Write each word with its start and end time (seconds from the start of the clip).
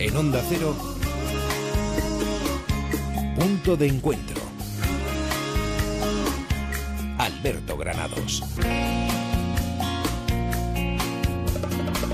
En 0.00 0.16
Onda 0.16 0.40
Cero, 0.48 0.76
punto 3.36 3.76
de 3.76 3.88
encuentro. 3.88 4.40
Alberto 7.18 7.76
Granados. 7.76 8.44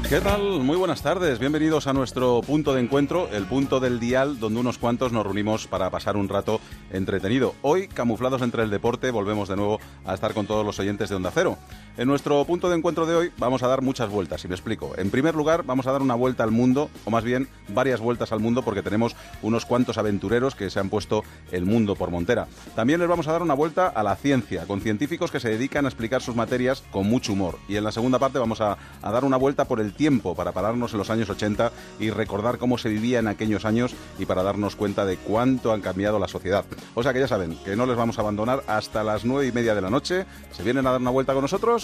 ¿Qué 0.09 0.21
tal? 0.21 0.61
Muy 0.61 0.77
buenas 0.77 1.03
tardes. 1.03 1.39
Bienvenidos 1.39 1.87
a 1.87 1.93
nuestro 1.93 2.41
punto 2.41 2.73
de 2.73 2.81
encuentro, 2.81 3.29
el 3.33 3.45
punto 3.45 3.81
del 3.81 4.01
dial 4.01 4.39
donde 4.39 4.61
unos 4.61 4.79
cuantos 4.79 5.13
nos 5.13 5.25
reunimos 5.25 5.67
para 5.67 5.91
pasar 5.91 6.17
un 6.17 6.29
rato 6.29 6.61
entretenido. 6.91 7.55
Hoy, 7.63 7.89
camuflados 7.89 8.41
entre 8.41 8.63
el 8.63 8.71
deporte, 8.71 9.11
volvemos 9.11 9.49
de 9.49 9.57
nuevo 9.57 9.81
a 10.07 10.15
estar 10.15 10.33
con 10.33 10.47
todos 10.47 10.65
los 10.65 10.79
oyentes 10.79 11.11
de 11.11 11.17
Onda 11.17 11.33
Cero. 11.35 11.59
En 11.97 12.09
nuestro 12.09 12.45
punto 12.45 12.69
de 12.69 12.77
encuentro 12.77 13.07
de 13.07 13.15
hoy 13.15 13.33
vamos 13.39 13.63
a 13.63 13.69
dar 13.69 13.81
muchas 13.81 14.11
vueltas, 14.11 14.45
y 14.45 14.49
me 14.49 14.57
explico. 14.57 14.95
En 14.97 15.11
primer 15.11 15.37
lugar, 15.37 15.63
vamos 15.63 15.87
a 15.87 15.93
dar 15.93 16.03
una 16.03 16.17
vuelta 16.17 16.43
al 16.43 16.51
mundo, 16.51 16.91
o 17.05 17.11
más 17.13 17.23
bien 17.23 17.47
varias 17.69 18.01
vueltas 18.01 18.33
al 18.33 18.41
mundo, 18.41 18.63
porque 18.63 18.83
tenemos 18.83 19.15
unos 19.43 19.65
cuantos 19.65 19.97
aventureros 19.97 20.57
que 20.57 20.71
se 20.71 20.81
han 20.81 20.89
puesto 20.89 21.23
el 21.53 21.67
mundo 21.67 21.95
por 21.95 22.11
montera. 22.11 22.49
También 22.75 22.99
les 22.99 23.09
vamos 23.09 23.29
a 23.29 23.33
dar 23.33 23.43
una 23.43 23.55
vuelta 23.55 23.87
a 23.87 24.03
la 24.03 24.17
ciencia, 24.17 24.67
con 24.67 24.81
científicos 24.81 25.31
que 25.31 25.39
se 25.39 25.51
dedican 25.51 25.85
a 25.85 25.89
explicar 25.89 26.21
sus 26.21 26.35
materias 26.35 26.83
con 26.91 27.07
mucho 27.07 27.33
humor. 27.33 27.61
Y 27.69 27.77
en 27.77 27.85
la 27.85 27.93
segunda 27.93 28.19
parte 28.19 28.41
vamos 28.41 28.61
a, 28.61 28.77
dar 29.01 29.25
una 29.25 29.37
vuelta 29.37 29.67
por 29.67 29.79
el 29.79 29.95
tiempo 29.95 30.35
para 30.35 30.51
pararnos 30.51 30.91
en 30.95 30.99
los 30.99 31.11
años 31.11 31.31
80 31.31 31.71
y 32.01 32.11
recordar 32.11 32.59
cómo 32.59 32.77
se 32.77 32.89
vivía 32.89 33.21
en 33.21 33.29
aquellos 33.29 33.65
años 33.65 33.95
y 34.19 34.27
para 34.27 34.43
darnos 34.43 34.75
cuenta 34.75 35.07
de 35.07 35.17
cuánto 35.17 35.73
han 35.73 35.81
cambiado 35.81 36.19
la 36.19 36.27
sociedad. 36.27 36.65
O 36.97 37.05
sea 37.05 37.13
que 37.13 37.21
ya 37.21 37.29
saben 37.29 37.57
que 37.65 37.77
no 37.77 37.87
les 37.87 37.97
vamos 37.97 38.19
a 38.19 38.23
abandonar 38.23 38.65
hasta 38.67 39.05
las 39.05 39.25
nueve 39.25 39.47
y 39.47 39.53
media 39.53 39.77
de 39.77 39.81
la 39.81 39.91
noche. 39.91 40.27
¿Se 40.51 40.65
vienen 40.65 40.85
a 40.89 40.91
dar 40.91 41.01
una 41.01 41.11
vuelta 41.11 41.33
con 41.35 41.43
nosotros? 41.43 41.84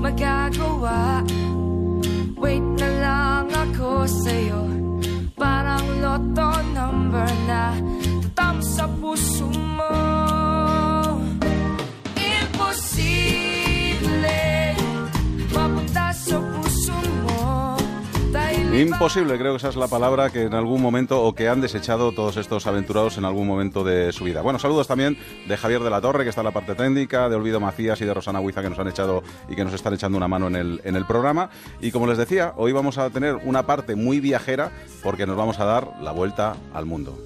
magagawa? 0.00 1.20
Wait 2.40 2.64
na 2.80 2.88
lang 3.04 3.46
ako 3.52 4.08
sa'yo. 4.08 4.64
Parang 5.36 5.84
loto 6.00 6.50
number 6.72 7.28
na 7.44 7.76
Tatam 8.32 8.64
sa 8.64 8.88
puso 8.88 9.46
mo. 9.52 9.92
Imposible 12.16 13.49
Imposible, 18.80 19.36
creo 19.36 19.52
que 19.52 19.58
esa 19.58 19.68
es 19.68 19.76
la 19.76 19.88
palabra 19.88 20.30
que 20.30 20.44
en 20.44 20.54
algún 20.54 20.80
momento 20.80 21.22
o 21.22 21.34
que 21.34 21.50
han 21.50 21.60
desechado 21.60 22.12
todos 22.12 22.38
estos 22.38 22.66
aventurados 22.66 23.18
en 23.18 23.26
algún 23.26 23.46
momento 23.46 23.84
de 23.84 24.10
su 24.10 24.24
vida. 24.24 24.40
Bueno, 24.40 24.58
saludos 24.58 24.88
también 24.88 25.18
de 25.46 25.56
Javier 25.58 25.82
de 25.82 25.90
la 25.90 26.00
Torre, 26.00 26.24
que 26.24 26.30
está 26.30 26.40
en 26.40 26.46
la 26.46 26.50
parte 26.52 26.74
técnica, 26.74 27.28
de 27.28 27.36
Olvido 27.36 27.60
Macías 27.60 28.00
y 28.00 28.06
de 28.06 28.14
Rosana 28.14 28.40
Huiza, 28.40 28.62
que 28.62 28.70
nos 28.70 28.78
han 28.78 28.88
echado 28.88 29.22
y 29.50 29.54
que 29.54 29.64
nos 29.64 29.74
están 29.74 29.92
echando 29.92 30.16
una 30.16 30.28
mano 30.28 30.46
en 30.46 30.56
el, 30.56 30.80
en 30.84 30.96
el 30.96 31.04
programa. 31.04 31.50
Y 31.82 31.90
como 31.90 32.06
les 32.06 32.16
decía, 32.16 32.54
hoy 32.56 32.72
vamos 32.72 32.96
a 32.96 33.10
tener 33.10 33.36
una 33.44 33.66
parte 33.66 33.96
muy 33.96 34.18
viajera 34.18 34.72
porque 35.02 35.26
nos 35.26 35.36
vamos 35.36 35.60
a 35.60 35.66
dar 35.66 36.00
la 36.00 36.12
vuelta 36.12 36.56
al 36.72 36.86
mundo. 36.86 37.18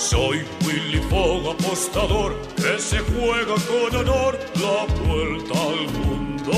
Soy 0.00 0.38
Willy 0.66 0.98
Fogg, 1.10 1.50
apostador, 1.50 2.34
que 2.56 2.78
se 2.78 2.98
juega 3.00 3.54
con 3.54 3.96
honor 4.00 4.38
la 4.54 4.86
vuelta 5.06 5.54
al 5.60 6.06
mundo. 6.06 6.52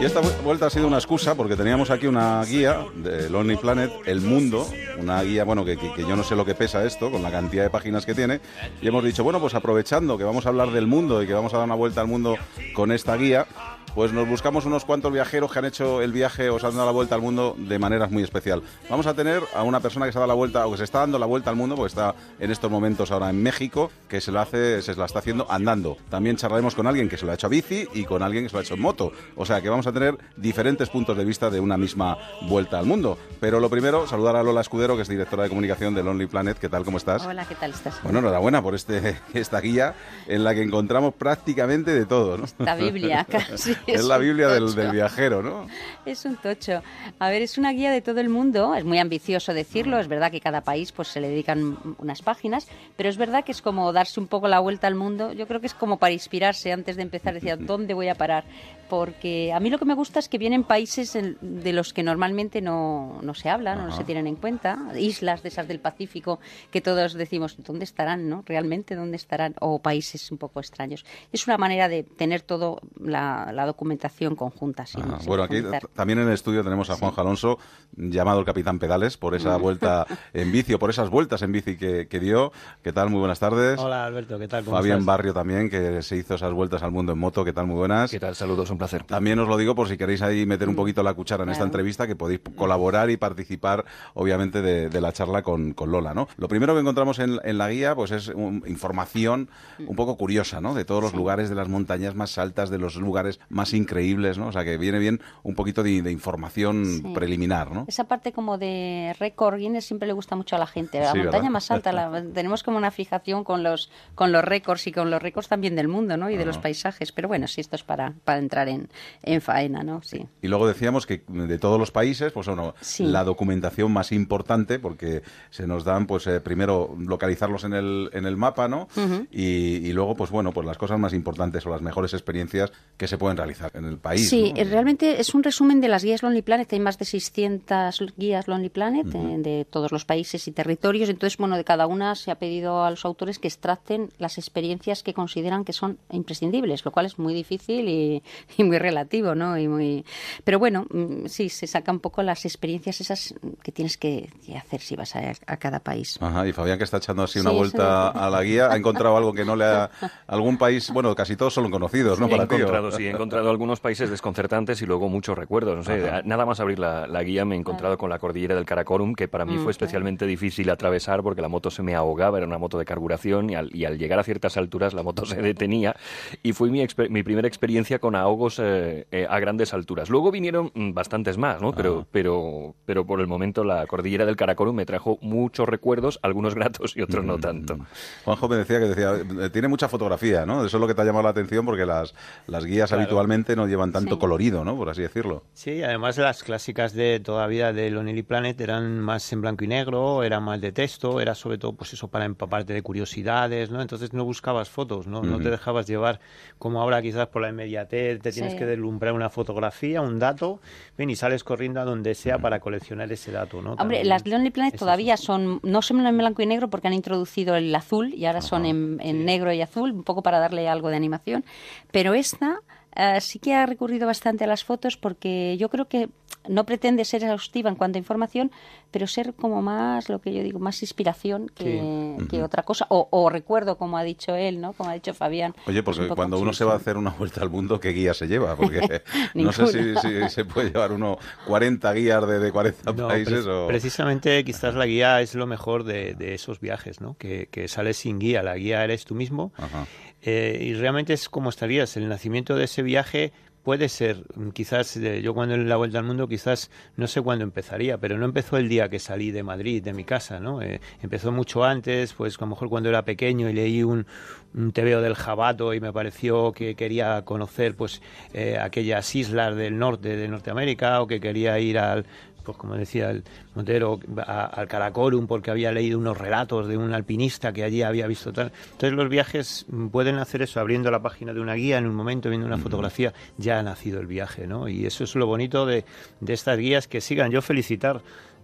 Y 0.00 0.04
esta 0.06 0.22
vu- 0.22 0.42
vuelta 0.42 0.66
ha 0.66 0.70
sido 0.70 0.86
una 0.86 0.96
excusa 0.96 1.34
porque 1.34 1.54
teníamos 1.54 1.90
aquí 1.90 2.06
una 2.06 2.42
guía 2.44 2.86
de 2.96 3.28
Lonely 3.28 3.56
Planet, 3.58 3.92
El 4.06 4.22
Mundo, 4.22 4.66
una 4.98 5.22
guía, 5.22 5.44
bueno, 5.44 5.64
que- 5.66 5.76
que 5.76 6.00
yo 6.00 6.16
no 6.16 6.24
sé 6.24 6.34
lo 6.34 6.46
que 6.46 6.54
pesa 6.54 6.82
esto, 6.84 7.10
con 7.10 7.22
la 7.22 7.30
cantidad 7.30 7.62
de 7.62 7.70
páginas 7.70 8.06
que 8.06 8.14
tiene, 8.14 8.40
y 8.80 8.88
hemos 8.88 9.04
dicho, 9.04 9.22
bueno, 9.22 9.38
pues 9.38 9.54
aprovechando 9.54 10.16
que 10.16 10.24
vamos 10.24 10.46
a 10.46 10.48
hablar 10.48 10.70
del 10.72 10.86
mundo 10.86 11.22
y 11.22 11.26
que 11.26 11.34
vamos 11.34 11.52
a 11.54 11.58
dar 11.58 11.66
una 11.66 11.74
vuelta 11.76 12.00
al 12.00 12.08
mundo 12.08 12.36
con 12.74 12.90
esta 12.90 13.16
guía, 13.16 13.46
pues 13.94 14.12
nos 14.12 14.26
buscamos 14.26 14.64
unos 14.64 14.84
cuantos 14.84 15.12
viajeros 15.12 15.52
que 15.52 15.58
han 15.58 15.64
hecho 15.66 16.00
el 16.00 16.12
viaje 16.12 16.48
o 16.50 16.58
se 16.58 16.66
han 16.66 16.72
dado 16.72 16.86
la 16.86 16.92
vuelta 16.92 17.14
al 17.14 17.20
mundo 17.20 17.54
de 17.58 17.78
maneras 17.78 18.10
muy 18.10 18.22
especial. 18.22 18.62
Vamos 18.88 19.06
a 19.06 19.14
tener 19.14 19.42
a 19.54 19.62
una 19.62 19.80
persona 19.80 20.06
que 20.06 20.12
se 20.12 20.18
ha 20.18 20.20
dado 20.20 20.28
la 20.28 20.34
vuelta 20.34 20.66
o 20.66 20.72
que 20.72 20.78
se 20.78 20.84
está 20.84 21.00
dando 21.00 21.18
la 21.18 21.26
vuelta 21.26 21.50
al 21.50 21.56
mundo, 21.56 21.76
porque 21.76 21.88
está 21.88 22.14
en 22.38 22.50
estos 22.50 22.70
momentos 22.70 23.10
ahora 23.10 23.30
en 23.30 23.42
México, 23.42 23.90
que 24.08 24.20
se 24.20 24.32
lo 24.32 24.40
hace, 24.40 24.80
se 24.82 24.94
la 24.94 25.04
está 25.04 25.18
haciendo 25.18 25.46
andando. 25.50 25.96
También 26.08 26.36
charlaremos 26.36 26.74
con 26.74 26.86
alguien 26.86 27.08
que 27.08 27.16
se 27.16 27.26
lo 27.26 27.32
ha 27.32 27.34
hecho 27.34 27.46
a 27.46 27.50
bici 27.50 27.86
y 27.94 28.04
con 28.04 28.22
alguien 28.22 28.44
que 28.44 28.48
se 28.48 28.54
lo 28.54 28.60
ha 28.60 28.62
hecho 28.62 28.74
en 28.74 28.80
moto. 28.80 29.12
O 29.36 29.44
sea 29.44 29.60
que 29.60 29.68
vamos 29.68 29.86
a 29.86 29.92
tener 29.92 30.16
diferentes 30.36 30.88
puntos 30.88 31.16
de 31.16 31.24
vista 31.24 31.50
de 31.50 31.60
una 31.60 31.76
misma 31.76 32.16
vuelta 32.42 32.78
al 32.78 32.86
mundo. 32.86 33.18
Pero 33.40 33.60
lo 33.60 33.68
primero, 33.68 34.06
saludar 34.06 34.36
a 34.36 34.42
Lola 34.42 34.62
Escudero, 34.62 34.96
que 34.96 35.02
es 35.02 35.08
directora 35.08 35.42
de 35.42 35.48
comunicación 35.48 35.94
de 35.94 36.02
Lonely 36.02 36.26
Planet. 36.26 36.58
¿Qué 36.58 36.68
tal? 36.68 36.84
¿Cómo 36.84 36.96
estás? 36.96 37.26
Hola, 37.26 37.44
¿qué 37.44 37.54
tal 37.54 37.72
estás? 37.72 38.02
Bueno, 38.02 38.20
enhorabuena 38.20 38.62
por 38.62 38.74
este, 38.74 39.18
esta 39.34 39.60
guía 39.60 39.94
en 40.26 40.44
la 40.44 40.54
que 40.54 40.62
encontramos 40.62 41.14
prácticamente 41.14 41.92
de 41.92 42.06
todo, 42.06 42.38
¿no? 42.38 42.44
La 42.58 42.74
Biblia, 42.74 43.26
casi. 43.30 43.76
Es 43.86 44.04
la 44.04 44.18
Biblia 44.18 44.48
del, 44.48 44.66
viajero, 44.90 45.42
¿no? 45.42 45.66
Es 46.04 46.24
un 46.24 46.36
tocho. 46.36 46.82
A 47.18 47.30
ver, 47.30 47.42
es 47.42 47.58
una 47.58 47.72
guía 47.72 47.90
de 47.90 48.00
todo 48.00 48.20
el 48.20 48.28
mundo. 48.28 48.74
Es 48.74 48.84
muy 48.84 48.98
ambicioso 48.98 49.54
decirlo. 49.54 49.98
Es 49.98 50.08
verdad 50.08 50.30
que 50.30 50.40
cada 50.40 50.62
país 50.62 50.92
pues 50.92 51.08
se 51.08 51.20
le 51.20 51.28
dedican 51.28 51.78
unas 51.98 52.22
páginas, 52.22 52.66
pero 52.96 53.08
es 53.08 53.16
verdad 53.16 53.44
que 53.44 53.52
es 53.52 53.62
como 53.62 53.92
darse 53.92 54.20
un 54.20 54.26
poco 54.26 54.48
la 54.48 54.60
vuelta 54.60 54.86
al 54.86 54.94
mundo. 54.94 55.32
Yo 55.32 55.46
creo 55.46 55.60
que 55.60 55.66
es 55.66 55.74
como 55.74 55.98
para 55.98 56.12
inspirarse 56.12 56.72
antes 56.72 56.96
de 56.96 57.02
empezar. 57.02 57.34
Decir, 57.34 57.56
¿dónde 57.60 57.94
voy 57.94 58.08
a 58.08 58.14
parar? 58.14 58.44
Porque 58.88 59.52
a 59.54 59.60
mí 59.60 59.70
lo 59.70 59.78
que 59.78 59.86
me 59.86 59.94
gusta 59.94 60.18
es 60.18 60.28
que 60.28 60.38
vienen 60.38 60.64
países 60.64 61.16
de 61.40 61.72
los 61.72 61.92
que 61.92 62.02
normalmente 62.02 62.60
no, 62.60 63.20
no 63.22 63.32
se 63.32 63.48
habla, 63.48 63.74
no 63.74 63.90
se 63.96 64.04
tienen 64.04 64.26
en 64.26 64.36
cuenta. 64.36 64.78
Islas 64.98 65.42
de 65.42 65.48
esas 65.48 65.66
del 65.66 65.80
Pacífico 65.80 66.40
que 66.70 66.80
todos 66.80 67.14
decimos, 67.14 67.56
¿dónde 67.58 67.84
estarán? 67.84 68.28
¿no? 68.28 68.42
¿Realmente 68.46 68.94
dónde 68.94 69.16
estarán? 69.16 69.54
O 69.60 69.78
países 69.78 70.30
un 70.30 70.38
poco 70.38 70.60
extraños. 70.60 71.04
Es 71.32 71.46
una 71.46 71.56
manera 71.56 71.88
de 71.88 72.02
tener 72.02 72.42
todo 72.42 72.80
la, 73.00 73.50
la 73.52 73.64
documentación 73.72 74.36
conjunta. 74.36 74.86
sin- 74.86 75.02
sin 75.02 75.26
Bueno, 75.26 75.42
aquí 75.42 75.62
también 75.94 76.18
en 76.20 76.28
el 76.28 76.34
estudio 76.34 76.62
tenemos 76.62 76.90
a 76.90 76.94
Juanjo 76.96 77.20
Alonso, 77.20 77.58
llamado 77.96 78.38
el 78.40 78.44
Capitán 78.46 78.78
Pedales, 78.78 79.16
por 79.16 79.34
esa 79.34 79.56
vuelta 79.56 80.06
en 80.34 80.52
bici 80.52 80.74
o 80.74 80.78
por 80.78 80.90
esas 80.90 81.08
vueltas 81.10 81.42
en 81.42 81.52
bici 81.52 81.76
que, 81.76 82.06
que 82.08 82.20
dio. 82.20 82.52
¿Qué 82.82 82.92
tal? 82.92 83.08
Muy 83.10 83.18
buenas 83.20 83.38
tardes. 83.40 83.78
Hola 83.80 84.04
Alberto, 84.04 84.38
¿qué 84.38 84.48
tal? 84.48 84.64
¿Cómo 84.64 84.76
Fabián 84.76 84.98
estás? 84.98 85.06
Barrio 85.06 85.32
también, 85.34 85.70
que 85.70 86.02
se 86.02 86.16
hizo 86.16 86.34
esas 86.34 86.52
vueltas 86.52 86.82
al 86.82 86.90
mundo 86.92 87.12
en 87.12 87.18
moto. 87.18 87.44
¿Qué 87.44 87.52
tal? 87.52 87.66
Muy 87.66 87.76
buenas. 87.76 88.10
¿Qué 88.10 88.20
tal? 88.20 88.34
Saludos, 88.34 88.70
un 88.70 88.78
placer. 88.78 89.04
También 89.04 89.38
os 89.38 89.48
lo 89.48 89.56
digo 89.56 89.74
por 89.74 89.88
si 89.88 89.96
queréis 89.96 90.22
ahí 90.22 90.44
meter 90.46 90.68
un 90.68 90.76
poquito 90.76 91.02
la 91.02 91.14
cuchara 91.14 91.44
en 91.44 91.50
esta 91.50 91.64
entrevista, 91.64 92.06
que 92.06 92.14
podéis 92.16 92.40
colaborar 92.56 93.10
y 93.10 93.16
participar, 93.16 93.84
obviamente, 94.14 94.60
de, 94.62 94.88
de 94.90 95.00
la 95.00 95.12
charla 95.12 95.42
con, 95.42 95.72
con 95.72 95.90
Lola, 95.90 96.12
¿no? 96.14 96.28
Lo 96.36 96.48
primero 96.48 96.74
que 96.74 96.80
encontramos 96.80 97.18
en, 97.18 97.38
en 97.42 97.58
la 97.58 97.68
guía, 97.70 97.94
pues 97.94 98.10
es 98.10 98.28
un- 98.28 98.62
información 98.66 99.48
un 99.86 99.96
poco 99.96 100.16
curiosa, 100.16 100.60
¿no? 100.60 100.74
De 100.74 100.84
todos 100.84 101.02
los 101.02 101.14
lugares, 101.14 101.48
de 101.48 101.54
las 101.54 101.68
montañas 101.68 102.14
más 102.14 102.36
altas, 102.38 102.70
de 102.70 102.78
los 102.78 102.96
lugares 102.96 103.40
más 103.48 103.61
increíbles, 103.72 104.38
¿no? 104.38 104.48
O 104.48 104.52
sea, 104.52 104.64
que 104.64 104.76
viene 104.76 104.98
bien 104.98 105.20
un 105.42 105.54
poquito 105.54 105.82
de, 105.82 106.02
de 106.02 106.10
información 106.12 106.84
Sí. 106.84 107.02
preliminar, 107.14 107.70
¿no? 107.70 107.84
Esa 107.88 108.04
parte 108.04 108.32
como 108.32 108.58
de 108.58 109.14
récord 109.18 109.56
Guinness 109.58 109.84
siempre 109.84 110.06
le 110.08 110.12
gusta 110.14 110.36
mucho 110.36 110.56
a 110.56 110.58
la 110.58 110.66
gente. 110.66 110.98
La 111.00 111.12
Sí, 111.12 111.18
montaña 111.18 111.38
¿verdad? 111.42 111.50
más 111.50 111.70
alta, 111.70 111.92
la- 111.92 112.22
tenemos 112.34 112.62
como 112.62 112.76
una 112.78 112.90
fijación 112.90 113.44
con 113.44 113.62
los 113.62 113.90
con 114.14 114.32
los 114.32 114.44
récords 114.44 114.86
y 114.86 114.92
con 114.92 115.10
los 115.10 115.22
récords 115.22 115.48
también 115.48 115.76
del 115.76 115.88
mundo, 115.88 116.16
¿no? 116.16 116.28
Y 116.30 116.36
de 116.36 116.44
los 116.44 116.58
paisajes. 116.58 117.12
Pero 117.12 117.28
bueno, 117.28 117.46
sí, 117.46 117.60
esto 117.60 117.76
es 117.76 117.82
para, 117.84 118.14
para 118.24 118.38
entrar 118.38 118.68
en, 118.68 118.88
en 119.22 119.40
faena, 119.40 119.82
¿no? 119.82 120.02
Sí. 120.02 120.26
Y 120.42 120.48
luego 120.48 120.66
decíamos 120.66 121.06
que 121.06 121.22
de 121.28 121.58
todos 121.58 121.78
los 121.78 121.90
países, 121.90 122.32
pues 122.32 122.46
bueno, 122.48 122.74
Sí. 122.80 123.04
la 123.04 123.24
documentación 123.24 123.92
más 123.92 124.12
importante, 124.12 124.78
porque 124.78 125.22
se 125.50 125.66
nos 125.66 125.84
dan, 125.84 126.06
pues 126.06 126.26
eh, 126.26 126.40
primero 126.40 126.96
localizarlos 126.98 127.64
en 127.64 127.74
el, 127.74 128.10
en 128.12 128.26
el 128.26 128.36
mapa, 128.36 128.68
¿no? 128.68 128.88
y, 129.30 129.76
y 129.86 129.92
luego, 129.92 130.14
pues 130.16 130.30
bueno, 130.30 130.52
pues 130.52 130.66
las 130.66 130.78
cosas 130.78 130.98
más 130.98 131.12
importantes 131.12 131.64
o 131.66 131.70
las 131.70 131.82
mejores 131.82 132.12
experiencias 132.14 132.72
que 132.96 133.06
se 133.06 133.18
pueden 133.18 133.36
realizar 133.36 133.51
en 133.74 133.84
el 133.84 133.98
país. 133.98 134.28
Sí, 134.28 134.52
¿no? 134.52 134.60
eh, 134.60 134.64
realmente 134.64 135.20
es 135.20 135.34
un 135.34 135.42
resumen 135.42 135.80
de 135.80 135.88
las 135.88 136.04
guías 136.04 136.22
Lonely 136.22 136.42
Planet. 136.42 136.72
Hay 136.72 136.80
más 136.80 136.98
de 136.98 137.04
600 137.04 138.14
guías 138.16 138.48
Lonely 138.48 138.68
Planet 138.68 139.06
eh, 139.14 139.36
de 139.38 139.66
todos 139.68 139.92
los 139.92 140.04
países 140.04 140.46
y 140.48 140.52
territorios. 140.52 141.08
Entonces, 141.08 141.36
bueno, 141.36 141.56
de 141.56 141.64
cada 141.64 141.86
una 141.86 142.14
se 142.14 142.30
ha 142.30 142.36
pedido 142.36 142.84
a 142.84 142.90
los 142.90 143.04
autores 143.04 143.38
que 143.38 143.48
extracten 143.48 144.10
las 144.18 144.38
experiencias 144.38 145.02
que 145.02 145.14
consideran 145.14 145.64
que 145.64 145.72
son 145.72 145.98
imprescindibles, 146.10 146.84
lo 146.84 146.90
cual 146.90 147.06
es 147.06 147.18
muy 147.18 147.34
difícil 147.34 147.88
y, 147.88 148.22
y 148.56 148.64
muy 148.64 148.78
relativo, 148.78 149.34
¿no? 149.34 149.58
Y 149.58 149.68
muy... 149.68 150.04
Pero 150.44 150.58
bueno, 150.58 150.86
mm, 150.90 151.26
sí, 151.26 151.48
se 151.48 151.66
saca 151.66 151.92
un 151.92 152.00
poco 152.00 152.22
las 152.22 152.44
experiencias 152.44 153.00
esas 153.00 153.34
que 153.62 153.72
tienes 153.72 153.96
que, 153.96 154.30
hacer 154.56 154.80
si 154.80 154.96
vas 154.96 155.16
a, 155.16 155.32
a 155.46 155.56
cada 155.56 155.80
país. 155.80 156.18
Ajá, 156.20 156.46
y 156.46 156.52
Fabián 156.52 156.78
que 156.78 156.84
está 156.84 156.98
echando 156.98 157.22
así 157.22 157.32
Sí, 157.32 157.40
una 157.40 157.50
eso 157.50 157.58
vuelta 157.58 158.08
a 158.08 158.30
la 158.30 158.42
guía, 158.42 158.70
ha 158.70 158.76
encontrado 158.76 159.16
algo 159.16 159.32
que 159.32 159.44
no 159.44 159.56
le 159.56 159.64
ha... 159.64 159.90
algún 160.26 160.58
país, 160.58 160.90
bueno, 160.90 161.14
casi 161.14 161.36
todos 161.36 161.54
son 161.54 161.70
conocidos, 161.70 162.20
¿no? 162.20 162.26
he 162.26 162.30
Para 162.30 162.44
encontrado, 162.44 162.90
sí, 162.92 163.06
he 163.06 163.10
encontrado 163.10 163.41
encontrado 163.42 163.50
algunos 163.50 163.80
países 163.80 164.08
desconcertantes 164.10 164.80
y 164.82 164.86
luego 164.86 165.08
muchos 165.08 165.36
recuerdos. 165.36 165.76
No 165.76 165.82
sé, 165.82 166.22
nada 166.24 166.46
más 166.46 166.60
abrir 166.60 166.78
la, 166.78 167.06
la 167.06 167.22
guía 167.22 167.44
me 167.44 167.54
he 167.56 167.58
encontrado 167.58 167.98
con 167.98 168.08
la 168.10 168.18
cordillera 168.18 168.54
del 168.54 168.64
Karakorum, 168.64 169.14
que 169.14 169.28
para 169.28 169.44
mí 169.44 169.56
Mm, 169.56 169.62
fue 169.64 169.72
especialmente 169.72 170.26
difícil 170.26 170.70
atravesar 170.70 171.22
porque 171.22 171.42
la 171.42 171.48
moto 171.48 171.70
se 171.70 171.82
me 171.82 171.94
ahogaba, 171.94 172.38
era 172.38 172.46
una 172.46 172.58
moto 172.58 172.78
de 172.78 172.84
carburación 172.84 173.50
y 173.50 173.54
al, 173.54 173.74
y 173.74 173.84
al 173.84 173.98
llegar 173.98 174.18
a 174.18 174.22
ciertas 174.22 174.56
alturas 174.56 174.94
la 174.94 175.02
moto 175.02 175.26
se 175.26 175.36
detenía 175.42 175.94
y 176.42 176.52
fue 176.52 176.70
mi, 176.70 176.86
mi 177.10 177.22
primera 177.22 177.48
experiencia 177.48 177.98
con 177.98 178.14
ahogos 178.14 178.58
eh, 178.60 179.06
eh, 179.10 179.26
a 179.28 179.38
grandes 179.40 179.74
alturas. 179.74 180.08
Luego 180.08 180.30
vinieron 180.30 180.70
mm, 180.74 180.92
bastantes 180.94 181.36
más, 181.36 181.60
¿no? 181.60 181.72
Pero, 181.72 182.06
pero, 182.12 182.74
pero 182.86 183.04
por 183.04 183.20
el 183.20 183.26
momento 183.26 183.64
la 183.64 183.86
cordillera 183.86 184.24
del 184.24 184.36
Karakorum 184.36 184.74
me 184.76 184.86
trajo 184.86 185.18
muchos 185.20 185.68
recuerdos, 185.68 186.18
algunos 186.22 186.54
gratos 186.54 186.96
y 186.96 187.02
otros 187.02 187.24
no 187.24 187.38
tanto. 187.38 187.76
Juanjo 188.24 188.48
me 188.48 188.56
decía 188.56 188.78
que 188.78 188.86
decía, 188.86 189.14
eh, 189.44 189.50
tiene 189.50 189.68
mucha 189.68 189.88
fotografía, 189.88 190.46
¿no? 190.46 190.64
Eso 190.64 190.76
es 190.76 190.80
lo 190.80 190.86
que 190.86 190.94
te 190.94 191.02
ha 191.02 191.04
llamado 191.04 191.24
la 191.24 191.30
atención 191.30 191.66
porque 191.66 191.84
las, 191.84 192.14
las 192.46 192.64
guías 192.64 192.90
Claro. 192.90 193.02
habitualmente 193.02 193.31
no 193.32 193.66
llevan 193.66 193.92
tanto 193.92 194.14
Sí. 194.16 194.20
colorido, 194.20 194.64
¿no? 194.64 194.76
Por 194.76 194.90
así 194.90 195.02
decirlo. 195.02 195.42
Sí, 195.54 195.82
además 195.82 196.18
las 196.18 196.42
clásicas 196.42 196.92
de 196.92 197.18
toda 197.20 197.42
la 197.42 197.46
vida 197.48 197.72
de 197.72 197.90
Lonely 197.90 198.22
Planet 198.22 198.60
eran 198.60 199.00
más 199.00 199.32
en 199.32 199.40
blanco 199.40 199.64
y 199.64 199.68
negro, 199.68 200.22
eran 200.22 200.42
más 200.42 200.60
de 200.60 200.70
texto, 200.72 201.20
era 201.20 201.34
sobre 201.34 201.58
todo 201.58 201.72
pues 201.72 201.92
eso 201.94 202.08
para 202.08 202.24
empaparte 202.26 202.72
de 202.72 202.82
curiosidades, 202.82 203.70
¿no? 203.70 203.80
Entonces 203.80 204.12
no 204.12 204.24
buscabas 204.24 204.68
fotos, 204.68 205.06
¿no? 205.06 205.22
No 205.22 205.38
te 205.40 205.50
dejabas 205.50 205.86
llevar 205.86 206.20
como 206.58 206.80
ahora 206.82 207.00
quizás 207.02 207.26
por 207.28 207.42
la 207.42 207.48
inmediatez, 207.48 208.20
te 208.20 208.32
tienes 208.32 208.52
Sí. 208.52 208.58
que 208.58 208.66
deslumbrar 208.66 209.12
una 209.14 209.30
fotografía, 209.30 210.00
un 210.02 210.18
dato, 210.18 210.60
ven 210.98 211.10
y 211.10 211.16
sales 211.16 211.42
corriendo 211.44 211.80
a 211.80 211.84
donde 211.84 212.14
sea 212.14 212.38
para 212.38 212.60
coleccionar 212.60 213.10
ese 213.12 213.32
dato, 213.32 213.62
¿no? 213.62 213.72
Hombre, 213.72 213.96
También 213.98 214.08
las 214.08 214.26
Lonely 214.26 214.50
Planet 214.50 214.74
es 214.74 214.78
todavía 214.80 215.14
eso. 215.14 215.24
son, 215.24 215.60
no 215.62 215.80
son 215.82 216.06
en 216.06 216.18
blanco 216.18 216.42
y 216.42 216.46
negro 216.46 216.68
porque 216.68 216.88
han 216.88 216.94
introducido 216.94 217.56
el 217.56 217.74
azul 217.74 218.12
y 218.14 218.26
ahora 218.26 218.42
son 218.42 218.66
en, 218.66 218.98
en 219.00 219.24
negro 219.24 219.52
y 219.52 219.62
azul, 219.62 219.90
un 219.92 220.02
poco 220.02 220.22
para 220.22 220.38
darle 220.38 220.68
algo 220.68 220.88
de 220.90 220.96
animación. 220.96 221.44
Pero 221.90 222.14
esta 222.14 222.60
eh, 222.96 223.20
sí 223.20 223.38
que 223.38 223.54
ha 223.54 223.66
recurrido 223.66 224.06
bastante 224.06 224.44
a 224.44 224.46
las 224.46 224.64
fotos 224.64 224.96
porque 224.96 225.56
yo 225.58 225.68
creo 225.68 225.88
que 225.88 226.08
no 226.48 226.66
pretende 226.66 227.04
ser 227.04 227.22
exhaustiva 227.22 227.70
en 227.70 227.76
cuanto 227.76 227.98
a 227.98 228.00
información, 228.00 228.50
pero 228.90 229.06
ser 229.06 229.32
como 229.34 229.62
más, 229.62 230.08
lo 230.08 230.20
que 230.20 230.34
yo 230.34 230.42
digo, 230.42 230.58
más 230.58 230.82
inspiración 230.82 231.48
que, 231.54 232.16
que 232.28 232.42
otra 232.42 232.64
cosa. 232.64 232.86
O, 232.88 233.06
o 233.10 233.30
recuerdo, 233.30 233.78
como 233.78 233.96
ha 233.96 234.02
dicho 234.02 234.34
él, 234.34 234.60
¿no? 234.60 234.72
Como 234.72 234.90
ha 234.90 234.94
dicho 234.94 235.14
Fabián. 235.14 235.54
Oye, 235.66 235.84
pues 235.84 235.98
porque 235.98 236.14
cuando 236.16 236.40
uno 236.40 236.52
sí, 236.52 236.58
se 236.58 236.64
va 236.64 236.74
a 236.74 236.78
sí. 236.78 236.82
hacer 236.82 236.96
una 236.96 237.10
vuelta 237.10 237.42
al 237.42 237.50
mundo, 237.50 237.78
¿qué 237.78 237.90
guía 237.90 238.12
se 238.12 238.26
lleva? 238.26 238.56
Porque 238.56 239.02
no 239.34 239.52
sé 239.52 239.66
si, 239.68 239.96
si 240.00 240.28
se 240.28 240.44
puede 240.44 240.70
llevar 240.70 240.90
uno 240.90 241.16
40 241.46 241.92
guías 241.92 242.26
de, 242.26 242.40
de 242.40 242.50
40 242.50 242.92
No, 242.92 243.06
países 243.08 243.44
pre- 243.44 243.52
o... 243.52 243.66
Precisamente 243.68 244.42
quizás 244.44 244.74
la 244.74 244.86
guía 244.86 245.20
es 245.20 245.34
lo 245.36 245.46
mejor 245.46 245.84
de, 245.84 246.14
de 246.14 246.34
esos 246.34 246.58
viajes, 246.58 247.00
¿no? 247.00 247.16
Que, 247.18 247.48
que 247.52 247.68
sales 247.68 247.98
sin 247.98 248.18
guía, 248.18 248.42
la 248.42 248.56
guía 248.56 248.82
eres 248.82 249.04
tú 249.04 249.14
mismo 249.14 249.52
Ajá. 249.56 249.86
Eh, 250.22 250.58
y 250.60 250.74
realmente 250.74 251.12
es 251.12 251.28
como 251.28 251.50
estarías. 251.50 251.96
El 251.96 252.08
nacimiento 252.08 252.56
de 252.56 252.64
ese 252.64 252.82
viaje 252.82 253.32
puede 253.62 253.88
ser, 253.88 254.24
mm, 254.34 254.50
quizás 254.50 254.96
eh, 254.96 255.22
yo 255.22 255.34
cuando 255.34 255.54
en 255.54 255.68
la 255.68 255.76
vuelta 255.76 255.98
al 255.98 256.04
mundo 256.04 256.28
quizás 256.28 256.70
no 256.96 257.06
sé 257.06 257.20
cuándo 257.22 257.44
empezaría, 257.44 257.98
pero 257.98 258.18
no 258.18 258.24
empezó 258.24 258.56
el 258.56 258.68
día 258.68 258.88
que 258.88 258.98
salí 258.98 259.30
de 259.30 259.42
Madrid, 259.42 259.82
de 259.82 259.92
mi 259.92 260.04
casa, 260.04 260.40
¿no? 260.40 260.62
Eh, 260.62 260.80
empezó 261.02 261.32
mucho 261.32 261.64
antes, 261.64 262.12
pues 262.14 262.36
a 262.38 262.40
lo 262.40 262.48
mejor 262.48 262.68
cuando 262.68 262.88
era 262.88 263.04
pequeño 263.04 263.48
y 263.48 263.52
leí 263.52 263.82
un, 263.82 264.06
un 264.54 264.72
tebeo 264.72 265.00
del 265.00 265.14
Jabato 265.14 265.74
y 265.74 265.80
me 265.80 265.92
pareció 265.92 266.52
que 266.52 266.74
quería 266.74 267.22
conocer 267.24 267.74
pues 267.76 268.02
eh, 268.34 268.58
aquellas 268.58 269.14
islas 269.14 269.56
del 269.56 269.78
norte 269.78 270.16
de 270.16 270.28
Norteamérica 270.28 271.00
o 271.00 271.06
que 271.06 271.20
quería 271.20 271.58
ir 271.58 271.78
al 271.78 272.06
pues 272.42 272.56
como 272.58 272.74
decía 272.74 273.10
el 273.10 273.24
Montero, 273.54 274.00
a- 274.18 274.46
al 274.46 274.68
Karakorum 274.68 275.26
porque 275.26 275.50
había 275.50 275.72
leído 275.72 275.98
unos 275.98 276.18
relatos 276.18 276.68
de 276.68 276.76
un 276.76 276.92
alpinista 276.92 277.52
que 277.52 277.64
allí 277.64 277.82
había 277.82 278.06
visto 278.06 278.32
tal. 278.32 278.52
Entonces 278.72 278.92
los 278.92 279.08
viajes 279.08 279.66
pueden 279.90 280.16
hacer 280.16 280.42
eso, 280.42 280.60
abriendo 280.60 280.90
la 280.90 281.00
página 281.02 281.32
de 281.32 281.40
una 281.40 281.54
guía 281.54 281.78
en 281.78 281.86
un 281.86 281.94
momento, 281.94 282.28
viendo 282.28 282.46
una 282.46 282.58
fotografía, 282.58 283.12
ya 283.38 283.58
ha 283.58 283.62
nacido 283.62 284.00
el 284.00 284.06
viaje, 284.06 284.46
¿no? 284.46 284.68
Y 284.68 284.86
eso 284.86 285.04
es 285.04 285.14
lo 285.14 285.26
bonito 285.26 285.66
de, 285.66 285.84
de 286.20 286.32
estas 286.32 286.58
guías 286.58 286.88
que 286.88 287.00
sigan. 287.00 287.30
Yo 287.30 287.42
felicitar 287.42 288.00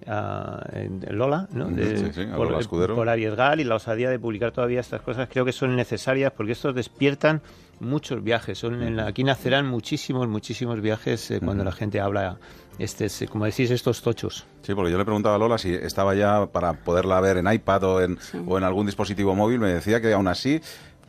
a 0.07 0.65
Lola, 1.11 1.49
¿no? 1.53 1.67
De- 1.67 1.97
Sí, 1.99 2.07
sí, 2.15 2.23
a 2.23 2.37
por, 2.37 2.47
Lola 2.47 2.61
Escudero. 2.61 2.95
por 2.95 3.09
arriesgar 3.09 3.59
y 3.61 3.65
la 3.65 3.75
osadía 3.77 4.11
de 4.11 4.19
publicar 4.19 4.53
todavía 4.53 4.81
estas 4.81 5.03
cosas. 5.03 5.29
Creo 5.31 5.45
que 5.45 5.53
son 5.53 5.75
necesarias 5.75 6.33
porque 6.37 6.53
estos 6.53 6.75
despiertan 6.75 7.43
muchos 7.81 8.23
viajes. 8.23 8.59
Son 8.59 8.83
en 8.83 8.97
la- 8.97 9.07
aquí 9.09 9.25
nacerán 9.25 9.67
muchísimos, 9.67 10.29
muchísimos 10.29 10.81
viajes 10.81 11.31
eh, 11.31 11.41
cuando 11.45 11.65
la 11.65 11.73
gente 11.73 12.01
habla, 12.01 12.39
este, 12.79 13.07
es, 13.07 13.25
como 13.31 13.45
decís, 13.45 13.71
estos 13.71 14.03
tochos. 14.03 14.47
Sí, 14.63 14.75
porque 14.75 14.91
yo 14.93 14.99
le 14.99 15.05
preguntaba 15.05 15.35
a 15.37 15.39
Lola 15.39 15.59
si 15.59 15.73
estaba 15.75 16.15
ya 16.15 16.47
para 16.47 16.73
poderla 16.75 17.21
ver 17.21 17.39
en 17.39 17.53
iPad 17.53 17.85
o 17.85 18.01
en, 18.03 18.19
o 18.47 18.59
en 18.59 18.65
algún 18.65 18.87
dispositivo 18.87 19.35
móvil. 19.35 19.59
Me 19.61 19.73
decía 19.73 20.01
que 20.01 20.13
aún 20.13 20.29
así, 20.29 20.61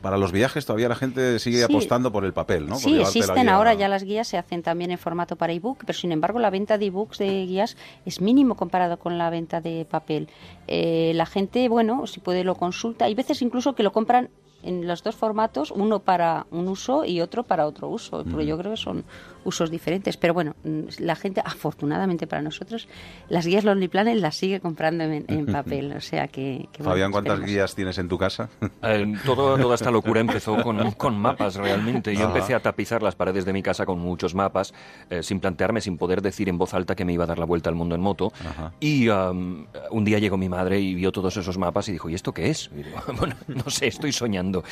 para 0.02 0.16
los 0.16 0.32
viajes 0.32 0.64
todavía 0.64 0.88
la 0.88 0.94
gente 0.96 1.38
sigue 1.38 1.58
Sí. 1.58 1.62
apostando 1.64 2.10
por 2.10 2.24
el 2.24 2.32
papel, 2.32 2.64
¿no? 2.64 2.72
Por 2.72 2.80
Sí, 2.80 2.98
existen 3.00 3.42
guía- 3.44 3.54
ahora 3.54 3.74
ya 3.74 3.86
las 3.88 4.02
guías, 4.02 4.26
se 4.28 4.38
hacen 4.38 4.62
también 4.62 4.90
en 4.90 4.98
formato 4.98 5.36
para 5.36 5.52
ebook, 5.52 5.78
pero 5.84 5.92
sin 5.92 6.10
embargo 6.10 6.38
la 6.38 6.48
venta 6.50 6.78
de 6.78 6.86
ebooks 6.86 7.18
de 7.18 7.44
guías 7.46 7.76
es 8.06 8.20
mínimo 8.22 8.54
comparado 8.56 8.98
con 8.98 9.18
la 9.18 9.28
venta 9.30 9.60
de 9.60 9.84
papel. 9.84 10.28
Eh, 10.66 11.12
la 11.14 11.26
gente, 11.26 11.68
bueno, 11.68 12.06
si 12.06 12.20
puede 12.20 12.44
lo 12.44 12.54
consulta. 12.54 13.04
Hay 13.04 13.14
veces 13.14 13.42
incluso 13.42 13.74
que 13.74 13.82
lo 13.82 13.92
compran 13.92 14.30
en 14.62 14.86
los 14.86 15.02
dos 15.02 15.16
formatos, 15.16 15.70
uno 15.70 16.00
para 16.00 16.46
un 16.50 16.68
uso 16.68 17.06
y 17.06 17.22
otro 17.22 17.44
para 17.44 17.66
otro 17.66 17.88
uso, 17.88 18.24
porque 18.30 18.44
yo 18.44 18.58
creo 18.58 18.72
que 18.72 18.76
son 18.76 19.04
usos 19.44 19.70
diferentes. 19.70 20.16
Pero 20.16 20.34
bueno, 20.34 20.54
mm, 20.64 20.80
la 20.98 21.16
gente, 21.16 21.40
afortunadamente 21.44 22.26
para 22.26 22.42
nosotros, 22.42 22.88
las 23.28 23.46
guías 23.46 23.64
Lonely 23.64 23.88
Planet 23.88 24.16
las 24.18 24.36
sigue 24.36 24.60
comprando 24.60 25.04
en, 25.04 25.24
en 25.28 25.46
papel. 25.52 25.92
O 25.96 26.00
sea 26.00 26.28
que. 26.28 26.68
que 26.72 26.78
bueno, 26.82 26.90
Fabián, 26.92 27.12
¿cuántas 27.12 27.34
esperemos. 27.34 27.50
guías 27.54 27.74
tienes 27.74 27.98
en 27.98 28.08
tu 28.08 28.18
casa? 28.18 28.48
Eh, 28.82 29.14
todo- 29.26 29.58
toda 29.58 29.74
esta 29.74 29.90
locura 29.90 30.20
empezó 30.20 30.62
con, 30.62 30.92
con 30.92 31.16
mapas 31.18 31.56
realmente. 31.56 32.14
Yo 32.16 32.24
empecé 32.26 32.54
a 32.54 32.60
tapizar 32.60 33.02
las 33.02 33.14
paredes 33.14 33.44
de 33.44 33.52
mi 33.52 33.62
casa 33.62 33.84
con 33.84 33.98
muchos 33.98 34.34
mapas, 34.34 34.72
eh, 35.10 35.22
sin 35.22 35.38
plantearme, 35.40 35.80
sin 35.80 35.98
poder 35.98 36.22
decir 36.22 36.48
en 36.48 36.56
voz 36.58 36.72
alta 36.72 36.94
que 36.94 37.04
me 37.04 37.12
iba 37.12 37.24
a 37.24 37.26
dar 37.26 37.38
la 37.38 37.44
vuelta 37.44 37.68
al 37.68 37.76
mundo 37.76 37.94
en 37.94 38.00
moto. 38.00 38.32
Y 38.80 39.08
um, 39.08 39.66
un 39.90 40.04
día 40.04 40.18
llegó 40.18 40.36
mi 40.38 40.48
madre 40.48 40.80
y 40.80 40.94
vio 40.94 41.12
todos 41.12 41.36
esos 41.36 41.58
mapas 41.58 41.88
y 41.88 41.92
dijo, 41.92 42.08
¿y 42.08 42.14
esto 42.14 42.32
qué 42.32 42.48
es? 42.50 42.70
Y 42.74 42.82
digo, 42.82 42.98
bueno, 43.18 43.34
no 43.48 43.68
sé, 43.70 43.86
estoy 43.88 44.12
soñando. 44.12 44.64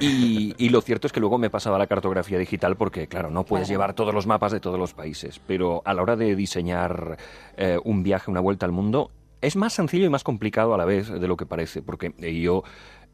Y, 0.00 0.54
y 0.58 0.68
lo 0.68 0.80
cierto 0.80 1.06
es 1.06 1.12
que 1.12 1.20
luego 1.20 1.38
me 1.38 1.50
pasaba 1.50 1.78
la 1.78 1.86
cartografía 1.86 2.38
digital 2.38 2.76
porque, 2.76 3.06
claro, 3.08 3.30
no 3.30 3.44
puedes 3.44 3.68
llevar 3.68 3.92
todos 4.08 4.14
los 4.14 4.26
mapas 4.26 4.52
de 4.52 4.60
todos 4.60 4.78
los 4.78 4.94
países. 4.94 5.38
Pero 5.46 5.82
a 5.84 5.92
la 5.92 6.00
hora 6.00 6.16
de 6.16 6.34
diseñar 6.34 7.18
eh, 7.58 7.78
un 7.84 8.02
viaje, 8.02 8.30
una 8.30 8.40
vuelta 8.40 8.64
al 8.64 8.72
mundo, 8.72 9.10
es 9.42 9.54
más 9.54 9.74
sencillo 9.74 10.06
y 10.06 10.08
más 10.08 10.24
complicado 10.24 10.72
a 10.72 10.78
la 10.78 10.86
vez 10.86 11.10
de 11.10 11.28
lo 11.28 11.36
que 11.36 11.44
parece, 11.44 11.82
porque 11.82 12.14
yo 12.40 12.64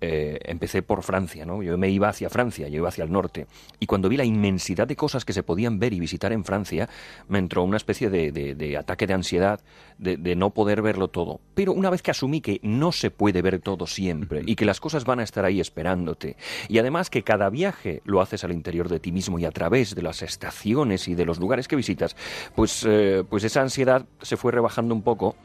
eh, 0.00 0.38
empecé 0.44 0.82
por 0.82 1.02
Francia, 1.02 1.46
¿no? 1.46 1.62
Yo 1.62 1.76
me 1.78 1.88
iba 1.90 2.08
hacia 2.08 2.28
Francia, 2.30 2.68
yo 2.68 2.76
iba 2.76 2.88
hacia 2.88 3.04
el 3.04 3.12
norte, 3.12 3.46
y 3.80 3.86
cuando 3.86 4.08
vi 4.08 4.16
la 4.16 4.24
inmensidad 4.24 4.86
de 4.86 4.96
cosas 4.96 5.24
que 5.24 5.32
se 5.32 5.42
podían 5.42 5.78
ver 5.78 5.92
y 5.92 6.00
visitar 6.00 6.32
en 6.32 6.44
Francia, 6.44 6.88
me 7.28 7.38
entró 7.38 7.62
una 7.62 7.76
especie 7.76 8.10
de, 8.10 8.32
de- 8.32 8.54
de 8.54 8.76
ataque 8.76 9.06
de 9.06 9.14
ansiedad 9.14 9.60
de, 9.98 10.16
de 10.16 10.36
no 10.36 10.50
poder 10.50 10.82
verlo 10.82 11.08
todo. 11.08 11.40
Pero 11.54 11.72
una 11.72 11.90
vez 11.90 12.02
que 12.02 12.10
asumí 12.10 12.40
que 12.40 12.60
no 12.62 12.92
se 12.92 13.10
puede 13.10 13.40
ver 13.42 13.60
todo 13.60 13.86
siempre 13.86 14.42
y 14.44 14.56
que 14.56 14.64
las 14.64 14.80
cosas 14.80 15.04
van 15.04 15.20
a 15.20 15.22
estar 15.22 15.44
ahí 15.44 15.60
esperándote, 15.60 16.36
y 16.68 16.78
además 16.78 17.10
que 17.10 17.22
cada 17.22 17.48
viaje 17.50 18.02
lo 18.04 18.20
haces 18.20 18.44
al 18.44 18.52
interior 18.52 18.88
de 18.88 19.00
ti 19.00 19.12
mismo 19.12 19.38
y 19.38 19.44
a 19.44 19.50
través 19.50 19.94
de 19.94 20.02
las 20.02 20.22
estaciones 20.22 21.08
y 21.08 21.14
de 21.14 21.24
los 21.24 21.38
lugares 21.38 21.68
que 21.68 21.76
visitas, 21.76 22.16
pues, 22.54 22.84
eh, 22.86 23.24
pues 23.28 23.44
esa 23.44 23.62
ansiedad 23.62 24.06
se 24.22 24.36
fue 24.36 24.52
rebajando 24.52 24.94
un 24.94 25.02
poco 25.02 25.36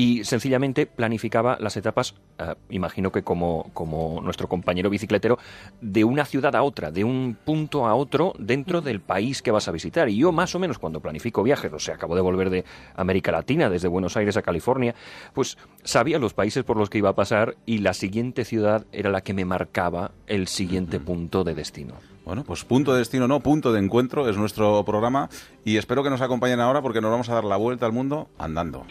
y 0.00 0.24
sencillamente 0.24 0.86
planificaba 0.86 1.58
las 1.60 1.76
etapas, 1.76 2.14
eh, 2.38 2.54
imagino 2.70 3.12
que 3.12 3.22
como, 3.22 3.70
como 3.74 4.22
nuestro 4.22 4.48
compañero 4.48 4.88
bicicletero, 4.88 5.38
de 5.82 6.04
una 6.04 6.24
ciudad 6.24 6.56
a 6.56 6.62
otra, 6.62 6.90
de 6.90 7.04
un 7.04 7.36
punto 7.44 7.86
a 7.86 7.94
otro 7.94 8.32
dentro 8.38 8.80
del 8.80 9.02
país 9.02 9.42
que 9.42 9.50
vas 9.50 9.68
a 9.68 9.72
visitar. 9.72 10.08
Y 10.08 10.16
yo 10.16 10.32
más 10.32 10.54
o 10.54 10.58
menos 10.58 10.78
cuando 10.78 11.00
planifico 11.00 11.42
viajes, 11.42 11.70
o 11.70 11.78
sea, 11.78 11.96
acabo 11.96 12.14
de 12.14 12.22
volver 12.22 12.48
de 12.48 12.64
América 12.96 13.30
Latina, 13.30 13.68
desde 13.68 13.88
Buenos 13.88 14.16
Aires 14.16 14.38
a 14.38 14.42
California, 14.42 14.94
pues 15.34 15.58
sabía 15.82 16.18
los 16.18 16.32
países 16.32 16.64
por 16.64 16.78
los 16.78 16.88
que 16.88 16.96
iba 16.96 17.10
a 17.10 17.14
pasar 17.14 17.56
y 17.66 17.78
la 17.80 17.92
siguiente 17.92 18.46
ciudad 18.46 18.86
era 18.92 19.10
la 19.10 19.20
que 19.20 19.34
me 19.34 19.44
marcaba 19.44 20.12
el 20.26 20.48
siguiente 20.48 20.98
punto 20.98 21.44
de 21.44 21.54
destino. 21.54 21.96
Bueno, 22.24 22.44
pues 22.44 22.64
punto 22.64 22.92
de 22.92 23.00
destino 23.00 23.28
no, 23.28 23.40
punto 23.40 23.70
de 23.70 23.80
encuentro 23.80 24.30
es 24.30 24.38
nuestro 24.38 24.82
programa 24.84 25.28
y 25.62 25.76
espero 25.76 26.02
que 26.02 26.08
nos 26.08 26.22
acompañen 26.22 26.60
ahora 26.60 26.80
porque 26.80 27.02
nos 27.02 27.10
vamos 27.10 27.28
a 27.28 27.34
dar 27.34 27.44
la 27.44 27.56
vuelta 27.56 27.84
al 27.84 27.92
mundo 27.92 28.30
andando. 28.38 28.86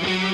Thank 0.00 0.22
you. 0.22 0.27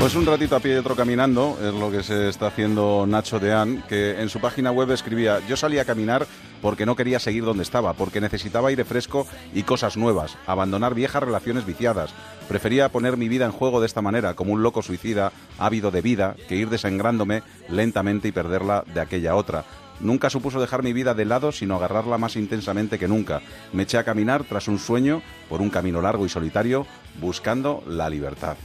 Pues 0.00 0.14
un 0.14 0.24
ratito 0.24 0.56
a 0.56 0.60
pie 0.60 0.72
y 0.72 0.76
otro 0.78 0.96
caminando 0.96 1.58
es 1.62 1.74
lo 1.74 1.90
que 1.90 2.02
se 2.02 2.30
está 2.30 2.46
haciendo 2.46 3.04
Nacho 3.06 3.38
Deán, 3.38 3.84
que 3.86 4.18
en 4.18 4.30
su 4.30 4.40
página 4.40 4.72
web 4.72 4.90
escribía, 4.92 5.46
yo 5.46 5.58
salí 5.58 5.78
a 5.78 5.84
caminar 5.84 6.26
porque 6.62 6.86
no 6.86 6.96
quería 6.96 7.18
seguir 7.18 7.44
donde 7.44 7.64
estaba, 7.64 7.92
porque 7.92 8.18
necesitaba 8.18 8.70
aire 8.70 8.86
fresco 8.86 9.26
y 9.52 9.62
cosas 9.62 9.98
nuevas, 9.98 10.38
abandonar 10.46 10.94
viejas 10.94 11.22
relaciones 11.22 11.66
viciadas. 11.66 12.14
Prefería 12.48 12.88
poner 12.88 13.18
mi 13.18 13.28
vida 13.28 13.44
en 13.44 13.52
juego 13.52 13.78
de 13.78 13.86
esta 13.86 14.00
manera, 14.00 14.32
como 14.32 14.54
un 14.54 14.62
loco 14.62 14.80
suicida, 14.80 15.32
ávido 15.58 15.90
de 15.90 16.00
vida, 16.00 16.34
que 16.48 16.56
ir 16.56 16.70
desangrándome 16.70 17.42
lentamente 17.68 18.26
y 18.26 18.32
perderla 18.32 18.84
de 18.94 19.02
aquella 19.02 19.36
otra. 19.36 19.66
Nunca 20.00 20.30
supuso 20.30 20.62
dejar 20.62 20.82
mi 20.82 20.94
vida 20.94 21.12
de 21.12 21.26
lado, 21.26 21.52
sino 21.52 21.76
agarrarla 21.76 22.16
más 22.16 22.36
intensamente 22.36 22.98
que 22.98 23.06
nunca. 23.06 23.42
Me 23.74 23.82
eché 23.82 23.98
a 23.98 24.04
caminar 24.04 24.44
tras 24.44 24.66
un 24.66 24.78
sueño, 24.78 25.20
por 25.50 25.60
un 25.60 25.68
camino 25.68 26.00
largo 26.00 26.24
y 26.24 26.30
solitario, 26.30 26.86
buscando 27.20 27.84
la 27.86 28.08
libertad. 28.08 28.56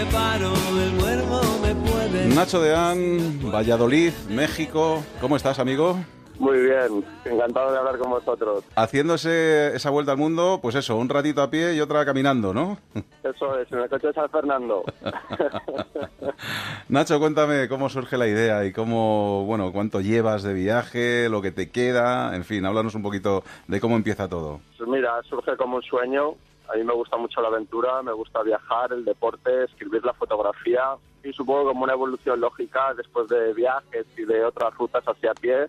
Que 0.00 0.06
si 0.06 0.06
me 0.06 0.12
paro 0.12 0.50
del 0.50 0.96
cuerpo 0.98 1.40
me 1.62 1.74
puede. 1.74 2.26
Nacho 2.34 2.60
Deán, 2.62 3.38
Valladolid, 3.52 4.12
México. 4.30 5.02
¿Cómo 5.20 5.36
estás, 5.36 5.58
amigo? 5.58 5.98
Muy 6.38 6.58
bien, 6.58 7.04
encantado 7.26 7.70
de 7.70 7.78
hablar 7.78 7.98
con 7.98 8.08
vosotros. 8.12 8.64
Haciendo 8.76 9.14
ese- 9.16 9.76
esa 9.76 9.90
vuelta 9.90 10.12
al 10.12 10.16
mundo, 10.18 10.58
pues 10.62 10.74
eso, 10.74 10.96
un 10.96 11.10
ratito 11.10 11.42
a 11.42 11.50
pie 11.50 11.74
y 11.74 11.80
otra 11.82 12.02
caminando, 12.06 12.54
¿no? 12.54 12.78
Eso 13.22 13.58
es, 13.58 13.70
en 13.70 13.80
el 13.80 13.90
coche 13.90 14.06
de 14.06 14.12
San 14.14 14.30
Fernando. 14.30 14.82
Nacho, 16.88 17.18
cuéntame 17.20 17.68
cómo 17.68 17.90
surge 17.90 18.16
la 18.16 18.26
idea 18.26 18.64
y 18.64 18.72
cómo, 18.72 19.44
bueno, 19.44 19.70
cuánto 19.70 20.00
llevas 20.00 20.42
de 20.42 20.54
viaje, 20.54 21.28
lo 21.28 21.42
que 21.42 21.50
te 21.52 21.68
queda, 21.70 22.34
en 22.34 22.44
fin, 22.44 22.64
háblanos 22.64 22.94
un 22.94 23.02
poquito 23.02 23.44
de 23.68 23.78
cómo 23.80 23.96
empieza 23.96 24.26
todo. 24.28 24.60
Pues 24.78 24.88
mira, 24.88 25.10
surge 25.28 25.54
como 25.58 25.76
un 25.76 25.82
sueño. 25.82 26.36
A 26.72 26.76
mí 26.76 26.84
me 26.84 26.94
gusta 26.94 27.16
mucho 27.16 27.40
la 27.40 27.48
aventura, 27.48 28.00
me 28.02 28.12
gusta 28.12 28.42
viajar, 28.42 28.92
el 28.92 29.04
deporte, 29.04 29.64
escribir 29.64 30.04
la 30.04 30.12
fotografía. 30.14 30.94
Y 31.24 31.32
supongo 31.32 31.68
como 31.68 31.84
una 31.84 31.94
evolución 31.94 32.40
lógica 32.40 32.94
después 32.94 33.28
de 33.28 33.52
viajes 33.54 34.06
y 34.16 34.24
de 34.24 34.44
otras 34.44 34.72
rutas 34.74 35.02
hacia 35.04 35.34
pie, 35.34 35.68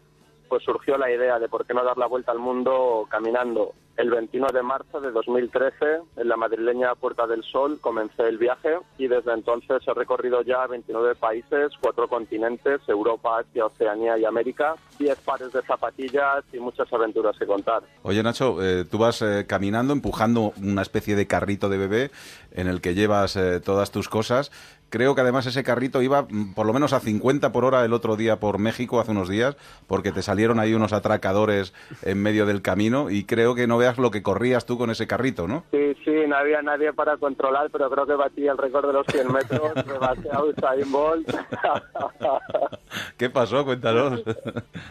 pues 0.51 0.65
surgió 0.65 0.98
la 0.98 1.10
idea 1.10 1.39
de 1.39 1.48
por 1.48 1.65
qué 1.65 1.74
no 1.74 1.81
dar 1.81 1.98
la 1.98 2.08
vuelta 2.08 2.34
al 2.34 2.39
mundo 2.39 3.08
caminando. 3.10 3.74
El 3.96 4.10
21 4.10 4.48
de 4.51 4.62
marzo 4.62 5.00
de 5.00 5.10
2013, 5.12 5.75
en 6.17 6.27
la 6.27 6.36
madrileña 6.36 6.93
Puerta 6.96 7.25
del 7.25 7.41
Sol, 7.43 7.79
comencé 7.79 8.27
el 8.27 8.38
viaje 8.38 8.77
y 8.98 9.08
desde 9.08 9.31
entonces 9.31 9.81
he 9.88 9.93
recorrido 9.93 10.41
ya 10.41 10.67
29 10.67 11.15
países, 11.15 11.72
cuatro 11.79 12.10
continentes, 12.10 12.81
Europa, 12.89 13.39
Asia, 13.39 13.65
Oceanía 13.65 14.17
y 14.17 14.25
América, 14.25 14.75
10 15.00 15.20
pares 15.20 15.53
de 15.53 15.62
zapatillas 15.62 16.43
y 16.51 16.60
muchas 16.60 16.91
aventuras 16.91 17.38
que 17.38 17.46
contar. 17.46 17.84
Oye, 18.03 18.22
Nacho, 18.22 18.62
eh, 18.62 18.84
tú 18.84 18.98
vas 18.98 19.22
eh, 19.22 19.46
caminando, 19.48 19.93
empujando 19.93 20.51
una 20.62 20.81
especie 20.81 21.15
de 21.15 21.27
carrito 21.27 21.70
de 21.70 21.77
bebé 21.77 22.12
en 22.51 22.67
el 22.67 22.81
que 22.81 22.93
llevas 22.93 23.38
eh, 23.38 23.62
todas 23.62 23.91
tus 23.91 24.10
cosas. 24.10 24.51
Creo 24.92 25.16
que 25.16 25.22
además 25.22 25.46
ese 25.46 25.64
carrito 25.64 26.02
iba 26.02 26.24
mm, 26.24 26.54
por 26.54 26.66
lo 26.66 26.74
menos 26.74 26.92
a 26.92 27.00
50 27.00 27.54
por 27.54 27.64
hora 27.64 27.84
el 27.86 27.94
otro 27.94 28.18
día 28.18 28.42
por 28.42 28.60
México, 28.60 29.00
hace 29.00 29.12
unos 29.12 29.30
días, 29.30 29.56
porque 29.88 30.12
te 30.12 30.22
salieron 30.22 30.60
ahí 30.60 30.74
unos 30.74 30.92
atracadores 30.92 31.74
en 32.04 32.22
medio 32.22 32.46
del 32.46 32.62
camino 32.62 33.10
y 33.10 33.24
creo 33.24 33.56
que 33.56 33.68
no 33.68 33.78
veas 33.78 33.98
lo 33.98 34.12
que 34.12 34.22
corrías 34.22 34.66
tú 34.66 34.78
con 34.78 34.90
ese 34.90 35.08
carrito, 35.08 35.48
¿no? 35.48 35.64
Sí, 35.72 35.96
sí, 36.04 36.12
no 36.28 36.36
había 36.36 36.62
nadie 36.62 36.92
para 36.92 37.16
controlar, 37.16 37.70
pero 37.72 37.90
creo 37.90 38.06
que 38.06 38.16
batí 38.16 38.48
el 38.48 38.58
récord 38.58 38.88
de 38.88 38.94
los 38.94 39.08
100 39.08 39.32
metros, 39.32 39.74
rebasé 39.88 40.30
a 40.30 40.44
Usain 40.44 40.92
Bolt. 40.92 41.28
¿Qué 43.18 43.30
pasó? 43.30 43.64
Cuéntanos. 43.64 44.22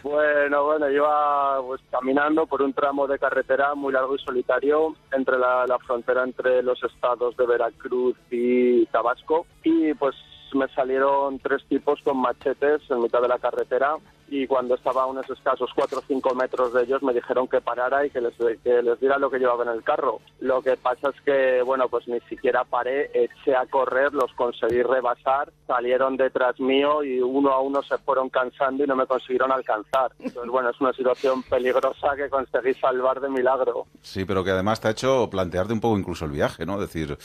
Bueno, 0.01 0.63
bueno, 0.63 0.89
iba 0.89 1.61
pues 1.61 1.79
caminando 1.91 2.47
por 2.47 2.63
un 2.63 2.73
tramo 2.73 3.05
de 3.05 3.19
carretera 3.19 3.75
muy 3.75 3.93
largo 3.93 4.15
y 4.15 4.19
solitario 4.19 4.95
entre 5.11 5.37
la, 5.37 5.67
la 5.67 5.77
frontera 5.77 6.23
entre 6.23 6.63
los 6.63 6.81
estados 6.83 7.37
de 7.37 7.45
Veracruz 7.45 8.15
y 8.31 8.87
Tabasco 8.87 9.45
y 9.63 9.90
pues 9.93 10.15
me 10.53 10.67
salieron 10.69 11.39
tres 11.39 11.63
tipos 11.67 12.01
con 12.03 12.17
machetes 12.17 12.81
en 12.89 13.01
mitad 13.01 13.21
de 13.21 13.27
la 13.27 13.39
carretera 13.39 13.95
y 14.31 14.47
cuando 14.47 14.75
estaba 14.75 15.03
a 15.03 15.07
unos 15.07 15.29
escasos 15.29 15.69
4 15.75 15.99
o 15.99 16.03
5 16.07 16.35
metros 16.35 16.73
de 16.73 16.83
ellos 16.83 17.03
me 17.03 17.13
dijeron 17.13 17.49
que 17.49 17.59
parara 17.59 18.05
y 18.05 18.09
que 18.09 18.21
les, 18.21 18.33
que 18.63 18.81
les 18.81 18.99
diera 19.01 19.17
lo 19.17 19.29
que 19.29 19.39
llevaba 19.39 19.63
en 19.63 19.71
el 19.71 19.83
carro. 19.83 20.21
Lo 20.39 20.61
que 20.61 20.77
pasa 20.77 21.09
es 21.09 21.21
que, 21.21 21.61
bueno, 21.63 21.89
pues 21.89 22.07
ni 22.07 22.19
siquiera 22.21 22.63
paré, 22.63 23.11
eché 23.13 23.55
a 23.57 23.65
correr, 23.65 24.13
los 24.13 24.31
conseguí 24.33 24.83
rebasar, 24.83 25.51
salieron 25.67 26.15
detrás 26.15 26.57
mío 26.61 27.03
y 27.03 27.19
uno 27.19 27.51
a 27.51 27.59
uno 27.59 27.83
se 27.83 27.97
fueron 27.97 28.29
cansando 28.29 28.85
y 28.85 28.87
no 28.87 28.95
me 28.95 29.05
consiguieron 29.05 29.51
alcanzar. 29.51 30.13
Entonces, 30.19 30.49
bueno, 30.49 30.69
es 30.69 30.79
una 30.79 30.93
situación 30.93 31.43
peligrosa 31.43 32.15
que 32.15 32.29
conseguí 32.29 32.73
salvar 32.75 33.19
de 33.19 33.27
milagro. 33.27 33.87
Sí, 34.01 34.23
pero 34.23 34.45
que 34.45 34.51
además 34.51 34.79
te 34.79 34.87
ha 34.87 34.91
hecho 34.91 35.29
plantearte 35.29 35.73
un 35.73 35.81
poco 35.81 35.97
incluso 35.97 36.23
el 36.23 36.31
viaje, 36.31 36.65
¿no? 36.65 36.79
Decir, 36.79 37.17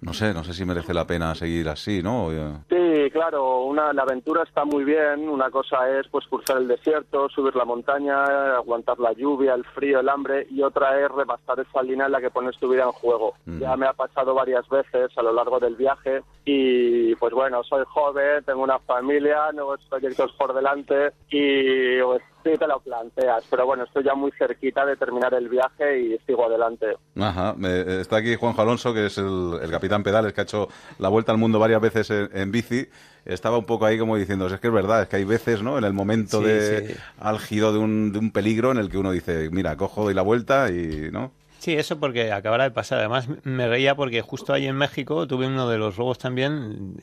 no 0.00 0.14
sé, 0.14 0.32
no 0.32 0.44
sé 0.44 0.54
si 0.54 0.64
merece 0.64 0.94
la 0.94 1.06
pena 1.06 1.34
seguir 1.34 1.68
así, 1.68 2.02
¿no? 2.02 2.30
Sí, 2.68 3.10
claro, 3.10 3.64
una, 3.64 3.92
la 3.92 4.02
aventura 4.02 4.44
está 4.44 4.64
muy 4.64 4.84
bien. 4.84 5.28
Una 5.28 5.50
cosa 5.50 5.88
es 5.98 6.06
pues 6.08 6.24
cruzar 6.26 6.58
el 6.58 6.68
desierto, 6.68 7.28
subir 7.28 7.56
la 7.56 7.64
montaña, 7.64 8.56
aguantar 8.56 8.98
la 9.00 9.12
lluvia, 9.12 9.54
el 9.54 9.64
frío, 9.64 10.00
el 10.00 10.08
hambre, 10.08 10.46
y 10.50 10.62
otra 10.62 11.00
es 11.00 11.10
rebasar 11.10 11.58
esa 11.60 11.82
línea 11.82 12.06
en 12.06 12.12
la 12.12 12.20
que 12.20 12.30
pones 12.30 12.56
tu 12.58 12.68
vida 12.68 12.84
en 12.84 12.92
juego. 12.92 13.34
Mm. 13.46 13.60
Ya 13.60 13.76
me 13.76 13.86
ha 13.86 13.92
pasado 13.92 14.34
varias 14.34 14.68
veces 14.68 15.10
a 15.16 15.22
lo 15.22 15.32
largo 15.32 15.58
del 15.58 15.74
viaje 15.74 16.22
y 16.44 17.14
pues 17.16 17.34
bueno, 17.34 17.62
soy 17.64 17.84
joven, 17.88 18.44
tengo 18.44 18.62
una 18.62 18.78
familia, 18.78 19.50
nuevos 19.52 19.80
proyectos 19.88 20.32
por 20.38 20.54
delante 20.54 21.12
y 21.30 22.00
pues 22.02 22.22
sí 22.44 22.50
te 22.58 22.66
lo 22.66 22.80
planteas, 22.80 23.44
pero 23.50 23.66
bueno, 23.66 23.84
estoy 23.84 24.04
ya 24.04 24.14
muy 24.14 24.30
cerquita 24.32 24.84
de 24.86 24.96
terminar 24.96 25.34
el 25.34 25.48
viaje 25.48 25.98
y 26.00 26.18
sigo 26.26 26.46
adelante. 26.46 26.96
Ajá, 27.16 27.54
me- 27.56 28.00
está 28.00 28.16
aquí 28.18 28.36
Juanjo 28.36 28.62
Alonso, 28.62 28.94
que 28.94 29.06
es 29.06 29.18
el, 29.18 29.58
el 29.60 29.70
capitán 29.70 30.04
pedales, 30.04 30.32
que 30.32 30.40
ha 30.40 30.44
hecho 30.44 30.68
la 30.98 31.08
vuelta 31.08 31.32
al 31.32 31.38
mundo 31.38 31.58
varias 31.58 31.80
veces 31.80 32.10
en, 32.10 32.30
en 32.32 32.52
bici. 32.52 32.86
Estaba 33.24 33.58
un 33.58 33.66
poco 33.66 33.86
ahí 33.86 33.98
como 33.98 34.16
diciendo, 34.16 34.46
es 34.46 34.60
que 34.60 34.68
es 34.68 34.72
verdad, 34.72 35.02
es 35.02 35.08
que 35.08 35.16
hay 35.16 35.24
veces, 35.24 35.62
¿no? 35.62 35.76
En 35.78 35.84
el 35.84 35.92
momento 35.92 36.38
Sí, 36.38 36.44
de 36.46 36.84
sí. 36.86 36.94
álgido 37.18 37.72
de 37.72 37.78
un, 37.80 38.12
de 38.12 38.18
un 38.20 38.30
peligro 38.30 38.70
en 38.70 38.78
el 38.78 38.88
que 38.88 38.98
uno 38.98 39.10
dice, 39.10 39.50
mira, 39.50 39.76
cojo, 39.76 40.04
doy 40.04 40.14
la 40.14 40.22
vuelta 40.22 40.70
y, 40.70 41.10
¿no? 41.10 41.32
Sí, 41.58 41.74
eso 41.74 41.98
porque 41.98 42.30
acabará 42.32 42.64
de 42.64 42.70
pasar. 42.70 43.00
Además, 43.00 43.28
me 43.42 43.66
reía 43.66 43.96
porque 43.96 44.22
justo 44.22 44.52
ahí 44.52 44.66
en 44.66 44.76
México 44.76 45.26
tuve 45.26 45.48
uno 45.48 45.68
de 45.68 45.76
los 45.76 45.96
robos 45.96 46.16
también, 46.18 46.94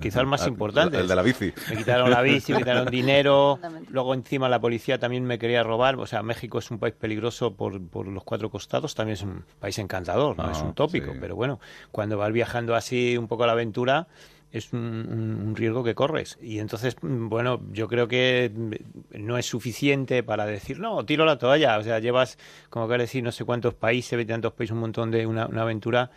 quizás 0.00 0.24
más 0.24 0.42
Ah, 0.44 0.48
importantes. 0.48 0.98
El 1.00 1.08
de 1.08 1.14
la 1.14 1.22
bici. 1.22 1.52
Me 1.68 1.76
quitaron 1.76 2.10
la 2.10 2.22
bici, 2.22 2.52
me 2.52 2.58
quitaron 2.60 2.86
dinero. 2.90 3.58
Luego 3.90 4.14
encima 4.14 4.48
la 4.48 4.60
policía 4.60 4.98
también 4.98 5.24
me 5.24 5.38
quería 5.38 5.62
robar. 5.62 5.96
O 5.96 6.06
sea, 6.06 6.22
México 6.22 6.58
es 6.58 6.70
un 6.70 6.78
país 6.78 6.94
peligroso 6.94 7.54
por, 7.54 7.80
por 7.86 8.06
los 8.08 8.24
cuatro 8.24 8.50
costados. 8.50 8.94
También 8.94 9.14
es 9.14 9.22
un 9.22 9.44
país 9.60 9.78
encantador, 9.78 10.38
no, 10.38 10.44
Ah, 10.44 10.52
es 10.52 10.62
un 10.62 10.72
tópico. 10.74 11.12
sí. 11.12 11.18
Pero 11.20 11.36
bueno, 11.36 11.60
cuando 11.92 12.16
vas 12.16 12.32
viajando 12.32 12.74
así 12.74 13.16
un 13.18 13.28
poco 13.28 13.44
a 13.44 13.46
la 13.46 13.52
aventura 13.52 14.06
es 14.52 14.72
un, 14.72 15.54
riesgo 15.56 15.84
que 15.84 15.94
corres. 15.94 16.38
Y 16.40 16.58
entonces, 16.58 16.96
mm, 17.00 17.28
bueno, 17.28 17.60
yo 17.72 17.88
creo 17.88 18.08
que 18.08 18.50
mm, 18.54 19.24
no 19.24 19.38
es 19.38 19.46
suficiente 19.46 20.22
para 20.22 20.46
decir, 20.46 20.78
no, 20.78 21.04
tiro 21.04 21.24
la 21.24 21.38
toalla. 21.38 21.78
O 21.78 21.82
sea, 21.82 21.98
llevas, 21.98 22.38
como 22.70 22.88
que 22.88 22.98
decir, 22.98 23.22
no 23.22 23.32
sé 23.32 23.44
cuántos 23.44 23.74
países, 23.74 24.26
tantos 24.26 24.52
países, 24.52 24.72
un 24.72 24.80
montón 24.80 25.10
de 25.10 25.26
una, 25.26 25.46
una 25.46 25.62
aventura 25.62 26.10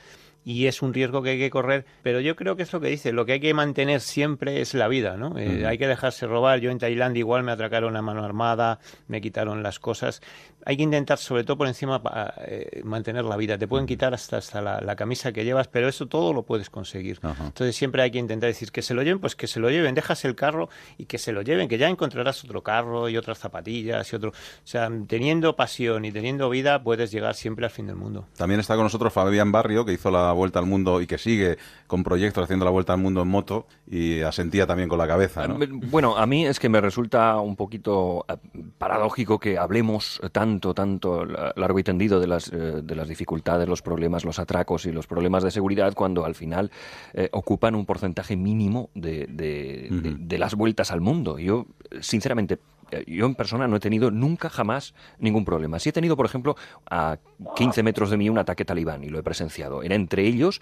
y 0.43 0.67
es 0.67 0.81
un 0.81 0.93
riesgo 0.93 1.21
que 1.21 1.31
hay 1.31 1.39
que 1.39 1.49
correr, 1.49 1.85
pero 2.01 2.19
yo 2.19 2.35
creo 2.35 2.55
que 2.55 2.63
es 2.63 2.73
lo 2.73 2.81
que 2.81 2.87
dice, 2.87 3.11
lo 3.11 3.25
que 3.25 3.33
hay 3.33 3.39
que 3.39 3.53
mantener 3.53 4.01
siempre 4.01 4.61
es 4.61 4.73
la 4.73 4.87
vida, 4.87 5.17
¿no? 5.17 5.37
Eh, 5.37 5.65
Hay 5.65 5.77
que 5.77 5.87
dejarse 5.87 6.25
robar, 6.25 6.59
yo 6.59 6.71
en 6.71 6.79
Tailandia 6.79 7.19
igual 7.19 7.43
me 7.43 7.51
atracaron 7.51 7.95
a 7.95 8.01
mano 8.01 8.23
armada, 8.23 8.79
me 9.07 9.21
quitaron 9.21 9.61
las 9.61 9.79
cosas, 9.79 10.21
hay 10.65 10.77
que 10.77 10.83
intentar 10.83 11.17
sobre 11.17 11.43
todo 11.43 11.57
por 11.57 11.67
encima 11.67 12.01
eh, 12.45 12.81
mantener 12.83 13.25
la 13.25 13.37
vida, 13.37 13.57
te 13.57 13.67
pueden 13.67 13.87
quitar 13.87 14.13
hasta, 14.13 14.37
hasta 14.37 14.61
la, 14.61 14.81
la 14.81 14.95
camisa 14.95 15.31
que 15.31 15.43
llevas, 15.43 15.67
pero 15.67 15.87
eso 15.87 16.07
todo 16.07 16.33
lo 16.33 16.43
puedes 16.43 16.69
conseguir. 16.69 17.19
Ajá. 17.21 17.47
Entonces 17.47 17.75
siempre 17.75 18.01
hay 18.01 18.11
que 18.11 18.19
intentar 18.19 18.47
decir 18.47 18.71
que 18.71 18.81
se 18.81 18.93
lo 18.93 19.03
lleven, 19.03 19.19
pues 19.19 19.35
que 19.35 19.47
se 19.47 19.59
lo 19.59 19.69
lleven, 19.69 19.95
dejas 19.95 20.25
el 20.25 20.35
carro 20.35 20.69
y 20.97 21.05
que 21.05 21.17
se 21.17 21.31
lo 21.31 21.41
lleven, 21.41 21.67
que 21.67 21.77
ya 21.77 21.89
encontrarás 21.89 22.43
otro 22.43 22.63
carro 22.63 23.09
y 23.09 23.17
otras 23.17 23.39
zapatillas 23.39 24.11
y 24.11 24.15
otro... 24.15 24.29
O 24.29 24.33
sea, 24.63 24.89
teniendo 25.07 25.55
pasión 25.55 26.05
y 26.05 26.11
teniendo 26.11 26.49
vida 26.49 26.83
puedes 26.83 27.11
llegar 27.11 27.35
siempre 27.35 27.65
al 27.65 27.71
fin 27.71 27.87
del 27.87 27.95
mundo. 27.95 28.27
También 28.37 28.59
está 28.59 28.75
con 28.75 28.83
nosotros 28.83 29.11
Fabián 29.11 29.51
Barrio, 29.51 29.85
que 29.85 29.93
hizo 29.93 30.11
la 30.11 30.31
vuelta 30.31 30.59
al 30.59 30.65
mundo 30.65 31.01
y 31.01 31.07
que 31.07 31.17
sigue 31.17 31.57
con 31.91 32.03
proyectos 32.05 32.45
haciendo 32.45 32.63
la 32.63 32.71
vuelta 32.71 32.93
al 32.93 32.99
mundo 32.99 33.21
en 33.21 33.27
moto 33.27 33.67
y 33.85 34.21
asentía 34.21 34.65
también 34.65 34.87
con 34.87 34.97
la 34.97 35.05
cabeza, 35.09 35.45
¿no? 35.45 35.57
Bueno, 35.89 36.15
a 36.15 36.25
mí 36.25 36.45
es 36.45 36.57
que 36.57 36.69
me 36.69 36.79
resulta 36.79 37.35
un 37.41 37.57
poquito 37.57 38.23
eh, 38.29 38.37
paradójico 38.77 39.39
que 39.39 39.57
hablemos 39.57 40.21
tanto 40.31 40.73
tanto, 40.73 41.25
largo 41.25 41.79
y 41.79 41.83
tendido 41.83 42.21
de 42.21 42.27
las, 42.27 42.47
eh, 42.47 42.55
de 42.81 42.95
las 42.95 43.09
dificultades, 43.09 43.67
los 43.67 43.81
problemas, 43.81 44.23
los 44.23 44.39
atracos 44.39 44.85
y 44.85 44.93
los 44.93 45.05
problemas 45.05 45.43
de 45.43 45.51
seguridad 45.51 45.93
cuando 45.93 46.23
al 46.23 46.33
final 46.33 46.71
eh, 47.13 47.27
ocupan 47.33 47.75
un 47.75 47.85
porcentaje 47.85 48.37
mínimo 48.37 48.89
de, 48.95 49.27
de, 49.27 49.89
de 50.17 50.37
las 50.37 50.55
vueltas 50.55 50.91
al 50.91 51.01
mundo. 51.01 51.39
Yo, 51.39 51.65
sinceramente, 51.99 52.59
eh, 52.91 53.05
yo 53.07 53.25
en 53.25 53.35
persona 53.35 53.67
no 53.67 53.77
he 53.77 53.79
tenido 53.79 54.11
nunca 54.11 54.49
jamás 54.49 54.93
ningún 55.19 55.45
problema. 55.45 55.79
Sí 55.79 55.89
he 55.89 55.93
tenido, 55.93 56.15
por 56.15 56.25
ejemplo, 56.25 56.55
a 56.89 57.17
15 57.55 57.83
metros 57.83 58.09
de 58.09 58.17
mí 58.17 58.29
un 58.29 58.37
ataque 58.37 58.65
talibán 58.65 59.03
y 59.03 59.09
lo 59.09 59.19
he 59.19 59.23
presenciado. 59.23 59.83
Era 59.83 59.95
entre 59.95 60.27
ellos 60.27 60.61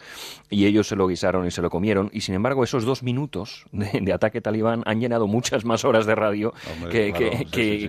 y 0.49 0.65
ellos 0.65 0.87
se 0.87 0.95
lo 0.95 1.07
guisaron 1.07 1.45
y 1.45 1.51
se 1.51 1.61
lo 1.61 1.69
comieron. 1.69 2.09
Y 2.13 2.21
sin 2.21 2.35
embargo, 2.35 2.63
esos 2.63 2.85
dos 2.85 3.03
minutos 3.03 3.65
de, 3.71 4.13
ataque 4.13 4.41
talibán 4.41 4.83
han 4.85 4.99
llenado 4.99 5.27
muchas 5.27 5.65
más 5.65 5.85
horas 5.85 6.05
de 6.05 6.15
radio 6.15 6.53
que, 6.89 7.13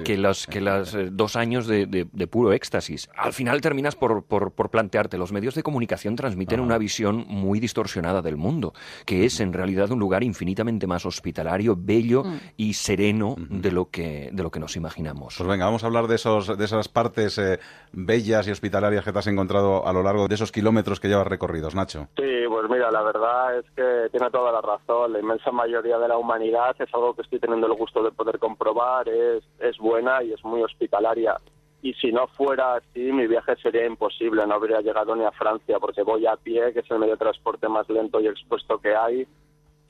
que, 0.04 0.16
los, 0.16 0.46
que 0.46 0.60
las 0.60 0.94
eh, 0.94 1.08
dos 1.10 1.36
años 1.36 1.66
de, 1.66 2.06
puro 2.30 2.52
éxtasis. 2.52 3.08
Al 3.16 3.32
final 3.32 3.60
terminas 3.60 3.96
por, 3.96 4.24
por, 4.24 4.70
plantearte, 4.70 5.18
los 5.18 5.32
medios 5.32 5.54
de 5.54 5.62
comunicación 5.62 6.16
transmiten 6.16 6.60
una 6.60 6.78
visión 6.78 7.24
muy 7.28 7.60
distorsionada 7.60 8.22
del 8.22 8.36
mundo, 8.36 8.72
que 9.04 9.24
es 9.24 9.40
en 9.40 9.52
realidad 9.52 9.90
un 9.90 9.98
lugar 9.98 10.22
infinitamente 10.22 10.86
más 10.86 11.06
hospitalario, 11.06 11.76
bello 11.76 12.24
mm. 12.24 12.38
y 12.56 12.74
sereno 12.74 13.36
de 13.38 13.72
lo 13.72 13.90
que 13.90 14.30
de 14.32 14.42
lo 14.42 14.50
que 14.50 14.60
nos 14.60 14.76
imaginamos. 14.76 15.34
Pues 15.36 15.48
venga, 15.48 15.64
vamos 15.64 15.82
a 15.82 15.86
hablar 15.86 16.06
de, 16.06 16.16
esos, 16.16 16.56
de 16.56 16.64
esas 16.64 16.88
partes 16.88 17.38
eh, 17.38 17.58
bellas 17.92 18.46
y 18.46 18.50
hospitalarias 18.50 18.79
que 19.04 19.12
te 19.12 19.18
has 19.18 19.26
encontrado 19.26 19.86
a 19.86 19.92
lo 19.92 20.02
largo 20.02 20.26
de 20.26 20.34
esos 20.34 20.52
kilómetros 20.52 21.00
que 21.00 21.08
llevas 21.08 21.26
recorridos, 21.26 21.74
Nacho. 21.74 22.08
Sí, 22.16 22.44
pues 22.48 22.70
mira, 22.70 22.90
la 22.90 23.02
verdad 23.02 23.58
es 23.58 23.66
que 23.76 24.08
tiene 24.10 24.30
toda 24.30 24.52
la 24.52 24.60
razón. 24.60 25.12
La 25.12 25.20
inmensa 25.20 25.50
mayoría 25.50 25.98
de 25.98 26.08
la 26.08 26.16
humanidad 26.16 26.74
es 26.78 26.92
algo 26.94 27.14
que 27.14 27.22
estoy 27.22 27.38
teniendo 27.38 27.66
el 27.66 27.74
gusto 27.74 28.02
de 28.02 28.10
poder 28.10 28.38
comprobar, 28.38 29.08
es, 29.08 29.44
es 29.58 29.76
buena 29.78 30.22
y 30.22 30.32
es 30.32 30.44
muy 30.44 30.62
hospitalaria 30.62 31.36
y 31.82 31.94
si 31.94 32.12
no 32.12 32.26
fuera 32.28 32.74
así 32.74 33.00
mi 33.12 33.26
viaje 33.26 33.56
sería 33.56 33.86
imposible, 33.86 34.46
no 34.46 34.54
habría 34.54 34.80
llegado 34.80 35.16
ni 35.16 35.24
a 35.24 35.32
Francia 35.32 35.78
porque 35.78 36.02
voy 36.02 36.26
a 36.26 36.36
pie, 36.36 36.72
que 36.72 36.80
es 36.80 36.90
el 36.90 36.98
medio 36.98 37.14
de 37.14 37.18
transporte 37.18 37.68
más 37.68 37.88
lento 37.88 38.20
y 38.20 38.26
expuesto 38.26 38.78
que 38.78 38.94
hay, 38.94 39.26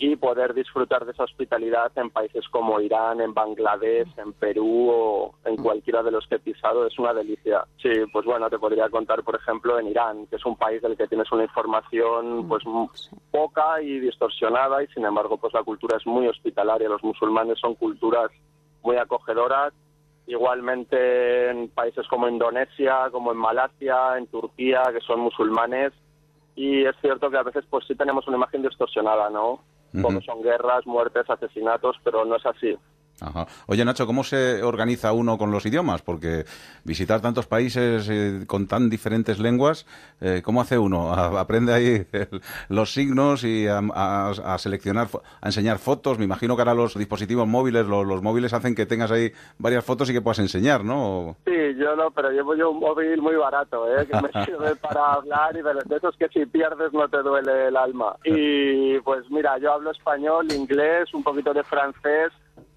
y 0.03 0.17
poder 0.17 0.55
disfrutar 0.55 1.05
de 1.05 1.13
esa 1.13 1.25
hospitalidad 1.25 1.93
en 1.97 2.09
países 2.09 2.49
como 2.49 2.81
Irán, 2.81 3.21
en 3.21 3.35
Bangladesh, 3.35 4.09
en 4.17 4.33
Perú 4.33 4.89
o 4.91 5.35
en 5.45 5.57
cualquiera 5.57 6.03
de 6.03 6.11
los 6.11 6.27
que 6.27 6.37
he 6.37 6.39
pisado 6.39 6.87
es 6.87 6.99
una 6.99 7.13
delicia. 7.13 7.65
Sí, 7.77 7.91
pues 8.11 8.25
bueno, 8.25 8.49
te 8.49 8.59
podría 8.59 8.89
contar, 8.89 9.23
por 9.23 9.37
ejemplo, 9.37 9.79
en 9.79 9.89
Irán, 9.89 10.27
que 10.29 10.37
es 10.37 10.47
un 10.47 10.57
país 10.57 10.81
del 10.81 10.97
que 10.97 11.07
tienes 11.07 11.31
una 11.33 11.43
información 11.43 12.49
pues 12.49 12.65
poca 13.31 13.83
y 13.83 14.01
distorsionada 14.01 14.83
y 14.83 14.87
sin 14.87 15.05
embargo 15.05 15.37
pues 15.37 15.53
la 15.53 15.63
cultura 15.63 15.99
es 15.99 16.07
muy 16.07 16.27
hospitalaria, 16.29 16.89
los 16.89 17.05
musulmanes 17.05 17.59
son 17.59 17.75
culturas 17.75 18.31
muy 18.83 18.97
acogedoras 18.97 19.75
igualmente 20.27 21.51
en 21.51 21.69
países 21.69 22.07
como 22.09 22.27
Indonesia, 22.27 23.11
como 23.13 23.33
en 23.33 23.39
Malasia, 23.39 24.17
en 24.17 24.29
Turquía, 24.29 24.83
que 24.95 25.01
son 25.01 25.21
musulmanes, 25.21 25.93
y 26.55 26.85
es 26.85 26.95
cierto 27.01 27.31
que 27.31 27.37
a 27.37 27.43
veces 27.43 27.65
pues 27.69 27.85
sí 27.87 27.95
tenemos 27.95 28.27
una 28.29 28.37
imagen 28.39 28.63
distorsionada, 28.63 29.29
¿no? 29.29 29.61
Como 30.03 30.21
son 30.21 30.43
guerras, 30.43 30.87
muertes, 30.87 31.29
asesinatos, 31.29 31.97
pero 32.05 32.25
no 32.25 32.37
es 32.37 32.47
así. 32.47 32.79
Oye, 33.67 33.85
Nacho, 33.85 34.07
¿cómo 34.07 34.25
se 34.25 34.63
organiza 34.63 35.13
uno 35.13 35.39
con 35.39 35.51
los 35.51 35.67
idiomas? 35.67 36.03
Porque 36.03 36.45
visitar 36.85 37.21
tantos 37.21 37.47
países 37.47 38.09
eh, 38.11 38.45
con 38.47 38.67
tan 38.67 38.89
diferentes 38.89 39.39
lenguas, 39.39 39.87
eh, 40.21 40.43
¿cómo 40.45 40.61
hace 40.61 40.79
uno? 40.79 41.13
¿Aprende 41.39 41.73
ahí 41.73 42.07
los 42.69 42.93
signos 42.93 43.45
y 43.45 43.67
a, 43.69 44.59
seleccionar, 44.59 45.09
a 45.41 45.49
enseñar 45.49 45.79
fotos? 45.79 46.19
Me 46.19 46.25
imagino 46.25 46.57
que 46.57 46.63
ahora 46.63 46.75
los 46.75 46.97
dispositivos 46.97 47.47
móviles, 47.47 47.87
los, 47.87 48.23
móviles 48.23 48.53
hacen 48.53 48.75
que 48.75 48.87
tengas 48.87 49.11
ahí 49.11 49.33
varias 49.59 49.85
fotos 49.85 50.09
y 50.11 50.13
que 50.13 50.23
puedas 50.23 50.39
enseñar, 50.39 50.85
¿no? 50.85 51.37
Sí, 51.45 51.75
yo 51.77 51.97
no, 51.97 52.11
pero 52.11 52.31
llevo 52.31 52.55
yo 52.55 52.71
un 52.71 52.81
móvil 52.81 53.21
muy 53.21 53.37
barato, 53.37 53.87
¿eh? 53.89 54.07
que 54.07 54.21
me 54.21 54.31
sirve 54.45 54.77
para 54.77 55.13
hablar 55.15 55.57
y 55.57 55.63
de, 55.63 55.97
esos 55.97 56.17
que 56.17 56.29
si 56.29 56.47
pierdes 56.47 56.93
no 56.93 57.09
te 57.09 57.19
duele 57.19 57.69
el 57.69 57.77
alma. 57.77 58.17
Y 58.25 58.99
pues 59.01 59.31
mira, 59.31 59.59
yo 59.59 59.73
hablo 59.73 59.91
español, 59.91 60.51
inglés, 60.53 61.13
un 61.15 61.23
poquito 61.23 61.53
de 61.53 61.63
francés 61.63 62.33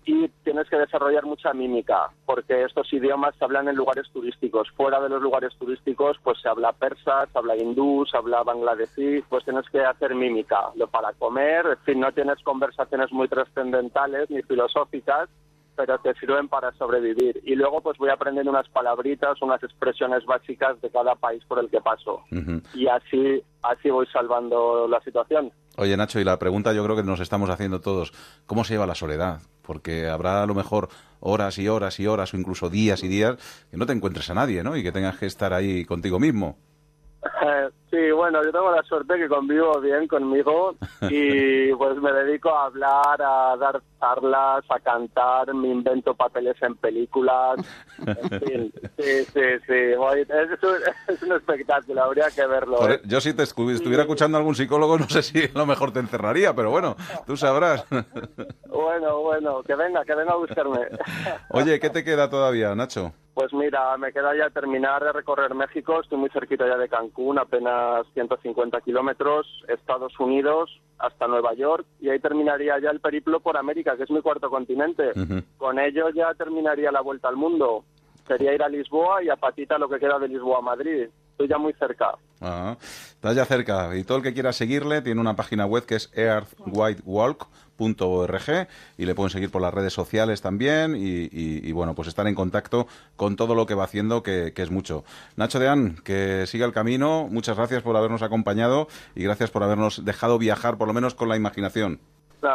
y 0.06 0.28
tienes 0.44 0.70
que 0.70 0.78
desarrollar 0.78 1.26
mucha 1.26 1.54
mímica, 1.54 2.10
porque 2.26 2.64
estos 2.64 2.92
idiomas 2.94 3.36
se 3.38 3.46
hablan 3.46 3.68
en 3.68 3.76
lugares 3.76 4.10
turísticos. 4.12 4.70
Fuera 4.72 5.00
de 5.00 5.10
los 5.10 5.22
lugares 5.22 5.54
turísticos, 5.58 6.18
pues 6.24 6.40
se 6.42 6.50
habla 6.50 6.74
persa, 6.74 7.26
se 7.32 7.38
habla 7.38 7.56
hindú, 7.56 8.06
se 8.10 8.18
habla 8.18 8.44
bangladesí, 8.44 9.24
pues 9.30 9.46
tienes 9.46 9.70
que 9.70 9.82
hacer 9.82 10.16
mímica. 10.16 10.72
Lo 10.76 10.88
para 10.88 11.14
comer, 11.14 11.66
en 11.66 11.78
fin, 11.80 12.00
no 12.00 12.12
tienes 12.12 12.42
conversaciones 12.44 13.12
muy 13.12 13.28
trascendentales 13.28 14.30
ni 14.30 14.42
filosóficas, 14.44 15.30
pero 15.76 15.98
te 16.00 16.14
sirven 16.16 16.48
para 16.48 16.72
sobrevivir. 16.74 17.42
Y 17.44 17.56
luego 17.56 17.82
pues 17.82 17.98
voy 17.98 18.10
aprendiendo 18.10 18.52
unas 18.52 18.68
palabritas, 18.70 19.42
unas 19.42 19.62
expresiones 19.64 20.26
básicas 20.26 20.80
de 20.82 20.90
cada 20.90 21.16
país 21.16 21.44
por 21.46 21.60
el 21.60 21.70
que 21.70 21.82
paso. 21.82 22.24
Y 22.74 22.88
así, 22.88 23.44
así 23.62 23.90
voy 23.90 24.08
salvando 24.08 24.88
la 24.88 25.00
situación. 25.02 25.52
Oye 25.78 25.98
Nacho, 25.98 26.20
y 26.20 26.24
la 26.24 26.38
pregunta 26.38 26.74
yo 26.74 26.84
creo 26.84 26.96
que 26.96 27.04
nos 27.04 27.20
estamos 27.20 27.50
haciendo 27.50 27.82
todos, 27.82 28.12
¿cómo 28.46 28.64
se 28.64 28.76
lleva 28.76 28.86
la 28.86 28.96
soledad? 28.96 29.40
Porque 29.64 30.08
habrá 30.08 30.44
a 30.44 30.46
lo 30.46 30.54
mejor 30.54 30.90
horas 31.20 31.58
y 31.58 31.68
horas 31.68 32.00
y 32.00 32.08
horas 32.08 32.34
o 32.34 32.38
incluso 32.38 32.70
días 32.70 33.04
y 33.04 33.08
días 33.08 33.68
que 33.72 33.78
no 33.78 33.86
te 33.86 33.94
encuentres 33.94 34.30
a 34.30 34.34
nadie, 34.34 34.64
¿no? 34.64 34.76
Y 34.78 34.84
que 34.84 34.92
tengas 34.92 35.18
que 35.18 35.26
estar 35.26 35.54
ahí 35.54 35.86
contigo 35.86 36.20
mismo. 36.20 36.58
Sí, 37.94 38.10
bueno, 38.10 38.44
yo 38.44 38.52
tengo 38.52 38.72
la 38.72 38.82
suerte 38.82 39.20
que 39.20 39.30
convivo 39.30 39.80
bien 39.80 40.08
conmigo 40.08 40.74
y 41.12 41.72
pues 41.74 41.96
me 41.98 42.12
dedico 42.12 42.50
a 42.50 42.66
hablar, 42.66 43.22
a 43.22 43.56
dar 43.56 43.84
charlas, 44.00 44.66
a 44.68 44.80
cantar, 44.80 45.54
me 45.54 45.68
invento 45.68 46.16
papeles 46.16 46.56
en 46.64 46.76
películas, 46.76 47.60
en 48.04 48.40
fin, 48.40 48.74
sí, 48.98 49.26
sí, 49.26 49.42
sí, 49.68 49.74
es 51.08 51.22
un, 51.22 51.34
espectáculo, 51.34 52.04
habría 52.04 52.32
que 52.32 52.48
verlo. 52.48 52.90
¿eh? 52.90 53.00
Yo 53.06 53.22
si 53.22 53.36
te 53.36 53.44
estuviera 53.44 54.02
escuchando 54.02 54.40
algún 54.40 54.56
psicólogo 54.56 54.98
no 54.98 55.08
sé 55.08 55.22
si 55.22 55.44
a 55.44 55.60
lo 55.60 55.68
mejor 55.68 55.94
te 55.94 56.00
encerraría, 56.00 56.56
pero 56.56 56.72
bueno, 56.72 56.96
tú 57.28 57.38
sabrás. 57.38 57.86
Bueno, 58.70 59.20
bueno, 59.20 59.62
que 59.62 59.76
venga, 59.76 60.04
que 60.04 60.16
venga 60.16 60.34
a 60.34 60.38
buscarme. 60.38 60.80
Oye, 61.52 61.80
¿qué 61.80 61.92
te 61.92 62.04
queda 62.04 62.28
todavía, 62.28 62.74
Nacho? 62.74 63.14
Pues 63.34 63.52
mira, 63.52 63.98
me 63.98 64.14
queda 64.14 64.36
ya 64.38 64.50
terminar 64.52 65.04
de 65.04 65.12
recorrer 65.12 65.56
México, 65.56 66.02
estoy 66.02 66.20
muy 66.20 66.30
cerquita 66.30 66.68
ya 66.68 66.78
de 66.78 66.88
Cancún, 66.88 67.40
apenas 67.40 67.83
150 68.14 68.82
kilómetros, 68.82 69.48
Estados 69.68 70.20
Unidos 70.20 70.70
hasta 71.00 71.28
Nueva 71.28 71.54
York, 71.54 71.86
y 72.00 72.10
ahí 72.10 72.20
terminaría 72.20 72.80
ya 72.80 72.90
el 72.90 73.02
periplo 73.02 73.40
por 73.40 73.58
América, 73.58 73.98
que 73.98 74.04
es 74.04 74.12
mi 74.12 74.22
cuarto 74.22 74.50
continente. 74.50 75.12
Con 75.58 75.80
ello 75.80 76.10
ya 76.10 76.34
terminaría 76.34 76.92
la 76.92 77.02
vuelta 77.02 77.28
al 77.28 77.36
mundo. 77.36 77.84
Sería 78.28 78.54
ir 78.54 78.64
a 78.64 78.70
Lisboa 78.70 79.22
y 79.22 79.30
a 79.30 79.36
Patita 79.36 79.78
lo 79.78 79.90
que 79.90 80.00
queda 80.00 80.18
de 80.18 80.30
Lisboa 80.30 80.60
a 80.60 80.62
Madrid. 80.62 81.10
Estoy 81.32 81.48
ya 81.48 81.58
muy 81.58 81.74
cerca. 81.74 82.16
Ah, 82.40 82.78
estás 83.24 83.38
ya 83.38 83.46
cerca. 83.46 83.96
Y 83.96 84.04
todo 84.04 84.18
el 84.18 84.24
que 84.24 84.34
quiera 84.34 84.52
seguirle 84.52 85.02
tiene 85.02 85.22
una 85.22 85.38
página 85.38 85.66
web 85.66 85.86
que 85.86 85.96
es 85.96 86.10
Earth 86.14 86.50
White 86.66 87.04
Walk 87.06 87.48
.org 87.78 88.68
y 88.98 89.06
le 89.06 89.16
pueden 89.16 89.30
seguir 89.30 89.50
por 89.50 89.62
las 89.62 89.74
redes 89.74 89.92
sociales 89.92 90.42
también 90.42 90.96
y, 90.98 91.72
bueno, 91.72 91.96
pues 91.96 92.08
estar 92.08 92.28
en 92.28 92.36
contacto 92.36 92.88
con 93.16 93.36
todo 93.36 93.56
lo 93.56 93.66
que 93.66 93.76
va 93.76 93.84
haciendo, 93.84 94.24
que, 94.24 94.54
es 94.56 94.72
mucho. 94.72 95.04
Nacho 95.36 95.60
Deán, 95.60 95.98
que 96.04 96.46
siga 96.48 96.66
el 96.66 96.72
camino, 96.72 97.28
muchas 97.30 97.58
gracias 97.58 97.82
por 97.82 97.98
habernos 97.98 98.22
acompañado 98.22 98.88
y 99.16 99.24
gracias 99.24 99.52
por 99.52 99.64
habernos 99.64 100.06
dejado 100.06 100.38
viajar, 100.38 100.78
por 100.78 100.88
lo 100.88 100.94
menos 100.94 101.16
con 101.16 101.28
la 101.28 101.36
imaginación 101.36 102.00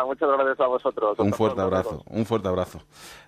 muchas 0.07 0.29
gracias 0.29 0.61
a 0.61 0.67
vosotros. 0.67 1.19
Un 1.19 1.33
fuerte 1.33 1.61
abrazo, 1.61 2.03
un 2.07 2.27
fuerte 2.27 2.49
abrazo. 2.49 2.81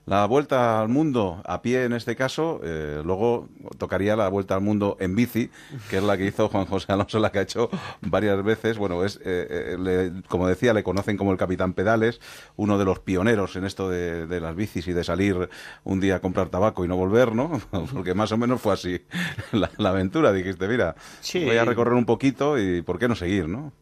La 0.06 0.26
vuelta 0.26 0.80
al 0.80 0.88
mundo 0.88 1.42
a 1.44 1.62
pie 1.62 1.84
en 1.84 1.92
este 1.92 2.16
caso, 2.16 2.60
eh, 2.64 3.02
luego 3.04 3.48
tocaría 3.78 4.16
la 4.16 4.28
vuelta 4.28 4.54
al 4.54 4.60
mundo 4.60 4.96
en 4.98 5.14
bici, 5.14 5.50
que 5.88 5.98
es 5.98 6.02
la 6.02 6.16
que 6.16 6.26
hizo 6.26 6.48
Juan 6.48 6.66
José 6.66 6.92
Alonso, 6.92 7.18
la 7.18 7.30
que 7.30 7.38
ha 7.38 7.42
hecho 7.42 7.70
varias 8.00 8.42
veces. 8.42 8.78
Bueno, 8.78 9.04
es 9.04 9.18
eh, 9.18 9.76
eh, 9.78 10.22
como 10.28 10.48
decía, 10.48 10.72
le 10.72 10.82
conocen 10.82 11.16
como 11.16 11.32
el 11.32 11.38
Capitán 11.38 11.74
Pedales, 11.74 12.20
uno 12.56 12.78
de 12.78 12.84
los 12.84 12.98
pioneros 13.00 13.56
en 13.56 13.64
esto 13.64 13.88
de, 13.88 14.40
las 14.40 14.56
bicis 14.56 14.88
y 14.88 14.92
de 14.92 15.04
salir 15.04 15.48
un 15.84 16.00
día 16.00 16.16
a 16.16 16.20
comprar 16.20 16.48
tabaco 16.48 16.84
y 16.84 16.88
no 16.88 16.96
volver, 16.96 17.34
¿no? 17.34 17.60
Porque 17.92 18.14
más 18.14 18.32
o 18.32 18.38
menos 18.38 18.60
fue 18.60 18.72
así 18.72 19.02
la, 19.52 19.90
aventura. 19.90 20.32
Dijiste, 20.32 20.66
mira, 20.66 20.96
voy 21.34 21.56
a 21.56 21.64
recorrer 21.64 21.94
un 21.94 22.06
poquito 22.06 22.58
y 22.58 22.82
¿por 22.82 22.98
qué 22.98 23.06
no 23.06 23.14
seguir, 23.14 23.48
no? 23.48 23.72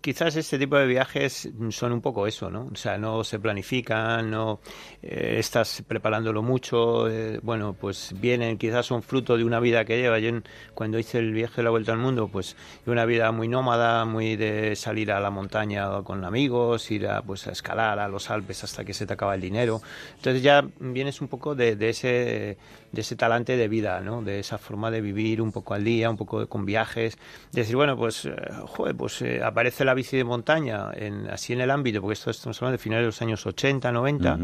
Quizás 0.00 0.36
este 0.36 0.58
tipo 0.58 0.76
de 0.76 0.86
viajes 0.86 1.50
son 1.70 1.92
un 1.92 2.00
poco 2.00 2.26
eso, 2.26 2.50
¿no? 2.50 2.68
O 2.72 2.76
sea, 2.76 2.96
no 2.98 3.24
se 3.24 3.38
planifican, 3.38 4.30
no 4.30 4.60
eh, 5.02 5.36
estás 5.38 5.82
preparándolo 5.86 6.42
mucho, 6.42 7.08
eh, 7.08 7.38
bueno, 7.42 7.74
pues 7.78 8.14
vienen, 8.18 8.56
quizás 8.58 8.86
son 8.86 9.02
fruto 9.02 9.36
de 9.36 9.44
una 9.44 9.60
vida 9.60 9.84
que 9.84 9.98
lleva. 9.98 10.18
Yo 10.18 10.30
cuando 10.74 10.98
hice 10.98 11.18
el 11.18 11.32
viaje 11.32 11.56
de 11.56 11.62
la 11.64 11.70
vuelta 11.70 11.92
al 11.92 11.98
mundo, 11.98 12.28
pues 12.28 12.56
una 12.86 13.04
vida 13.04 13.30
muy 13.32 13.48
nómada, 13.48 14.04
muy 14.04 14.36
de 14.36 14.74
salir 14.76 15.12
a 15.12 15.20
la 15.20 15.30
montaña 15.30 16.02
con 16.02 16.24
amigos, 16.24 16.90
ir 16.90 17.06
a, 17.06 17.22
pues, 17.22 17.46
a 17.46 17.52
escalar 17.52 17.98
a 17.98 18.08
los 18.08 18.30
Alpes 18.30 18.64
hasta 18.64 18.84
que 18.84 18.94
se 18.94 19.06
te 19.06 19.12
acaba 19.12 19.34
el 19.34 19.40
dinero. 19.40 19.82
Entonces 20.16 20.42
ya 20.42 20.64
vienes 20.78 21.20
un 21.20 21.28
poco 21.28 21.54
de, 21.54 21.76
de 21.76 21.88
ese 21.90 22.58
de 22.92 23.00
ese 23.00 23.16
talante 23.16 23.56
de 23.56 23.68
vida, 23.68 24.00
¿no? 24.00 24.22
De 24.22 24.38
esa 24.40 24.58
forma 24.58 24.90
de 24.90 25.00
vivir 25.00 25.40
un 25.40 25.52
poco 25.52 25.74
al 25.74 25.84
día, 25.84 26.10
un 26.10 26.16
poco 26.16 26.46
con 26.48 26.64
viajes, 26.64 27.18
decir, 27.52 27.76
bueno, 27.76 27.96
pues, 27.96 28.24
eh, 28.24 28.32
joder, 28.66 28.96
pues 28.96 29.24
aparece 29.44 29.84
la 29.84 29.94
bici 29.94 30.16
de 30.16 30.24
montaña 30.24 30.90
en, 30.94 31.28
así 31.30 31.52
en 31.52 31.60
el 31.60 31.70
ámbito, 31.70 32.00
porque 32.00 32.14
esto 32.14 32.30
estamos 32.30 32.56
hablando 32.58 32.72
de 32.72 32.82
finales 32.82 33.02
de 33.02 33.06
los 33.06 33.22
años 33.22 33.46
80, 33.46 33.92
90, 33.92 34.38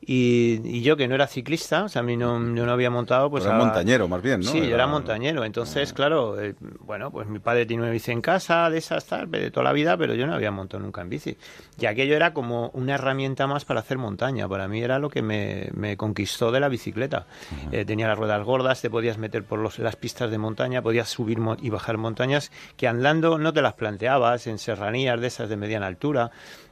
y, 0.00 0.60
y 0.64 0.82
yo 0.82 0.96
que 0.96 1.08
no 1.08 1.14
era 1.14 1.26
ciclista, 1.26 1.84
o 1.84 1.88
sea, 1.88 2.00
a 2.00 2.02
mí 2.02 2.16
no, 2.16 2.38
yo 2.54 2.64
no 2.66 2.72
había 2.72 2.90
montado, 2.90 3.30
pues... 3.30 3.44
Era 3.44 3.56
a- 3.56 3.58
montañero, 3.58 4.08
más 4.08 4.22
bien, 4.22 4.40
¿no? 4.40 4.50
Sí, 4.50 4.60
yo 4.66 4.74
Era- 4.74 4.86
montañero. 4.86 5.44
Entonces, 5.44 5.92
claro, 5.92 6.40
eh, 6.40 6.54
bueno, 6.80 7.10
pues 7.10 7.28
mi 7.28 7.38
padre 7.38 7.66
tiene 7.66 7.82
una 7.82 7.92
bici 7.92 8.10
en 8.12 8.20
casa, 8.22 8.70
de 8.70 8.78
esas 8.78 9.04
tal, 9.06 9.30
de 9.30 9.50
toda 9.50 9.64
la 9.64 9.72
vida, 9.72 9.96
pero 9.96 10.14
yo 10.14 10.26
no 10.26 10.34
había 10.34 10.50
montado 10.50 10.82
nunca 10.82 11.00
en 11.02 11.08
bici. 11.10 11.36
Y 11.78 11.86
aquello 11.86 12.16
era 12.16 12.32
como 12.32 12.70
una 12.74 12.94
herramienta 12.94 13.46
más 13.46 13.64
para 13.64 13.80
hacer 13.80 13.98
montaña. 13.98 14.48
Para 14.48 14.66
mí 14.68 14.82
era 14.82 14.98
lo 14.98 15.10
que 15.10 15.22
me, 15.22 15.68
me 15.74 15.96
conquistó 15.96 16.50
de 16.52 16.60
la 16.60 16.68
bicicleta. 16.68 17.26
Eh, 17.72 17.84
tenía 17.84 18.08
las 18.08 18.18
ruedas 18.18 18.44
gordas, 18.44 18.80
te 18.80 18.90
podías 18.90 19.18
meter 19.18 19.44
por 19.44 19.58
los- 19.58 19.78
las 19.78 19.96
pistas 19.96 20.30
de 20.30 20.38
montaña, 20.38 20.82
podías 20.82 21.08
subir 21.08 21.38
y 21.60 21.70
bajar 21.70 21.98
montañas 21.98 22.50
que 22.76 22.88
andando 22.88 23.38
no 23.38 23.52
te 23.52 23.62
las 23.62 23.74
planteabas 23.74 24.46
en 24.46 24.58
serranías 24.58 25.20
de 25.20 25.26
esas 25.26 25.48
de 25.48 25.56
mediana 25.56 25.86
altura 25.86 26.30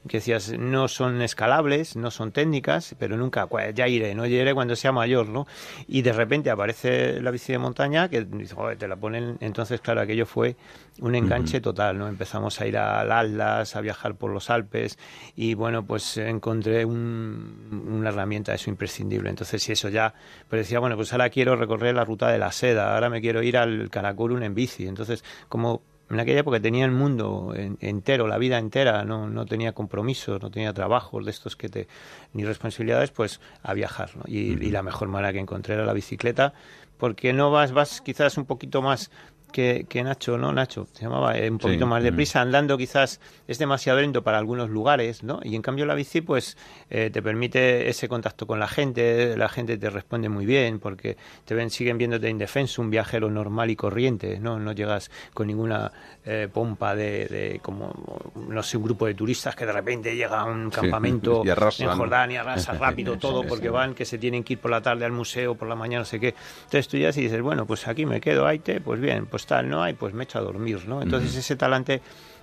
que 0.09 0.19
decías 0.19 0.53
no 0.59 0.89
son 0.89 1.23
escalables, 1.23 1.97
no 1.97 2.11
son 2.11 2.33
técnicas, 2.33 2.95
pero 2.99 3.17
nunca, 3.17 3.47
"Cua- 3.47 3.73
ya 3.75 3.89
iré, 3.89 4.15
no 4.15 4.27
iré 4.27 4.55
cuando 4.55 4.77
sea 4.77 4.93
mayor, 4.93 5.29
¿no? 5.29 5.47
Y 5.89 6.03
de 6.03 6.13
repente 6.13 6.51
aparece 6.51 7.21
la 7.21 7.31
bici 7.31 7.53
de 7.53 7.59
montaña 7.59 8.09
que 8.09 8.27
"Joder, 8.55 8.79
te 8.79 8.89
la 8.89 8.97
ponen, 8.97 9.37
entonces 9.41 9.81
claro, 9.81 10.01
aquello 10.01 10.27
fue 10.27 10.57
un 11.01 11.15
enganche 11.15 11.61
total, 11.61 11.99
¿no? 11.99 12.09
Empezamos 12.09 12.61
a 12.61 12.67
ir 12.67 12.79
al 12.79 13.13
Atlas, 13.13 13.77
a 13.77 13.81
viajar 13.81 14.15
por 14.15 14.31
los 14.31 14.49
Alpes 14.51 14.99
y 15.35 15.55
bueno, 15.55 15.85
pues 15.87 16.17
encontré 16.17 16.85
un- 16.85 17.89
una 17.91 18.09
herramienta 18.09 18.55
eso 18.55 18.71
imprescindible. 18.71 19.29
Entonces, 19.31 19.63
si 19.63 19.73
eso 19.73 19.89
ya, 19.89 20.15
pues 20.49 20.63
decía, 20.63 20.79
bueno, 20.79 20.97
pues 20.97 21.13
ahora 21.13 21.29
quiero 21.31 21.57
recorrer 21.57 21.95
la 21.95 22.05
ruta 22.05 22.29
de 22.31 22.39
la 22.39 22.51
seda, 22.53 22.95
ahora 22.95 23.11
me 23.11 23.21
quiero 23.21 23.43
ir 23.43 23.57
al 23.59 23.91
Karakorum 23.91 24.43
en 24.43 24.55
bici. 24.55 24.87
Entonces, 24.87 25.23
como 25.49 25.83
en 26.09 26.21
aquella 26.21 26.41
época 26.41 26.61
tenía 26.61 26.85
el 26.85 26.91
mundo 26.93 27.53
en- 27.55 27.79
entero, 27.81 28.27
la 28.29 28.39
vida 28.39 28.59
entera, 28.59 29.05
no, 29.05 29.29
no 29.29 29.47
tenía 29.47 29.73
compromisos, 29.73 30.41
no 30.41 30.51
tenía 30.51 30.73
trabajos 30.73 31.25
de 31.25 31.31
estos 31.31 31.57
que 31.57 31.69
te 31.69 31.89
ni 32.33 32.45
responsabilidades, 32.45 33.11
pues 33.11 33.41
a 33.63 33.75
viajar. 33.75 34.11
¿no? 34.17 34.23
Y, 34.27 34.53
y 34.65 34.71
la 34.71 34.83
mejor 34.83 35.09
manera 35.09 35.33
que 35.33 35.41
encontré 35.41 35.75
era 35.75 35.85
la 35.85 35.93
bicicleta, 35.93 36.55
porque 36.99 37.33
no 37.33 37.51
vas, 37.51 37.73
vas 37.73 38.01
quizás 38.01 38.39
un 38.39 38.47
poquito 38.47 38.83
más 38.83 39.11
que, 39.57 39.87
que 39.89 40.03
Nacho, 40.03 40.37
¿no? 40.37 40.53
Nacho, 40.53 40.87
se 40.93 41.05
llamaba 41.05 41.39
eh, 41.39 41.51
un 41.51 41.59
Sí, 41.59 41.63
poquito 41.63 41.87
más 41.87 42.03
mm. 42.03 42.05
deprisa, 42.05 42.43
andando 42.43 42.77
quizás 42.77 43.23
es 43.49 43.59
demasiado 43.59 43.99
lento 43.99 44.23
para 44.23 44.37
algunos 44.37 44.69
lugares, 44.69 45.23
¿no? 45.23 45.41
Y 45.43 45.57
en 45.57 45.63
cambio 45.63 45.87
la 45.87 45.95
bici, 45.95 46.21
pues, 46.21 46.59
eh, 46.91 47.09
te 47.11 47.23
permite 47.23 47.89
ese 47.89 48.07
contacto 48.07 48.47
con 48.47 48.61
la 48.61 48.69
gente, 48.69 49.35
la 49.35 49.49
gente 49.49 49.79
te 49.79 49.89
responde 49.89 50.29
muy 50.29 50.45
bien, 50.45 50.79
porque 50.79 51.17
te 51.47 51.55
ven, 51.55 51.71
siguen 51.71 51.97
viéndote 51.97 52.29
indefenso, 52.29 52.83
un 52.83 52.91
viajero 52.91 53.31
normal 53.31 53.71
y 53.71 53.77
corriente, 53.77 54.39
¿no? 54.39 54.59
No 54.59 54.73
llegas 54.73 55.11
con 55.33 55.47
ninguna 55.47 55.91
eh, 56.27 56.49
pompa 56.53 56.95
de, 56.95 57.25
de 57.25 57.61
como, 57.63 57.95
no 58.35 58.63
sé, 58.63 58.77
un 58.77 58.83
grupo 58.83 59.07
de 59.07 59.15
turistas 59.15 59.57
que 59.57 59.65
de 59.65 59.73
repente 59.73 60.15
llega 60.15 60.41
a 60.41 60.45
un 60.45 60.69
campamento 60.69 61.43
en 61.47 61.89
Jordania, 61.89 62.43
arrasa 62.43 62.73
rápido 62.79 63.17
todo, 63.17 63.43
porque 63.47 63.71
van 63.71 63.95
que 63.95 64.05
se 64.05 64.19
tienen 64.19 64.45
que 64.45 64.53
ir 64.53 64.59
por 64.59 64.71
la 64.71 64.83
tarde 64.83 65.07
al 65.07 65.13
museo, 65.13 65.55
por 65.55 65.67
la 65.67 65.77
mañana, 65.77 66.01
no 66.01 66.05
sé 66.05 66.21
qué. 66.21 66.35
Entonces 66.65 66.89
tú 66.89 66.99
ya 66.99 67.11
si 67.11 67.23
dices, 67.23 67.41
bueno, 67.41 67.65
pues 67.65 67.89
aquí 67.89 68.05
me 68.05 68.21
quedo, 68.21 68.47
ahí 68.47 68.59
te, 68.59 68.83
pues 68.83 69.01
bien, 69.01 69.25
pues 69.25 69.46
tal, 69.47 69.69
no 69.69 69.83
hay, 69.83 69.95
pues 69.95 70.15
me 70.15 70.25
echo 70.25 70.39
a 70.39 70.43
dormir, 70.43 70.87
¿no? 70.87 71.03
Entonces 71.03 71.35
ese 71.37 71.57
talante 71.57 72.03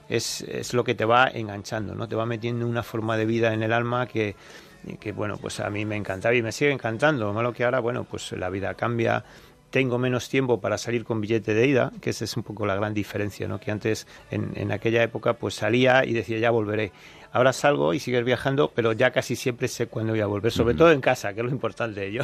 es, 0.09 0.41
es 0.41 0.73
lo 0.73 0.83
que 0.83 0.95
te 0.95 1.05
va 1.05 1.27
enganchando, 1.27 1.95
¿no? 1.95 2.07
Te 2.07 2.15
va 2.15 2.25
metiendo 2.25 2.67
una 2.67 2.83
forma 2.83 3.17
de 3.17 3.25
vida 3.25 3.53
en 3.53 3.63
el 3.63 3.73
alma 3.73 4.07
que, 4.07 4.35
que 4.99 5.11
bueno, 5.11 5.37
pues 5.37 5.59
a 5.59 5.69
mí 5.69 5.85
me 5.85 5.95
encantaba 5.95 6.35
y 6.35 6.41
me 6.41 6.51
sigue 6.51 6.71
encantando. 6.71 7.25
Lo 7.25 7.33
malo 7.33 7.53
que 7.53 7.63
ahora, 7.63 7.79
bueno, 7.79 8.03
pues 8.03 8.31
la 8.33 8.49
vida 8.49 8.73
cambia, 8.73 9.23
tengo 9.69 9.97
menos 9.97 10.29
tiempo 10.29 10.61
para 10.61 10.77
salir 10.77 11.03
con 11.03 11.19
billete 11.19 11.53
de 11.53 11.67
ida, 11.67 11.91
que 11.99 12.11
esa 12.11 12.25
es 12.25 12.37
un 12.37 12.43
poco 12.43 12.65
la 12.65 12.75
gran 12.75 12.93
diferencia, 12.93 13.47
¿no? 13.47 13.59
Que 13.59 13.71
antes, 13.71 14.07
en, 14.29 14.51
en 14.55 14.71
aquella 14.71 15.01
época, 15.01 15.33
pues 15.33 15.55
salía 15.55 16.05
y 16.05 16.13
decía, 16.13 16.37
ya 16.37 16.51
volveré. 16.51 16.91
Ahora 17.33 17.51
salgo 17.51 17.93
y 17.93 17.99
sigues 17.99 18.23
viajando, 18.23 18.71
pero 18.73 18.93
ya 18.93 19.11
casi 19.11 19.35
siempre 19.35 19.67
sé 19.67 19.87
cuándo 19.87 20.13
voy 20.13 20.21
a 20.21 20.27
volver, 20.27 20.51
sobre 20.51 20.75
todo 20.75 20.91
en 20.91 21.01
casa, 21.01 21.33
que 21.33 21.39
es 21.41 21.45
lo 21.45 21.51
importante. 21.51 22.11
Yo 22.13 22.21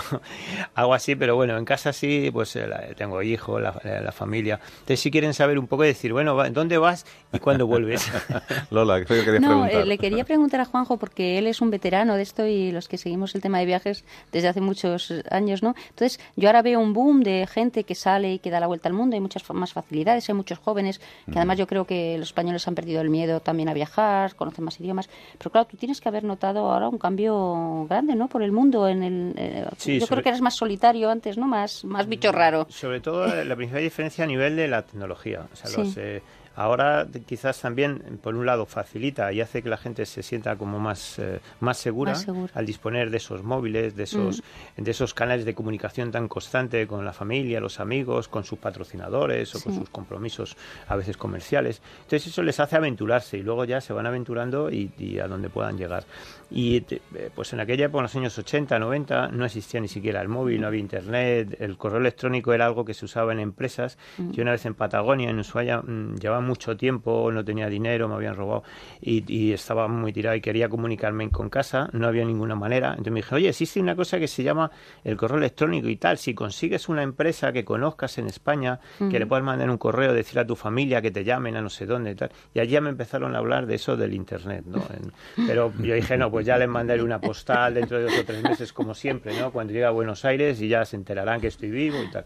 hago 0.75 0.93
así, 0.93 1.15
pero 1.15 1.35
bueno, 1.35 1.57
en 1.57 1.65
casa 1.65 1.91
sí, 1.93 2.29
pues 2.31 2.55
eh, 2.55 2.67
tengo 2.95 3.21
hijos, 3.21 3.61
la, 3.61 3.73
la 3.83 4.11
familia. 4.11 4.59
Entonces, 4.71 4.99
si 4.99 5.09
quieren 5.11 5.33
saber 5.33 5.57
un 5.59 5.67
poco, 5.67 5.83
decir, 5.83 6.13
bueno, 6.13 6.35
¿dónde 6.51 6.77
vas 6.77 7.05
y 7.33 7.39
cuándo 7.39 7.65
vuelves? 7.67 8.09
Lola, 8.71 8.99
¿qué 9.03 9.05
querías 9.23 9.41
No, 9.41 9.47
preguntar? 9.47 9.81
eh, 9.81 9.85
le 9.85 9.97
quería 9.97 10.23
preguntar 10.25 10.61
a 10.61 10.65
Juanjo 10.65 10.97
porque 10.97 11.37
él 11.39 11.47
es 11.47 11.59
un 11.61 11.71
veterano 11.71 12.15
de 12.15 12.21
esto 12.21 12.45
y 12.45 12.71
los 12.71 12.87
que 12.87 12.97
seguimos 12.97 13.33
el 13.35 13.41
tema 13.41 13.59
de 13.59 13.65
viajes 13.65 14.03
desde 14.31 14.47
hace 14.47 14.61
muchos 14.61 15.11
años, 15.31 15.63
¿no? 15.63 15.73
Entonces, 15.89 16.19
yo 16.35 16.49
ahora 16.49 16.61
veo 16.61 16.79
un 16.79 16.93
boom 16.93 17.23
de 17.23 17.47
gente 17.51 17.83
que 17.83 17.95
sale 17.95 18.33
y 18.33 18.39
que 18.39 18.51
da 18.51 18.59
la 18.59 18.67
vuelta 18.67 18.87
al 18.89 18.93
mundo, 18.93 19.15
hay 19.15 19.21
muchas 19.21 19.43
más 19.53 19.73
facilidades, 19.73 20.29
hay 20.29 20.35
muchos 20.35 20.59
jóvenes 20.59 20.99
que 21.31 21.37
además 21.37 21.57
yo 21.57 21.65
creo 21.67 21.85
que 21.85 22.17
los 22.19 22.29
españoles 22.29 22.67
han 22.67 22.75
perdido 22.75 23.01
el 23.01 23.09
miedo 23.09 23.39
también 23.39 23.69
a 23.69 23.73
viajar, 23.73 24.35
conocen 24.35 24.65
más 24.65 24.79
idiomas, 24.79 24.98
pero 25.37 25.51
claro, 25.51 25.67
tú 25.67 25.77
tienes 25.77 26.01
que 26.01 26.09
haber 26.09 26.23
notado 26.23 26.71
ahora 26.71 26.89
un 26.89 26.97
cambio 26.97 27.85
grande, 27.89 28.15
¿no? 28.15 28.27
Por 28.27 28.43
el 28.43 28.51
mundo 28.51 28.87
en 28.87 29.03
el 29.03 29.33
eh, 29.37 29.65
Sí, 29.77 29.99
yo 29.99 30.05
sobre- 30.05 30.07
creo 30.17 30.23
que 30.23 30.29
eres 30.29 30.41
más 30.41 30.55
solitario 30.55 31.09
antes, 31.09 31.37
¿no? 31.37 31.45
Más 31.47 31.85
más 31.85 32.07
bicho 32.07 32.31
raro. 32.31 32.65
Sobre 32.69 32.99
todo 32.99 33.25
eh, 33.33 33.45
la 33.45 33.55
principal 33.55 33.81
diferencia 33.83 34.23
a 34.23 34.27
nivel 34.27 34.55
de 34.55 34.67
la 34.67 34.81
tecnología. 34.81 35.47
O 35.51 35.55
sea, 35.55 35.67
Sí. 35.69 35.77
los, 35.77 35.97
eh, 35.97 36.21
ahora 36.55 37.07
quizás 37.25 37.59
también, 37.61 38.19
por 38.21 38.35
un 38.35 38.45
lado, 38.45 38.65
facilita 38.65 39.31
y 39.31 39.41
hace 39.41 39.61
que 39.61 39.69
la 39.69 39.77
gente 39.77 40.05
se 40.05 40.23
sienta 40.23 40.55
como 40.57 40.79
más, 40.79 41.19
eh, 41.19 41.39
más, 41.59 41.77
segura 41.77 42.11
Más 42.13 42.21
segura. 42.23 42.51
al 42.55 42.65
disponer 42.65 43.09
de 43.09 43.17
esos 43.17 43.43
móviles, 43.43 43.95
de 43.95 44.03
esos, 44.03 44.43
de 44.77 44.91
esos 44.91 45.13
canales 45.13 45.45
de 45.45 45.53
comunicación 45.53 46.11
tan 46.11 46.27
constante 46.27 46.85
con 46.87 47.05
la 47.05 47.13
familia, 47.13 47.59
los 47.59 47.79
amigos, 47.79 48.27
con 48.27 48.43
sus 48.43 48.59
patrocinadores 48.59 49.53
o 49.55 49.61
con 49.63 49.73
Sí. 49.73 49.79
sus 49.79 49.89
compromisos 49.89 50.57
a 50.87 50.95
veces 50.95 51.17
comerciales. 51.17 51.81
Entonces 52.03 52.27
eso 52.27 52.43
les 52.43 52.59
hace 52.59 52.75
aventurarse 52.75 53.37
y 53.37 53.43
luego 53.43 53.65
ya 53.65 53.81
se 53.81 53.93
van 53.93 54.05
aventurando 54.05 54.71
y, 54.71 54.91
y 54.97 55.19
a 55.19 55.27
donde 55.27 55.49
puedan 55.49 55.77
llegar. 55.77 56.03
Y 56.51 56.77
eh, 56.89 57.29
pues 57.35 57.53
en 57.53 57.59
aquella 57.59 57.85
época, 57.85 57.99
en 57.99 58.03
los 58.03 58.15
años 58.15 58.37
80, 58.37 58.79
90, 58.79 59.27
no 59.29 59.45
existía 59.45 59.79
ni 59.79 59.87
siquiera 59.87 60.21
el 60.21 60.27
móvil, 60.29 60.61
no 60.61 60.67
había 60.67 60.79
internet, 60.79 61.57
el 61.59 61.77
correo 61.77 61.99
electrónico 61.99 62.53
era 62.53 62.65
algo 62.65 62.83
que 62.85 62.93
se 62.95 63.05
usaba 63.05 63.31
en 63.33 63.39
empresas. 63.39 63.97
Yo 64.17 64.41
una 64.41 64.51
vez 64.51 64.65
en 64.65 64.73
Patagonia, 64.73 65.29
en 65.29 65.39
Ushuaia, 65.39 65.81
mm, 65.81 66.15
llevaba 66.39 66.47
mucho 66.47 66.75
tiempo, 66.77 67.31
no 67.31 67.43
tenía 67.43 67.67
dinero, 67.69 68.07
me 68.07 68.15
habían 68.15 68.35
robado 68.35 68.63
y, 69.01 69.23
y 69.31 69.53
estaba 69.53 69.87
muy 69.87 70.11
tirado 70.13 70.35
y 70.35 70.41
quería 70.41 70.69
comunicarme 70.69 71.29
con 71.29 71.49
casa, 71.49 71.89
no 71.93 72.07
había 72.07 72.25
ninguna 72.25 72.55
manera. 72.55 72.89
Entonces 72.91 73.13
me 73.13 73.19
dije, 73.19 73.35
oye, 73.35 73.49
existe 73.49 73.79
una 73.79 73.95
cosa 73.95 74.19
que 74.19 74.27
se 74.27 74.43
llama 74.43 74.71
el 75.03 75.17
correo 75.17 75.37
electrónico 75.37 75.87
y 75.89 75.95
tal, 75.97 76.17
si 76.17 76.33
consigues 76.33 76.89
una 76.89 77.03
empresa 77.03 77.51
que 77.51 77.63
conozcas 77.65 78.17
en 78.17 78.27
España, 78.27 78.79
que 79.09 79.19
le 79.19 79.25
puedas 79.25 79.43
mandar 79.43 79.69
un 79.69 79.77
correo, 79.77 80.13
decir 80.13 80.39
a 80.39 80.45
tu 80.45 80.55
familia 80.55 81.01
que 81.01 81.11
te 81.11 81.23
llamen 81.23 81.55
a 81.55 81.61
no 81.61 81.69
sé 81.69 81.85
dónde 81.85 82.11
y 82.11 82.15
tal. 82.15 82.31
Y 82.53 82.59
allí 82.59 82.71
ya 82.71 82.81
me 82.81 82.89
empezaron 82.89 83.35
a 83.35 83.39
hablar 83.39 83.65
de 83.65 83.75
eso 83.75 83.97
del 83.97 84.13
Internet, 84.13 84.63
¿no? 84.65 84.79
En- 84.93 85.11
pero 85.47 85.73
yo 85.79 85.93
dije, 85.95 86.17
no, 86.17 86.29
pues 86.31 86.45
ya 86.45 86.57
les 86.57 86.67
mandaré 86.69 87.01
una 87.03 87.19
postal 87.19 87.73
dentro 87.73 87.97
de 87.97 88.03
dos 88.03 88.17
o 88.17 88.23
tres 88.23 88.43
meses, 88.43 88.71
como 88.73 88.93
siempre, 88.93 89.37
¿no? 89.39 89.51
Cuando 89.51 89.73
llegue 89.73 89.85
a 89.85 89.89
Buenos 89.91 90.23
Aires 90.25 90.61
y 90.61 90.67
ya 90.67 90.85
se 90.85 90.95
enterarán 90.95 91.41
que 91.41 91.47
estoy 91.47 91.69
vivo 91.71 91.97
y 92.03 92.11
tal. 92.11 92.23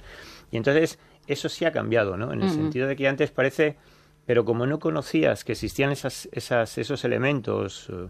Y 0.52 0.58
entonces, 0.58 1.00
eso 1.26 1.48
sí 1.50 1.64
ha 1.66 1.72
cambiado, 1.72 2.18
¿no? 2.18 2.34
En 2.34 2.42
el 2.42 2.50
sentido 2.50 2.88
de 2.88 2.96
que 2.98 3.08
antes 3.08 3.32
parece, 3.32 3.78
pero 4.26 4.46
como 4.46 4.66
no 4.66 4.80
conocías 4.80 5.44
que 5.44 5.52
existían 5.54 5.92
esas, 5.92 6.30
esas, 6.32 6.78
esos 6.78 7.04
elementos 7.04 7.90
eh, 7.92 8.08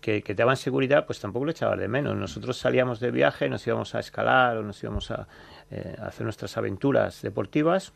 que, 0.00 0.22
te 0.22 0.34
daban 0.34 0.56
seguridad, 0.56 1.06
pues 1.06 1.18
tampoco 1.18 1.44
lo 1.44 1.50
echabas 1.50 1.78
de 1.78 1.88
menos. 1.88 2.16
Nosotros 2.16 2.56
salíamos 2.56 3.00
de 3.00 3.10
viaje, 3.10 3.48
nos 3.48 3.66
íbamos 3.66 3.94
a 3.94 4.00
escalar 4.00 4.56
o 4.58 4.62
nos 4.62 4.82
íbamos 4.82 5.10
a, 5.10 5.26
eh, 5.70 5.96
a 5.98 6.06
hacer 6.06 6.24
nuestras 6.24 6.56
aventuras 6.56 7.22
deportivas. 7.22 7.92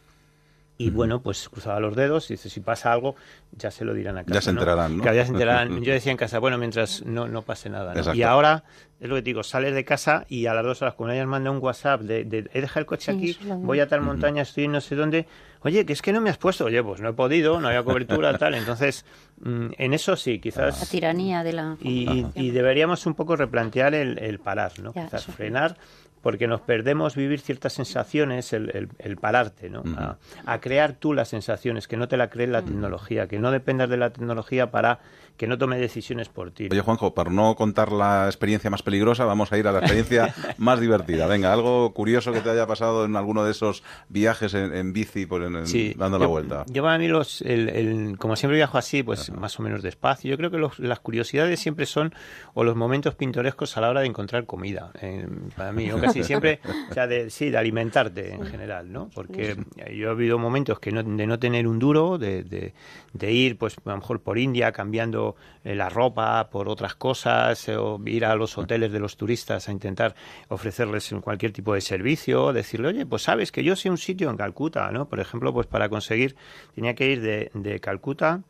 Y 0.80 0.88
bueno, 0.88 1.20
pues 1.20 1.46
cruzaba 1.50 1.78
los 1.78 1.94
dedos 1.94 2.30
y 2.30 2.34
dice, 2.34 2.48
si 2.48 2.60
pasa 2.60 2.90
algo, 2.90 3.14
ya 3.52 3.70
se 3.70 3.84
lo 3.84 3.92
dirán 3.92 4.16
a 4.16 4.24
casa. 4.24 4.32
Ya 4.36 4.40
se 4.40 4.48
enterarán, 4.48 4.96
¿no? 4.96 5.04
Que 5.04 5.14
ya 5.14 5.26
se 5.26 5.32
enterarán. 5.32 5.82
Yo 5.82 5.92
decía 5.92 6.10
en 6.10 6.16
casa, 6.16 6.38
bueno, 6.38 6.56
mientras 6.56 7.04
no, 7.04 7.28
no 7.28 7.42
pase 7.42 7.68
nada. 7.68 7.92
¿no? 7.92 8.14
Y 8.14 8.22
ahora, 8.22 8.64
es 8.98 9.06
lo 9.06 9.16
que 9.16 9.20
te 9.20 9.26
digo, 9.26 9.42
sales 9.42 9.74
de 9.74 9.84
casa 9.84 10.24
y 10.26 10.46
a 10.46 10.54
las 10.54 10.64
dos 10.64 10.80
horas, 10.80 10.94
como 10.94 11.10
hayas 11.10 11.26
mandado 11.26 11.54
un 11.54 11.62
WhatsApp 11.62 12.00
de, 12.00 12.24
de 12.24 12.50
he 12.54 12.62
dejado 12.62 12.80
el 12.80 12.86
coche 12.86 13.12
Sí, 13.12 13.36
aquí, 13.36 13.48
voy 13.56 13.80
a 13.80 13.88
tal 13.88 14.00
montaña, 14.00 14.40
estoy 14.40 14.64
en 14.64 14.72
no 14.72 14.80
sé 14.80 14.96
dónde. 14.96 15.26
Oye, 15.60 15.84
que 15.84 15.92
es 15.92 16.00
que 16.00 16.14
no 16.14 16.22
me 16.22 16.30
has 16.30 16.38
puesto. 16.38 16.64
Oye, 16.64 16.82
pues 16.82 17.02
no 17.02 17.10
he 17.10 17.12
podido, 17.12 17.60
no 17.60 17.68
había 17.68 17.82
cobertura, 17.82 18.38
tal. 18.38 18.54
Entonces, 18.54 19.04
mm, 19.42 19.66
en 19.76 19.92
eso 19.92 20.16
sí, 20.16 20.36
La 20.36 20.40
quizás... 20.40 20.88
tiranía 20.88 21.42
de 21.42 21.52
la 21.52 21.76
Y, 21.82 22.24
y 22.34 22.52
deberíamos 22.52 23.04
un 23.04 23.12
poco 23.12 23.36
replantear 23.36 23.94
el, 23.94 24.18
el 24.18 24.38
parar, 24.38 24.78
¿no? 24.78 24.94
Ya, 24.94 25.04
Quizás 25.04 25.26
frenar, 25.26 25.76
porque 26.22 26.46
nos 26.46 26.60
perdemos 26.60 27.16
vivir 27.16 27.40
ciertas 27.40 27.72
sensaciones, 27.72 28.52
el, 28.52 28.70
el- 28.76 28.88
el 28.98 29.16
pararte, 29.16 29.70
¿no? 29.70 29.82
a, 29.96 30.18
a 30.46 30.60
crear 30.60 30.92
tú 30.92 31.14
las 31.14 31.28
sensaciones, 31.28 31.88
que 31.88 31.96
no 31.96 32.08
te 32.08 32.16
la 32.16 32.28
cree 32.28 32.46
la 32.46 32.62
tecnología, 32.62 33.26
que 33.26 33.38
no 33.38 33.50
dependas 33.50 33.88
de 33.88 33.96
la 33.96 34.10
tecnología 34.10 34.70
para 34.70 34.98
que 35.40 35.46
no 35.46 35.56
tome 35.56 35.78
decisiones 35.78 36.28
por 36.28 36.50
ti. 36.50 36.68
Oye, 36.70 36.82
Juanjo, 36.82 37.14
para 37.14 37.30
no 37.30 37.56
contar 37.56 37.92
la 37.92 38.26
experiencia 38.26 38.68
más 38.68 38.82
peligrosa, 38.82 39.24
vamos 39.24 39.50
a 39.50 39.56
ir 39.56 39.66
a 39.66 39.72
la 39.72 39.78
experiencia 39.78 40.34
más 40.58 40.78
divertida. 40.80 41.26
Venga, 41.26 41.50
algo 41.50 41.94
curioso 41.94 42.30
que 42.30 42.42
te 42.42 42.50
haya 42.50 42.66
pasado 42.66 43.06
en 43.06 43.16
alguno 43.16 43.42
de 43.42 43.52
esos 43.52 43.82
viajes 44.10 44.52
en, 44.52 44.74
en 44.74 44.92
bici, 44.92 45.24
por 45.24 45.42
en- 45.42 45.56
en- 45.56 45.66
Sí, 45.66 45.94
dando 45.96 46.18
la 46.18 46.26
yo- 46.26 46.28
vuelta. 46.30 46.64
Yo 46.68 46.82
para 46.82 46.98
mí, 46.98 47.08
los, 47.08 47.40
el, 47.40 47.70
el- 47.70 48.18
como 48.18 48.36
siempre 48.36 48.56
viajo 48.58 48.76
así, 48.76 49.02
pues 49.02 49.32
más 49.32 49.58
o 49.58 49.62
menos 49.62 49.80
despacio. 49.80 50.30
Yo 50.30 50.36
creo 50.36 50.50
que 50.50 50.58
los- 50.58 50.78
las 50.78 51.00
curiosidades 51.00 51.58
siempre 51.58 51.86
son, 51.86 52.12
o 52.52 52.62
los 52.62 52.76
momentos 52.76 53.14
pintorescos 53.14 53.74
a 53.78 53.80
la 53.80 53.88
hora 53.88 54.00
de 54.02 54.08
encontrar 54.08 54.44
comida. 54.44 54.90
Eh, 55.00 55.26
para 55.56 55.72
mí, 55.72 55.86
yo 55.86 55.98
casi 55.98 56.22
siempre, 56.22 56.60
o 56.90 56.92
sea, 56.92 57.06
de, 57.06 57.30
sí, 57.30 57.48
de 57.48 57.56
alimentarte 57.56 58.34
en 58.34 58.44
general, 58.44 58.92
¿no? 58.92 59.08
Porque 59.14 59.56
yo 59.96 60.08
he 60.08 60.10
habido 60.10 60.38
momentos 60.38 60.78
que 60.80 60.92
no, 60.92 61.02
de 61.02 61.26
no 61.26 61.38
tener 61.38 61.66
un 61.66 61.78
duro, 61.78 62.18
de, 62.18 62.42
de, 62.44 62.74
de 63.14 63.32
ir, 63.32 63.56
pues, 63.56 63.76
a 63.86 63.88
lo 63.88 63.96
mejor 63.96 64.20
por 64.20 64.36
India, 64.38 64.70
cambiando 64.72 65.29
eh, 65.64 65.74
la 65.74 65.88
ropa 65.88 66.50
por 66.50 66.68
otras 66.68 66.94
cosas, 66.94 67.68
eh, 67.68 67.76
o 67.76 68.00
ir 68.06 68.24
a 68.24 68.34
los 68.34 68.56
hoteles 68.58 68.92
de 68.92 69.00
los 69.00 69.16
turistas 69.16 69.68
a 69.68 69.72
intentar 69.72 70.14
ofrecerles 70.48 71.12
cualquier 71.22 71.52
tipo 71.52 71.74
de 71.74 71.80
servicio, 71.80 72.52
decirle, 72.52 72.88
oye, 72.88 73.06
pues 73.06 73.22
sabes 73.22 73.52
que 73.52 73.64
yo 73.64 73.76
sé 73.76 73.90
un 73.90 73.98
sitio 73.98 74.30
en 74.30 74.36
Calcuta, 74.36 74.90
¿no? 74.90 75.08
Por 75.08 75.20
ejemplo, 75.20 75.52
pues 75.52 75.66
para 75.66 75.88
conseguir, 75.88 76.36
tenía 76.74 76.94
que 76.94 77.10
ir 77.10 77.20
de, 77.20 77.50
de 77.54 77.80
Calcuta 77.80 78.42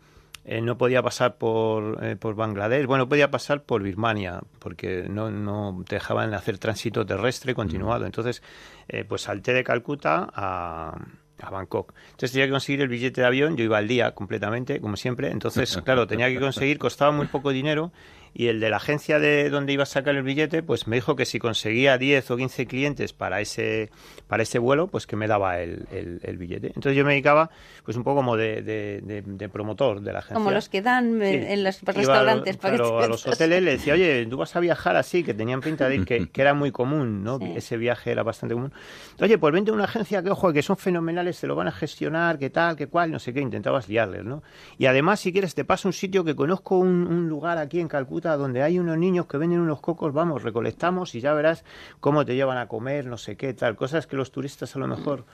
eh, 0.45 0.63
no 0.63 0.79
podía 0.79 1.03
pasar 1.03 1.37
por, 1.37 2.03
eh, 2.03 2.17
por 2.17 2.35
Bangladesh, 2.35 2.87
bueno, 2.87 3.09
podía 3.09 3.31
pasar 3.31 3.63
por 3.63 3.83
Birmania, 3.83 4.41
porque 4.59 5.07
no, 5.09 5.31
no 5.31 5.85
te 5.87 5.97
dejaban 5.97 6.33
hacer 6.33 6.59
tránsito 6.59 7.05
terrestre 7.05 7.55
continuado. 7.55 8.07
Entonces, 8.07 8.43
eh, 8.89 9.05
pues 9.05 9.23
salté 9.23 9.53
de 9.53 9.63
Calcuta 9.65 10.31
a, 10.35 10.99
a 11.43 11.51
Bangkok. 11.51 11.95
Entonces 12.11 12.33
tenía 12.33 12.47
que 12.47 12.53
conseguir 12.53 12.81
el 12.83 12.89
billete 12.89 13.21
de 13.21 13.27
avión, 13.27 13.57
yo 13.57 13.65
iba 13.65 13.79
al 13.79 13.89
día 13.89 14.13
completamente, 14.13 14.81
como 14.81 14.97
siempre. 14.97 15.31
Entonces, 15.31 15.77
claro, 15.85 16.07
tenía 16.07 16.29
que 16.29 16.41
conseguir, 16.41 16.79
costaba 16.79 17.13
muy 17.13 17.27
poco 17.27 17.51
dinero 17.51 17.93
y 18.33 18.47
el 18.47 18.61
de 18.61 18.71
la 18.71 18.77
agencia 18.77 19.19
de 19.19 19.51
donde 19.51 19.73
iba 19.73 19.83
a 19.83 19.87
sacar 19.87 20.15
el 20.15 20.23
billete, 20.23 20.63
pues 20.63 20.87
me 20.87 20.97
dijo 20.97 21.17
que 21.17 21.25
si 21.25 21.39
conseguía 21.39 21.99
10 21.99 22.31
o 22.31 22.37
15 22.37 22.67
clientes 22.67 23.13
para 23.13 23.41
ese, 23.41 23.91
para 24.29 24.43
ese 24.43 24.59
vuelo, 24.59 24.87
pues 24.87 25.07
que 25.07 25.17
me 25.17 25.27
daba 25.27 25.59
el, 25.61 25.87
el, 25.91 26.21
el 26.23 26.39
billete. 26.39 26.69
Entonces 26.69 26.97
yo 26.97 27.05
me 27.05 27.11
dedicaba 27.13 27.51
pues 27.85 27.97
un 27.97 28.05
poco 28.05 28.17
como 28.17 28.37
de, 28.37 28.63
de, 28.63 29.01
de, 29.03 29.23
de 29.27 29.49
promotor 29.49 30.01
de 30.01 30.13
la 30.13 30.21
agencia. 30.21 30.35
Como 30.35 30.51
los 30.53 30.69
que 30.69 30.83
dan 30.83 31.21
eh, 31.23 31.31
Sí. 31.47 31.53
en 31.53 31.65
los 31.65 31.83
Iba 31.83 31.91
a- 31.93 31.97
restaurantes. 31.97 32.57
para 32.57 32.75
a 32.77 33.07
los 33.09 33.27
hoteles 33.27 33.63
le 33.63 33.73
decía, 33.73 33.95
oye, 33.95 34.27
tú 34.27 34.37
vas 34.37 34.55
a 34.55 34.61
viajar 34.61 34.97
así, 34.97 35.25
que 35.25 35.35
tenían 35.35 35.61
pinta 35.61 35.89
de 35.89 35.97
ir, 35.97 36.05
que, 36.05 36.29
que 36.29 36.41
era 36.43 36.55
muy 36.55 36.71
común, 36.71 37.25
¿no? 37.25 37.39
Sí. 37.39 37.53
Ese 37.57 37.77
viaje 37.77 38.13
era 38.13 38.23
bastante 38.23 38.55
común. 38.55 38.73
Oye, 39.21 39.39
pues 39.39 39.53
vente 39.53 39.71
a 39.71 39.75
una 39.75 39.85
agencia 39.85 40.23
que, 40.23 40.31
ojo, 40.31 40.53
que 40.53 40.63
son 40.63 40.77
fenomenales, 40.77 41.41
te 41.41 41.47
lo 41.47 41.57
van 41.57 41.69
a 41.69 41.73
gestionar, 41.73 42.39
que 42.39 42.51
tal, 42.51 42.77
que 42.77 42.87
cual, 42.87 43.11
no 43.11 43.19
sé 43.19 43.33
qué, 43.33 43.41
intentabas 43.41 43.89
liarles, 43.89 44.25
¿no? 44.25 44.43
Y 44.79 44.87
además, 44.87 45.21
si 45.21 45.33
quieres, 45.33 45.55
te 45.55 45.65
paso 45.65 45.89
un 45.89 45.93
sitio 45.93 46.23
que 46.25 46.37
conozco, 46.37 46.77
un, 46.79 47.07
un 47.07 47.29
lugar 47.29 47.59
aquí 47.59 47.81
en 47.81 47.89
Calcuta 47.89 48.20
donde 48.21 48.63
hay 48.63 48.79
unos 48.79 48.99
niños 48.99 49.27
que 49.27 49.37
venden 49.39 49.61
unos 49.61 49.81
cocos, 49.81 50.13
vamos, 50.13 50.43
recolectamos 50.43 51.15
y 51.15 51.21
ya 51.21 51.33
verás 51.35 51.65
cómo 52.01 52.25
te 52.25 52.35
llevan 52.35 52.59
a 52.59 52.69
comer, 52.69 53.07
no 53.07 53.17
sé 53.19 53.37
qué, 53.37 53.55
tal. 53.55 53.77
Cosas 53.77 54.07
que 54.07 54.17
los 54.17 54.31
turistas 54.33 54.75
a 54.77 54.79
lo 54.79 54.87
mejor 54.87 55.25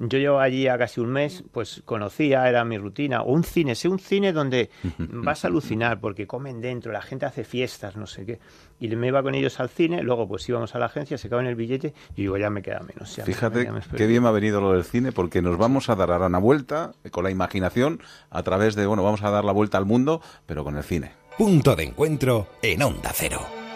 yo 0.00 0.18
llevo 0.18 0.38
allí 0.38 0.68
a 0.68 0.78
casi 0.78 1.00
un 1.00 1.08
mes, 1.10 1.42
pues 1.50 1.82
conocía, 1.84 2.48
era 2.48 2.64
mi 2.64 2.78
rutina. 2.78 3.22
O 3.22 3.32
un 3.32 3.42
cine, 3.42 3.74
sé 3.74 3.88
un 3.88 3.98
cine 3.98 4.32
donde 4.32 4.70
vas 4.98 5.44
a 5.44 5.48
alucinar 5.48 5.98
porque 6.00 6.26
comen 6.26 6.60
dentro, 6.60 6.92
la 6.92 7.02
gente 7.02 7.26
hace 7.26 7.42
fiestas, 7.44 7.96
no 7.96 8.06
sé 8.06 8.24
qué. 8.24 8.38
Y 8.80 8.88
me 8.94 9.08
iba 9.08 9.20
con 9.24 9.34
ellos 9.34 9.58
al 9.58 9.68
cine, 9.68 10.02
luego 10.04 10.28
pues 10.28 10.48
íbamos 10.48 10.72
a 10.76 10.78
la 10.78 10.86
agencia, 10.86 11.18
se 11.18 11.26
acaban 11.26 11.46
el 11.46 11.56
billete 11.56 11.94
y 12.14 12.22
digo, 12.22 12.36
ya 12.36 12.48
me 12.48 12.62
queda 12.62 12.78
menos. 12.80 13.16
ya 13.16 13.24
me- 13.24 13.32
Fíjate 13.32 13.64
ya 13.64 13.72
me 13.72 13.80
espero. 13.80 13.98
qué 13.98 14.06
bien 14.06 14.22
me 14.22 14.28
ha 14.28 14.32
venido 14.32 14.60
lo 14.60 14.72
del 14.72 14.84
cine, 14.84 15.10
porque 15.10 15.42
nos 15.42 15.58
vamos 15.58 15.88
a 15.88 15.96
dar 15.96 16.12
ahora 16.12 16.26
una 16.26 16.38
vuelta 16.38 16.92
con 17.10 17.24
la 17.24 17.30
imaginación 17.32 18.00
a 18.30 18.42
través 18.44 18.76
de, 18.76 18.86
bueno, 18.86 19.02
vamos 19.02 19.22
a 19.24 19.30
dar 19.30 19.44
la 19.44 19.50
vuelta 19.52 19.78
al 19.78 19.84
mundo, 19.86 20.20
pero 20.46 20.62
con 20.62 20.76
el 20.76 20.84
cine. 20.84 21.10
Punto 21.38 21.76
de 21.76 21.84
encuentro 21.84 22.48
en 22.62 22.82
Onda 22.82 23.12
Cero. 23.14 23.67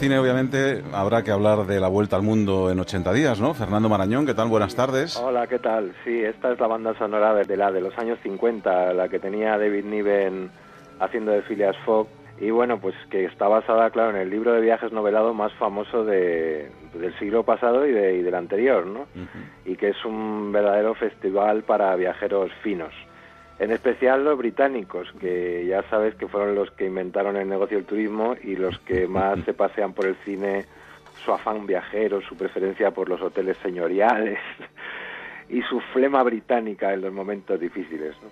Cine, 0.00 0.18
obviamente, 0.18 0.82
habrá 0.94 1.22
que 1.22 1.30
hablar 1.30 1.66
de 1.66 1.78
la 1.78 1.88
vuelta 1.88 2.16
al 2.16 2.22
mundo 2.22 2.70
en 2.70 2.80
80 2.80 3.12
días, 3.12 3.38
¿no? 3.38 3.52
Fernando 3.52 3.90
Marañón, 3.90 4.24
¿qué 4.24 4.32
tal? 4.32 4.48
Buenas 4.48 4.74
tardes. 4.74 5.14
Hola, 5.18 5.46
¿qué 5.46 5.58
tal? 5.58 5.92
Sí, 6.04 6.22
esta 6.24 6.52
es 6.52 6.58
la 6.58 6.68
banda 6.68 6.96
sonora 6.96 7.34
de, 7.34 7.54
la 7.54 7.70
de 7.70 7.82
los 7.82 7.96
años 7.98 8.18
50, 8.22 8.94
la 8.94 9.10
que 9.10 9.18
tenía 9.18 9.58
David 9.58 9.84
Niven 9.84 10.50
haciendo 11.00 11.32
de 11.32 11.42
Phileas 11.42 11.76
Fogg. 11.84 12.08
Y 12.40 12.50
bueno, 12.50 12.80
pues 12.80 12.94
que 13.10 13.26
está 13.26 13.46
basada, 13.46 13.90
claro, 13.90 14.16
en 14.16 14.22
el 14.22 14.30
libro 14.30 14.54
de 14.54 14.62
viajes 14.62 14.90
novelado 14.90 15.34
más 15.34 15.52
famoso 15.58 16.02
de, 16.02 16.70
del 16.94 17.18
siglo 17.18 17.42
pasado 17.42 17.86
y, 17.86 17.92
de, 17.92 18.16
y 18.16 18.22
del 18.22 18.36
anterior, 18.36 18.86
¿no? 18.86 19.04
Y 19.66 19.76
que 19.76 19.90
es 19.90 20.02
un 20.06 20.50
verdadero 20.50 20.94
festival 20.94 21.62
para 21.64 21.94
viajeros 21.96 22.50
finos. 22.62 22.94
En 23.60 23.70
especial 23.72 24.24
los 24.24 24.38
británicos, 24.38 25.12
que 25.20 25.66
ya 25.66 25.82
sabes 25.90 26.14
que 26.14 26.26
fueron 26.26 26.54
los 26.54 26.70
que 26.70 26.86
inventaron 26.86 27.36
el 27.36 27.46
negocio 27.46 27.76
del 27.76 27.86
turismo 27.86 28.34
y 28.42 28.56
los 28.56 28.78
que 28.80 29.06
más 29.18 29.38
se 29.44 29.52
pasean 29.52 29.92
por 29.92 30.06
el 30.06 30.16
cine, 30.24 30.64
su 31.22 31.30
afán 31.30 31.66
viajero, 31.66 32.22
su 32.22 32.36
preferencia 32.38 32.90
por 32.90 33.10
los 33.10 33.20
hoteles 33.20 33.58
señoriales 33.58 34.38
y 35.50 35.60
su 35.60 35.78
flema 35.92 36.22
británica 36.22 36.94
en 36.94 37.02
los 37.02 37.12
momentos 37.12 37.60
difíciles. 37.60 38.16
¿no? 38.22 38.30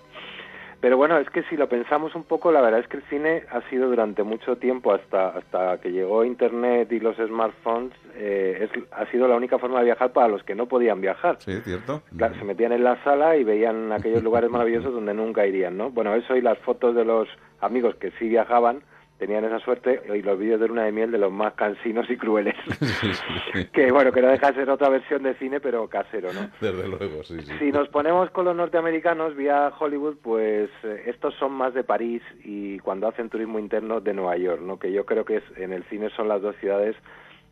Pero 0.81 0.97
bueno, 0.97 1.15
es 1.19 1.29
que 1.29 1.43
si 1.43 1.55
lo 1.55 1.69
pensamos 1.69 2.15
un 2.15 2.23
poco, 2.23 2.51
la 2.51 2.61
verdad 2.61 2.79
es 2.79 2.87
que 2.87 2.97
el 2.97 3.03
cine 3.03 3.43
ha 3.51 3.61
sido 3.69 3.87
durante 3.87 4.23
mucho 4.23 4.55
tiempo, 4.55 4.93
hasta, 4.93 5.29
hasta 5.29 5.79
que 5.79 5.91
llegó 5.91 6.25
Internet 6.25 6.91
y 6.91 6.99
los 6.99 7.17
smartphones, 7.17 7.93
eh, 8.21 8.67
es, 8.69 8.83
ha 8.91 9.09
sido 9.11 9.29
la 9.29 9.35
única 9.35 9.57
forma 9.57 9.79
de 9.79 9.85
viajar 9.85 10.11
para 10.11 10.27
los 10.27 10.43
que 10.43 10.53
no 10.53 10.67
podían 10.67 10.99
viajar. 10.99 11.37
Sí, 11.39 11.57
cierto. 11.61 12.03
Claro, 12.17 12.35
se 12.35 12.43
metían 12.43 12.73
en 12.73 12.83
la 12.83 13.01
sala 13.03 13.37
y 13.37 13.45
veían 13.45 13.93
aquellos 13.93 14.21
lugares 14.21 14.49
maravillosos 14.49 14.93
donde 14.93 15.13
nunca 15.13 15.47
irían, 15.47 15.77
¿no? 15.77 15.89
Bueno, 15.89 16.13
eso 16.13 16.35
y 16.35 16.41
las 16.41 16.57
fotos 16.59 16.95
de 16.95 17.05
los 17.05 17.29
amigos 17.61 17.95
que 17.95 18.11
sí 18.19 18.27
viajaban 18.27 18.81
tenían 19.19 19.43
esa 19.43 19.59
suerte 19.59 20.01
y 20.13 20.21
los 20.21 20.39
vídeos 20.39 20.59
de 20.59 20.67
luna 20.67 20.85
de 20.85 20.91
miel 20.93 21.11
de 21.11 21.17
los 21.17 21.31
más 21.31 21.53
cansinos 21.53 22.09
y 22.09 22.17
crueles. 22.17 22.55
que 23.73 23.91
bueno, 23.91 24.11
que 24.11 24.21
no 24.21 24.29
deja 24.29 24.51
de 24.51 24.59
ser 24.59 24.69
otra 24.69 24.89
versión 24.89 25.23
de 25.23 25.35
cine, 25.35 25.59
pero 25.59 25.87
casero, 25.87 26.33
¿no? 26.33 26.49
Desde 26.59 26.87
luego, 26.87 27.23
sí, 27.23 27.39
sí. 27.41 27.53
Si 27.59 27.71
nos 27.71 27.89
ponemos 27.89 28.29
con 28.31 28.45
los 28.45 28.55
norteamericanos 28.55 29.35
vía 29.35 29.71
Hollywood, 29.77 30.17
pues 30.21 30.69
eh, 30.83 31.03
estos 31.05 31.35
son 31.35 31.51
más 31.53 31.73
de 31.73 31.83
París 31.83 32.21
y 32.43 32.79
cuando 32.79 33.07
hacen 33.07 33.29
turismo 33.29 33.59
interno 33.59 33.99
de 33.99 34.13
Nueva 34.13 34.37
York, 34.37 34.61
¿no? 34.61 34.79
Que 34.79 34.91
yo 34.91 35.05
creo 35.05 35.25
que 35.25 35.37
es, 35.37 35.43
en 35.57 35.73
el 35.73 35.83
cine 35.85 36.09
son 36.15 36.27
las 36.27 36.41
dos 36.41 36.55
ciudades 36.57 36.95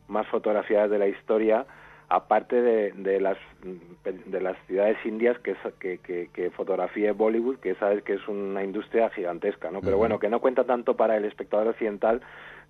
más 0.08 0.26
fotografiadas 0.28 0.90
de 0.90 0.98
la 0.98 1.06
historia, 1.06 1.66
aparte 2.08 2.60
de, 2.60 2.92
de 2.92 3.20
las 3.20 3.36
de 4.02 4.40
las 4.40 4.56
ciudades 4.66 4.96
indias 5.04 5.38
que, 5.40 5.54
que, 5.78 5.98
que, 5.98 6.30
que 6.32 6.50
fotografía 6.50 7.12
Bollywood, 7.12 7.58
que 7.58 7.74
sabes 7.74 8.02
que 8.02 8.14
es 8.14 8.28
una 8.28 8.64
industria 8.64 9.10
gigantesca, 9.10 9.70
¿no? 9.70 9.80
Pero 9.80 9.98
bueno, 9.98 10.18
que 10.18 10.30
no 10.30 10.40
cuenta 10.40 10.64
tanto 10.64 10.96
para 10.96 11.16
el 11.16 11.24
espectador 11.24 11.68
occidental, 11.68 12.22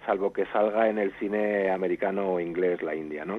salvo 0.06 0.32
que 0.32 0.46
salga 0.46 0.88
en 0.88 0.98
el 0.98 1.12
cine 1.18 1.70
americano 1.70 2.32
o 2.32 2.40
inglés 2.40 2.82
la 2.82 2.94
India, 2.94 3.24
¿no? 3.24 3.38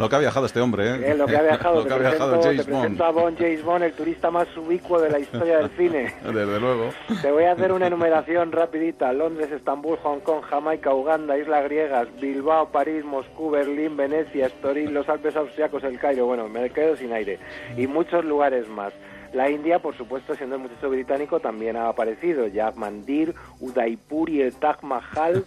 Lo 0.00 0.08
que 0.08 0.16
ha 0.16 0.18
viajado 0.18 0.46
este 0.46 0.60
hombre, 0.60 0.90
¿eh? 0.90 1.10
es 1.10 1.18
lo 1.18 1.26
que 1.26 1.36
ha 1.36 1.42
viajado. 1.42 1.74
Lo 1.76 1.82
te 1.82 1.88
que 1.88 1.94
ha 1.94 1.98
viajado 1.98 2.32
presento, 2.32 2.48
James 2.48 2.66
te 2.66 2.72
Bond. 2.72 2.82
presento 2.82 3.04
a 3.04 3.10
Bond, 3.10 3.38
James 3.38 3.64
Bond, 3.64 3.84
el 3.84 3.92
turista 3.92 4.30
más 4.30 4.56
ubicuo 4.56 5.00
de 5.00 5.10
la 5.10 5.18
historia 5.18 5.58
del 5.58 5.70
cine. 5.70 6.14
Desde 6.24 6.60
luego. 6.60 6.90
Te 7.20 7.30
voy 7.30 7.44
a 7.44 7.52
hacer 7.52 7.72
una 7.72 7.86
enumeración 7.86 8.50
rapidita. 8.50 9.12
Londres, 9.12 9.52
Estambul, 9.52 9.98
Hong 10.02 10.20
Kong, 10.20 10.42
Jamaica, 10.42 10.94
Uganda, 10.94 11.36
Islas 11.36 11.64
Griegas, 11.64 12.08
Bilbao, 12.20 12.70
París, 12.70 13.04
Moscú, 13.04 13.50
Berlín, 13.50 13.96
Venecia, 13.96 14.46
Estoril, 14.46 14.92
los 14.92 15.08
Alpes 15.08 15.36
Austriacos, 15.36 15.84
el 15.84 15.98
Cairo. 15.98 16.26
Bueno, 16.26 16.48
me 16.48 16.70
quedo 16.70 16.96
sin 16.96 17.12
aire. 17.12 17.38
Y 17.76 17.86
muchos 17.86 18.24
lugares 18.24 18.68
más. 18.68 18.92
La 19.32 19.48
India, 19.48 19.78
por 19.78 19.96
supuesto, 19.96 20.34
siendo 20.34 20.56
el 20.56 20.62
muchacho 20.62 20.90
británico, 20.90 21.38
también 21.38 21.76
ha 21.76 21.88
aparecido. 21.88 22.48
Jack 22.48 22.76
Mandir, 22.76 23.34
Udaipur 23.60 24.28
y 24.28 24.42
el 24.42 24.54
Taj 24.54 24.82
Mahal 24.82 25.44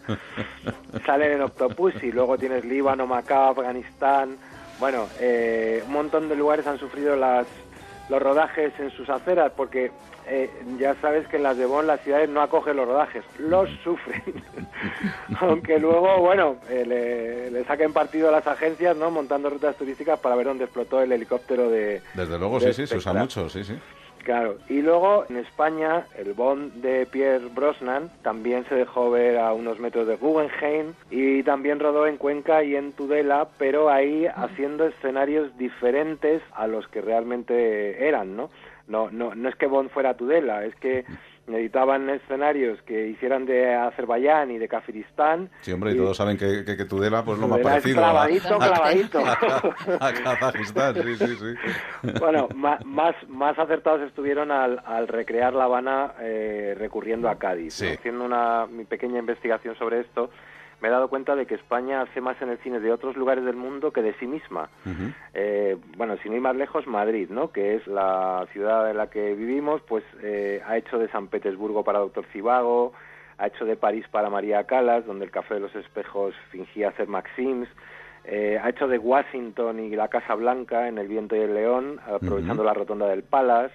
salen 1.06 1.34
en 1.34 1.42
Octopussy. 1.42 2.12
Luego 2.12 2.38
tienes 2.38 2.64
Líbano, 2.64 3.06
Macao, 3.06 3.52
Afganistán. 3.52 4.38
Bueno, 4.80 5.08
eh, 5.20 5.84
un 5.86 5.94
montón 5.94 6.30
de 6.30 6.36
lugares 6.36 6.66
han 6.66 6.80
sufrido 6.80 7.16
las, 7.16 7.46
los 8.10 8.22
rodajes 8.22 8.74
en 8.80 8.92
sus 8.92 9.10
aceras 9.10 9.52
porque 9.56 9.92
eh, 10.28 10.50
ya 10.80 10.96
sabes 11.02 11.28
que 11.28 11.38
en 11.38 11.44
las 11.44 11.58
de 11.58 11.66
Bonn 11.66 11.88
las 11.88 12.02
ciudades 12.02 12.30
no 12.30 12.42
acogen 12.42 12.78
los 12.78 12.88
rodajes, 12.88 13.24
los 13.40 13.70
sufren. 13.84 14.22
Aunque 15.40 15.80
luego, 15.80 16.20
bueno, 16.20 16.58
eh, 16.70 16.86
le, 16.86 17.52
le 17.52 17.66
saquen 17.66 17.94
partido 17.94 18.30
a 18.30 18.32
las 18.32 18.48
agencias, 18.48 18.96
¿no? 18.96 19.12
Montando 19.12 19.50
rutas 19.50 19.76
turísticas 19.76 20.20
para 20.20 20.36
ver 20.36 20.48
dónde 20.48 20.66
explotó 20.66 21.02
el 21.02 21.12
helicóptero 21.12 21.70
de... 21.70 22.02
Desde 22.14 22.38
luego, 22.40 22.60
de 22.60 22.74
sí, 22.74 22.82
sí, 22.82 22.88
se 22.88 22.98
usa 22.98 23.14
mucho, 23.14 23.50
sí, 23.50 23.64
sí. 23.64 23.78
Claro, 24.24 24.58
y 24.70 24.82
luego 24.82 25.26
en 25.30 25.36
España 25.36 26.06
el 26.18 26.34
Bond 26.34 26.76
de 26.76 27.06
Pierre 27.06 27.50
Brosnan 27.54 28.10
también 28.22 28.64
se 28.70 28.76
dejó 28.76 29.12
ver 29.12 29.38
a 29.38 29.52
unos 29.52 29.80
metros 29.80 30.08
de 30.08 30.16
Guggenheim 30.16 30.94
y 31.12 31.44
también 31.44 31.82
rodó 31.82 32.08
en 32.08 32.16
Cuenca 32.16 32.64
y 32.64 32.78
en 32.78 32.94
Tudela, 32.94 33.50
pero 33.58 33.90
ahí 33.90 34.26
haciendo 34.34 34.88
escenarios 34.88 35.58
diferentes 35.58 36.42
a 36.54 36.68
los 36.68 36.88
que 36.88 37.02
realmente 37.02 38.08
eran, 38.08 38.38
¿no? 38.38 38.50
No, 38.88 39.12
no, 39.12 39.36
no 39.36 39.50
es 39.50 39.56
que 39.56 39.68
Bond 39.68 39.90
fuera 39.90 40.16
Tudela, 40.16 40.64
es 40.64 40.76
que 40.76 41.04
necesitaban 41.48 42.10
escenarios 42.10 42.82
que 42.84 43.08
hicieran 43.08 43.46
de 43.46 43.74
Azerbaiyán 43.76 44.52
y 44.52 44.58
de 44.58 44.68
Kafiristán. 44.68 45.50
Sí, 45.62 45.72
hombre, 45.74 45.92
y, 45.92 45.96
y 45.96 45.98
todos 45.98 46.16
saben 46.18 46.38
que, 46.38 46.64
que, 46.66 46.78
que 46.78 46.86
Tudela 46.86 47.24
pues 47.26 47.38
lo 47.40 47.48
más 47.48 47.60
parecido 47.60 48.00
a- 48.00 48.04
clavadito, 48.10 48.58
clavadito. 48.58 49.20
a, 50.00 50.08
a 50.08 50.14
Kazajistán, 50.14 50.96
sí, 50.96 51.16
sí, 51.18 51.36
sí. 51.36 52.10
Bueno, 52.20 52.48
más, 52.56 53.16
más 53.28 53.60
acertados 53.60 54.02
estuvieron 54.02 54.52
al, 54.52 54.82
al 54.86 55.08
recrear 55.08 55.54
La 55.54 55.66
Habana 55.66 56.14
eh, 56.22 56.76
recurriendo 56.78 57.28
a 57.30 57.36
Cádiz. 57.38 57.74
Sí. 57.74 57.88
Haciendo 57.88 58.24
una 58.24 58.66
mi 58.68 58.86
pequeña 58.86 59.20
investigación 59.20 59.76
sobre 59.76 60.00
esto, 60.02 60.30
me 60.84 60.90
he 60.90 60.92
dado 60.92 61.08
cuenta 61.08 61.38
de 61.38 61.46
que 61.46 61.56
España 61.56 62.02
hace 62.02 62.20
más 62.20 62.42
en 62.42 62.50
el 62.50 62.58
cine 62.58 62.82
de 62.82 62.92
otros 62.92 63.16
lugares 63.16 63.46
del 63.46 63.56
mundo 63.56 63.94
que 63.94 64.02
de 64.02 64.14
sí 64.16 64.28
misma. 64.28 64.70
Ujú. 64.86 65.14
Eh, 65.34 65.78
bueno, 65.96 66.18
sin 66.18 66.34
ir 66.34 66.42
más 66.42 66.58
lejos, 66.58 66.86
Madrid, 66.88 67.30
¿no? 67.30 67.54
Que 67.54 67.76
es 67.76 67.88
la 67.88 68.46
ciudad 68.52 68.92
en 68.92 68.98
la 68.98 69.10
que 69.10 69.34
vivimos, 69.34 69.82
pues 69.88 70.04
eh, 70.22 70.62
ha 70.68 70.76
hecho 70.76 71.00
de 71.00 71.08
San 71.08 71.30
Petersburgo 71.30 71.86
para 71.86 72.00
Doctor 72.00 72.26
Cibago, 72.34 72.92
ha 73.38 73.48
hecho 73.48 73.64
de 73.64 73.78
París 73.78 74.06
para 74.12 74.30
María 74.30 74.66
Calas, 74.66 75.06
donde 75.06 75.24
el 75.24 75.32
Café 75.32 75.54
de 75.54 75.62
los 75.62 75.74
Espejos 75.74 76.36
fingía 76.52 76.92
ser 76.98 77.08
Maxims, 77.08 77.70
eh, 78.26 78.60
ha 78.62 78.68
hecho 78.68 78.90
de 78.90 78.98
Washington 78.98 79.80
y 79.80 79.96
la 79.96 80.10
Casa 80.10 80.36
Blanca 80.36 80.90
en 80.90 80.98
El 80.98 81.08
Viento 81.08 81.38
y 81.38 81.40
el 81.40 81.54
León, 81.54 82.02
aprovechando 82.06 82.62
la 82.62 82.74
rotonda 82.74 83.08
del 83.08 83.24
Palace, 83.24 83.74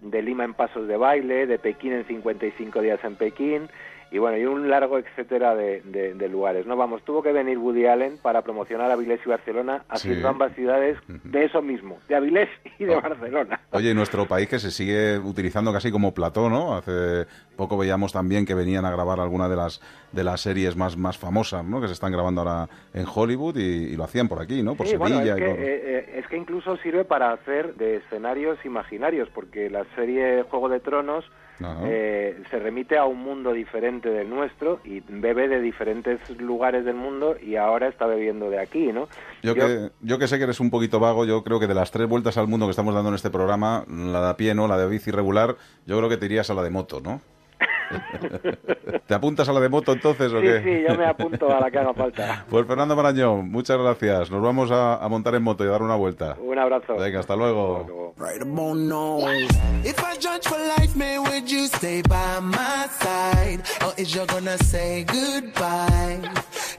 de 0.00 0.20
Lima 0.20 0.42
en 0.42 0.54
Pasos 0.54 0.88
de 0.88 0.96
Baile, 0.96 1.46
de 1.46 1.60
Pekín 1.60 1.92
en 1.92 2.06
55 2.06 2.80
días 2.80 2.98
en 3.04 3.14
Pekín, 3.14 3.68
y 4.12 4.18
bueno, 4.18 4.36
y 4.38 4.44
un 4.44 4.68
largo 4.68 4.98
etcétera 4.98 5.54
de, 5.54 5.82
de- 5.82 6.14
de 6.14 6.28
lugares. 6.28 6.66
No 6.66 6.76
vamos, 6.76 7.04
tuvo 7.04 7.22
que 7.22 7.32
venir 7.32 7.58
Woody 7.58 7.86
Allen 7.86 8.18
para 8.22 8.42
promocionar 8.42 8.90
Avilés 8.90 9.20
y 9.24 9.28
Barcelona, 9.28 9.84
haciendo 9.88 10.20
Sí. 10.22 10.26
ambas 10.26 10.54
ciudades 10.54 10.98
de 11.06 11.44
eso 11.44 11.62
mismo, 11.62 11.98
de 12.08 12.16
Avilés 12.16 12.48
y 12.78 12.84
de 12.84 12.96
Oh. 12.96 13.00
Barcelona. 13.00 13.60
Oye, 13.70 13.90
y 13.90 13.94
nuestro 13.94 14.26
país 14.26 14.48
que 14.48 14.58
se 14.58 14.70
sigue 14.70 15.18
utilizando 15.18 15.72
casi 15.72 15.90
como 15.92 16.12
plató, 16.12 16.50
¿no? 16.50 16.74
Hace 16.76 17.26
poco 17.56 17.76
veíamos 17.78 18.12
también 18.12 18.44
que 18.46 18.54
venían 18.54 18.84
a 18.84 18.90
grabar 18.90 19.20
alguna 19.20 19.48
de 19.48 19.56
las 19.56 19.80
de 20.12 20.24
las 20.24 20.40
series 20.40 20.76
más, 20.76 20.96
más 20.96 21.16
famosas, 21.18 21.64
¿no? 21.64 21.80
Que 21.80 21.86
se 21.86 21.92
están 21.92 22.10
grabando 22.10 22.40
ahora 22.40 22.68
en 22.94 23.04
Hollywood 23.12 23.56
y, 23.58 23.92
y 23.92 23.96
lo 23.96 24.02
hacían 24.04 24.28
por 24.28 24.42
aquí, 24.42 24.62
¿no? 24.62 24.74
Por 24.74 24.86
Sí, 24.88 24.96
bueno, 24.96 25.18
Sevilla 25.18 25.34
es 25.34 25.40
y 25.40 25.44
que, 25.44 25.50
eh, 25.50 25.80
eh, 25.84 26.18
es 26.18 26.26
que 26.26 26.36
incluso 26.36 26.76
sirve 26.78 27.04
para 27.04 27.32
hacer 27.32 27.74
de 27.76 27.96
escenarios 27.96 28.58
imaginarios, 28.64 29.28
porque 29.32 29.70
la 29.70 29.84
serie 29.94 30.42
Juego 30.50 30.68
de 30.68 30.80
Tronos. 30.80 31.24
Eh, 31.84 32.42
se 32.50 32.58
remite 32.58 32.96
a 32.96 33.04
un 33.04 33.18
mundo 33.18 33.52
diferente 33.52 34.08
del 34.08 34.28
nuestro 34.28 34.80
y 34.84 35.00
bebe 35.00 35.48
de 35.48 35.60
diferentes 35.60 36.18
lugares 36.38 36.84
del 36.84 36.96
mundo 36.96 37.36
y 37.40 37.56
ahora 37.56 37.88
está 37.88 38.06
bebiendo 38.06 38.50
de 38.50 38.58
aquí, 38.58 38.92
¿no? 38.92 39.08
Yo 39.42 39.54
que, 39.54 39.90
yo 40.00 40.18
que 40.18 40.28
sé 40.28 40.38
que 40.38 40.44
eres 40.44 40.60
un 40.60 40.70
poquito 40.70 41.00
vago, 41.00 41.24
yo 41.24 41.42
creo 41.44 41.60
que 41.60 41.66
de 41.66 41.74
las 41.74 41.90
tres 41.90 42.08
vueltas 42.08 42.36
al 42.38 42.48
mundo 42.48 42.66
que 42.66 42.70
estamos 42.70 42.94
dando 42.94 43.10
en 43.10 43.14
este 43.14 43.30
programa, 43.30 43.84
la 43.88 44.22
de 44.22 44.30
a 44.30 44.36
pie, 44.36 44.54
¿no? 44.54 44.68
La 44.68 44.78
de 44.78 44.88
bici 44.88 45.10
regular, 45.10 45.56
yo 45.86 45.96
creo 45.98 46.08
que 46.08 46.16
te 46.16 46.26
irías 46.26 46.50
a 46.50 46.54
la 46.54 46.62
de 46.62 46.70
moto, 46.70 47.00
¿no? 47.00 47.20
¿Te 49.06 49.14
apuntas 49.14 49.48
a 49.48 49.52
la 49.52 49.60
de 49.60 49.68
moto 49.68 49.92
entonces 49.92 50.32
o 50.32 50.40
Sí, 50.40 50.46
qué? 50.46 50.62
sí, 50.62 50.84
yo 50.88 50.96
me 50.96 51.06
apunto 51.06 51.54
a 51.54 51.60
la 51.60 51.70
que 51.70 51.78
haga 51.78 51.94
falta. 51.94 52.44
Pues 52.50 52.66
Fernando 52.66 52.94
Marañón, 52.96 53.50
muchas 53.50 53.78
gracias. 53.78 54.30
Nos 54.30 54.42
vamos 54.42 54.70
a, 54.70 54.96
a 54.96 55.08
montar 55.08 55.34
en 55.34 55.42
moto 55.42 55.64
y 55.64 55.68
a 55.68 55.70
dar 55.70 55.82
una 55.82 55.96
vuelta. 55.96 56.36
Un 56.40 56.58
abrazo. 56.58 56.96
Venga, 56.96 57.20
hasta 57.20 57.34
luego. 57.36 58.14
If 59.82 59.98
I 59.98 60.16
judge 60.20 60.46
for 60.46 60.58
life, 60.58 60.94
man, 60.96 61.22
would 61.22 61.48
you 61.50 61.66
stay 61.66 62.02
by 62.02 62.40
my 62.42 62.86
side? 63.00 63.62
Or 63.84 63.92
is 63.96 64.14
you 64.14 64.26
gonna 64.26 64.58
say 64.58 65.04
goodbye? 65.04 66.20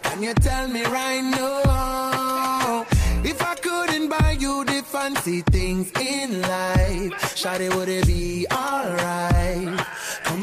Can 0.04 0.22
you 0.22 0.34
tell 0.36 0.68
me 0.68 0.84
right 0.86 1.24
now? 1.24 2.86
If 3.24 3.42
I 3.42 3.56
couldn't 3.56 4.10
buy 4.10 4.38
you 4.40 4.64
the 4.66 4.84
fancy 4.84 5.42
things 5.52 5.92
in 6.00 6.42
life, 6.42 7.12
Shawty, 7.36 7.70
would 7.76 7.90
it 7.90 8.06
be 8.06 8.46
alright? 8.52 9.41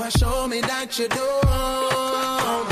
Come 0.09 0.23
and 0.23 0.33
show 0.33 0.49
me 0.49 0.61
that 0.63 0.99
you 0.99 1.07
don't. 1.09 2.68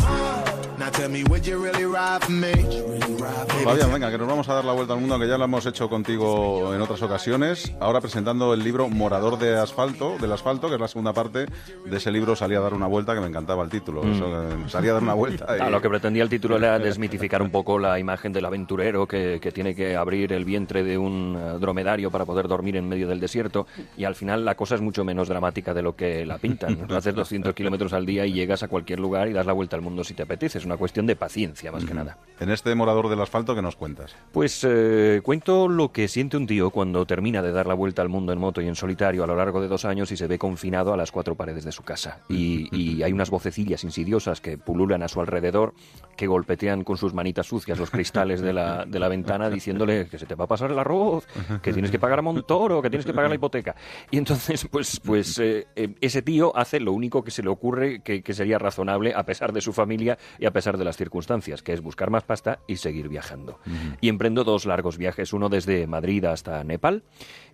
Fabián, 3.65 3.93
venga, 3.93 4.11
que 4.11 4.19
nos 4.19 4.29
vamos 4.29 4.49
a 4.49 4.55
dar 4.55 4.65
la 4.65 4.73
vuelta 4.73 4.93
al 4.95 5.01
mundo, 5.01 5.19
que 5.19 5.27
ya 5.27 5.37
lo 5.39 5.45
hemos 5.45 5.67
hecho 5.67 5.89
contigo 5.89 6.75
en 6.75 6.81
otras 6.81 7.03
ocasiones. 7.03 7.73
Ahora 7.81 8.01
presentando 8.01 8.55
el 8.55 8.63
libro 8.63 8.89
Morador 8.89 9.39
de 9.39 9.57
Asfalto, 9.57 10.17
del 10.19 10.33
Asfalto, 10.33 10.69
que 10.69 10.75
es 10.75 10.81
la 10.81 10.89
segunda 10.89 11.13
parte 11.13 11.47
de 11.85 11.97
ese 11.97 12.11
libro. 12.11 12.37
Salía 12.37 12.59
a 12.59 12.63
dar 12.63 12.75
una 12.75 12.87
vuelta, 12.87 13.15
que 13.15 13.21
me 13.21 13.27
encantaba 13.27 13.65
el 13.65 13.71
título. 13.71 14.03
Mm. 14.03 14.13
Eso, 14.13 14.25
que 14.65 14.71
salía 14.71 14.91
a 14.93 14.95
dar 14.95 15.03
una 15.03 15.15
vuelta. 15.15 15.47
y- 15.59 15.61
Ah, 15.61 15.71
lo 15.71 15.81
que 15.83 15.89
pretendía 15.89 16.23
el 16.23 16.29
título 16.29 16.57
era 16.57 16.79
desmitificar 16.79 17.43
un 17.43 17.51
poco 17.51 17.79
la 17.79 17.99
imagen 17.99 18.33
del 18.33 18.45
aventurero 18.45 19.07
que, 19.09 19.39
que 19.41 19.51
tiene 19.53 19.75
que 19.75 19.97
abrir 19.97 20.33
el 20.33 20.45
vientre 20.45 20.85
de 20.85 20.97
un 20.99 21.37
eh, 21.37 21.59
dromedario 21.59 22.11
para 22.11 22.25
poder 22.25 22.47
dormir 22.49 22.77
en 22.77 22.89
medio 22.89 23.09
del 23.09 23.19
desierto 23.21 23.67
y 23.97 24.05
al 24.05 24.15
final 24.15 24.45
la 24.45 24.55
cosa 24.55 24.75
es 24.77 24.81
mucho 24.81 25.05
menos 25.05 25.29
dramática 25.29 25.75
de 25.75 25.83
lo 25.83 25.97
que 25.97 26.25
la 26.25 26.39
pintan. 26.39 26.87
Haces 26.97 27.15
200 27.15 27.55
kilómetros 27.55 27.93
al 27.93 28.07
día 28.07 28.25
y 28.27 28.33
llegas 28.33 28.63
a 28.63 28.69
cualquier 28.69 29.01
lugar 29.01 29.29
y 29.29 29.33
das 29.33 29.47
la 29.47 29.53
vuelta 29.53 29.75
al 29.77 29.83
mundo 29.83 30.05
si 30.05 30.15
te 30.15 30.23
apetece. 30.23 30.59
Es 30.59 30.65
una 30.65 30.76
cuestión 30.77 31.07
de 31.07 31.17
paciencia 31.17 31.73
más 31.73 31.85
que 31.85 31.95
nada. 31.95 32.19
En 32.39 32.51
este 32.51 32.75
Morador 32.75 33.09
del 33.09 33.21
Asfalto, 33.21 33.55
¿qué 33.55 33.63
nos 33.63 33.77
cuentas? 33.77 34.15
Pues 34.31 34.63
eh, 34.69 35.21
cuento 35.23 35.69
lo 35.69 35.91
que 35.91 36.07
siente 36.07 36.37
un 36.37 36.47
tío 36.47 36.71
cuando 36.71 37.07
termina 37.07 37.41
de 37.41 37.51
dar 37.51 37.67
la 37.67 37.73
vuelta 37.73 38.03
al 38.03 38.11
mundo 38.11 38.33
en 38.33 38.39
moto 38.39 38.61
y 38.61 38.69
en 38.69 38.75
solitario 38.75 39.25
a 39.25 39.27
lo 39.27 39.37
largo 39.37 39.63
de 39.63 39.69
dos 39.69 39.87
años 39.87 40.13
y 40.13 40.19
se 40.19 40.27
ve 40.27 40.39
confinado 40.39 40.93
a 40.93 40.99
las 40.99 41.11
cuatro 41.11 41.35
paredes 41.35 41.65
de 41.65 41.73
su 41.73 41.83
casa. 41.83 42.21
Y, 42.29 42.69
y 42.77 43.03
hay 43.03 43.13
unas 43.13 43.31
vocecillas 43.31 43.85
insidiosas 43.85 44.43
que 44.43 44.59
pululan 44.59 45.03
a 45.03 45.09
su 45.09 45.21
alrededor, 45.21 45.73
que 46.17 46.27
golpetean 46.27 46.85
con 46.85 46.99
sus 46.99 47.15
manitas 47.15 47.47
sucias 47.47 47.79
los 47.79 47.91
cristales 47.91 48.43
de 48.43 48.53
la, 48.53 48.85
de 48.85 48.99
la 48.99 49.09
ventana 49.09 49.49
diciéndole 49.49 50.07
que 50.09 50.19
se 50.19 50.27
te 50.27 50.35
va 50.35 50.45
a 50.45 50.49
pasar 50.49 50.71
el 50.71 50.79
arroz, 50.79 51.27
que 51.63 51.73
tienes 51.73 51.91
que 51.91 51.99
pagar 51.99 52.19
a 52.19 52.23
Montoro, 52.23 52.83
que 52.83 52.91
tienes 52.91 53.07
que 53.07 53.15
pagar 53.15 53.31
la 53.31 53.37
hipoteca. 53.37 53.75
Y 54.11 54.19
entonces, 54.19 54.67
pues, 54.71 55.01
pues 55.01 55.39
eh, 55.39 55.67
eh, 55.75 55.95
ese 56.01 56.21
tío 56.23 56.55
hace 56.57 56.81
lo 56.81 56.93
único 56.93 57.23
que 57.23 57.31
se 57.31 57.43
le 57.43 57.49
ocurre 57.49 58.01
que, 58.03 58.23
que 58.23 58.35
sería 58.35 58.59
razonable 58.59 59.15
a 59.15 59.25
pesar 59.25 59.53
de 59.53 59.61
su 59.61 59.73
familia 59.73 60.19
y 60.39 60.47
a 60.47 60.51
pesar 60.51 60.66
de 60.75 60.85
las 60.85 60.97
circunstancias, 60.97 61.63
que 61.63 61.73
es 61.73 61.81
buscar 61.81 62.11
más 62.11 62.25
pasta 62.25 62.59
y 62.67 62.77
seguir 62.77 63.09
viajando. 63.09 63.61
Y 64.01 64.09
emprendo 64.09 64.43
dos 64.43 64.67
largos 64.67 64.99
viajes, 64.99 65.33
uno 65.33 65.49
desde 65.49 65.87
Madrid 65.87 66.25
hasta 66.25 66.65
Nepal 66.65 67.05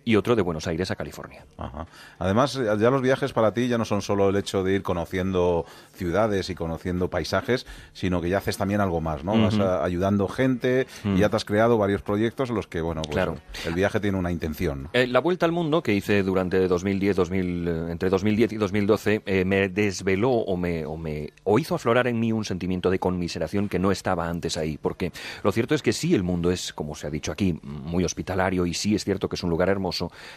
y 0.05 0.15
otro 0.15 0.35
de 0.35 0.41
Buenos 0.41 0.67
Aires 0.67 0.91
a 0.91 0.95
California. 0.95 1.45
Ajá. 1.57 1.85
Además, 2.19 2.55
eh, 2.55 2.65
ya 2.79 2.89
los 2.89 3.01
viajes 3.01 3.33
para 3.33 3.53
ti 3.53 3.67
ya 3.67 3.77
no 3.77 3.85
son 3.85 4.01
solo 4.01 4.29
el 4.29 4.35
hecho 4.35 4.63
de 4.63 4.73
ir 4.73 4.83
conociendo 4.83 5.65
ciudades 5.93 6.49
y 6.49 6.55
conociendo 6.55 7.09
paisajes, 7.09 7.65
sino 7.93 8.21
que 8.21 8.29
ya 8.29 8.37
haces 8.39 8.57
también 8.57 8.81
algo 8.81 9.01
más, 9.01 9.23
¿no? 9.23 9.33
Vas 9.41 9.59
a- 9.59 9.83
ayudando 9.83 10.27
gente 10.27 10.87
y 11.03 11.07
Mm. 11.09 11.15
ya 11.17 11.29
te 11.29 11.35
has 11.35 11.45
creado 11.45 11.77
varios 11.77 12.01
proyectos 12.01 12.49
en 12.49 12.55
los 12.55 12.67
que, 12.67 12.81
bueno, 12.81 13.01
pues 13.03 13.13
Claro. 13.13 13.37
el 13.65 13.73
viaje 13.73 13.99
tiene 13.99 14.17
una 14.17 14.31
intención. 14.31 14.83
¿no? 14.83 14.89
Eh, 14.93 15.07
la 15.07 15.19
vuelta 15.19 15.45
al 15.45 15.51
mundo 15.51 15.83
que 15.83 15.93
hice 15.93 16.23
durante 16.23 16.67
2010, 16.67 17.15
2000, 17.15 17.67
eh, 17.67 17.91
entre 17.91 18.09
2010 18.09 18.51
y 18.53 18.57
2012 18.57 19.21
eh, 19.25 19.45
me 19.45 19.69
desveló 19.69 20.31
o 20.31 20.57
me, 20.57 20.85
o 20.85 20.97
me 20.97 21.31
o 21.43 21.59
hizo 21.59 21.75
aflorar 21.75 22.07
en 22.07 22.19
mí 22.19 22.31
un 22.31 22.45
sentimiento 22.45 22.89
de 22.89 22.99
conmiseración 22.99 23.69
que 23.69 23.79
no 23.79 23.91
estaba 23.91 24.27
antes 24.29 24.57
ahí, 24.57 24.77
porque 24.81 25.11
lo 25.43 25.51
cierto 25.51 25.75
es 25.75 25.81
que 25.81 25.93
sí 25.93 26.15
el 26.15 26.23
mundo 26.23 26.51
es, 26.51 26.73
como 26.73 26.95
se 26.95 27.07
ha 27.07 27.09
dicho 27.09 27.31
aquí, 27.31 27.59
muy 27.63 28.03
hospitalario 28.03 28.65
y 28.65 28.73
sí 28.73 28.95
es 28.95 29.03
cierto 29.03 29.29
que 29.29 29.35
es 29.35 29.43
un 29.43 29.49
lugar 29.49 29.69
hermoso, 29.69 29.92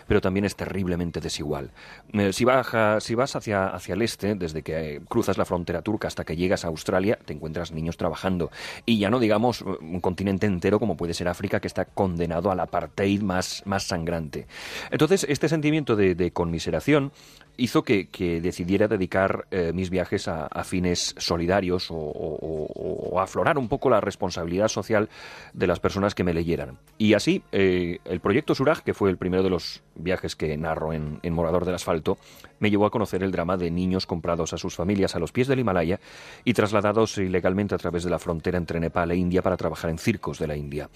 pero 0.07 0.21
también 0.21 0.45
es 0.45 0.57
terriblemente 0.57 1.21
desigual. 1.21 1.71
Eh, 2.13 2.33
si, 2.33 2.45
vas 2.45 3.37
hacia, 3.37 3.73
el 3.87 4.03
este, 4.03 4.35
desde 4.35 4.63
que 4.63 4.97
eh, 4.97 5.01
cruzas 5.09 5.39
la 5.39 5.45
frontera 5.45 5.83
turca 5.83 6.09
hasta 6.09 6.25
que 6.25 6.37
llegas 6.37 6.65
a 6.65 6.69
Australia, 6.69 7.19
te 7.25 7.33
encuentras 7.33 7.73
niños 7.73 7.97
trabajando. 7.97 8.51
Y 8.85 8.99
ya 8.99 9.11
no 9.11 9.19
digamos 9.19 9.63
eh, 9.63 9.65
un 9.81 10.01
continente 10.01 10.47
entero 10.47 10.79
como 10.79 10.97
puede 10.97 11.15
ser 11.15 11.29
África, 11.29 11.61
que 11.61 11.69
está 11.69 11.85
condenado 11.85 12.51
al 12.51 12.61
apartheid 12.61 13.23
más, 13.23 13.63
sangrante. 13.79 14.47
Entonces, 14.91 15.27
este 15.29 15.49
sentimiento 15.49 15.97
de 15.97 16.31
conmiseración 16.33 17.13
hizo 17.57 17.83
que, 17.83 18.09
decidiera 18.43 18.89
dedicar 18.89 19.47
eh, 19.51 19.73
mis 19.75 19.91
viajes 19.91 20.29
a, 20.29 20.49
fines 20.65 21.15
solidarios 21.19 21.91
o, 21.91 21.97
o- 21.97 23.21
aflorar 23.21 23.57
un 23.57 23.69
poco 23.69 23.89
la 23.89 24.01
responsabilidad 24.01 24.69
social 24.69 25.09
de 25.55 25.67
las 25.67 25.81
personas 25.81 26.15
que 26.15 26.23
me 26.25 26.35
leyeran. 26.35 26.79
Y 26.99 27.15
así, 27.15 27.43
eh, 27.53 27.99
el 28.05 28.21
proyecto 28.21 28.55
Suraj, 28.55 28.81
que 28.81 28.93
fue 28.95 29.09
el 29.11 29.17
primero 29.17 29.43
de 29.43 29.51
los 29.51 29.83
viajes 29.95 30.37
que 30.37 30.57
narro 30.57 30.93
en, 30.93 31.19
en 31.23 31.33
Morador 31.33 31.65
del 31.65 31.75
Asfalto, 31.77 32.19
me 32.59 32.71
llevó 32.71 32.87
a 32.87 32.91
conocer 32.91 33.23
el 33.23 33.33
drama 33.33 33.57
de 33.57 33.71
niños 33.71 34.07
comprados 34.07 34.53
a 34.53 34.59
sus 34.59 34.75
familias 34.75 35.15
a 35.15 35.19
los 35.19 35.33
pies 35.33 35.47
del 35.49 35.61
Himalaya 35.61 36.01
y 36.45 36.53
trasladados 36.55 37.17
ilegalmente 37.19 37.75
a 37.75 37.79
través 37.79 38.05
de 38.05 38.11
la 38.11 38.19
frontera 38.19 38.59
entre 38.59 38.81
Nepal 38.81 39.11
e 39.11 39.17
India 39.17 39.43
para 39.43 39.57
trabajar 39.57 39.91
en 39.91 39.99
circos 39.99 40.39
de 40.39 40.47
la 40.47 40.57
India. 40.57 40.89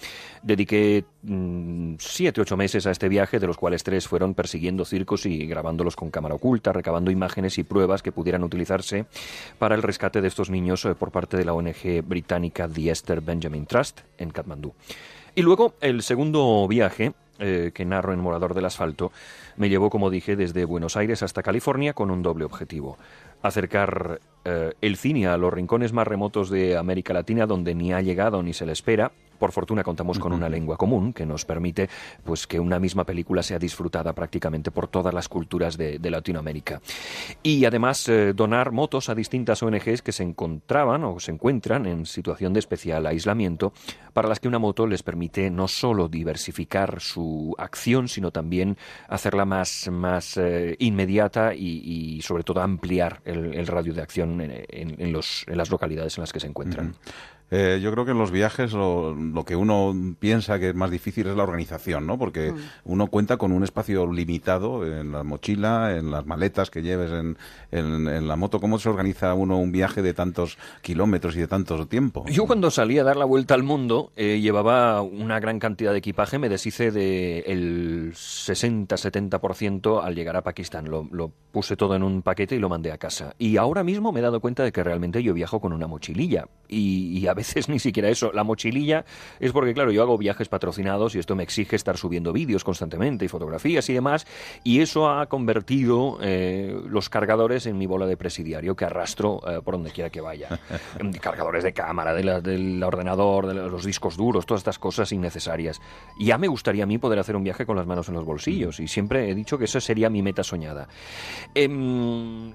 Dediqué 0.43 1.05
mm, 1.23 1.95
siete, 1.99 2.41
ocho 2.41 2.57
meses 2.57 2.87
a 2.87 2.91
este 2.91 3.09
viaje, 3.09 3.39
de 3.39 3.47
los 3.47 3.57
cuales 3.57 3.83
tres 3.83 4.07
fueron 4.09 4.35
persiguiendo 4.35 4.85
circos 4.85 5.27
y 5.27 5.47
grabándolos 5.47 5.97
con 5.97 6.11
cámara 6.11 6.35
oculta, 6.35 6.50
recabando 6.73 7.11
imágenes 7.11 7.59
y 7.59 7.63
pruebas 7.63 8.03
que 8.03 8.13
pudieran 8.13 8.43
utilizarse 8.43 9.07
para 9.59 9.75
el 9.75 9.83
rescate 9.83 10.21
de 10.21 10.29
estos 10.29 10.51
niños 10.51 10.85
eh, 10.85 10.95
por 10.95 11.11
parte 11.11 11.37
de 11.37 11.45
la 11.45 11.53
ONG 11.53 12.03
británica 12.05 12.69
The 12.69 12.91
Esther 12.91 13.21
Benjamin 13.21 13.67
Trust 13.67 14.01
en 14.19 14.31
Katmandú. 14.31 14.75
Y 15.35 15.43
luego 15.43 15.75
el 15.81 16.03
segundo 16.03 16.67
viaje 16.69 17.13
eh, 17.39 17.71
que 17.73 17.87
narro 17.87 18.13
en 18.13 18.21
Morador 18.21 18.53
del 18.53 18.67
Asfalto 18.67 19.13
me 19.57 19.71
llevó, 19.71 19.89
como 19.89 20.11
dije, 20.11 20.37
desde 20.37 20.67
Buenos 20.67 20.97
Aires 20.97 21.23
hasta 21.23 21.43
California 21.43 21.95
con 21.95 22.11
un 22.11 22.23
doble 22.23 22.45
objetivo. 22.45 22.99
Acercar 23.43 24.21
eh, 24.45 24.73
el 24.81 24.97
cine 24.97 25.27
a 25.27 25.37
los 25.37 25.53
rincones 25.53 25.93
más 25.93 26.07
remotos 26.07 26.49
de 26.49 26.77
América 26.77 27.13
Latina 27.13 27.47
donde 27.47 27.75
ni 27.75 27.93
ha 27.93 28.01
llegado 28.01 28.43
ni 28.43 28.53
se 28.53 28.67
le 28.67 28.73
espera. 28.73 29.13
Por 29.39 29.53
fortuna 29.53 29.83
contamos 29.83 30.19
con 30.19 30.35
una 30.35 30.51
lengua 30.51 30.77
común 30.77 31.15
que 31.15 31.25
nos 31.25 31.47
permite 31.47 31.89
pues 32.25 32.47
que 32.47 32.61
una 32.61 32.79
misma 32.79 33.05
película 33.05 33.43
sea 33.43 33.59
disfrutada 33.59 34.13
prácticamente 34.13 34.71
por 34.71 34.89
todas 34.89 35.15
las 35.15 35.31
culturas 35.31 35.79
de, 35.79 35.99
de 35.99 36.11
Latinoamérica. 36.11 36.83
Y 37.43 37.65
además 37.65 38.07
eh, 38.11 38.35
donar 38.35 38.71
motos 38.71 39.09
a 39.09 39.15
distintas 39.15 39.63
ONGs 39.63 40.03
que 40.03 40.13
se 40.13 40.25
encontraban 40.25 41.05
o 41.05 41.19
se 41.21 41.33
encuentran 41.33 41.87
en 41.87 42.05
situación 42.05 42.53
de 42.53 42.61
especial 42.61 43.07
aislamiento, 43.07 43.73
para 44.13 44.29
las 44.29 44.41
que 44.41 44.49
una 44.49 44.59
moto 44.59 44.87
les 44.87 45.03
permite 45.03 45.51
no 45.51 45.69
solo 45.69 46.09
diversificar 46.09 47.01
su 47.01 47.55
acción, 47.57 48.09
sino 48.09 48.31
también 48.33 48.77
hacerla 49.09 49.47
más, 49.47 49.89
más 49.91 50.37
eh, 50.37 50.77
inmediata 50.81 51.55
y, 51.55 52.17
y, 52.19 52.23
sobre 52.23 52.43
todo 52.43 52.61
ampliar 52.61 53.23
el, 53.31 53.67
radio 53.67 53.95
de 53.95 54.03
acción 54.03 54.41
en, 54.41 54.65
en, 54.69 55.13
los, 55.13 55.45
en 55.47 55.57
las 55.57 55.71
localidades 55.71 56.19
en 56.19 56.23
las 56.23 56.33
que 56.33 56.41
se 56.41 56.47
encuentran. 56.47 56.95
Eh, 57.51 57.81
yo 57.83 57.91
creo 57.91 58.05
que 58.05 58.13
en 58.13 58.19
los 58.19 58.31
viajes 58.31 58.73
lo, 58.73 59.15
lo, 59.15 59.45
que 59.45 59.57
uno 59.57 59.93
piensa 60.19 60.59
que 60.61 60.69
es 60.69 60.75
más 60.75 60.91
difícil 60.91 61.27
es 61.27 61.37
la 61.37 61.43
organización, 61.43 62.07
¿no? 62.07 62.17
Porque 62.17 62.53
mm. 62.53 62.59
uno 62.85 63.09
cuenta 63.09 63.37
con 63.39 63.51
un 63.53 63.65
espacio 63.65 64.11
limitado 64.13 64.87
en 64.87 65.11
la 65.11 65.25
mochila, 65.25 65.97
en 65.97 66.11
las 66.11 66.27
maletas 66.27 66.71
que 66.71 66.83
lleves 66.83 67.11
en, 67.11 67.37
en, 67.73 68.09
en, 68.09 68.29
la 68.29 68.37
moto. 68.37 68.61
¿Cómo 68.61 68.79
se 68.79 68.89
organiza 68.89 69.35
uno 69.35 69.59
un 69.59 69.73
viaje 69.73 70.01
de 70.01 70.15
tantos 70.15 70.59
kilómetros 70.81 71.35
y 71.37 71.41
de 71.41 71.49
tanto 71.49 71.87
tiempo? 71.87 72.25
Yo 72.29 72.47
cuando 72.47 72.71
salí 72.71 72.99
a 72.99 73.05
dar 73.05 73.17
la 73.17 73.25
vuelta 73.25 73.55
al 73.55 73.63
mundo 73.63 74.13
eh, 74.17 74.41
llevaba 74.41 75.03
una 75.03 75.41
gran 75.41 75.59
cantidad 75.59 75.93
de 75.93 75.99
equipaje, 75.99 76.39
me 76.39 76.49
deshice 76.49 76.91
del 76.93 78.13
60-70% 78.15 80.03
al 80.03 80.15
llegar 80.15 80.37
a 80.37 80.43
Pakistán. 80.43 80.89
Lo, 80.89 81.09
lo 81.11 81.33
puse 81.53 81.77
todo 81.77 81.97
en 81.97 82.03
un 82.03 82.23
paquete 82.23 82.55
y 82.55 82.59
lo 82.59 82.69
mandé 82.69 82.93
a 82.93 82.99
casa. 82.99 83.35
Y 83.39 83.57
ahora 83.57 83.83
mismo 83.83 84.13
me 84.13 84.21
he 84.21 84.23
dado 84.23 84.41
cuenta 84.41 84.63
de 84.63 84.73
que 84.73 84.85
realmente 84.85 85.23
yo 85.23 85.35
viajo 85.35 85.61
con 85.61 85.73
una 85.73 85.87
mochililla. 85.87 86.47
Y, 86.69 87.19
y 87.19 87.27
a 87.27 87.35
veces 87.41 87.69
ni 87.69 87.79
siquiera 87.79 88.09
eso. 88.09 88.33
La 88.33 88.45
mochililla 88.45 89.05
es 89.39 89.53
porque, 89.53 89.73
claro, 89.73 89.91
yo 89.91 90.03
hago 90.03 90.19
viajes 90.19 90.49
patrocinados 90.49 91.15
y 91.15 91.19
esto 91.19 91.35
me 91.35 91.43
exige 91.43 91.75
estar 91.75 91.97
subiendo 91.97 92.33
vídeos 92.33 92.65
constantemente 92.65 93.25
y 93.25 93.29
fotografías 93.29 93.89
y 93.89 93.95
demás. 93.95 94.27
Y 94.63 94.81
eso 94.81 95.09
ha 95.09 95.27
convertido 95.27 96.19
eh, 96.21 96.79
los 96.87 97.09
cargadores 97.09 97.67
en 97.67 97.79
mi 97.79 97.87
bola 97.87 98.07
de 98.07 98.17
presidiario 98.17 98.77
que 98.77 98.85
arrastro 98.85 99.41
eh, 99.47 99.61
por 99.65 99.75
donde 99.75 99.91
quiera 99.91 100.11
que 100.11 100.21
vaya. 100.21 100.61
cargadores 101.21 101.65
de 101.65 101.73
cámara, 101.73 102.13
de 102.13 102.25
la, 102.25 102.41
del 102.41 102.83
ordenador, 102.83 103.47
de 103.47 103.55
los 103.55 103.85
discos 103.85 104.17
duros, 104.17 104.45
todas 104.45 104.61
estas 104.61 104.79
cosas 104.79 105.11
innecesarias. 105.13 105.81
Ya 106.19 106.37
me 106.37 106.49
gustaría 106.49 106.85
a 106.85 106.87
mí 106.87 106.99
poder 106.99 107.19
hacer 107.19 107.37
un 107.37 107.45
viaje 107.45 107.65
con 107.65 107.77
las 107.77 107.87
manos 107.87 108.09
en 108.09 108.15
los 108.15 108.25
bolsillos. 108.25 108.81
Y 108.81 108.89
siempre 108.89 109.31
he 109.31 109.35
dicho 109.35 109.57
que 109.57 109.65
esa 109.65 109.81
sería 109.81 110.11
mi 110.11 110.23
meta 110.23 110.45
soñada. 110.45 110.89
Eh, 111.55 111.65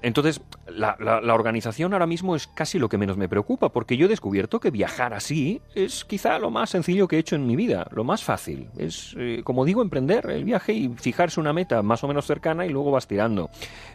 entonces, 0.02 0.40
la, 0.68 0.96
la, 1.00 1.20
la 1.20 1.34
organización 1.34 1.92
ahora 1.92 2.06
mismo 2.06 2.36
es 2.36 2.46
casi 2.46 2.78
lo 2.78 2.88
que 2.88 2.98
menos 2.98 3.16
me 3.16 3.28
preocupa, 3.28 3.70
porque 3.70 3.96
yo 3.96 4.06
he 4.06 4.08
descubierto 4.08 4.60
que 4.60 4.70
viajar 4.76 5.14
así 5.14 5.62
es 5.74 6.04
quizá 6.04 6.38
lo 6.38 6.50
más 6.50 6.68
sencillo 6.68 7.08
que 7.08 7.16
he 7.16 7.18
hecho 7.18 7.34
en 7.34 7.46
mi 7.46 7.56
vida, 7.56 7.88
lo 7.92 8.04
más 8.04 8.22
fácil. 8.22 8.68
Es, 8.76 9.14
eh, 9.18 9.40
como 9.42 9.64
digo, 9.64 9.80
emprender 9.80 10.28
el 10.30 10.44
viaje 10.44 10.74
y 10.74 10.88
fijarse 10.90 11.40
una 11.40 11.54
meta 11.54 11.82
más 11.82 12.04
o 12.04 12.08
menos 12.08 12.26
cercana 12.26 12.66
y 12.66 12.68
luego 12.68 12.90
vas 12.90 13.08
tirando. 13.08 13.48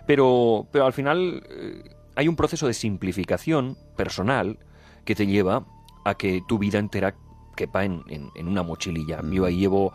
Pero, 0.07 0.65
pero 0.71 0.87
al 0.87 0.93
final 0.93 1.43
eh, 1.51 1.83
hay 2.15 2.27
un 2.27 2.35
proceso 2.35 2.65
de 2.65 2.73
simplificación 2.73 3.77
personal 3.95 4.57
que 5.05 5.13
te 5.13 5.27
lleva 5.27 5.65
a 6.03 6.15
que 6.15 6.41
tu 6.47 6.57
vida 6.57 6.79
entera 6.79 7.13
quepa 7.55 7.85
en, 7.85 8.01
en, 8.07 8.31
en 8.33 8.47
una 8.47 8.63
mochililla. 8.63 9.21
Mm. 9.21 9.31
Yo 9.31 9.45
ahí 9.45 9.57
llevo 9.57 9.93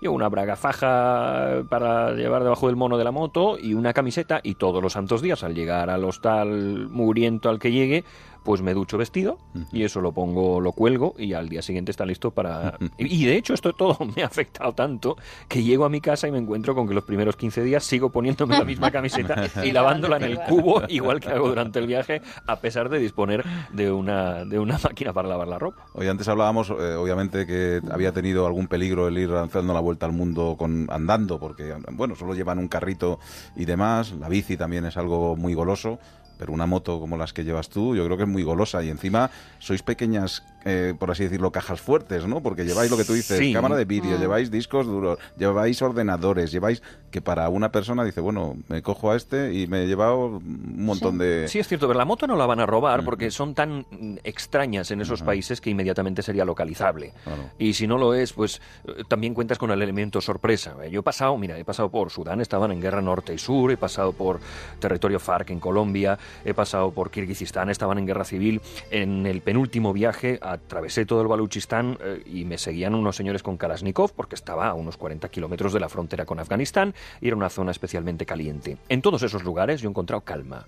Llevo 0.00 0.14
una 0.14 0.28
braga 0.28 0.54
faja 0.54 1.64
para 1.68 2.12
llevar 2.12 2.44
debajo 2.44 2.68
del 2.68 2.76
mono 2.76 2.98
de 2.98 3.02
la 3.02 3.10
moto 3.10 3.58
y 3.58 3.74
una 3.74 3.92
camiseta 3.92 4.40
y 4.44 4.54
todos 4.54 4.80
los 4.80 4.92
santos 4.92 5.22
días 5.22 5.42
al 5.42 5.56
llegar 5.56 5.90
al 5.90 6.04
hostal 6.04 6.88
mugriento 6.88 7.48
al 7.48 7.58
que 7.58 7.72
llegue, 7.72 8.04
pues 8.44 8.62
me 8.62 8.74
ducho 8.74 8.98
vestido 8.98 9.38
y 9.72 9.84
eso 9.84 10.00
lo 10.00 10.12
pongo, 10.12 10.60
lo 10.60 10.72
cuelgo 10.72 11.14
y 11.18 11.32
al 11.32 11.48
día 11.48 11.62
siguiente 11.62 11.90
está 11.90 12.04
listo 12.06 12.30
para... 12.30 12.78
Y 12.98 13.26
de 13.26 13.36
hecho 13.36 13.54
esto 13.54 13.72
todo 13.72 13.98
me 14.16 14.22
ha 14.22 14.26
afectado 14.26 14.72
tanto 14.72 15.16
que 15.48 15.62
llego 15.62 15.84
a 15.84 15.88
mi 15.88 16.00
casa 16.00 16.28
y 16.28 16.32
me 16.32 16.38
encuentro 16.38 16.74
con 16.74 16.88
que 16.88 16.94
los 16.94 17.04
primeros 17.04 17.36
15 17.36 17.62
días 17.62 17.84
sigo 17.84 18.10
poniéndome 18.10 18.58
la 18.58 18.64
misma 18.64 18.90
camiseta 18.90 19.44
y 19.64 19.72
lavándola 19.72 20.16
en 20.16 20.24
el 20.24 20.38
cubo, 20.40 20.82
igual 20.88 21.20
que 21.20 21.28
hago 21.28 21.48
durante 21.48 21.78
el 21.78 21.86
viaje, 21.86 22.22
a 22.46 22.60
pesar 22.60 22.88
de 22.88 22.98
disponer 22.98 23.44
de 23.72 23.90
una, 23.90 24.44
de 24.44 24.58
una 24.58 24.78
máquina 24.82 25.12
para 25.12 25.28
lavar 25.28 25.48
la 25.48 25.58
ropa. 25.58 25.86
Hoy 25.94 26.08
antes 26.08 26.28
hablábamos, 26.28 26.70
eh, 26.70 26.94
obviamente, 26.94 27.46
que 27.46 27.80
había 27.90 28.12
tenido 28.12 28.46
algún 28.46 28.68
peligro 28.68 29.08
el 29.08 29.18
ir 29.18 29.30
lanzando 29.30 29.72
la 29.72 29.80
vuelta 29.80 30.06
al 30.06 30.12
mundo 30.12 30.56
con 30.58 30.86
andando, 30.90 31.38
porque, 31.38 31.74
bueno, 31.92 32.14
solo 32.14 32.34
llevan 32.34 32.58
un 32.58 32.68
carrito 32.68 33.18
y 33.56 33.64
demás, 33.64 34.12
la 34.12 34.28
bici 34.28 34.56
también 34.56 34.84
es 34.86 34.96
algo 34.96 35.36
muy 35.36 35.54
goloso, 35.54 35.98
pero 36.38 36.52
una 36.52 36.66
moto 36.66 37.00
como 37.00 37.16
las 37.16 37.32
que 37.32 37.44
llevas 37.44 37.68
tú, 37.68 37.96
yo 37.96 38.04
creo 38.04 38.16
que 38.16 38.22
es 38.22 38.28
muy 38.28 38.42
golosa 38.42 38.82
y 38.82 38.88
encima 38.88 39.30
sois 39.58 39.82
pequeñas, 39.82 40.44
eh, 40.64 40.94
por 40.98 41.10
así 41.10 41.24
decirlo, 41.24 41.52
cajas 41.52 41.80
fuertes, 41.80 42.26
¿no? 42.26 42.42
Porque 42.42 42.64
lleváis 42.64 42.90
lo 42.90 42.96
que 42.96 43.04
tú 43.04 43.14
dices, 43.14 43.38
sí. 43.38 43.52
cámara 43.52 43.76
de 43.76 43.84
vídeo, 43.84 44.16
mm. 44.16 44.20
lleváis 44.20 44.50
discos 44.50 44.86
duros, 44.86 45.18
lleváis 45.36 45.80
ordenadores, 45.82 46.50
lleváis 46.50 46.82
que 47.10 47.20
para 47.20 47.48
una 47.48 47.70
persona 47.72 48.04
dice, 48.04 48.20
bueno, 48.20 48.56
me 48.68 48.82
cojo 48.82 49.10
a 49.10 49.16
este 49.16 49.54
y 49.54 49.66
me 49.66 49.84
he 49.84 49.86
llevado 49.86 50.26
un 50.26 50.84
montón 50.84 51.12
sí. 51.12 51.18
de... 51.18 51.48
Sí, 51.48 51.58
es 51.58 51.68
cierto, 51.68 51.86
pero 51.86 51.98
la 51.98 52.04
moto 52.04 52.26
no 52.26 52.36
la 52.36 52.46
van 52.46 52.60
a 52.60 52.66
robar 52.66 53.04
porque 53.04 53.30
son 53.30 53.54
tan 53.54 53.86
extrañas 54.24 54.90
en 54.90 55.00
esos 55.00 55.20
uh 55.20 55.24
-huh. 55.24 55.26
países 55.26 55.60
que 55.60 55.70
inmediatamente 55.70 56.22
sería 56.22 56.44
localizable. 56.44 57.12
Claro. 57.24 57.50
Y 57.58 57.72
si 57.74 57.86
no 57.86 57.96
lo 57.96 58.14
es, 58.14 58.32
pues 58.32 58.60
eh, 58.86 59.04
también 59.08 59.34
cuentas 59.34 59.58
con 59.58 59.70
el 59.70 59.80
elemento 59.80 60.20
sorpresa. 60.20 60.74
Yo 60.90 61.00
he 61.00 61.02
pasado, 61.02 61.36
mira, 61.38 61.58
he 61.58 61.64
pasado 61.64 61.88
por 61.88 62.10
Sudán, 62.10 62.40
estaban 62.40 62.72
en 62.72 62.80
guerra 62.80 63.00
norte 63.00 63.32
y 63.34 63.38
sur, 63.38 63.70
he 63.70 63.76
pasado 63.76 64.12
por 64.12 64.40
territorio 64.80 65.18
FARC 65.18 65.50
en 65.50 65.60
Colombia, 65.60 66.18
he 66.44 66.54
pasado 66.54 66.90
por 66.90 67.10
Kirguistán, 67.10 67.70
estaban 67.70 67.98
en 67.98 68.06
guerra 68.06 68.24
civil. 68.24 68.60
En 68.90 69.26
el 69.26 69.40
penúltimo 69.40 69.92
viaje 69.92 70.38
atravesé 70.52 71.06
todo 71.06 71.22
el 71.22 71.28
Baluchistán 71.28 71.98
eh, 72.00 72.22
y 72.26 72.44
me 72.44 72.58
seguían 72.58 72.94
unos 72.94 73.16
señores 73.16 73.42
con 73.42 73.56
Kalashnikov 73.56 74.12
porque 74.12 74.34
estaba 74.34 74.68
a 74.68 74.74
unos 74.74 74.96
40 74.96 75.28
kilómetros 75.28 75.72
de 75.72 75.80
la 75.80 75.88
frontera 75.88 76.24
con 76.24 76.40
Afganistán 76.40 76.94
y 77.20 77.28
era 77.28 77.36
una 77.36 77.50
zona 77.50 77.70
especialmente 77.70 78.26
caliente. 78.26 78.78
En 78.88 79.02
todos 79.02 79.22
esos 79.22 79.44
lugares 79.44 79.80
yo 79.80 79.88
he 79.88 79.90
encontrado 79.90 80.22
calma. 80.22 80.66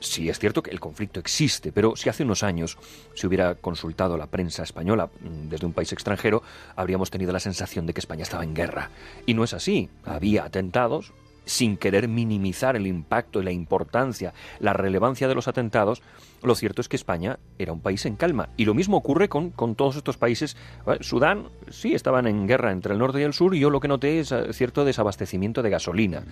Sí, 0.00 0.28
es 0.28 0.38
cierto 0.38 0.62
que 0.62 0.70
el 0.70 0.78
conflicto 0.78 1.18
existe, 1.18 1.72
pero 1.72 1.96
si 1.96 2.08
hace 2.08 2.22
unos 2.22 2.44
años 2.44 2.78
se 3.14 3.26
hubiera 3.26 3.56
consultado 3.56 4.16
la 4.16 4.28
prensa 4.28 4.62
española 4.62 5.06
mm, 5.06 5.48
desde 5.48 5.66
un 5.66 5.72
país 5.72 5.92
extranjero, 5.92 6.42
habríamos 6.76 7.10
tenido 7.10 7.32
la 7.32 7.40
sensación 7.40 7.84
de 7.84 7.94
que 7.94 8.00
España 8.00 8.22
estaba 8.22 8.44
en 8.44 8.54
guerra. 8.54 8.90
Y 9.26 9.34
no 9.34 9.42
es 9.42 9.54
así. 9.54 9.90
Había 10.04 10.44
atentados, 10.44 11.12
sin 11.48 11.78
querer 11.78 12.08
minimizar 12.08 12.76
el 12.76 12.86
impacto 12.86 13.40
y 13.40 13.44
la 13.44 13.52
importancia, 13.52 14.34
la 14.60 14.74
relevancia 14.74 15.28
de 15.28 15.34
los 15.34 15.48
atentados, 15.48 16.02
lo 16.42 16.54
cierto 16.54 16.82
es 16.82 16.88
que 16.88 16.96
España 16.96 17.38
era 17.58 17.72
un 17.72 17.80
país 17.80 18.04
en 18.04 18.16
calma. 18.16 18.50
Y 18.58 18.66
lo 18.66 18.74
mismo 18.74 18.98
ocurre 18.98 19.30
con, 19.30 19.50
con 19.50 19.74
todos 19.74 19.96
estos 19.96 20.18
países. 20.18 20.58
Sudán, 21.00 21.48
sí, 21.70 21.94
estaban 21.94 22.26
en 22.26 22.46
guerra 22.46 22.70
entre 22.70 22.92
el 22.92 22.98
norte 22.98 23.20
y 23.20 23.22
el 23.22 23.32
sur, 23.32 23.54
y 23.54 23.60
yo 23.60 23.70
lo 23.70 23.80
que 23.80 23.88
noté 23.88 24.20
es 24.20 24.30
eh, 24.30 24.52
cierto 24.52 24.84
desabastecimiento 24.84 25.62
de 25.62 25.70
gasolina. 25.70 26.22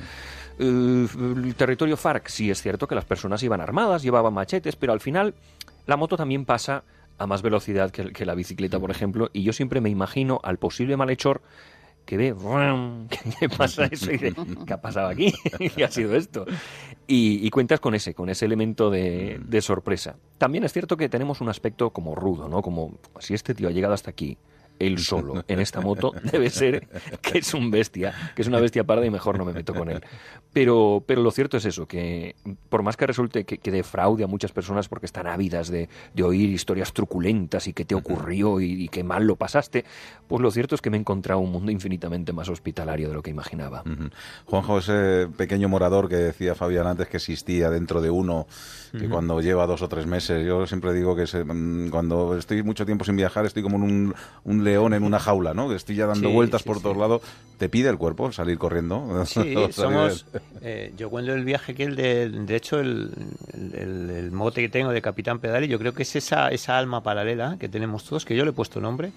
Uh, 0.58 0.62
el 0.62 1.54
territorio 1.56 1.96
FARC, 1.96 2.28
sí 2.28 2.50
es 2.50 2.60
cierto 2.60 2.86
que 2.86 2.94
las 2.94 3.06
personas 3.06 3.42
iban 3.42 3.62
armadas, 3.62 4.02
llevaban 4.02 4.34
machetes, 4.34 4.76
pero 4.76 4.92
al 4.92 5.00
final 5.00 5.34
la 5.86 5.96
moto 5.96 6.18
también 6.18 6.44
pasa 6.44 6.84
a 7.18 7.26
más 7.26 7.40
velocidad 7.40 7.90
que 7.90 8.26
la 8.26 8.34
bicicleta, 8.34 8.78
por 8.78 8.90
ejemplo, 8.90 9.30
y 9.32 9.42
yo 9.42 9.54
siempre 9.54 9.80
me 9.80 9.88
imagino 9.88 10.38
al 10.42 10.58
posible 10.58 10.98
malhechor 10.98 11.40
que 12.06 12.16
ve, 12.16 12.34
¿qué 13.40 13.48
pasa 13.48 13.84
eso? 13.86 14.10
Y 14.10 14.18
dice, 14.18 14.34
¿qué 14.64 14.72
ha 14.72 14.80
pasado 14.80 15.08
aquí? 15.08 15.34
¿Qué 15.76 15.84
ha 15.84 15.90
sido 15.90 16.14
esto? 16.16 16.46
Y, 17.06 17.44
y, 17.46 17.50
cuentas 17.50 17.80
con 17.80 17.94
ese, 17.94 18.14
con 18.14 18.30
ese 18.30 18.46
elemento 18.46 18.90
de, 18.90 19.40
de, 19.44 19.60
sorpresa. 19.60 20.16
También 20.38 20.64
es 20.64 20.72
cierto 20.72 20.96
que 20.96 21.08
tenemos 21.08 21.40
un 21.40 21.48
aspecto 21.48 21.90
como 21.90 22.14
rudo, 22.14 22.48
¿no? 22.48 22.62
Como 22.62 22.98
si 23.18 23.34
este 23.34 23.54
tío 23.54 23.68
ha 23.68 23.72
llegado 23.72 23.94
hasta 23.94 24.10
aquí, 24.10 24.38
él 24.78 24.98
solo 24.98 25.44
en 25.48 25.60
esta 25.60 25.80
moto 25.80 26.12
debe 26.32 26.50
ser 26.50 26.88
que 27.22 27.38
es 27.38 27.54
un 27.54 27.70
bestia, 27.70 28.32
que 28.34 28.42
es 28.42 28.48
una 28.48 28.60
bestia 28.60 28.84
parda 28.84 29.06
y 29.06 29.10
mejor 29.10 29.38
no 29.38 29.44
me 29.44 29.52
meto 29.52 29.74
con 29.74 29.90
él. 29.90 30.00
Pero, 30.52 31.02
pero 31.06 31.22
lo 31.22 31.30
cierto 31.30 31.56
es 31.56 31.64
eso, 31.66 31.86
que 31.86 32.34
por 32.68 32.82
más 32.82 32.96
que 32.96 33.06
resulte 33.06 33.44
que, 33.44 33.58
que 33.58 33.70
defraude 33.70 34.24
a 34.24 34.26
muchas 34.26 34.52
personas 34.52 34.88
porque 34.88 35.06
están 35.06 35.26
ávidas 35.26 35.68
de, 35.68 35.88
de, 36.14 36.22
oír 36.22 36.50
historias 36.50 36.92
truculentas 36.92 37.66
y 37.66 37.72
que 37.72 37.84
te 37.84 37.94
ocurrió 37.94 38.60
y, 38.60 38.84
y, 38.84 38.88
que 38.88 39.04
mal 39.04 39.26
lo 39.26 39.36
pasaste, 39.36 39.84
pues 40.26 40.40
lo 40.40 40.50
cierto 40.50 40.74
es 40.74 40.80
que 40.80 40.90
me 40.90 40.96
he 40.96 41.00
encontrado 41.00 41.40
un 41.40 41.52
mundo 41.52 41.70
infinitamente 41.70 42.32
más 42.32 42.48
hospitalario 42.48 43.08
de 43.08 43.14
lo 43.14 43.22
que 43.22 43.30
imaginaba. 43.30 43.82
Uh 43.84 43.90
-huh. 43.90 44.10
Juanjo, 44.46 44.78
ese 44.78 45.28
pequeño 45.36 45.68
morador 45.68 46.08
que 46.08 46.16
decía 46.16 46.54
Fabián 46.54 46.86
antes 46.86 47.08
que 47.08 47.18
existía 47.18 47.70
dentro 47.70 48.00
de 48.00 48.10
uno, 48.10 48.46
que 48.92 48.98
uh 48.98 49.00
-huh. 49.00 49.10
cuando 49.10 49.40
lleva 49.40 49.66
dos 49.66 49.82
o 49.82 49.88
tres 49.88 50.06
meses, 50.06 50.46
yo 50.46 50.66
siempre 50.66 50.92
digo 50.94 51.14
que 51.14 51.26
se, 51.26 51.44
mm, 51.44 51.90
cuando 51.90 52.36
estoy 52.36 52.62
mucho 52.62 52.86
tiempo 52.86 53.04
sin 53.04 53.16
viajar 53.16 53.46
estoy 53.46 53.62
como 53.62 53.76
en 53.76 53.82
un, 53.82 54.14
un 54.44 54.64
león 54.66 54.92
en 54.92 55.02
una 55.02 55.18
jaula, 55.18 55.54
¿no? 55.54 55.68
Que 55.70 55.76
estoy 55.76 55.96
ya 55.96 56.06
dando 56.06 56.28
Sí, 56.28 56.34
vueltas 56.34 56.60
sí, 56.62 56.66
por 56.68 56.76
sí. 56.76 56.82
todos 56.82 56.96
lados. 56.98 57.22
¿Te 57.56 57.70
pide 57.70 57.88
el 57.88 57.96
cuerpo 57.96 58.30
salir 58.32 58.58
corriendo? 58.58 59.24
Sí, 59.26 59.54
somos. 59.72 60.26
eh, 60.60 60.92
yo 60.98 61.08
cuando 61.08 61.32
el 61.32 61.42
viaje 61.42 61.74
que 61.74 61.84
el 61.84 61.96
de, 61.96 62.28
de 62.28 62.54
hecho 62.56 62.78
el, 62.80 63.10
el- 63.54 64.10
el 64.10 64.30
mote 64.32 64.60
que 64.60 64.68
tengo 64.68 64.90
de 64.90 65.00
Capitán 65.00 65.38
Pedale, 65.38 65.66
yo 65.66 65.78
creo 65.78 65.94
que 65.94 66.02
es 66.02 66.14
esa 66.16 66.50
esa 66.50 66.76
alma 66.76 67.02
paralela 67.02 67.56
que 67.58 67.70
tenemos 67.70 68.04
todos, 68.04 68.26
que 68.26 68.36
yo 68.36 68.44
le 68.44 68.50
he 68.50 68.52
puesto 68.52 68.78
nombre, 68.80 69.12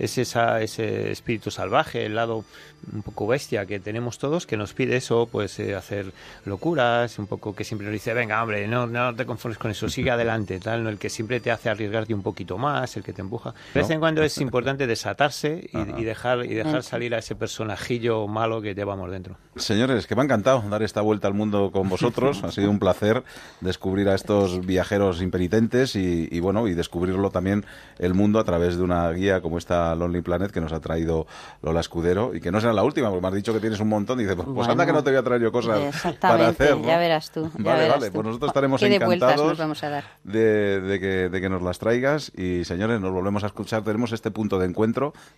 es 0.00 0.18
esa 0.18 0.60
ese 0.60 1.12
espíritu 1.12 1.52
salvaje, 1.52 2.04
el 2.06 2.16
lado 2.16 2.44
un 2.92 3.02
poco 3.02 3.28
bestia 3.28 3.64
que 3.64 3.78
tenemos 3.80 4.18
todos, 4.18 4.44
que 4.46 4.56
nos 4.56 4.74
pide 4.74 4.96
eso, 4.96 5.28
pues 5.30 5.58
eh, 5.60 5.74
hacer 5.76 6.12
locuras, 6.44 7.18
un 7.18 7.26
poco 7.26 7.54
que 7.54 7.64
siempre 7.64 7.86
nos 7.86 7.92
dice, 7.92 8.12
venga 8.12 8.42
hombre, 8.42 8.66
no 8.68 8.86
no 8.86 9.14
te 9.14 9.24
conformes 9.24 9.58
con 9.58 9.70
eso, 9.70 9.88
sigue 9.88 10.10
adelante, 10.18 10.58
tal, 10.60 10.82
¿no? 10.84 10.90
el 10.90 10.98
que 10.98 11.08
siempre 11.10 11.40
te 11.40 11.50
hace 11.50 11.70
arriesgarte 11.70 12.12
un 12.14 12.22
poquito 12.22 12.58
más, 12.58 12.96
el 12.96 13.02
que 13.02 13.12
te 13.12 13.20
empuja. 13.22 13.54
De 13.72 13.80
vez 13.80 13.90
en 13.90 14.00
cuando 14.00 14.22
es 14.22 14.36
importante 14.38 14.86
desatarse 14.94 15.68
y, 15.98 16.04
dejar 16.04 16.44
y 16.44 16.54
dejar 16.54 16.82
salir 16.82 17.14
a 17.14 17.18
ese 17.18 17.34
personajillo 17.34 18.26
malo 18.28 18.62
que 18.62 18.74
llevamos 18.74 19.10
dentro. 19.10 19.36
Señores, 19.56 20.06
que 20.06 20.14
me 20.14 20.22
ha 20.22 20.24
encantado 20.24 20.62
dar 20.68 20.82
esta 20.82 21.00
vuelta 21.00 21.28
al 21.28 21.34
mundo 21.34 21.70
con 21.72 21.88
vosotros. 21.88 22.42
ha 22.44 22.50
sido 22.50 22.70
un 22.70 22.78
placer 22.78 23.22
descubrir 23.60 24.08
a 24.08 24.14
estos 24.14 24.64
viajeros 24.64 25.20
impenitentes 25.20 25.96
y, 25.96 26.28
y, 26.30 26.40
bueno, 26.40 26.66
y 26.68 26.74
descubrirlo 26.74 27.30
también 27.30 27.64
el 27.98 28.14
mundo 28.14 28.38
a 28.38 28.44
través 28.44 28.76
de 28.76 28.82
una 28.82 29.10
guía 29.10 29.40
como 29.40 29.58
esta 29.58 29.94
Lonely 29.94 30.22
Planet 30.22 30.50
que 30.50 30.60
nos 30.60 30.72
ha 30.72 30.80
traído 30.80 31.26
Lola 31.62 31.80
Escudero 31.80 32.34
y 32.34 32.40
que 32.40 32.50
no 32.50 32.60
será 32.60 32.72
la 32.72 32.82
última, 32.84 33.08
porque 33.10 33.22
me 33.22 33.28
has 33.28 33.34
dicho 33.34 33.52
que 33.52 33.60
tienes 33.60 33.80
un 33.80 33.88
montón. 33.88 34.18
Y 34.20 34.22
dices, 34.22 34.36
pues, 34.36 34.46
pues 34.46 34.54
Bueno, 34.56 34.72
anda 34.72 34.86
que 34.86 34.92
no 34.92 35.02
te 35.04 35.10
voy 35.10 35.18
a 35.18 35.22
traer 35.22 35.42
yo 35.42 35.52
cosas 35.52 35.76
para 35.76 35.88
Exactamente, 35.88 36.64
hacer. 36.64 36.76
¿no? 36.78 36.86
ya 36.86 36.98
verás 36.98 37.30
tú. 37.30 37.50
ya 37.58 37.64
Vale, 37.64 37.80
verás 37.82 37.96
vale, 37.96 38.06
tú. 38.08 38.12
pues 38.14 38.26
nosotros 38.26 38.48
estaremos 38.50 38.80
Qué 38.80 38.88
de 38.88 38.94
encantados 38.96 39.46
nos 39.48 39.58
vamos 39.58 39.82
a 39.82 39.88
dar. 39.90 40.04
de, 40.24 40.80
de 40.80 41.00
que, 41.00 41.28
de 41.28 41.40
que 41.40 41.48
nos 41.48 41.62
las 41.62 41.78
traigas 41.78 42.32
y 42.36 42.64
señores, 42.64 43.00
nos 43.00 43.12
volvemos 43.12 43.42
a 43.44 43.48
escuchar. 43.48 43.82
Tenemos 43.82 44.12
este 44.12 44.30
punto 44.30 44.58
de 44.58 44.66
encuentro. 44.66 44.83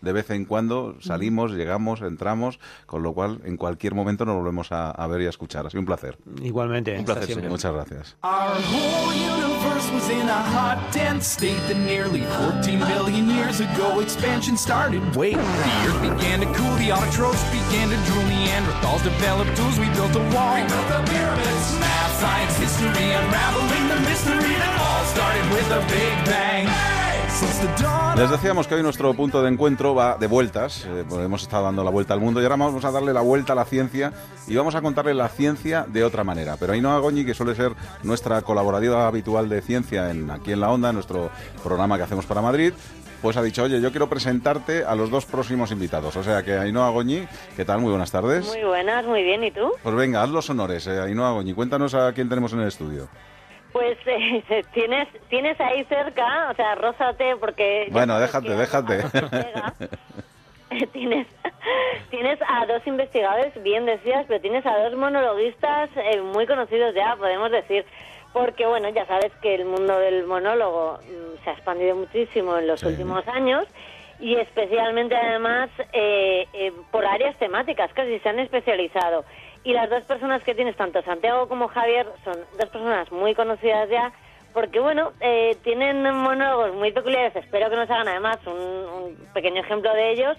De 0.00 0.12
vez 0.12 0.30
en 0.30 0.44
cuando 0.44 0.96
salimos, 1.00 1.52
llegamos, 1.52 2.00
entramos, 2.02 2.58
con 2.86 3.02
lo 3.02 3.12
cual 3.12 3.40
en 3.44 3.56
cualquier 3.56 3.94
momento 3.94 4.24
nos 4.24 4.36
volvemos 4.36 4.72
a, 4.72 4.90
a 4.90 5.06
ver 5.06 5.22
y 5.22 5.26
a 5.26 5.30
escuchar. 5.30 5.66
Ha 5.66 5.70
sido 5.70 5.80
un 5.80 5.86
placer. 5.86 6.18
Igualmente. 6.42 6.98
Un 6.98 7.04
placer, 7.04 7.26
señor. 7.26 7.50
Muchas 7.50 7.72
gracias. 7.72 8.16
Our 8.22 8.56
whole 8.72 9.12
universe 9.12 9.90
was 9.92 10.10
in 10.10 10.28
a 10.28 10.42
hot, 10.54 10.78
dense 10.92 11.26
state 11.26 11.60
that 11.68 11.76
nearly 11.76 12.22
14 12.62 12.78
billion 12.80 13.30
years 13.30 13.60
ago 13.60 14.00
expansion 14.00 14.56
started. 14.56 15.00
Wait, 15.14 15.36
the 15.36 15.86
earth 15.86 16.00
began 16.02 16.40
to 16.40 16.46
cool, 16.54 16.74
the 16.76 16.90
autotrophs 16.90 17.44
began 17.52 17.88
to 17.88 17.96
drool, 18.10 18.24
Neanderthals 18.26 19.02
developed 19.04 19.56
tools, 19.56 19.78
we 19.78 19.86
built 19.90 20.14
a 20.16 20.24
wall. 20.34 20.54
We 20.54 20.62
built 20.66 20.88
the 20.88 21.02
pyramids. 21.10 21.66
Math, 21.78 22.20
science, 22.20 22.56
history, 22.58 23.12
unraveling 23.12 23.88
the 23.88 24.00
mystery 24.08 24.54
that 24.58 24.74
all 24.80 25.04
started 25.14 25.44
with 25.54 25.68
a 25.70 25.80
big 25.92 26.14
bang. 26.24 26.95
Les 28.16 28.30
decíamos 28.30 28.66
que 28.66 28.76
hoy 28.76 28.82
nuestro 28.82 29.12
punto 29.12 29.42
de 29.42 29.50
encuentro 29.50 29.94
va 29.94 30.16
de 30.16 30.26
vueltas. 30.26 30.86
eh, 30.86 31.04
hemos 31.22 31.42
estado 31.42 31.64
dando 31.64 31.84
la 31.84 31.90
vuelta 31.90 32.14
al 32.14 32.20
mundo 32.20 32.40
y 32.40 32.44
ahora 32.44 32.56
vamos 32.56 32.82
a 32.82 32.90
darle 32.90 33.12
la 33.12 33.20
vuelta 33.20 33.52
a 33.52 33.56
la 33.56 33.66
ciencia 33.66 34.10
y 34.46 34.56
vamos 34.56 34.74
a 34.74 34.80
contarle 34.80 35.12
la 35.12 35.28
ciencia 35.28 35.84
de 35.86 36.02
otra 36.02 36.24
manera. 36.24 36.56
Pero 36.58 36.72
Ainhoa 36.72 36.98
Goñi, 36.98 37.26
que 37.26 37.34
suele 37.34 37.54
ser 37.54 37.72
nuestra 38.02 38.40
colaboradora 38.40 39.06
habitual 39.06 39.50
de 39.50 39.60
ciencia 39.60 40.10
en, 40.10 40.30
aquí 40.30 40.52
en 40.52 40.60
La 40.60 40.70
Onda, 40.70 40.88
en 40.88 40.94
nuestro 40.94 41.30
programa 41.62 41.98
que 41.98 42.04
hacemos 42.04 42.24
para 42.24 42.40
Madrid, 42.40 42.72
pues 43.20 43.36
ha 43.36 43.42
dicho, 43.42 43.64
oye, 43.64 43.82
yo 43.82 43.90
quiero 43.90 44.08
presentarte 44.08 44.84
a 44.84 44.94
los 44.94 45.10
dos 45.10 45.26
próximos 45.26 45.70
invitados. 45.72 46.16
O 46.16 46.22
sea 46.22 46.42
que 46.42 46.54
Ainhoa 46.56 46.88
Goñi, 46.88 47.28
¿qué 47.54 47.66
tal? 47.66 47.80
Muy 47.80 47.90
buenas 47.90 48.10
tardes. 48.10 48.46
Muy 48.46 48.64
buenas, 48.64 49.04
muy 49.04 49.22
bien. 49.22 49.44
¿Y 49.44 49.50
tú? 49.50 49.72
Pues 49.82 49.94
venga, 49.94 50.22
haz 50.22 50.30
los 50.30 50.48
honores, 50.48 50.86
eh, 50.86 51.00
Ainhoa 51.00 51.32
Goñi. 51.32 51.52
Cuéntanos 51.52 51.92
a 51.92 52.10
quién 52.14 52.30
tenemos 52.30 52.54
en 52.54 52.60
el 52.60 52.68
estudio. 52.68 53.08
Pues 53.76 53.98
eh, 54.06 54.64
tienes 54.72 55.06
tienes 55.28 55.60
ahí 55.60 55.84
cerca, 55.84 56.48
o 56.50 56.54
sea, 56.54 56.74
rózate 56.76 57.36
porque... 57.36 57.88
Bueno, 57.90 58.18
déjate, 58.18 58.56
déjate. 58.56 59.02
llega, 59.02 59.74
tienes 60.92 61.26
tienes 62.08 62.38
a 62.48 62.64
dos 62.64 62.86
investigadores, 62.86 63.52
bien 63.62 63.84
decías, 63.84 64.24
pero 64.28 64.40
tienes 64.40 64.64
a 64.64 64.78
dos 64.78 64.94
monologuistas 64.96 65.90
eh, 65.96 66.22
muy 66.22 66.46
conocidos 66.46 66.94
ya, 66.94 67.16
podemos 67.16 67.50
decir. 67.50 67.84
Porque, 68.32 68.64
bueno, 68.66 68.88
ya 68.88 69.04
sabes 69.06 69.30
que 69.42 69.54
el 69.56 69.66
mundo 69.66 69.98
del 69.98 70.24
monólogo 70.26 70.98
mm, 71.02 71.44
se 71.44 71.50
ha 71.50 71.52
expandido 71.52 71.96
muchísimo 71.96 72.56
en 72.56 72.66
los 72.68 72.80
Sí. 72.80 72.86
últimos 72.86 73.28
años 73.28 73.66
y 74.20 74.36
especialmente, 74.36 75.14
además, 75.14 75.68
eh, 75.92 76.46
eh, 76.54 76.72
por 76.90 77.04
áreas 77.04 77.36
temáticas, 77.36 77.92
casi 77.92 78.18
se 78.20 78.28
han 78.30 78.38
especializado. 78.38 79.26
Y 79.66 79.72
las 79.72 79.90
dos 79.90 80.04
personas 80.04 80.44
que 80.44 80.54
tienes, 80.54 80.76
tanto 80.76 81.02
Santiago 81.02 81.48
como 81.48 81.66
Javier, 81.66 82.06
son 82.24 82.36
dos 82.56 82.68
personas 82.70 83.10
muy 83.10 83.34
conocidas 83.34 83.88
ya, 83.90 84.12
porque, 84.54 84.78
bueno, 84.78 85.10
eh, 85.20 85.56
tienen 85.64 86.02
monólogos 86.14 86.72
muy 86.74 86.92
peculiares, 86.92 87.34
espero 87.34 87.68
que 87.68 87.74
nos 87.74 87.90
hagan 87.90 88.06
además 88.06 88.38
un, 88.46 88.54
un 88.54 89.16
pequeño 89.34 89.60
ejemplo 89.60 89.92
de 89.92 90.12
ellos, 90.12 90.38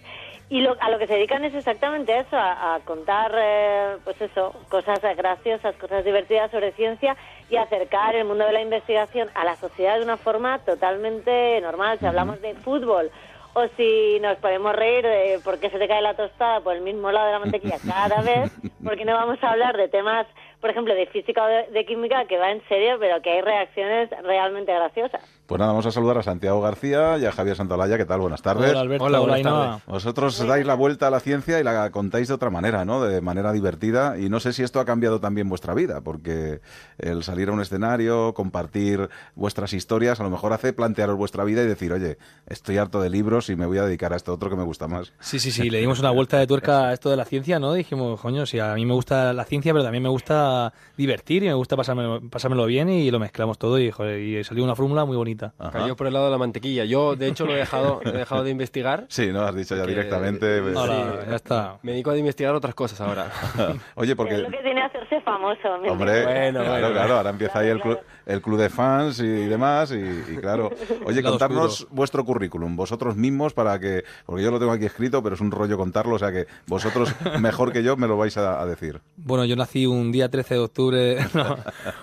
y 0.50 0.62
lo- 0.62 0.78
a 0.80 0.90
lo 0.90 0.98
que 0.98 1.08
se 1.08 1.16
dedican 1.16 1.44
es 1.44 1.54
exactamente 1.54 2.18
eso, 2.18 2.38
a, 2.38 2.76
a 2.76 2.80
contar, 2.86 3.34
eh, 3.38 3.98
pues 4.06 4.20
eso, 4.22 4.54
cosas 4.70 5.02
graciosas, 5.18 5.76
cosas 5.76 6.06
divertidas 6.06 6.50
sobre 6.50 6.72
ciencia 6.72 7.18
y 7.50 7.58
acercar 7.58 8.16
el 8.16 8.24
mundo 8.24 8.46
de 8.46 8.54
la 8.54 8.62
investigación 8.62 9.30
a 9.36 9.44
la 9.44 9.58
sociedad 9.58 9.98
de 9.98 10.06
una 10.06 10.16
forma 10.16 10.60
totalmente 10.60 11.60
normal. 11.60 12.00
Si 12.00 12.06
hablamos 12.06 12.42
de 12.42 12.54
fútbol 12.56 13.12
o 13.58 13.68
si 13.76 14.20
nos 14.20 14.38
podemos 14.38 14.76
reír 14.76 15.04
de 15.04 15.40
por 15.44 15.60
qué 15.60 15.72
se 15.72 15.80
te 15.80 15.88
cae 15.88 16.00
la 16.04 16.14
tostada 16.14 16.62
por 16.62 16.76
el 16.76 16.82
mismo 16.82 17.12
lado 17.12 17.26
de 17.26 17.32
la 17.34 17.40
mantequilla 17.40 17.78
cada 17.84 18.22
vez, 18.22 18.52
porque 18.84 19.04
no 19.04 19.14
vamos 19.14 19.42
a 19.42 19.50
hablar 19.50 19.76
de 19.76 19.88
temas, 19.88 20.28
por 20.60 20.70
ejemplo, 20.70 20.94
de 20.94 21.06
física 21.08 21.44
o 21.44 21.48
de, 21.48 21.68
de 21.72 21.86
química 21.86 22.26
que 22.28 22.38
va 22.38 22.52
en 22.52 22.62
serio, 22.68 22.98
pero 23.00 23.22
que 23.22 23.32
hay 23.32 23.42
reacciones 23.42 24.10
realmente 24.24 24.74
graciosas. 24.74 25.22
Pues 25.48 25.60
nada, 25.60 25.72
vamos 25.72 25.86
a 25.86 25.92
saludar 25.92 26.18
a 26.18 26.24
Santiago 26.24 26.60
García 26.60 27.18
y 27.18 27.26
a 27.26 27.32
Javier 27.32 27.56
Santolaya. 27.56 27.98
¿Qué 27.98 28.04
tal? 28.04 28.20
Buenas 28.20 28.42
tardes. 28.42 28.72
Hola, 28.72 28.82
Alberto. 28.82 29.06
Hola, 29.06 29.20
buenas 29.20 29.42
tardes. 29.44 29.86
Vosotros 29.86 30.46
dais 30.46 30.66
la 30.66 30.74
vuelta 30.74 31.08
a 31.08 31.10
la 31.10 31.22
ciencia 31.22 31.58
y 31.58 31.64
la 31.64 31.90
contáis 31.90 32.28
de 32.28 32.34
otra 32.34 32.50
manera, 32.50 32.84
¿no? 32.84 33.02
De 33.02 33.22
manera 33.22 33.54
divertida. 33.54 34.20
Y 34.20 34.28
no 34.28 34.42
sé 34.42 34.52
si 34.52 34.64
esto 34.64 34.82
ha 34.82 34.86
cambiado 34.86 35.22
también 35.22 35.48
vuestra 35.48 35.74
vida, 35.74 36.02
porque 36.02 36.60
el 36.98 37.24
salir 37.24 37.48
a 37.48 37.54
un 37.54 37.62
escenario, 37.62 38.34
compartir 38.34 39.08
vuestras 39.36 39.72
historias, 39.72 40.20
a 40.20 40.24
lo 40.24 40.30
mejor 40.30 40.52
hace 40.52 40.74
plantearos 40.74 41.16
vuestra 41.16 41.46
vida 41.46 41.64
y 41.64 41.68
decir, 41.68 41.94
oye, 41.94 42.18
estoy 42.48 42.78
harto 42.78 43.00
de 43.00 43.10
libros 43.10 43.50
y 43.50 43.56
me 43.56 43.66
voy 43.66 43.78
a 43.78 43.86
dedicar 43.86 44.12
a 44.12 44.18
esto 44.18 44.34
otro 44.34 44.50
que 44.50 44.58
me 44.58 44.64
gusta 44.64 44.90
más. 44.90 45.14
Sí, 45.22 45.40
sí, 45.40 45.52
sí, 45.52 45.70
le 45.70 45.80
dimos 45.80 46.02
una 46.02 46.12
vuelta 46.12 46.40
de 46.40 46.48
tuerca 46.48 46.90
a 46.90 46.94
esto 46.94 47.10
de 47.10 47.16
la 47.16 47.24
ciencia, 47.24 47.58
¿no? 47.58 47.72
Dijimos, 47.72 48.20
coño, 48.20 48.46
si 48.46 48.60
a 48.60 48.74
mí 48.74 48.86
me 48.86 48.94
gusta 48.94 49.32
la 49.32 49.46
ciencia, 49.46 49.72
pero 49.72 49.84
también 49.84 50.04
me 50.04 50.10
gusta 50.10 50.47
divertir 50.96 51.44
y 51.44 51.48
me 51.48 51.54
gusta 51.54 51.76
pasármelo, 51.76 52.22
pasármelo 52.30 52.66
bien 52.66 52.90
y 52.90 53.10
lo 53.12 53.20
mezclamos 53.20 53.58
todo 53.58 53.80
y, 53.80 53.92
joder, 53.92 54.20
y 54.20 54.44
salió 54.44 54.64
una 54.64 54.76
fórmula 54.76 55.06
muy 55.06 55.16
bonita. 55.18 55.54
Cayó 55.72 55.96
por 55.96 56.08
el 56.08 56.14
lado 56.14 56.26
de 56.26 56.32
la 56.32 56.38
mantequilla. 56.38 56.86
Yo, 56.86 57.16
de 57.16 57.28
hecho, 57.28 57.46
lo 57.46 57.54
he 57.54 57.58
dejado, 57.58 58.02
he 58.04 58.12
dejado 58.12 58.44
de 58.44 58.52
investigar. 58.52 59.06
Sí, 59.10 59.28
¿no? 59.32 59.42
Has 59.42 59.56
dicho 59.56 59.76
ya 59.76 59.82
porque- 59.82 59.96
directamente. 59.96 60.62
pues, 60.62 60.76
Ahora, 60.76 61.26
ya 61.30 61.36
está. 61.36 61.78
Me 61.84 61.92
dedico 61.94 62.12
a 62.12 62.18
investigar 62.18 62.54
otras 62.56 62.76
cosas 62.76 63.00
ahora. 63.02 63.32
Oye, 63.96 64.12
Es 64.12 64.18
lo 64.18 64.24
porque... 64.24 64.36
que 64.50 64.58
tiene 64.64 64.82
hacerse 64.82 65.22
famoso. 65.22 65.78
¿me 65.82 65.90
Hombre, 65.90 66.24
Bueno, 66.24 66.60
claro, 66.60 66.70
bueno. 66.72 66.92
claro, 66.94 67.14
ahora 67.18 67.30
empieza 67.30 67.60
ahí 67.60 67.68
el 67.70 67.80
club, 67.82 68.00
el 68.26 68.42
club 68.42 68.58
de 68.60 68.70
fans 68.70 69.20
y 69.20 69.28
demás 69.28 69.92
y, 69.92 69.96
y 70.34 70.38
claro. 70.38 70.70
Oye, 71.06 71.22
contarnos 71.24 71.82
oscuro. 71.82 71.96
vuestro 71.96 72.26
currículum, 72.26 72.76
vosotros 72.76 73.16
mismos 73.16 73.54
para 73.54 73.80
que, 73.80 74.04
porque 74.26 74.44
yo 74.44 74.52
lo 74.52 74.60
tengo 74.60 74.72
aquí 74.72 74.86
escrito, 74.86 75.22
pero 75.24 75.36
es 75.36 75.42
un 75.42 75.52
rollo 75.52 75.78
contarlo, 75.78 76.16
o 76.16 76.20
sea 76.20 76.32
que 76.32 76.48
vosotros 76.68 77.14
mejor 77.40 77.72
que 77.72 77.84
yo 77.84 77.98
me 77.98 78.08
lo 78.08 78.18
vais 78.18 78.38
a, 78.38 78.62
a 78.62 78.66
decir. 78.66 79.02
Bueno, 79.18 79.46
yo 79.46 79.56
nací 79.56 79.86
un 79.86 80.12
día 80.12 80.30
13 80.38 80.54
de 80.54 80.60
octubre. 80.60 81.18
no. 81.34 81.58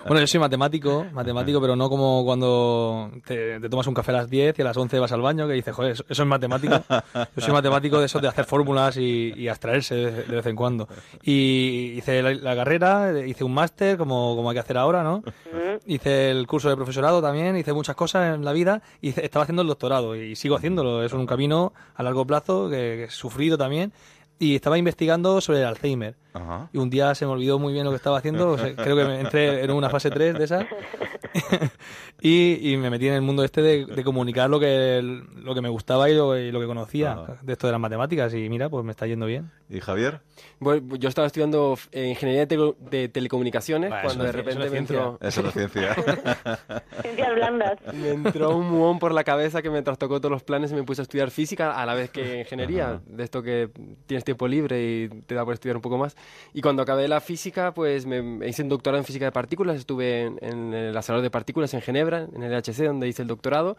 Bueno, 0.05 0.19
yo 0.19 0.27
soy 0.27 0.41
matemático, 0.41 1.05
matemático, 1.13 1.61
pero 1.61 1.77
no 1.77 1.89
como 1.89 2.25
cuando 2.25 3.09
te, 3.25 3.61
te 3.61 3.69
tomas 3.69 3.87
un 3.87 3.93
café 3.93 4.11
a 4.11 4.15
las 4.15 4.29
10 4.29 4.59
y 4.59 4.61
a 4.61 4.65
las 4.65 4.75
11 4.75 4.99
vas 4.99 5.11
al 5.13 5.21
baño, 5.21 5.47
que 5.47 5.53
dices, 5.53 5.73
joder, 5.73 5.93
eso, 5.93 6.03
eso 6.09 6.23
es 6.23 6.27
matemático. 6.27 6.75
Yo 7.13 7.41
soy 7.41 7.53
matemático 7.53 7.97
de 7.99 8.07
eso 8.07 8.19
de 8.19 8.27
hacer 8.27 8.43
fórmulas 8.43 8.97
y, 8.97 9.33
y 9.37 9.47
abstraerse 9.47 9.95
de, 9.95 10.23
de 10.23 10.35
vez 10.35 10.45
en 10.47 10.55
cuando. 10.57 10.89
Y 11.23 11.93
hice 11.95 12.21
la, 12.21 12.33
la 12.33 12.55
carrera, 12.57 13.13
hice 13.25 13.45
un 13.45 13.53
máster, 13.53 13.97
como, 13.97 14.35
como 14.35 14.49
hay 14.49 14.55
que 14.55 14.59
hacer 14.59 14.77
ahora, 14.77 15.01
¿no? 15.01 15.23
Hice 15.85 16.31
el 16.31 16.45
curso 16.45 16.67
de 16.69 16.75
profesorado 16.75 17.21
también, 17.21 17.55
hice 17.55 17.71
muchas 17.71 17.95
cosas 17.95 18.35
en 18.35 18.43
la 18.43 18.51
vida 18.51 18.81
y 19.01 19.17
estaba 19.17 19.43
haciendo 19.43 19.61
el 19.61 19.69
doctorado 19.69 20.13
y 20.17 20.35
sigo 20.35 20.57
haciéndolo. 20.57 21.03
Es 21.03 21.13
un 21.13 21.25
camino 21.25 21.71
a 21.95 22.03
largo 22.03 22.25
plazo 22.25 22.69
que, 22.69 22.75
que 22.75 23.03
he 23.05 23.09
sufrido 23.09 23.57
también. 23.57 23.93
Y 24.37 24.55
estaba 24.55 24.77
investigando 24.77 25.39
sobre 25.39 25.59
el 25.59 25.65
Alzheimer. 25.65 26.15
Ajá. 26.33 26.69
Y 26.73 26.77
un 26.77 26.89
día 26.89 27.15
se 27.15 27.25
me 27.25 27.31
olvidó 27.31 27.57
muy 27.57 27.71
bien 27.71 27.85
lo 27.85 27.91
que 27.91 27.95
estaba 27.97 28.17
haciendo. 28.17 28.51
o 28.51 28.57
sea, 28.57 28.75
creo 28.75 28.95
que 28.97 29.05
me 29.05 29.21
entré 29.21 29.63
en 29.63 29.71
una 29.71 29.89
fase 29.89 30.09
3 30.09 30.37
de 30.37 30.43
esa. 30.43 30.67
y, 32.21 32.71
y 32.71 32.77
me 32.77 32.89
metí 32.89 33.07
en 33.07 33.13
el 33.13 33.21
mundo 33.21 33.43
este 33.43 33.61
de, 33.61 33.85
de 33.85 34.03
comunicar 34.03 34.49
lo 34.49 34.59
que, 34.59 35.01
lo 35.01 35.55
que 35.55 35.61
me 35.61 35.69
gustaba 35.69 36.09
y 36.09 36.15
lo, 36.15 36.37
y 36.37 36.51
lo 36.51 36.59
que 36.59 36.65
conocía 36.65 37.13
Ajá. 37.13 37.37
de 37.41 37.53
esto 37.53 37.67
de 37.67 37.71
las 37.71 37.81
matemáticas. 37.81 38.33
Y 38.33 38.49
mira, 38.49 38.69
pues 38.69 38.83
me 38.83 38.91
está 38.91 39.07
yendo 39.07 39.25
bien. 39.25 39.51
¿Y 39.69 39.79
Javier? 39.79 40.21
Bueno, 40.59 40.95
yo 40.95 41.09
estaba 41.09 41.27
estudiando 41.27 41.77
eh, 41.91 42.07
ingeniería 42.07 42.45
de, 42.45 42.47
tele- 42.55 42.75
de 42.89 43.09
telecomunicaciones 43.09 43.89
Bah, 43.89 44.01
cuando 44.03 44.23
eso 44.23 44.31
de 44.31 44.43
repente 44.43 44.69
me 44.69 44.77
entró, 44.77 45.17
Eso 45.21 45.41
es 45.47 45.53
ciencia. 45.53 45.93
Ciencias 47.01 47.35
blandas. 47.35 47.77
me 47.93 48.11
entró 48.11 48.55
un 48.55 48.69
muón 48.69 48.99
por 48.99 49.13
la 49.13 49.23
cabeza 49.23 49.61
que 49.61 49.69
me 49.69 49.81
trastocó 49.81 50.19
todos 50.19 50.31
los 50.31 50.43
planes 50.43 50.71
y 50.71 50.75
me 50.75 50.83
puse 50.83 51.01
a 51.01 51.03
estudiar 51.03 51.29
física 51.31 51.79
a 51.79 51.85
la 51.85 51.93
vez 51.93 52.09
que 52.09 52.39
ingeniería. 52.39 53.01
De 53.05 53.23
esto 53.23 53.43
que 53.43 53.69
tienes 54.05 54.23
tiempo 54.23 54.47
libre 54.47 54.81
y 54.83 55.09
te 55.25 55.35
da 55.35 55.43
por 55.43 55.53
estudiar 55.53 55.75
un 55.75 55.81
poco 55.81 55.97
más. 55.97 56.15
Y 56.53 56.61
cuando 56.61 56.81
acabé 56.81 57.07
la 57.07 57.19
física, 57.21 57.73
pues 57.73 58.05
me, 58.05 58.21
me 58.21 58.47
hice 58.47 58.63
un 58.63 58.69
doctorado 58.69 58.99
en 58.99 59.05
física 59.05 59.25
de 59.25 59.31
partículas. 59.31 59.77
Estuve 59.77 60.21
en, 60.21 60.39
en 60.41 60.73
el 60.73 60.97
acelerador 60.97 61.23
de 61.23 61.31
Partículas 61.31 61.73
en 61.73 61.81
Ginebra, 61.81 62.27
en 62.33 62.43
el 62.43 62.53
HC, 62.53 62.85
donde 62.85 63.07
hice 63.07 63.21
el 63.21 63.27
doctorado. 63.27 63.77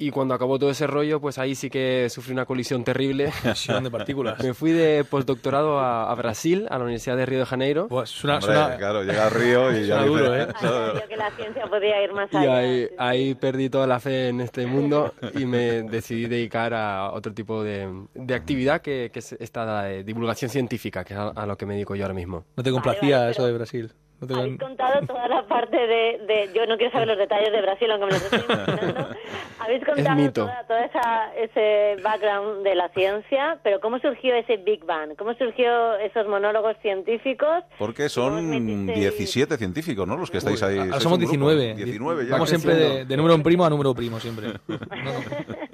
Y 0.00 0.10
cuando 0.10 0.32
acabó 0.32 0.60
todo 0.60 0.70
ese 0.70 0.86
rollo, 0.86 1.20
pues 1.20 1.38
ahí 1.38 1.56
sí 1.56 1.68
que 1.70 2.08
sufrí 2.08 2.32
una 2.32 2.44
colisión 2.46 2.84
terrible. 2.84 3.32
Colisión 3.42 3.82
de 3.82 3.90
partículas. 3.90 4.40
Me 4.42 4.54
fui 4.54 4.70
de 4.70 5.02
postdoctorado 5.04 5.80
a, 5.80 6.10
a 6.10 6.14
Brasil, 6.14 6.66
a 6.70 6.78
la 6.78 6.84
Universidad 6.84 7.16
de 7.16 7.26
Río 7.26 7.40
de 7.40 7.46
Janeiro. 7.46 7.88
Pues 7.88 8.22
una, 8.22 8.36
Hombre, 8.38 8.76
claro, 8.78 9.02
llega 9.02 9.26
a 9.26 9.30
Río 9.30 9.72
y 9.76 9.86
ya 9.88 9.96
Suena 9.96 10.06
duro, 10.06 10.32
dice- 10.32 10.42
¿eh? 10.44 11.02
Que 11.08 11.16
la 11.16 11.30
ciencia 11.32 11.66
podía 11.66 12.02
ir 12.04 12.12
más 12.12 12.28
Y 12.32 12.36
allá. 12.36 12.56
ahí, 12.58 12.88
ahí 12.96 13.34
perdí 13.34 13.68
toda 13.70 13.88
la 13.88 13.98
fe 13.98 14.28
en 14.28 14.40
este 14.40 14.66
mundo 14.66 15.14
y 15.34 15.46
me 15.46 15.82
decidí 15.82 16.26
dedicar 16.26 16.74
a 16.74 17.10
otro 17.12 17.32
tipo 17.34 17.64
de, 17.64 17.88
de 18.14 18.34
actividad 18.34 18.80
que, 18.80 19.10
que 19.12 19.18
es 19.18 19.32
esta 19.32 19.82
de 19.82 20.04
divulgación 20.04 20.48
científica, 20.50 21.02
que 21.02 21.14
es 21.14 21.18
a, 21.18 21.28
a 21.30 21.44
lo 21.46 21.56
que 21.56 21.66
me 21.66 21.74
dedico 21.74 21.96
yo 21.96 22.04
ahora 22.04 22.14
mismo. 22.14 22.44
No 22.56 22.62
te 22.62 22.70
complacía 22.70 23.28
eso 23.30 23.44
de 23.44 23.52
Brasil. 23.52 23.92
No 24.20 24.26
te- 24.26 24.34
Habéis 24.34 24.58
contado 24.58 25.06
toda 25.06 25.28
la 25.28 25.46
parte 25.46 25.76
de, 25.76 26.20
de- 26.26 26.50
Yo 26.54 26.66
no 26.66 26.76
quiero 26.76 26.90
saber 26.92 27.06
los 27.08 27.18
detalles 27.18 27.52
de 27.52 27.62
Brasil, 27.62 27.90
aunque 27.90 28.06
me 28.06 28.12
los 28.12 28.22
estoy 28.22 28.40
imaginando. 28.48 29.08
Habéis 29.60 29.84
contado 29.84 30.16
mito. 30.16 30.32
toda, 30.44 30.64
toda 30.66 30.84
esa, 30.84 31.34
ese 31.36 32.02
background 32.02 32.62
de 32.64 32.74
la 32.74 32.88
ciencia, 32.90 33.58
pero 33.62 33.80
¿cómo 33.80 33.98
surgió 33.98 34.34
ese 34.34 34.56
Big 34.56 34.84
Bang? 34.84 35.14
¿Cómo 35.16 35.34
surgió 35.34 35.94
esos 35.96 36.26
monólogos 36.26 36.76
científicos? 36.82 37.64
Porque 37.78 38.08
son 38.08 38.50
17 38.86 39.56
científicos, 39.56 40.06
¿no? 40.06 40.16
Los 40.16 40.30
que 40.30 40.38
estáis 40.38 40.62
ahí. 40.62 40.78
Ah, 40.78 40.98
somos 41.00 41.18
un 41.18 41.24
grupo. 41.26 41.50
19. 41.50 41.74
19 41.74 42.24
ya. 42.26 42.32
Vamos 42.32 42.48
siempre 42.48 42.74
de, 42.74 43.04
de 43.04 43.16
número 43.16 43.40
primo 43.42 43.64
a 43.64 43.70
número 43.70 43.94
primo, 43.94 44.18
siempre. 44.20 44.48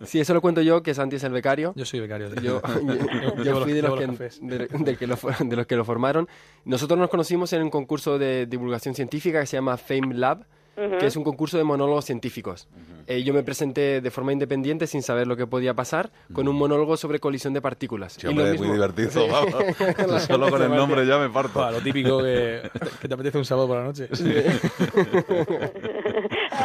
Sí, 0.05 0.20
eso 0.20 0.34
lo 0.34 0.42
cuento 0.42 0.61
yo, 0.61 0.82
que 0.82 0.92
Santi 0.92 1.16
es 1.16 1.24
el 1.24 1.32
becario. 1.32 1.72
Yo 1.76 1.86
soy 1.86 2.01
becario. 2.01 2.28
sí. 2.28 2.36
Yo, 2.42 2.61
yo- 3.38 3.42
yo 3.42 3.61
fui 3.62 3.72
de 3.72 3.80
los, 3.80 3.99
que, 3.99 4.07
de, 4.42 4.66
de 4.68 4.97
que 4.99 5.07
lo 5.07 5.16
de 5.38 5.57
los 5.57 5.66
que 5.66 5.76
lo 5.76 5.84
formaron. 5.86 6.28
Nosotros 6.66 6.99
nos 6.99 7.09
conocimos 7.09 7.51
en 7.55 7.62
un 7.62 7.70
concurso 7.70 8.18
de 8.18 8.34
divulgación 8.49 8.95
científica 8.95 9.41
que 9.41 9.47
se 9.47 9.57
llama 9.57 9.76
Fame 9.76 10.14
Lab, 10.14 10.45
Ujú. 10.76 10.99
que 10.99 11.07
es 11.07 11.14
un 11.16 11.22
concurso 11.22 11.57
de 11.57 11.62
monólogos 11.62 12.05
científicos. 12.05 12.66
Eh, 13.07 13.22
yo 13.22 13.32
me 13.32 13.45
presenté 13.45 14.01
de 14.01 14.11
forma 14.11 14.32
independiente, 14.32 14.89
sin 14.89 15.03
saber 15.03 15.26
lo 15.28 15.37
que 15.37 15.47
podía 15.47 15.72
pasar, 15.74 16.11
con 16.32 16.49
un 16.49 16.57
monólogo 16.57 16.97
sobre 16.97 17.20
colisión 17.20 17.53
de 17.55 17.61
partículas. 17.62 18.14
Sí, 18.14 18.20
Y 18.22 18.24
lo 18.24 18.30
hombre, 18.30 18.51
mismo- 18.53 18.66
muy 18.66 18.74
divertido, 18.74 19.11
Sí. 19.11 19.20
vamos. 19.30 19.55
Solo 20.26 20.51
con 20.51 20.62
el 20.62 20.70
nombre 20.74 21.07
ya 21.07 21.18
me 21.18 21.30
parto. 21.30 21.70
Lo 21.70 21.78
típico 21.80 22.18
que, 22.22 22.62
que 23.01 23.07
te 23.07 23.14
apetece 23.14 23.39
un 23.39 23.45
sábado 23.45 23.68
por 23.68 23.76
la 23.78 23.85
noche. 23.85 24.09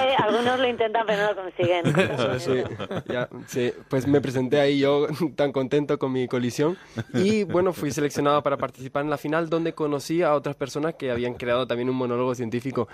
Eh, 0.02 0.16
algunos 0.18 0.60
lo 0.60 0.68
intentan, 0.68 1.04
pero 1.06 1.24
no 1.24 1.30
lo 1.34 1.36
consiguen. 1.42 1.84
Sí, 2.40 2.64
ya, 3.12 3.28
sí, 3.48 3.74
pues 3.90 4.08
me 4.08 4.22
presenté 4.22 4.60
ahí 4.60 4.80
yo 4.80 5.08
tan 5.36 5.52
contento 5.52 5.98
con 6.00 6.12
mi 6.12 6.28
colisión 6.28 6.78
y 7.14 7.44
bueno, 7.44 7.74
fui 7.74 7.92
seleccionado 7.92 8.42
para 8.44 8.58
participar 8.58 9.04
en 9.04 9.10
la 9.10 9.18
final 9.18 9.50
donde 9.50 9.74
conocí 9.74 10.22
a 10.22 10.34
otras 10.36 10.56
personas 10.56 10.96
que 10.96 11.12
habían 11.12 11.34
creado 11.34 11.68
también 11.68 11.90
un 11.90 11.96
monólogo 11.96 12.34
científico 12.36 12.88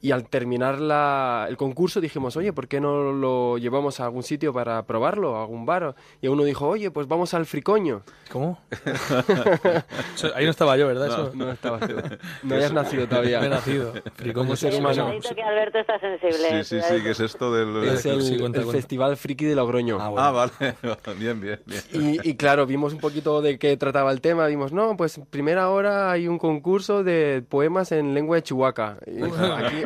y 0.00 0.10
al 0.12 0.28
terminar 0.28 0.80
la, 0.80 1.46
el 1.48 1.56
concurso 1.56 2.00
dijimos, 2.00 2.36
oye, 2.36 2.52
¿por 2.52 2.68
qué 2.68 2.80
no 2.80 3.12
lo 3.12 3.58
llevamos 3.58 4.00
a 4.00 4.04
algún 4.04 4.22
sitio 4.22 4.52
para 4.52 4.82
probarlo, 4.84 5.36
a 5.36 5.42
algún 5.42 5.64
bar? 5.66 5.94
Y 6.20 6.28
uno 6.28 6.44
dijo, 6.44 6.68
oye, 6.68 6.90
pues 6.90 7.06
vamos 7.08 7.34
al 7.34 7.46
fricoño. 7.46 8.02
¿Cómo? 8.30 8.58
Eso- 10.14 10.32
ahí 10.34 10.44
no 10.44 10.50
estaba 10.50 10.76
yo, 10.76 10.86
¿verdad? 10.86 11.08
Eso- 11.08 11.30
No, 11.34 11.50
estabas 11.50 11.80
tú. 11.88 11.94
No 12.42 12.54
habías 12.54 12.72
nacido 12.72 13.06
todavía. 13.06 13.40
No 13.40 13.46
he 13.46 13.50
nacido. 13.50 13.92
Fricoño 14.14 14.56
ser 14.56 14.74
humano. 14.74 15.10
que 15.34 15.42
Alberto 15.42 15.78
está 15.78 15.98
sensible. 15.98 16.48
Sí, 16.58 16.64
sí, 16.64 16.80
sí, 16.88 17.02
que 17.02 17.10
es 17.10 17.20
esto 17.20 17.52
del... 17.52 17.88
Es 17.88 18.06
el, 18.06 18.22
Sí, 18.22 18.38
cuenta, 18.38 18.58
el 18.58 18.64
cuenta. 18.64 18.72
Festival 18.72 19.16
Friki 19.16 19.44
de 19.44 19.54
Logroño. 19.54 19.98
Ah, 20.00 20.30
vale. 20.30 20.52
bien, 21.18 21.40
bien, 21.40 21.60
bien. 21.66 21.82
Y, 21.92 22.30
y 22.30 22.36
claro, 22.36 22.66
vimos 22.66 22.92
un 22.92 22.98
poquito 23.00 23.42
de 23.42 23.58
qué 23.58 23.76
trataba 23.76 24.12
el 24.12 24.20
tema. 24.20 24.46
Vimos, 24.46 24.72
no, 24.72 24.96
pues 24.96 25.20
primera 25.30 25.70
hora 25.70 26.10
hay 26.10 26.28
un 26.28 26.38
concurso 26.38 27.02
de 27.04 27.44
poemas 27.48 27.92
en 27.92 28.14
lengua 28.14 28.36
de 28.36 28.42
Chihuahua. 28.42 28.98
Y 29.06 29.22
aquí, 29.32 29.82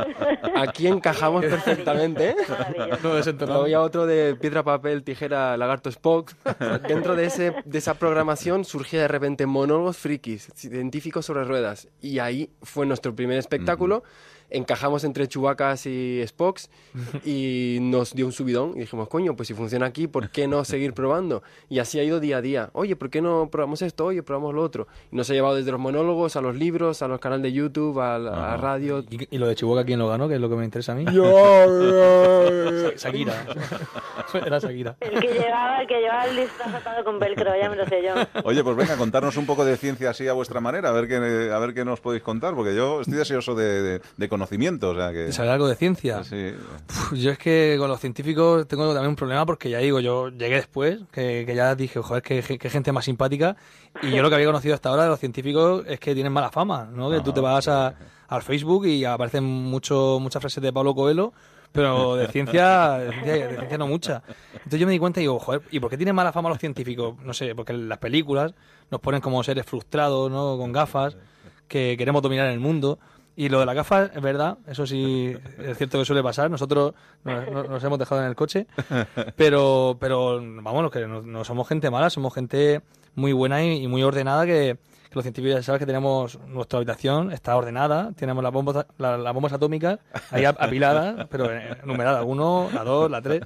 aquí 0.55 0.87
encajamos 0.87 1.45
perfectamente. 1.45 2.31
¿eh? 2.31 2.37
No. 3.03 3.47
Luego 3.47 3.62
había 3.62 3.81
otro 3.81 4.07
de 4.07 4.35
piedra, 4.37 4.62
papel, 4.62 5.03
tijera, 5.03 5.57
lagarto, 5.57 5.89
Spock. 5.89 6.33
Dentro 6.89 7.17
de, 7.17 7.27
ese, 7.27 7.55
de 7.64 7.79
esa 7.79 7.95
programación 7.95 8.64
surgía 8.64 9.01
de 9.03 9.09
repente 9.09 9.47
monólogos 9.47 9.97
frikis, 9.97 10.51
científicos 10.55 11.27
sobre 11.27 11.45
ruedas. 11.45 11.89
Y 12.01 12.19
ahí 12.19 12.51
fue 12.62 12.87
nuestro 12.87 13.14
primer 13.14 13.39
espectáculo. 13.39 14.03
Encajamos 14.51 15.05
entre 15.05 15.26
Chewbacas 15.28 15.86
y 15.86 16.22
Spocks 16.26 16.70
y 17.24 17.78
nos 17.80 18.14
dio 18.14 18.26
un 18.26 18.32
subidón 18.32 18.72
y 18.76 18.80
dijimos, 18.80 19.09
coño, 19.09 19.34
pues 19.36 19.49
si 19.49 19.55
funciona 19.55 19.86
aquí, 19.86 20.07
¿por 20.07 20.30
qué 20.30 20.47
no 20.49 20.64
seguir 20.64 20.94
probando? 20.94 21.42
Y 21.68 21.78
así 21.80 21.99
ha 21.99 22.05
ido 22.05 22.20
día 22.20 22.38
a 22.38 22.40
día. 22.42 22.70
Oye, 22.72 22.97
¿por 22.97 23.11
qué 23.11 23.20
no 23.20 23.49
probamos 23.51 23.82
esto? 23.82 24.07
Oye, 24.07 24.22
probamos 24.22 24.55
lo 24.55 24.62
otro. 24.62 24.86
Y 25.12 25.16
nos 25.16 25.28
ha 25.30 25.32
llevado 25.34 25.55
desde 25.57 25.72
los 25.72 25.80
monólogos 25.80 26.36
a 26.36 26.40
los 26.40 26.55
libros, 26.57 27.03
a 27.03 27.09
los 27.09 27.20
canales 27.20 27.42
de 27.42 27.53
YouTube, 27.53 27.99
a 28.01 28.18
la 28.18 28.55
a 28.55 28.57
radio. 28.57 29.05
¿Y, 29.11 29.34
y 29.34 29.38
lo 29.38 29.47
de 29.49 29.55
Chihuahua 29.55 29.84
quién 29.84 29.99
lo 29.99 30.09
ganó? 30.09 30.28
Que 30.28 30.34
es 30.36 30.40
lo 30.40 30.49
que 30.49 30.57
me 30.57 30.64
interesa 30.64 30.92
a 30.92 30.94
mí. 30.94 31.05
Yo- 31.12 32.90
Sa- 32.97 33.09
Shakira. 33.09 33.34
Era 34.34 34.59
Shakira. 34.59 34.97
El 35.01 35.20
que 35.20 35.28
llevaba, 35.32 35.80
el 35.80 35.86
que 35.86 36.01
llevaba 36.01 36.24
el 36.26 36.36
disfraz 36.36 36.74
atado 36.74 37.05
con 37.05 37.18
velcro, 37.18 37.51
ya 37.61 37.68
me 37.70 37.76
lo 37.76 37.86
sé 37.86 38.03
yo. 38.03 38.14
Oye, 38.44 38.62
pues 38.62 38.76
venga, 38.76 38.97
contarnos 38.97 39.36
un 39.36 39.47
poco 39.47 39.64
de 39.64 39.76
ciencia 39.76 40.11
así 40.11 40.26
a 40.28 40.32
vuestra 40.32 40.61
manera, 40.61 40.88
a 40.90 40.92
ver 40.92 41.09
qué, 41.09 41.51
a 41.53 41.59
ver 41.59 41.74
qué 41.74 41.84
nos 41.84 42.01
podéis 42.01 42.22
contar, 42.22 42.55
porque 42.55 42.74
yo 42.74 43.01
estoy 43.01 43.14
deseoso 43.16 43.55
de, 43.55 43.82
de- 43.82 44.01
de 44.16 44.28
conocimiento, 44.37 44.91
o 44.91 44.95
sea 44.95 45.12
que... 45.12 45.26
¿Te 45.26 45.32
sabe 45.32 45.51
algo 45.51 45.66
de 45.68 45.74
ciencia? 45.74 46.22
Sí. 46.24 46.53
Uf, 46.89 47.12
Yo 47.14 47.30
es 47.30 47.39
que 47.39 47.76
con 47.78 47.89
los 47.89 48.01
científicos 48.01 48.66
tengo 48.68 48.87
también 48.93 49.11
un 49.11 49.16
problema 49.16 49.45
porque 49.47 49.70
ya 49.70 49.78
digo, 49.78 50.01
yo 50.01 50.28
llegué 50.28 50.57
después, 50.57 51.01
que, 51.11 51.45
que 51.47 51.55
ya 51.55 51.74
dije, 51.74 52.01
joder, 52.01 52.22
qué, 52.22 52.43
qué 52.43 52.70
gente 52.70 52.93
más 52.93 53.05
simpática. 53.05 53.57
Y 54.03 54.11
yo 54.11 54.22
lo 54.22 54.28
que 54.28 54.34
había 54.34 54.47
conocido 54.47 54.74
hasta 54.74 54.91
ahora 54.91 55.05
de 55.05 55.09
los 55.09 55.20
científicos 55.20 55.84
es 55.87 55.99
que 55.99 56.14
tienen 56.14 56.32
mala 56.32 56.51
fama, 56.51 56.89
¿no? 56.93 57.11
Que 57.11 57.20
tú 57.20 57.32
te 57.32 57.41
vas 57.41 57.66
a, 57.68 57.95
al 58.28 58.43
Facebook 58.43 58.87
y 58.87 59.05
aparecen 59.05 59.45
mucho, 59.45 60.18
muchas 60.20 60.41
frases 60.41 60.62
de 60.62 60.72
Pablo 60.72 60.95
Coelho, 60.95 61.32
pero 61.72 62.16
de 62.16 62.28
ciencia, 62.32 62.99
de 62.99 63.12
ciencia, 63.12 63.49
de 63.49 63.57
ciencia 63.57 63.78
no 63.78 63.87
mucha. 63.87 64.22
Entonces 64.53 64.80
yo 64.80 64.87
me 64.87 64.93
di 64.93 64.99
cuenta 64.99 65.20
y 65.20 65.24
digo, 65.24 65.39
joder, 65.39 65.62
¿y 65.70 65.80
por 65.80 65.91
qué 65.91 65.97
tienen 65.97 66.14
mala 66.14 66.32
fama 66.32 66.49
los 66.49 66.59
científicos? 66.59 67.16
No 67.22 67.32
sé, 67.32 67.55
porque 67.55 67.72
en 67.72 67.89
las 67.89 67.99
películas 67.99 68.55
nos 68.91 69.01
ponen 69.01 69.20
como 69.20 69.43
seres 69.43 69.64
frustrados, 69.66 70.30
¿no? 70.30 70.57
Con 70.59 70.72
gafas, 70.72 71.16
que 71.68 71.97
queremos 71.97 72.22
dominar 72.22 72.47
el 72.49 72.61
mundo. 72.61 72.99
Y 73.37 73.51
lo 73.51 73.61
de 73.61 73.66
las 73.66 73.74
gafas, 73.74 74.11
es 74.14 74.22
verdad, 74.22 74.57
eso 74.66 74.87
sí 74.87 75.37
es 75.59 75.76
cierto 75.76 75.99
que 75.99 76.05
suele 76.07 76.22
pasar. 76.22 76.51
Nosotros 76.51 76.95
nos, 77.22 77.68
nos- 77.68 77.84
hemos 77.84 77.99
dejado 77.99 78.22
en 78.22 78.28
el 78.28 78.34
coche, 78.34 78.66
pero, 79.37 79.97
pero 80.01 80.41
vamos, 80.43 80.91
no, 81.24 81.45
somos 81.45 81.68
gente 81.68 81.91
mala, 81.91 82.09
somos 82.11 82.32
gente 82.34 82.80
muy 83.14 83.32
buena 83.32 83.62
y 83.64 83.87
muy 83.89 84.03
ordenada 84.03 84.47
que, 84.47 84.78
que 85.09 85.14
los 85.14 85.22
científicos 85.24 85.57
ya 85.59 85.62
sabes 85.62 85.78
que 85.78 85.86
tenemos 85.86 86.38
nuestra 86.48 86.78
habitación, 86.78 87.32
está 87.32 87.57
ordenada, 87.57 88.12
tenemos 88.16 88.42
las 88.42 88.52
bombas, 88.52 88.86
la- 88.98 89.16
las 89.16 89.32
bombas 89.34 89.52
atómicas 89.52 89.98
ahí 90.30 90.44
ap- 90.44 90.61
apiladas, 90.61 91.26
pero 91.30 91.48
numeradas, 91.84 92.24
uno, 92.26 92.68
la 92.74 92.84
dos, 92.84 93.11
la 93.11 93.22
tres. 93.22 93.42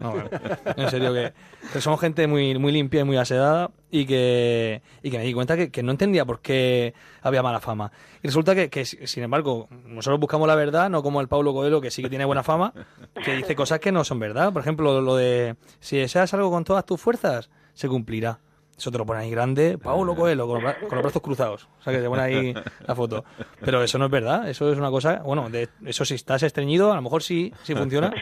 No, 0.00 0.10
bueno, 0.12 0.28
en 0.76 0.90
serio 0.90 1.12
que, 1.12 1.32
que 1.72 1.80
somos 1.80 2.00
gente 2.00 2.26
muy, 2.26 2.58
muy 2.58 2.72
limpia 2.72 3.00
y 3.02 3.04
muy 3.04 3.16
asedada 3.16 3.70
y 3.90 4.06
que, 4.06 4.82
y 5.02 5.10
que 5.10 5.18
me 5.18 5.24
di 5.24 5.32
cuenta 5.32 5.56
que, 5.56 5.70
que 5.70 5.82
no 5.82 5.92
entendía 5.92 6.24
por 6.24 6.40
qué 6.40 6.94
había 7.22 7.42
mala 7.42 7.60
fama. 7.60 7.92
Y 8.22 8.26
resulta 8.28 8.54
que, 8.54 8.68
que, 8.68 8.84
sin 8.84 9.22
embargo, 9.22 9.68
nosotros 9.86 10.18
buscamos 10.18 10.48
la 10.48 10.56
verdad, 10.56 10.90
no 10.90 11.02
como 11.02 11.20
el 11.20 11.28
Pablo 11.28 11.52
Coelho, 11.52 11.80
que 11.80 11.90
sí 11.92 12.02
que 12.02 12.08
tiene 12.08 12.24
buena 12.24 12.42
fama, 12.42 12.72
que 13.24 13.36
dice 13.36 13.54
cosas 13.54 13.78
que 13.78 13.92
no 13.92 14.02
son 14.02 14.18
verdad. 14.18 14.52
Por 14.52 14.62
ejemplo, 14.62 15.00
lo 15.00 15.14
de 15.16 15.54
si 15.78 15.96
deseas 15.96 16.34
algo 16.34 16.50
con 16.50 16.64
todas 16.64 16.84
tus 16.84 17.00
fuerzas, 17.00 17.50
se 17.74 17.88
cumplirá. 17.88 18.38
Eso 18.76 18.90
te 18.90 18.98
lo 18.98 19.06
pone 19.06 19.20
ahí 19.20 19.30
grande, 19.30 19.78
Paulo 19.78 20.14
Coelho, 20.14 20.46
con 20.46 20.62
los, 20.62 20.74
brazos 20.90 21.22
cruzados. 21.22 21.68
O 21.80 21.82
sea, 21.82 21.92
que 21.92 22.00
te 22.00 22.08
pone 22.08 22.22
ahí 22.22 22.54
la 22.86 22.94
foto. 22.94 23.24
Pero 23.60 23.82
eso 23.82 23.98
no 23.98 24.06
es 24.06 24.10
verdad, 24.10 24.48
eso 24.48 24.70
es 24.70 24.78
una 24.78 24.90
cosa, 24.90 25.22
bueno, 25.24 25.48
de, 25.48 25.68
eso 25.84 26.04
si 26.04 26.14
estás 26.14 26.42
estreñido, 26.42 26.92
a 26.92 26.96
lo 26.96 27.02
mejor 27.02 27.22
sí, 27.22 27.52
sí 27.62 27.74
funciona, 27.74 28.12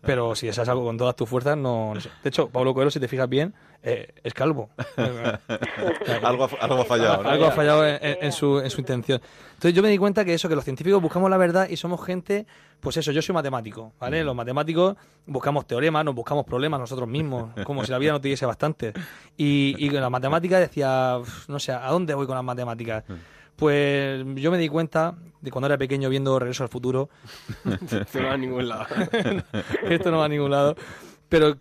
pero 0.00 0.34
si 0.34 0.46
deseas 0.46 0.68
algo 0.68 0.84
con 0.84 0.96
todas 0.96 1.16
tus 1.16 1.28
fuerzas, 1.28 1.56
no, 1.56 1.94
no 1.94 2.00
sé. 2.00 2.08
De 2.22 2.28
hecho, 2.28 2.48
Pablo 2.48 2.72
Coelho, 2.72 2.90
si 2.90 3.00
te 3.00 3.08
fijas 3.08 3.28
bien, 3.28 3.54
eh, 3.82 4.12
es 4.22 4.34
calvo. 4.34 4.70
algo, 6.22 6.44
ha- 6.44 6.64
algo 6.64 6.80
ha 6.82 6.84
fallado, 6.84 7.22
¿no? 7.22 7.28
Algo 7.30 7.46
ha 7.46 7.50
fallado 7.50 7.86
en, 7.86 7.98
en- 8.02 8.16
en 8.22 8.32
su, 8.32 8.58
en 8.60 8.70
su 8.70 8.80
intención. 8.80 9.20
Entonces 9.54 9.74
yo 9.74 9.82
me 9.82 9.88
di 9.88 9.98
cuenta 9.98 10.24
que 10.24 10.34
eso, 10.34 10.48
que 10.48 10.54
los 10.54 10.64
científicos 10.64 11.00
buscamos 11.02 11.30
la 11.30 11.36
verdad 11.36 11.68
y 11.68 11.76
somos 11.76 12.04
gente, 12.04 12.46
pues 12.80 12.96
eso, 12.96 13.12
yo 13.12 13.20
soy 13.22 13.34
matemático, 13.34 13.92
¿vale? 14.00 14.24
Los 14.24 14.34
matemáticos 14.34 14.96
buscamos 15.26 15.66
teoremas, 15.66 16.04
nos 16.04 16.14
buscamos 16.14 16.44
problemas 16.44 16.80
nosotros 16.80 17.08
mismos, 17.08 17.50
como 17.64 17.84
si 17.84 17.90
la 17.90 17.98
vida 17.98 18.12
no 18.12 18.20
tuviese 18.20 18.46
bastante. 18.46 18.92
Y, 19.36 19.74
y 19.78 19.88
con 19.90 20.00
la 20.00 20.10
matemática 20.10 20.58
decía, 20.58 21.18
"Uf, 21.18 21.48
no 21.48 21.58
sé, 21.58 21.72
¿a 21.72 21.88
dónde 21.88 22.14
voy 22.14 22.26
con 22.26 22.34
las 22.36 22.44
matemáticas? 22.44 23.04
Pues 23.56 24.24
yo 24.36 24.50
me 24.50 24.56
di 24.56 24.68
cuenta 24.68 25.14
de 25.42 25.50
cuando 25.50 25.66
era 25.66 25.76
pequeño 25.76 26.08
viendo 26.08 26.38
Regreso 26.38 26.62
al 26.62 26.70
Futuro. 26.70 27.10
Esto 27.90 28.20
no 28.20 28.28
va 28.28 28.32
a 28.32 28.36
ningún 28.38 28.66
lado. 28.68 28.86
Esto 29.82 30.10
no 30.10 30.18
va 30.18 30.24
a 30.24 30.28
ningún 30.28 30.50
lado. 30.50 30.76
Pero 31.28 31.56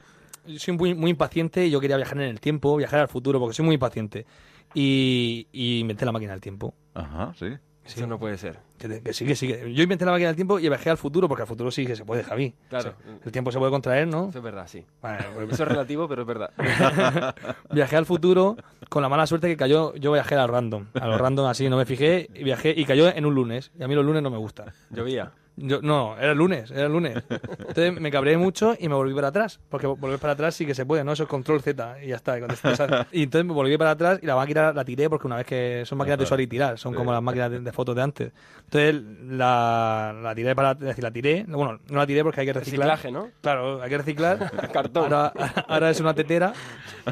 yo 0.47 0.59
soy 0.59 0.75
muy, 0.77 0.93
muy 0.93 1.11
impaciente 1.11 1.65
y 1.65 1.71
yo 1.71 1.79
quería 1.79 1.97
viajar 1.97 2.17
en 2.17 2.29
el 2.29 2.39
tiempo, 2.39 2.75
viajar 2.77 2.99
al 3.01 3.07
futuro, 3.07 3.39
porque 3.39 3.53
soy 3.55 3.65
muy 3.65 3.75
impaciente. 3.75 4.25
Y, 4.73 5.47
y 5.51 5.79
inventé 5.79 6.05
la 6.05 6.11
máquina 6.11 6.31
del 6.33 6.41
tiempo. 6.41 6.73
Ajá, 6.93 7.33
sí. 7.37 7.47
Eso 7.85 8.05
no 8.05 8.19
puede 8.19 8.37
ser. 8.37 8.59
Que, 8.77 8.87
te- 8.87 9.01
que 9.01 9.13
sí, 9.13 9.25
que 9.25 9.35
sí. 9.35 9.47
que- 9.47 9.73
Yo 9.73 9.81
inventé 9.81 10.05
la 10.05 10.11
máquina 10.11 10.27
del 10.27 10.35
tiempo 10.35 10.59
y 10.59 10.69
viajé 10.69 10.91
al 10.91 10.97
futuro, 10.99 11.27
porque 11.27 11.41
al 11.41 11.47
futuro 11.47 11.71
sí 11.71 11.87
que 11.87 11.95
se 11.95 12.05
puede, 12.05 12.23
Javi. 12.23 12.53
Claro. 12.69 12.89
O 12.99 13.03
sea, 13.03 13.17
el 13.25 13.31
tiempo 13.31 13.51
se 13.51 13.57
puede 13.57 13.71
contraer, 13.71 14.07
¿no? 14.07 14.29
Eso 14.29 14.37
es 14.37 14.43
verdad, 14.43 14.67
sí. 14.67 14.85
Bueno, 15.01 15.17
pues- 15.33 15.49
Eso 15.53 15.63
es 15.63 15.69
relativo, 15.69 16.07
pero 16.07 16.21
es 16.21 16.27
verdad. 16.27 16.51
viajé 17.71 17.95
al 17.95 18.05
futuro 18.05 18.57
con 18.89 19.01
la 19.01 19.09
mala 19.09 19.25
suerte 19.25 19.47
que 19.47 19.57
cayó, 19.57 19.95
yo 19.95 20.11
viajé 20.11 20.35
al 20.35 20.49
random, 20.49 20.85
a 20.93 21.07
lo 21.07 21.17
random 21.17 21.47
así, 21.47 21.67
no 21.67 21.77
me 21.77 21.85
fijé, 21.87 22.29
y 22.35 22.43
viajé 22.43 22.75
y 22.77 22.85
cayó 22.85 23.09
en 23.11 23.25
un 23.25 23.33
lunes. 23.33 23.71
Y 23.79 23.81
a 23.81 23.87
mí 23.87 23.95
los 23.95 24.05
lunes 24.05 24.21
no 24.21 24.29
me 24.29 24.37
gustan. 24.37 24.71
Llovía. 24.91 25.31
Yo, 25.61 25.81
no, 25.81 26.17
era 26.17 26.31
el 26.31 26.37
lunes, 26.37 26.71
era 26.71 26.85
el 26.85 26.91
lunes. 26.93 27.21
Entonces 27.29 27.99
me 27.99 28.09
cabreé 28.11 28.37
mucho 28.37 28.75
y 28.79 28.87
me 28.87 28.95
volví 28.95 29.13
para 29.13 29.27
atrás. 29.27 29.59
Porque 29.69 29.87
volver 29.87 30.17
para 30.19 30.33
atrás 30.33 30.55
sí 30.55 30.65
que 30.65 30.73
se 30.73 30.85
puede, 30.85 31.03
¿no? 31.03 31.11
Eso 31.11 31.23
es 31.23 31.29
control 31.29 31.61
Z 31.61 31.97
y 32.03 32.07
ya 32.07 32.15
está. 32.15 32.37
Y, 32.37 32.41
cuando 32.41 32.53
estás- 32.55 33.07
y 33.11 33.23
entonces 33.23 33.45
me 33.45 33.53
volví 33.53 33.77
para 33.77 33.91
atrás 33.91 34.19
y 34.21 34.25
la 34.25 34.35
máquina 34.35 34.71
la 34.71 34.85
tiré 34.85 35.09
porque 35.09 35.27
una 35.27 35.35
vez 35.37 35.45
que 35.45 35.83
son 35.85 35.97
máquinas 35.97 36.17
de 36.19 36.23
usar 36.23 36.39
y 36.39 36.47
tirar, 36.47 36.77
son 36.77 36.93
como 36.93 37.11
las 37.11 37.21
máquinas 37.21 37.51
de, 37.51 37.59
de 37.59 37.71
fotos 37.71 37.95
de 37.95 38.01
antes. 38.01 38.31
Entonces 38.65 39.01
la, 39.27 40.15
la 40.21 40.33
tiré 40.35 40.55
para, 40.55 40.71
es 40.71 40.79
decir, 40.79 41.03
la 41.03 41.11
tiré, 41.11 41.45
bueno, 41.47 41.79
no 41.89 41.97
la 41.97 42.07
tiré 42.07 42.23
porque 42.23 42.41
hay 42.41 42.47
que 42.47 42.53
reciclar. 42.53 42.89
Reciclaje, 42.89 43.11
¿no? 43.11 43.29
Claro, 43.41 43.81
hay 43.81 43.89
que 43.89 43.97
reciclar. 43.97 44.51
Cartón. 44.73 45.03
Ahora, 45.13 45.33
ahora 45.67 45.89
es 45.89 45.99
una 45.99 46.13
tetera. 46.13 46.53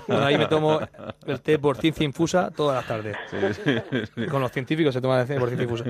Bueno, 0.08 0.26
ahí 0.26 0.38
me 0.38 0.46
tomo 0.48 0.80
el 1.26 1.42
té 1.42 1.60
por 1.60 1.78
ciencia 1.78 2.06
infusa 2.06 2.52
todas 2.52 2.76
las 2.78 2.86
tardes. 2.88 3.18
Con 4.30 4.42
los 4.42 4.52
científicos 4.52 4.94
se 4.94 5.02
toma 5.02 5.22
el 5.22 5.28
té 5.28 5.38
por 5.40 5.50
ciencia 5.50 5.64
infusa. 5.64 5.86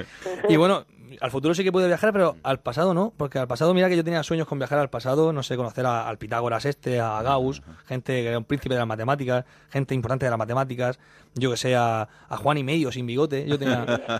Y 0.49 0.55
bueno, 0.55 0.85
al 1.21 1.31
futuro 1.31 1.53
sí 1.53 1.63
que 1.63 1.71
puedo 1.71 1.87
viajar, 1.87 2.11
pero 2.13 2.35
al 2.43 2.59
pasado 2.59 2.93
no, 2.93 3.13
porque 3.17 3.39
al 3.39 3.47
pasado 3.47 3.73
mira 3.73 3.89
que 3.89 3.97
yo 3.97 4.03
tenía 4.03 4.21
sueños 4.23 4.47
con 4.47 4.59
viajar 4.59 4.79
al 4.79 4.89
pasado, 4.89 5.33
no 5.33 5.43
sé, 5.43 5.55
conocer 5.57 5.85
a- 5.85 6.07
al 6.07 6.17
Pitágoras 6.17 6.65
este, 6.65 6.99
a 6.99 7.21
Gauss, 7.21 7.61
gente 7.87 8.13
que 8.13 8.27
era 8.27 8.37
un 8.37 8.43
príncipe 8.45 8.73
de 8.75 8.79
las 8.79 8.87
matemáticas, 8.87 9.45
gente 9.69 9.95
importante 9.95 10.25
de 10.25 10.29
las 10.31 10.39
matemáticas, 10.39 10.99
yo 11.35 11.51
que 11.51 11.57
sé, 11.57 11.75
a, 11.75 12.07
a 12.29 12.37
Juan 12.37 12.57
y 12.57 12.63
medio 12.63 12.91
sin 12.91 13.05
bigote, 13.05 13.45
yo 13.47 13.57
tenía 13.59 13.85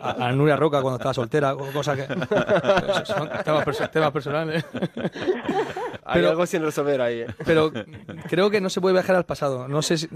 a, 0.00 0.26
a 0.28 0.32
Nuria 0.32 0.56
Roca 0.56 0.80
cuando 0.82 0.96
estaba 0.98 1.14
soltera, 1.14 1.54
co- 1.54 1.66
cosas 1.72 1.96
que 1.98 2.06
son 3.04 3.28
temas, 3.44 3.64
perso- 3.66 3.90
temas 3.90 4.10
personales. 4.12 4.64
Hay 6.04 6.20
Pero- 6.20 6.30
algo 6.30 6.46
sin 6.46 6.62
resolver 6.62 7.00
ahí. 7.02 7.20
¿eh? 7.20 7.26
Pero 7.44 7.70
creo 8.28 8.48
que 8.50 8.60
no 8.60 8.70
se 8.70 8.80
puede 8.80 8.94
viajar 8.94 9.16
al 9.16 9.24
pasado. 9.26 9.68
No 9.68 9.82
sé 9.82 9.98
si, 9.98 10.08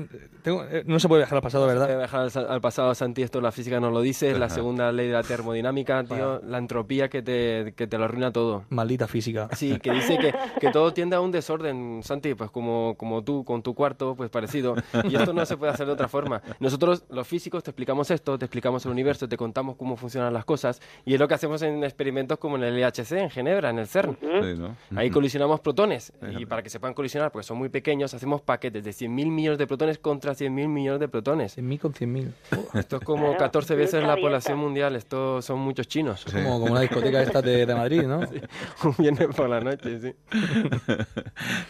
tengo- 0.43 0.65
eh, 0.65 0.85
no 0.87 0.99
se 0.99 1.09
puede 1.09 1.21
viajar 1.21 1.37
al 1.37 1.43
pasado, 1.43 1.67
¿verdad? 1.67 1.99
Viajar 1.99 2.21
al, 2.21 2.31
sa- 2.31 2.41
al 2.41 2.61
pasado, 2.61 2.95
Santi, 2.95 3.23
esto 3.23 3.41
la 3.41 3.53
física 3.53 3.79
nos 3.81 3.93
lo 3.93 4.01
dice, 4.01 4.31
es 4.31 4.39
la 4.39 4.49
segunda 4.49 4.91
ley 4.93 5.09
de 5.09 5.13
la 5.15 5.23
termodinámica, 5.23 5.92
tío, 6.09 6.41
la 6.43 6.59
entropía 6.59 7.09
que 7.09 7.23
te, 7.23 7.75
que 7.77 7.87
te 7.87 7.99
lo 7.99 8.05
arruina 8.05 8.33
todo. 8.33 8.65
Maldita 8.71 9.07
física. 9.07 9.49
Sí, 9.53 9.79
que 9.79 9.93
dice 9.99 10.19
que, 10.19 10.35
que 10.61 10.71
todo 10.71 10.93
tiende 10.93 11.17
a 11.17 11.21
un 11.21 11.31
desorden, 11.31 12.03
Santi, 12.03 12.35
pues 12.35 12.51
como, 12.51 12.95
como 12.97 13.23
tú 13.23 13.45
con 13.45 13.63
tu 13.63 13.75
cuarto, 13.75 14.15
pues 14.15 14.31
parecido. 14.31 14.75
Y 15.05 15.17
esto 15.17 15.33
no 15.33 15.45
se 15.47 15.57
puede 15.57 15.73
hacer 15.73 15.87
de 15.87 15.93
otra 15.93 16.09
forma. 16.09 16.43
Nosotros, 16.61 17.05
los 17.11 17.27
físicos, 17.27 17.63
te 17.63 17.71
explicamos 17.71 18.11
esto, 18.11 18.39
te 18.39 18.45
explicamos 18.45 18.85
el 18.85 18.93
universo, 18.93 19.29
te 19.29 19.37
contamos 19.37 19.77
cómo 19.77 19.97
funcionan 19.97 20.33
las 20.33 20.45
cosas, 20.45 20.81
y 21.05 21.15
es 21.15 21.21
lo 21.21 21.29
que 21.29 21.35
hacemos 21.35 21.63
en 21.63 21.85
experimentos 21.85 22.39
como 22.39 22.57
en 22.57 22.65
el 22.65 22.81
LHC, 22.81 23.13
en 23.13 23.31
Ginebra, 23.31 23.71
en 23.71 23.79
el 23.79 23.87
CERN. 23.87 24.17
Sí, 24.21 24.55
¿no? 24.57 24.77
Ahí 24.97 25.11
colisionamos 25.11 25.61
protones, 25.61 26.13
y 26.39 26.47
para 26.47 26.63
que 26.63 26.71
se 26.71 26.81
puedan 26.81 26.95
colisionar, 26.95 27.33
porque 27.33 27.47
son 27.47 27.59
muy 27.59 27.69
pequeños, 27.69 28.15
hacemos 28.15 28.41
paquetes 28.41 28.85
de 28.85 28.91
100.000 28.91 29.09
millones 29.09 29.59
de 29.59 29.67
protones 29.67 29.99
contra 29.99 30.33
100.000 30.33 30.69
millones 30.69 31.01
de 31.01 31.09
protones. 31.09 31.59
100.000 31.59 31.79
con 31.79 31.93
100.000. 31.93 32.33
Esto 32.75 32.97
es 32.97 33.03
como 33.03 33.23
Claro, 33.23 33.39
14 33.39 33.75
veces 33.75 34.03
la 34.03 34.17
población 34.17 34.59
mundial, 34.59 34.97
esto 34.97 35.43
son 35.43 35.61
muchos 35.61 35.82
chinos. 35.89 36.25
Como, 36.25 36.61
como 36.61 36.73
una 36.73 36.81
discoteca 36.81 37.23
esta 37.23 37.43
de, 37.43 37.67
de 37.67 37.75
Madrid, 37.75 38.03
¿no? 38.03 38.21
Un 38.85 38.95
viernes 38.99 39.29
por 39.35 39.49
la 39.49 39.61
noche, 39.61 40.01
sí. 40.01 40.15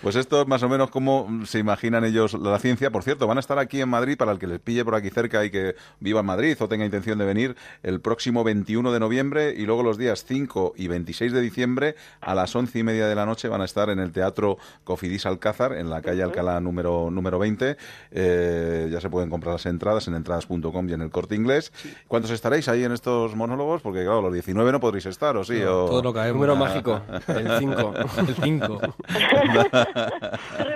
Pues 0.02 0.16
esto 0.16 0.42
es 0.42 0.48
más 0.48 0.62
o 0.62 0.68
menos 0.68 0.90
como 0.90 1.46
se 1.46 1.58
imaginan 1.58 2.04
ellos 2.04 2.34
la 2.34 2.58
ciencia. 2.58 2.90
Por 2.90 3.02
cierto, 3.02 3.26
van 3.26 3.36
a 3.36 3.40
estar 3.40 3.58
aquí 3.58 3.80
en 3.80 3.88
Madrid 3.88 4.16
para 4.16 4.32
el 4.32 4.38
que 4.38 4.46
les 4.46 4.60
pille 4.60 4.84
por 4.84 4.94
aquí 4.94 5.10
cerca 5.10 5.44
y 5.44 5.50
que 5.50 5.76
viva 6.00 6.20
en 6.20 6.26
Madrid 6.26 6.56
o 6.60 6.68
tenga 6.68 6.84
intención 6.84 7.18
de 7.18 7.24
venir 7.24 7.56
el 7.82 8.00
próximo 8.00 8.44
21 8.44 8.92
de 8.92 9.00
noviembre 9.00 9.54
y 9.56 9.64
luego 9.64 9.82
los 9.82 9.98
días 9.98 10.24
5 10.26 10.74
y 10.76 10.88
26 10.88 11.32
de 11.32 11.40
diciembre 11.40 11.94
a 12.20 12.34
las 12.34 12.54
11 12.54 12.78
y 12.78 12.82
media 12.82 13.06
de 13.06 13.14
la 13.14 13.26
noche 13.26 13.48
van 13.48 13.60
a 13.60 13.64
estar 13.64 13.90
en 13.90 13.98
el 13.98 14.12
Teatro 14.12 14.58
Cofidis 14.84 15.26
Alcázar 15.26 15.72
en 15.74 15.90
la 15.90 16.02
calle 16.02 16.22
Alcalá 16.22 16.60
número, 16.60 17.10
número 17.10 17.38
20. 17.38 17.76
Eh, 18.10 18.88
ya 18.90 19.00
se 19.00 19.10
pueden 19.10 19.30
comprar 19.30 19.54
las 19.54 19.66
entradas 19.66 20.08
en 20.08 20.14
entradas.com 20.14 20.88
y 20.88 20.92
en 20.92 21.02
el 21.02 21.10
corte 21.10 21.34
inglés. 21.34 21.72
¿Cuántos 22.08 22.30
estaréis 22.30 22.68
ahí 22.68 22.84
en 22.84 22.92
estos 22.92 23.34
monólogos? 23.36 23.82
Porque 23.82 24.01
claro, 24.04 24.22
los 24.22 24.32
19 24.32 24.72
no 24.72 24.80
podréis 24.80 25.06
estar, 25.06 25.36
¿o 25.36 25.44
sí? 25.44 25.60
No, 25.60 25.84
o... 25.84 25.88
todo 25.88 26.02
lo 26.02 26.12
caemos. 26.12 26.34
Número 26.34 26.56
mágico, 26.56 27.00
el 27.28 27.58
5. 27.58 27.94
El 28.18 28.34
5. 28.34 28.80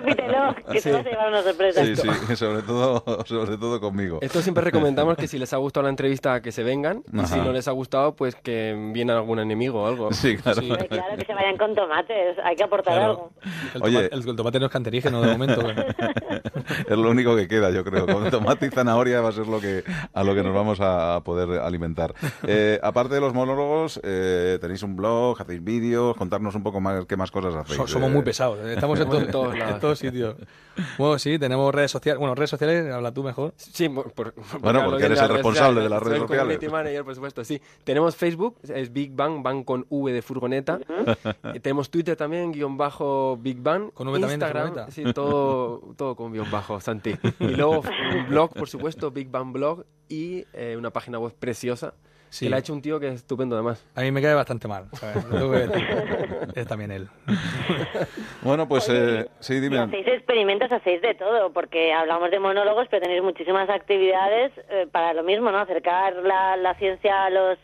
Que 0.72 0.80
Sí. 0.80 0.90
te 0.90 0.92
vas 0.96 1.06
a 1.06 1.10
llevar 1.10 1.28
una 1.28 1.42
sorpresa. 1.42 1.84
Sí, 1.84 1.96
sí, 1.96 2.36
sobre 2.36 2.62
todo, 2.62 3.04
sobre 3.24 3.56
todo 3.56 3.80
conmigo. 3.80 4.18
Esto 4.20 4.40
siempre 4.42 4.62
recomendamos 4.64 5.16
que 5.18 5.28
si 5.28 5.38
les 5.38 5.52
ha 5.52 5.56
gustado 5.58 5.84
la 5.84 5.90
entrevista 5.90 6.40
que 6.42 6.52
se 6.52 6.62
vengan 6.62 7.02
y 7.12 7.26
si 7.26 7.38
no 7.38 7.52
les 7.52 7.68
ha 7.68 7.72
gustado 7.72 8.14
pues 8.14 8.34
que 8.36 8.74
viene 8.92 9.12
algún 9.12 9.38
enemigo 9.38 9.82
o 9.82 9.86
algo. 9.86 10.12
Sí, 10.12 10.36
claro. 10.36 10.60
Que 10.62 11.24
se 11.26 11.34
vayan 11.34 11.56
con 11.56 11.74
tomates, 11.74 12.36
hay 12.44 12.56
que 12.56 12.64
aportar 12.64 12.94
Claro. 12.94 13.10
algo. 13.10 13.32
El, 13.74 13.82
Oye. 13.82 14.08
el 14.12 14.36
tomate 14.36 14.58
no 14.60 14.66
es 14.66 14.72
cancerígeno 14.72 15.20
de 15.22 15.32
momento. 15.32 15.62
Es 16.88 16.96
lo 16.96 17.10
único 17.10 17.36
que 17.36 17.48
queda, 17.48 17.70
yo 17.70 17.84
creo. 17.84 18.06
Con 18.06 18.30
tomate 18.30 18.66
y 18.66 18.70
zanahoria 18.70 19.20
va 19.20 19.28
a 19.28 19.32
ser 19.32 19.46
lo 19.46 19.60
que 19.60 19.84
a 20.12 20.24
lo 20.24 20.34
que 20.34 20.42
nos 20.42 20.54
vamos 20.54 20.78
a 20.80 21.20
poder 21.24 21.60
alimentar. 21.60 22.14
Eh, 22.46 22.78
aparte 22.82 23.14
de 23.14 23.20
los 23.20 23.34
monólogos, 23.34 24.00
eh, 24.02 24.58
tenéis 24.60 24.82
un 24.82 24.96
blog, 24.96 25.40
hacéis 25.40 25.62
vídeos, 25.62 26.16
contarnos 26.16 26.54
un 26.54 26.62
poco 26.62 26.80
más 26.80 27.04
qué 27.06 27.16
más 27.16 27.30
cosas 27.30 27.54
hacéis. 27.54 27.76
So- 27.76 27.86
somos 27.86 28.10
Eh, 28.10 28.12
muy 28.14 28.22
pesados. 28.22 28.58
¿eh? 28.60 28.74
Estamos 28.74 28.98
en, 28.98 29.06
Estamos 29.06 29.20
to- 29.20 29.26
en 29.26 29.30
todos 29.32 29.58
lados. 29.58 29.74
en 29.74 29.80
todos 29.80 29.98
sitios. 29.98 30.25
Bueno, 30.98 31.18
sí, 31.18 31.38
tenemos 31.38 31.74
redes 31.74 31.90
sociales. 31.90 32.18
Bueno, 32.18 32.34
redes 32.34 32.50
sociales, 32.50 32.92
habla 32.92 33.12
tú 33.12 33.22
mejor. 33.22 33.54
Sí, 33.56 33.88
por- 33.88 34.12
por- 34.12 34.34
Bueno, 34.60 34.84
porque 34.84 35.00
de 35.00 35.06
eres 35.06 35.18
el 35.20 35.28
redes 35.28 35.30
responsable 35.42 35.80
de 35.82 35.88
las 35.88 36.00
soy 36.00 36.08
redes 36.10 36.22
sociales. 36.22 36.42
community 36.58 36.68
manager, 36.68 37.04
por 37.04 37.14
supuesto, 37.14 37.44
sí. 37.44 37.60
Tenemos 37.84 38.14
Facebook, 38.16 38.56
es 38.68 38.92
Big 38.92 39.12
Bang, 39.14 39.42
Bang 39.42 39.64
con 39.64 39.86
V 39.88 40.12
de 40.12 40.20
furgoneta. 40.22 40.78
Y 41.54 41.60
tenemos 41.60 41.90
Twitter 41.90 42.16
también, 42.16 42.52
guion 42.52 42.76
bajo 42.76 43.38
Big 43.40 43.60
Bang. 43.62 43.90
Con 43.94 44.08
V 44.08 44.20
también 44.20 44.38
de 44.40 44.44
Instagram, 44.46 44.68
furgoneta. 44.68 44.92
sí, 44.92 45.04
todo, 45.14 45.94
todo 45.96 46.14
con 46.16 46.32
guion 46.32 46.50
bajo, 46.50 46.80
Santi. 46.80 47.14
Y 47.40 47.48
luego 47.48 47.80
un 48.14 48.28
blog, 48.28 48.52
por 48.52 48.68
supuesto, 48.68 49.10
Big 49.10 49.30
Bang 49.30 49.52
Blog 49.52 49.84
y 50.08 50.44
eh, 50.52 50.76
una 50.78 50.90
página 50.90 51.18
web 51.18 51.34
preciosa 51.38 51.94
Sí. 52.28 52.46
que 52.46 52.50
la 52.50 52.56
ha 52.56 52.58
hecho 52.58 52.72
un 52.72 52.82
tío 52.82 52.98
que 53.00 53.08
es 53.08 53.14
estupendo 53.14 53.56
además. 53.56 53.84
A 53.94 54.02
mí 54.02 54.10
me 54.10 54.20
cae 54.20 54.34
bastante 54.34 54.68
mal. 54.68 54.86
Es 56.54 56.66
también 56.66 56.90
él. 56.90 57.08
Bueno, 58.42 58.66
pues 58.68 58.88
eh, 58.88 59.26
sí, 59.40 59.60
dime. 59.60 59.78
hacéis 59.78 60.06
experimentos, 60.06 60.70
hacéis 60.72 61.02
de 61.02 61.14
todo, 61.14 61.52
porque 61.52 61.92
hablamos 61.92 62.30
de 62.30 62.38
monólogos, 62.38 62.86
pero 62.90 63.02
tenéis 63.02 63.22
muchísimas 63.22 63.68
actividades 63.68 64.52
eh, 64.70 64.86
para 64.90 65.12
lo 65.12 65.22
mismo, 65.22 65.50
¿no? 65.50 65.58
Acercar 65.58 66.14
la, 66.16 66.56
la 66.56 66.74
ciencia 66.74 67.24
a 67.24 67.30
los 67.30 67.58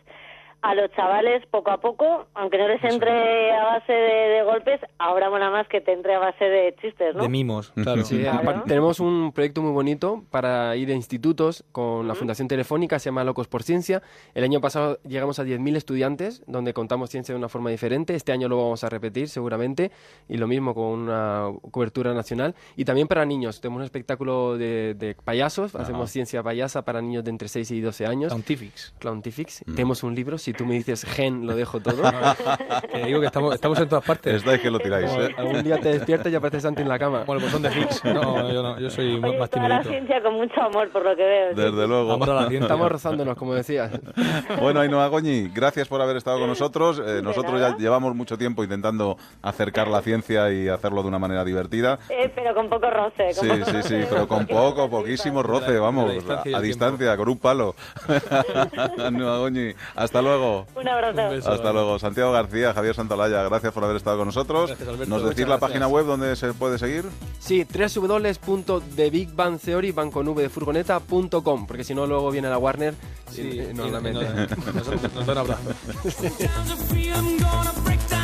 a 0.63 0.75
los 0.75 0.91
chavales 0.93 1.45
poco 1.51 1.71
a 1.71 1.79
poco, 1.81 2.27
aunque 2.35 2.57
no 2.57 2.69
les 2.69 2.83
entre 2.85 3.53
a 3.53 3.65
base 3.65 3.93
de, 3.93 4.29
de 4.29 4.43
golpes, 4.45 4.81
ahora 4.99 5.29
mola 5.29 5.51
más 5.51 5.67
que 5.69 5.81
te 5.81 5.93
entre 5.93 6.15
a 6.15 6.19
base 6.21 6.45
de 6.45 6.75
chistes, 6.81 7.15
¿no? 7.15 7.23
De 7.23 7.29
mimos, 7.29 7.73
claro. 7.73 8.05
Sí, 8.05 8.21
Claro. 8.21 8.63
tenemos 8.67 9.01
un 9.01 9.33
proyecto 9.33 9.61
muy 9.63 9.73
bonito 9.73 10.23
para 10.31 10.75
ir 10.77 10.89
a 10.91 10.95
institutos 10.95 11.65
con 11.73 12.07
la 12.09 12.15
Fundación 12.15 12.47
Telefónica, 12.49 12.99
se 12.99 13.07
llama 13.07 13.25
Locos 13.25 13.49
por 13.49 13.63
Ciencia. 13.63 14.03
El 14.35 14.45
año 14.45 14.61
pasado 14.61 14.99
llegamos 15.07 15.39
a 15.39 15.45
10.000 15.45 15.77
estudiantes, 15.77 16.43
donde 16.47 16.73
contamos 16.73 17.11
ciencia 17.11 17.35
de 17.35 17.39
una 17.39 17.49
forma 17.49 17.71
diferente. 17.71 18.15
Este 18.15 18.33
año 18.33 18.49
lo 18.49 18.57
vamos 18.57 18.85
a 18.85 18.89
repetir 18.89 19.29
seguramente, 19.29 19.91
y 20.29 20.37
lo 20.37 20.47
mismo 20.47 20.75
con 20.75 20.85
una 20.85 21.49
cobertura 21.73 22.15
nacional. 22.15 22.55
Y 22.77 22.85
también 22.85 23.09
para 23.09 23.25
niños, 23.25 23.61
tenemos 23.61 23.81
un 23.81 23.85
espectáculo 23.85 24.57
de, 24.57 24.95
de 24.95 25.15
payasos, 25.15 25.75
hacemos 25.75 26.11
ciencia 26.11 26.43
payasa 26.43 26.83
para 26.85 27.01
niños 27.03 27.25
de 27.25 27.31
entre 27.31 27.49
6 27.49 27.71
y 27.73 27.81
12 27.81 28.07
años. 28.07 28.33
Scientifics. 28.33 28.95
Clowntifics. 29.01 29.65
Tenemos 29.65 30.03
un 30.03 30.15
libro, 30.15 30.39
si 30.39 30.52
tú 30.53 30.65
me 30.67 30.75
dices 30.75 31.05
gen, 31.05 31.47
lo 31.47 31.55
dejo 31.57 31.81
todo. 31.81 32.03
Que 32.93 33.05
digo 33.07 33.21
que 33.21 33.27
estamos, 33.27 33.55
estamos 33.55 33.79
en 33.79 33.89
todas 33.89 34.05
partes. 34.05 34.35
Estáis 34.35 34.61
que 34.61 34.71
lo 34.71 34.79
tiráis, 34.79 35.11
Como 35.11 35.23
¿eh? 35.23 35.35
Algún 35.37 35.63
día 35.63 35.79
te 35.79 35.89
despiertas 35.91 36.31
y 36.33 36.35
aparece 36.35 36.61
Santi 36.61 36.83
en 36.83 36.89
la 36.89 36.99
cama. 36.99 37.25
Bueno, 37.25 37.41
pues 37.41 37.53
son 37.53 37.63
de 37.63 37.71
Fix. 37.71 38.05
No, 38.05 38.53
yo 38.53 38.63
no. 38.63 38.79
Yo 38.79 38.91
soy 38.91 39.15
Oye, 39.23 39.39
más 39.39 39.49
toda 39.51 39.69
la 39.69 39.83
ciencia 39.83 40.23
con 40.23 40.35
mucho 40.35 40.61
amor, 40.61 40.91
por 40.91 41.05
lo 41.05 41.17
que 41.17 41.23
veo. 41.25 41.51
sí. 41.51 41.57
Desde 41.57 41.87
luego. 41.89 42.13
Amor 42.13 42.31
a 42.31 42.35
la 42.35 42.41
ciencia. 42.49 42.61
Estamos 42.67 42.93
rozándonos, 42.93 43.37
como 43.37 43.55
decías. 43.55 43.91
Bueno, 44.61 44.81
Ainhoa 44.81 45.09
Goñi, 45.09 45.49
gracias 45.49 45.89
por 45.89 46.01
haber 46.01 46.17
estado 46.17 46.39
con 46.39 46.49
nosotros. 46.49 47.03
Eh, 47.05 47.21
nosotros 47.23 47.61
ya 47.61 47.77
llevamos 47.77 48.15
mucho 48.15 48.37
tiempo 48.39 48.63
intentando 48.63 49.17
acercar 49.43 49.89
la 49.89 50.01
ciencia 50.03 50.53
y 50.53 50.69
hacerlo 50.69 51.03
de 51.03 51.09
una 51.09 51.19
manera 51.19 51.45
divertida. 51.45 51.99
Eh, 52.09 52.31
pero 52.35 52.55
con 52.55 52.69
poco 52.69 52.89
roce. 52.91 53.25
con 53.25 53.35
Sí, 53.35 53.49
poco 53.49 53.65
sí, 53.65 53.73
roce, 53.77 53.83
sí, 53.83 54.07
pero 54.09 54.29
con 54.29 54.47
poco, 54.47 54.89
poquísimo 54.91 55.43
roce, 55.43 55.79
vamos, 55.79 56.07
la 56.09 56.13
distancia 56.15 56.57
a 56.57 56.61
distancia, 56.61 57.17
con 57.17 57.29
un 57.29 57.39
palo. 57.39 57.75
Ainhoa 58.99 59.39
Goñi, 59.39 59.73
hasta 59.97 60.23
luego. 60.23 60.42
Un 60.75 60.89
abrazo. 60.89 61.23
Un 61.23 61.31
beso. 61.31 61.51
Hasta 61.51 61.73
luego. 61.73 61.99
Santiago 61.99 62.33
García, 62.33 62.73
Javier 62.75 62.95
Santolaya, 62.95 63.43
gracias 63.45 63.73
por 63.73 63.85
haber 63.85 63.97
estado 63.97 64.19
con 64.19 64.27
nosotros. 64.27 64.69
Gracias, 64.69 64.89
Alberto. 64.89 65.09
¿Nos 65.11 65.23
decís 65.25 65.41
la 65.41 65.47
gracias. 65.47 65.71
página 65.71 65.89
web 65.89 66.05
donde 66.07 66.37
se 66.37 66.53
puede 66.55 66.79
seguir? 66.79 67.05
Sí, 67.39 67.65
www.thebigbangtheory, 67.65 69.93
de 69.93 70.49
furgoneta.com, 70.49 71.67
porque 71.67 71.85
si 71.85 71.95
no 71.95 72.07
luego 72.07 72.31
viene 72.31 72.49
la 72.49 72.57
Warner 72.59 72.95
y- 73.31 73.35
Sí, 73.35 73.61
y 73.71 73.75
nos 73.75 73.89
y- 73.89 73.91
la 73.91 73.99
y 73.99 74.03
mete. 74.03 74.25
nos, 74.73 74.89
nos, 74.89 75.15
nos 75.15 75.27
da 75.27 75.33
un 75.33 75.39
abrazo. 75.39 75.63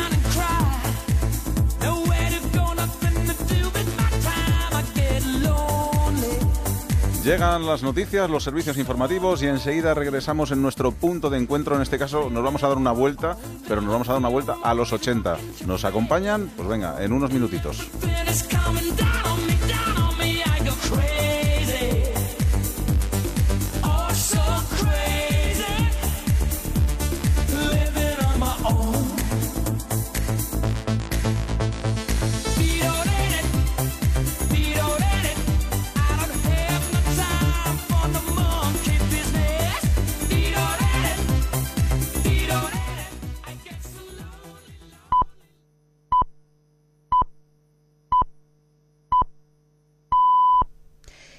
Llegan 7.29 7.67
las 7.67 7.83
noticias, 7.83 8.31
los 8.31 8.43
servicios 8.43 8.79
informativos 8.79 9.43
y 9.43 9.49
enseguida 9.49 9.93
regresamos 9.93 10.51
en 10.51 10.63
nuestro 10.63 10.93
punto 10.93 11.29
de 11.29 11.37
encuentro. 11.37 11.77
En 11.77 11.83
este 11.83 11.99
caso 11.99 12.31
nos 12.31 12.43
vamos 12.43 12.65
a 12.65 12.69
dar 12.69 12.79
una 12.79 12.93
vuelta, 12.93 13.37
pero 13.69 13.83
nos 13.83 13.93
vamos 13.93 14.09
a 14.09 14.13
dar 14.13 14.21
una 14.21 14.31
vuelta 14.31 14.57
a 14.63 14.73
los 14.73 14.95
80. 14.95 15.37
¿Nos 15.67 15.85
acompañan? 15.85 16.51
Pues 16.57 16.67
venga, 16.67 17.05
en 17.05 17.13
unos 17.13 17.31
minutitos. 17.31 17.87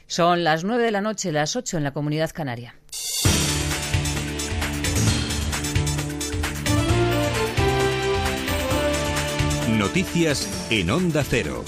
Son 0.10 0.44
las 0.44 0.64
9 0.64 0.86
de 0.86 0.90
la 0.90 1.02
noche, 1.02 1.32
las 1.32 1.56
8 1.56 1.78
en 1.78 1.84
la 1.84 1.94
comunidad 1.94 2.32
canaria. 2.34 2.74
Noticias 9.78 10.68
en 10.72 10.90
Onda 10.90 11.24
Cero. 11.24 11.64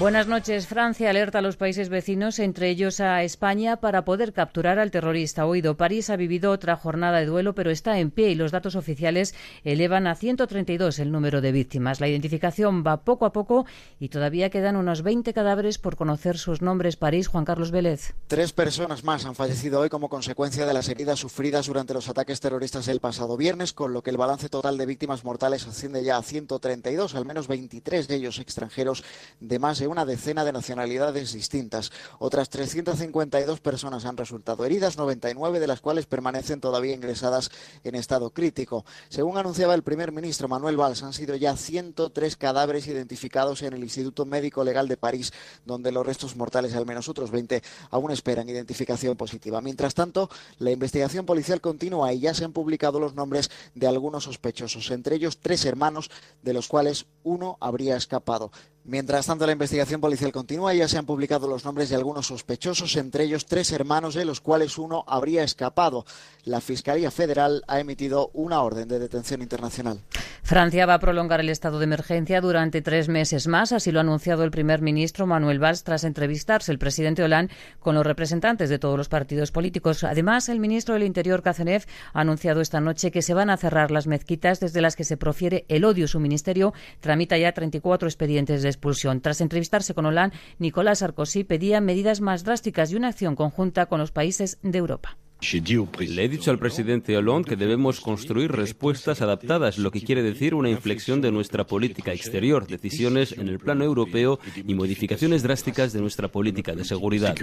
Buenas 0.00 0.28
noches. 0.28 0.66
Francia 0.66 1.10
alerta 1.10 1.40
a 1.40 1.42
los 1.42 1.58
países 1.58 1.90
vecinos, 1.90 2.38
entre 2.38 2.70
ellos 2.70 3.00
a 3.00 3.22
España, 3.22 3.76
para 3.76 4.06
poder 4.06 4.32
capturar 4.32 4.78
al 4.78 4.90
terrorista 4.90 5.44
oído. 5.44 5.76
París 5.76 6.08
ha 6.08 6.16
vivido 6.16 6.52
otra 6.52 6.74
jornada 6.74 7.18
de 7.18 7.26
duelo, 7.26 7.54
pero 7.54 7.70
está 7.70 7.98
en 7.98 8.10
pie 8.10 8.30
y 8.30 8.34
los 8.34 8.50
datos 8.50 8.76
oficiales 8.76 9.34
elevan 9.62 10.06
a 10.06 10.14
132 10.14 11.00
el 11.00 11.12
número 11.12 11.42
de 11.42 11.52
víctimas. 11.52 12.00
La 12.00 12.08
identificación 12.08 12.82
va 12.82 13.02
poco 13.02 13.26
a 13.26 13.34
poco 13.34 13.66
y 13.98 14.08
todavía 14.08 14.48
quedan 14.48 14.76
unos 14.76 15.02
20 15.02 15.34
cadáveres 15.34 15.76
por 15.76 15.96
conocer 15.96 16.38
sus 16.38 16.62
nombres. 16.62 16.96
París, 16.96 17.28
Juan 17.28 17.44
Carlos 17.44 17.70
Vélez. 17.70 18.14
Tres 18.26 18.54
personas 18.54 19.04
más 19.04 19.26
han 19.26 19.34
fallecido 19.34 19.80
hoy 19.80 19.90
como 19.90 20.08
consecuencia 20.08 20.64
de 20.64 20.72
las 20.72 20.88
heridas 20.88 21.18
sufridas 21.18 21.66
durante 21.66 21.92
los 21.92 22.08
ataques 22.08 22.40
terroristas 22.40 22.86
del 22.86 23.00
pasado 23.00 23.36
viernes, 23.36 23.74
con 23.74 23.92
lo 23.92 24.02
que 24.02 24.08
el 24.08 24.16
balance 24.16 24.48
total 24.48 24.78
de 24.78 24.86
víctimas 24.86 25.24
mortales 25.24 25.66
asciende 25.66 26.02
ya 26.02 26.16
a 26.16 26.22
132, 26.22 27.14
al 27.14 27.26
menos 27.26 27.48
23 27.48 28.08
de 28.08 28.14
ellos 28.14 28.38
extranjeros 28.38 29.04
de 29.40 29.58
más 29.58 29.78
de 29.78 29.89
una 29.90 30.04
decena 30.04 30.44
de 30.44 30.52
nacionalidades 30.52 31.32
distintas. 31.32 31.92
Otras 32.18 32.48
352 32.50 33.60
personas 33.60 34.04
han 34.04 34.16
resultado 34.16 34.64
heridas, 34.64 34.96
99 34.96 35.60
de 35.60 35.66
las 35.66 35.80
cuales 35.80 36.06
permanecen 36.06 36.60
todavía 36.60 36.94
ingresadas 36.94 37.50
en 37.84 37.94
estado 37.94 38.30
crítico. 38.30 38.84
Según 39.08 39.38
anunciaba 39.38 39.74
el 39.74 39.82
primer 39.82 40.12
ministro 40.12 40.48
Manuel 40.48 40.76
Valls, 40.76 41.02
han 41.02 41.12
sido 41.12 41.36
ya 41.36 41.56
103 41.56 42.36
cadáveres 42.36 42.86
identificados 42.86 43.62
en 43.62 43.72
el 43.72 43.82
Instituto 43.82 44.24
Médico 44.24 44.64
Legal 44.64 44.88
de 44.88 44.96
París, 44.96 45.32
donde 45.64 45.92
los 45.92 46.06
restos 46.06 46.36
mortales, 46.36 46.74
al 46.74 46.86
menos 46.86 47.08
otros 47.08 47.30
20, 47.30 47.62
aún 47.90 48.10
esperan 48.10 48.48
identificación 48.48 49.16
positiva. 49.16 49.60
Mientras 49.60 49.94
tanto, 49.94 50.30
la 50.58 50.70
investigación 50.70 51.26
policial 51.26 51.60
continúa 51.60 52.12
y 52.12 52.20
ya 52.20 52.34
se 52.34 52.44
han 52.44 52.52
publicado 52.52 53.00
los 53.00 53.14
nombres 53.14 53.50
de 53.74 53.86
algunos 53.86 54.24
sospechosos, 54.24 54.90
entre 54.90 55.16
ellos 55.16 55.38
tres 55.38 55.64
hermanos, 55.64 56.10
de 56.42 56.54
los 56.54 56.68
cuales 56.68 57.06
uno 57.24 57.56
habría 57.60 57.96
escapado. 57.96 58.50
Mientras 58.90 59.26
tanto, 59.26 59.46
la 59.46 59.52
investigación 59.52 60.00
policial 60.00 60.32
continúa 60.32 60.74
ya 60.74 60.88
se 60.88 60.98
han 60.98 61.06
publicado 61.06 61.46
los 61.46 61.64
nombres 61.64 61.90
de 61.90 61.94
algunos 61.94 62.26
sospechosos, 62.26 62.96
entre 62.96 63.22
ellos 63.22 63.46
tres 63.46 63.70
hermanos 63.70 64.16
de 64.16 64.24
los 64.24 64.40
cuales 64.40 64.78
uno 64.78 65.04
habría 65.06 65.44
escapado. 65.44 66.04
La 66.42 66.60
Fiscalía 66.60 67.12
Federal 67.12 67.62
ha 67.68 67.78
emitido 67.78 68.32
una 68.34 68.62
orden 68.62 68.88
de 68.88 68.98
detención 68.98 69.42
internacional. 69.42 70.00
Francia 70.42 70.86
va 70.86 70.94
a 70.94 70.98
prolongar 70.98 71.38
el 71.38 71.50
estado 71.50 71.78
de 71.78 71.84
emergencia 71.84 72.40
durante 72.40 72.82
tres 72.82 73.08
meses 73.08 73.46
más, 73.46 73.70
así 73.70 73.92
lo 73.92 74.00
ha 74.00 74.02
anunciado 74.02 74.42
el 74.42 74.50
primer 74.50 74.82
ministro 74.82 75.24
Manuel 75.24 75.62
Valls 75.62 75.84
tras 75.84 76.02
entrevistarse 76.02 76.72
el 76.72 76.80
presidente 76.80 77.22
Hollande 77.22 77.54
con 77.78 77.94
los 77.94 78.04
representantes 78.04 78.68
de 78.70 78.80
todos 78.80 78.98
los 78.98 79.08
partidos 79.08 79.52
políticos. 79.52 80.02
Además, 80.02 80.48
el 80.48 80.58
ministro 80.58 80.94
del 80.94 81.04
Interior, 81.04 81.42
Cazeneuve, 81.44 81.84
ha 82.12 82.22
anunciado 82.22 82.60
esta 82.60 82.80
noche 82.80 83.12
que 83.12 83.22
se 83.22 83.34
van 83.34 83.50
a 83.50 83.56
cerrar 83.56 83.92
las 83.92 84.08
mezquitas 84.08 84.58
desde 84.58 84.80
las 84.80 84.96
que 84.96 85.04
se 85.04 85.16
profiere 85.16 85.64
el 85.68 85.84
odio. 85.84 86.08
Su 86.08 86.18
ministerio 86.18 86.74
tramita 86.98 87.38
ya 87.38 87.52
34 87.52 88.08
expedientes 88.08 88.64
de 88.64 88.79
expulsión. 88.80 89.20
Tras 89.20 89.42
entrevistarse 89.42 89.94
con 89.94 90.06
Hollande, 90.06 90.36
Nicolás 90.58 91.00
Sarkozy 91.00 91.44
pedía 91.44 91.80
medidas 91.82 92.22
más 92.22 92.44
drásticas 92.44 92.90
y 92.90 92.96
una 92.96 93.08
acción 93.08 93.36
conjunta 93.36 93.86
con 93.86 94.00
los 94.00 94.10
países 94.10 94.58
de 94.62 94.78
Europa. 94.78 95.18
Le 95.42 96.24
he 96.24 96.28
dicho 96.28 96.50
al 96.50 96.58
presidente 96.58 97.16
Hollande 97.16 97.48
que 97.48 97.56
debemos 97.56 98.00
construir 98.00 98.52
respuestas 98.52 99.22
adaptadas, 99.22 99.78
lo 99.78 99.90
que 99.90 100.02
quiere 100.02 100.22
decir 100.22 100.54
una 100.54 100.68
inflexión 100.68 101.20
de 101.20 101.32
nuestra 101.32 101.66
política 101.66 102.12
exterior, 102.12 102.66
decisiones 102.66 103.32
en 103.32 103.48
el 103.48 103.58
plano 103.58 103.84
europeo 103.84 104.38
y 104.54 104.74
modificaciones 104.74 105.42
drásticas 105.42 105.92
de 105.92 106.00
nuestra 106.00 106.28
política 106.28 106.74
de 106.74 106.84
seguridad. 106.84 107.34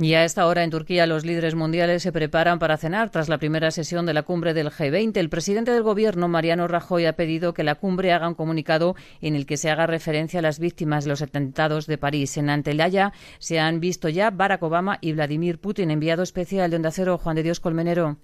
Y 0.00 0.14
a 0.14 0.24
esta 0.24 0.46
hora 0.46 0.62
en 0.62 0.70
Turquía 0.70 1.08
los 1.08 1.24
líderes 1.24 1.56
mundiales 1.56 2.04
se 2.04 2.12
preparan 2.12 2.60
para 2.60 2.76
cenar 2.76 3.10
tras 3.10 3.28
la 3.28 3.38
primera 3.38 3.72
sesión 3.72 4.06
de 4.06 4.14
la 4.14 4.22
cumbre 4.22 4.54
del 4.54 4.70
G20. 4.70 5.16
El 5.16 5.28
presidente 5.28 5.72
del 5.72 5.82
gobierno, 5.82 6.28
Mariano 6.28 6.68
Rajoy, 6.68 7.06
ha 7.06 7.14
pedido 7.14 7.52
que 7.52 7.64
la 7.64 7.74
cumbre 7.74 8.12
haga 8.12 8.28
un 8.28 8.34
comunicado 8.34 8.94
en 9.20 9.34
el 9.34 9.44
que 9.44 9.56
se 9.56 9.70
haga 9.70 9.88
referencia 9.88 10.38
a 10.38 10.42
las 10.42 10.60
víctimas 10.60 11.02
de 11.02 11.10
los 11.10 11.20
atentados 11.20 11.88
de 11.88 11.98
París. 11.98 12.36
En 12.36 12.48
Antelaya 12.48 13.12
se 13.40 13.58
han 13.58 13.80
visto 13.80 14.08
ya 14.08 14.30
Barack 14.30 14.62
Obama 14.62 14.98
y 15.00 15.14
Vladimir 15.14 15.58
Putin, 15.58 15.90
enviado 15.90 16.22
especial 16.22 16.70
de 16.70 16.76
Onda 16.76 16.92
Cero, 16.92 17.17
Juan 17.18 17.36
de 17.36 17.42
Dios 17.42 17.60
Colmenero. 17.60 18.16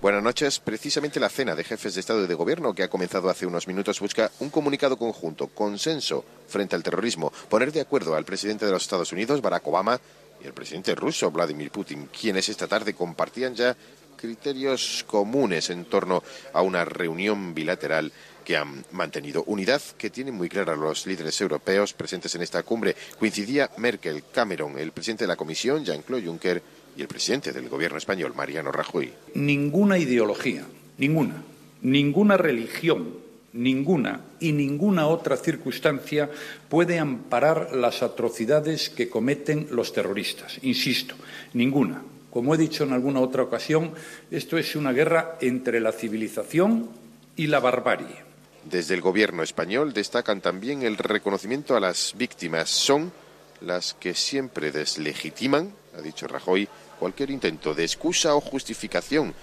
Buenas 0.00 0.22
noches. 0.22 0.58
Precisamente 0.58 1.20
la 1.20 1.28
cena 1.28 1.54
de 1.54 1.64
jefes 1.64 1.94
de 1.94 2.00
Estado 2.00 2.24
y 2.24 2.26
de 2.26 2.34
Gobierno 2.34 2.74
que 2.74 2.82
ha 2.82 2.90
comenzado 2.90 3.28
hace 3.30 3.46
unos 3.46 3.66
minutos 3.66 4.00
busca 4.00 4.30
un 4.40 4.50
comunicado 4.50 4.96
conjunto, 4.96 5.48
consenso 5.48 6.24
frente 6.46 6.76
al 6.76 6.82
terrorismo, 6.82 7.32
poner 7.48 7.72
de 7.72 7.80
acuerdo 7.80 8.14
al 8.14 8.24
presidente 8.24 8.66
de 8.66 8.72
los 8.72 8.82
Estados 8.82 9.12
Unidos, 9.12 9.40
Barack 9.40 9.66
Obama, 9.66 10.00
y 10.42 10.46
el 10.46 10.52
presidente 10.52 10.94
ruso 10.94 11.30
Vladimir 11.30 11.70
Putin, 11.70 12.08
quienes 12.08 12.48
esta 12.48 12.66
tarde 12.66 12.94
compartían 12.94 13.54
ya 13.54 13.76
criterios 14.16 15.04
comunes 15.06 15.70
en 15.70 15.84
torno 15.84 16.22
a 16.52 16.62
una 16.62 16.84
reunión 16.84 17.54
bilateral 17.54 18.12
que 18.44 18.56
han 18.56 18.84
mantenido 18.92 19.42
unidad 19.46 19.80
que 19.98 20.10
tienen 20.10 20.34
muy 20.34 20.48
clara 20.48 20.76
los 20.76 21.06
líderes 21.06 21.40
europeos 21.40 21.92
presentes 21.92 22.34
en 22.34 22.42
esta 22.42 22.62
cumbre. 22.62 22.96
Coincidía 23.18 23.70
Merkel, 23.78 24.24
Cameron, 24.32 24.78
el 24.78 24.92
presidente 24.92 25.24
de 25.24 25.28
la 25.28 25.36
Comisión, 25.36 25.84
Jean-Claude 25.84 26.26
Juncker, 26.26 26.62
y 26.96 27.02
el 27.02 27.08
presidente 27.08 27.52
del 27.52 27.68
gobierno 27.68 27.98
español, 27.98 28.34
Mariano 28.34 28.72
Rajoy. 28.72 29.12
Ninguna 29.34 29.98
ideología, 29.98 30.64
ninguna, 30.98 31.42
ninguna 31.82 32.36
religión, 32.36 33.16
ninguna 33.52 34.20
y 34.40 34.52
ninguna 34.52 35.06
otra 35.06 35.36
circunstancia 35.36 36.30
puede 36.68 36.98
amparar 36.98 37.74
las 37.74 38.02
atrocidades 38.02 38.90
que 38.90 39.08
cometen 39.08 39.68
los 39.70 39.92
terroristas. 39.92 40.58
Insisto, 40.62 41.14
ninguna. 41.54 42.02
Como 42.30 42.54
he 42.54 42.58
dicho 42.58 42.84
en 42.84 42.92
alguna 42.92 43.20
otra 43.20 43.42
ocasión, 43.42 43.92
esto 44.30 44.56
es 44.56 44.74
una 44.74 44.92
guerra 44.92 45.36
entre 45.40 45.80
la 45.80 45.92
civilización 45.92 46.88
y 47.36 47.46
la 47.46 47.60
barbarie. 47.60 48.32
Desde 48.64 48.94
el 48.94 49.00
gobierno 49.00 49.42
español 49.42 49.92
destacan 49.92 50.40
también 50.40 50.82
el 50.82 50.96
reconocimiento 50.96 51.76
a 51.76 51.80
las 51.80 52.14
víctimas. 52.16 52.70
Son 52.70 53.12
las 53.60 53.94
que 53.94 54.14
siempre 54.14 54.70
deslegitiman, 54.72 55.72
ha 55.96 56.00
dicho 56.00 56.26
Rajoy, 56.26 56.68
cualquier 57.02 57.30
intento 57.30 57.74
de 57.74 57.82
excusa 57.82 58.36
o 58.36 58.40
justificación 58.40 59.34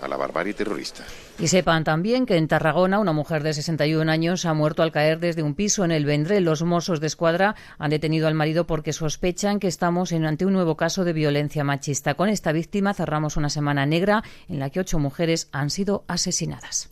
a 0.00 0.08
la 0.08 0.16
barbarie 0.16 0.54
terrorista. 0.54 1.04
Y 1.38 1.48
sepan 1.48 1.84
también 1.84 2.24
que 2.24 2.38
en 2.38 2.48
Tarragona 2.48 2.98
una 2.98 3.12
mujer 3.12 3.42
de 3.42 3.52
61 3.52 4.10
años 4.10 4.46
ha 4.46 4.54
muerto 4.54 4.82
al 4.82 4.92
caer 4.92 5.20
desde 5.20 5.42
un 5.42 5.54
piso 5.54 5.84
en 5.84 5.90
el 5.90 6.06
Vendrell. 6.06 6.42
Los 6.42 6.62
Mossos 6.62 7.00
de 7.00 7.08
Escuadra 7.08 7.54
han 7.78 7.90
detenido 7.90 8.28
al 8.28 8.34
marido 8.34 8.66
porque 8.66 8.94
sospechan 8.94 9.60
que 9.60 9.68
estamos 9.68 10.10
ante 10.12 10.46
un 10.46 10.54
nuevo 10.54 10.78
caso 10.78 11.04
de 11.04 11.12
violencia 11.12 11.64
machista. 11.64 12.14
Con 12.14 12.30
esta 12.30 12.50
víctima 12.52 12.94
cerramos 12.94 13.36
una 13.36 13.50
semana 13.50 13.84
negra 13.84 14.24
en 14.48 14.58
la 14.58 14.70
que 14.70 14.80
ocho 14.80 14.98
mujeres 14.98 15.48
han 15.52 15.68
sido 15.68 16.04
asesinadas. 16.08 16.88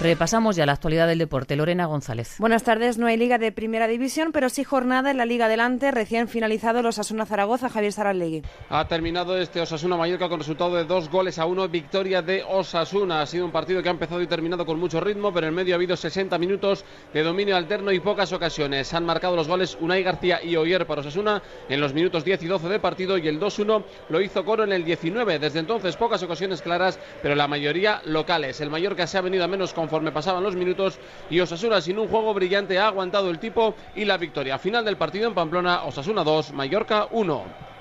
Repasamos 0.00 0.56
ya 0.56 0.66
la 0.66 0.72
actualidad 0.72 1.06
del 1.06 1.18
deporte. 1.18 1.54
Lorena 1.54 1.86
González. 1.86 2.34
Buenas 2.38 2.64
tardes. 2.64 2.98
No 2.98 3.06
hay 3.06 3.16
liga 3.16 3.38
de 3.38 3.52
primera 3.52 3.86
división, 3.86 4.32
pero 4.32 4.48
sí 4.48 4.64
jornada 4.64 5.12
en 5.12 5.16
la 5.16 5.24
Liga 5.24 5.46
Adelante. 5.46 5.92
Recién 5.92 6.26
finalizado 6.26 6.82
los 6.82 6.98
Osasuna 6.98 7.26
Zaragoza, 7.26 7.68
Javier 7.68 7.92
Saralegui. 7.92 8.42
Ha 8.70 8.88
terminado 8.88 9.38
este 9.38 9.60
Osasuna 9.60 9.96
Mallorca 9.96 10.28
con 10.28 10.40
resultado 10.40 10.74
de 10.74 10.84
dos 10.84 11.08
goles 11.08 11.38
a 11.38 11.46
uno. 11.46 11.68
Victoria 11.68 12.22
de 12.22 12.42
Osasuna. 12.42 13.22
Ha 13.22 13.26
sido 13.26 13.44
un 13.44 13.52
partido 13.52 13.82
que 13.82 13.88
ha 13.88 13.92
empezado 13.92 14.20
y 14.20 14.26
terminado 14.26 14.66
con 14.66 14.80
mucho 14.80 15.00
ritmo, 15.00 15.32
pero 15.32 15.46
en 15.46 15.54
medio 15.54 15.74
ha 15.74 15.76
habido 15.76 15.96
60 15.96 16.38
minutos 16.38 16.84
de 17.12 17.22
dominio 17.22 17.56
alterno 17.56 17.92
y 17.92 18.00
pocas 18.00 18.32
ocasiones. 18.32 18.92
Han 18.94 19.06
marcado 19.06 19.36
los 19.36 19.46
goles 19.46 19.78
Unai 19.80 20.02
García 20.02 20.42
y 20.42 20.56
Oyer 20.56 20.86
para 20.86 21.02
Osasuna 21.02 21.40
en 21.68 21.80
los 21.80 21.94
minutos 21.94 22.24
10 22.24 22.42
y 22.42 22.46
12 22.46 22.68
de 22.68 22.80
partido 22.80 23.16
y 23.16 23.28
el 23.28 23.40
2-1 23.40 23.84
lo 24.08 24.20
hizo 24.20 24.44
Coro 24.44 24.64
en 24.64 24.72
el 24.72 24.84
19. 24.84 25.38
Desde 25.38 25.60
entonces 25.60 25.96
pocas 25.96 26.22
ocasiones 26.22 26.62
claras, 26.62 26.98
pero 27.22 27.36
la 27.36 27.46
mayoría 27.46 28.02
locales. 28.04 28.60
El 28.60 28.70
Mallorca 28.70 29.06
se 29.06 29.18
ha 29.18 29.20
venido 29.20 29.44
a 29.44 29.48
menos 29.48 29.72
con 29.72 29.83
conforme 29.84 30.12
pasaban 30.12 30.42
los 30.42 30.56
minutos 30.56 30.98
y 31.28 31.40
Osasuna 31.40 31.82
sin 31.82 31.98
un 31.98 32.08
juego 32.08 32.32
brillante 32.32 32.78
ha 32.78 32.88
aguantado 32.88 33.28
el 33.28 33.38
tipo 33.38 33.74
y 33.94 34.06
la 34.06 34.16
victoria. 34.16 34.58
Final 34.58 34.82
del 34.82 34.96
partido 34.96 35.28
en 35.28 35.34
Pamplona, 35.34 35.84
Osasuna 35.84 36.24
2, 36.24 36.52
Mallorca 36.52 37.08
1. 37.10 37.73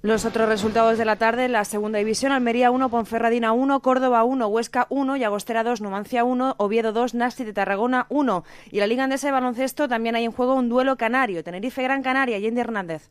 Los 0.00 0.24
otros 0.24 0.48
resultados 0.48 0.96
de 0.96 1.04
la 1.04 1.16
tarde, 1.16 1.48
la 1.48 1.64
segunda 1.64 1.98
división, 1.98 2.30
Almería 2.30 2.70
1, 2.70 2.88
Ponferradina 2.88 3.50
1, 3.50 3.80
Córdoba 3.80 4.22
1, 4.22 4.46
Huesca 4.46 4.86
1, 4.90 5.16
Llagostera 5.16 5.64
2, 5.64 5.80
Numancia 5.80 6.22
1, 6.22 6.54
Oviedo 6.56 6.92
2, 6.92 7.14
Nasti 7.14 7.42
de 7.42 7.52
Tarragona 7.52 8.06
1. 8.08 8.44
Y 8.70 8.78
la 8.78 8.86
Liga 8.86 9.02
Andesa 9.02 9.26
de 9.26 9.32
Baloncesto 9.32 9.88
también 9.88 10.14
hay 10.14 10.24
en 10.24 10.30
juego 10.30 10.54
un 10.54 10.68
duelo 10.68 10.96
canario, 10.96 11.42
Tenerife 11.42 11.82
Gran 11.82 12.04
Canaria, 12.04 12.38
Yendi 12.38 12.60
Hernández. 12.60 13.10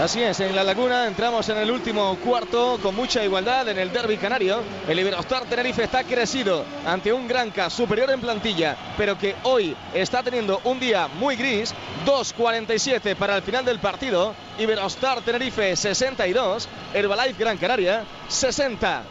Así 0.00 0.22
es, 0.22 0.38
en 0.38 0.54
la 0.54 0.62
Laguna 0.62 1.08
entramos 1.08 1.48
en 1.48 1.58
el 1.58 1.70
último 1.70 2.16
cuarto 2.24 2.78
con 2.80 2.94
mucha 2.94 3.24
igualdad 3.24 3.68
en 3.68 3.78
el 3.78 3.92
derby 3.92 4.16
canario. 4.16 4.60
El 4.88 5.00
Iberostar 5.00 5.46
Tenerife 5.46 5.82
está 5.82 6.04
crecido 6.04 6.64
ante 6.86 7.12
un 7.12 7.26
Granca 7.26 7.68
superior 7.68 8.08
en 8.08 8.20
plantilla, 8.20 8.76
pero 8.96 9.18
que 9.18 9.34
hoy 9.42 9.76
está 9.92 10.22
teniendo 10.22 10.60
un 10.62 10.78
día 10.78 11.08
muy 11.08 11.34
gris. 11.34 11.74
2.47 12.06 13.16
para 13.16 13.36
el 13.36 13.42
final 13.42 13.64
del 13.64 13.80
partido. 13.80 14.32
Iberostar 14.60 15.22
Tenerife 15.22 15.74
62, 15.74 16.68
Herbalife 16.92 17.42
Gran 17.42 17.56
Canaria 17.56 18.04
60. 18.28 19.04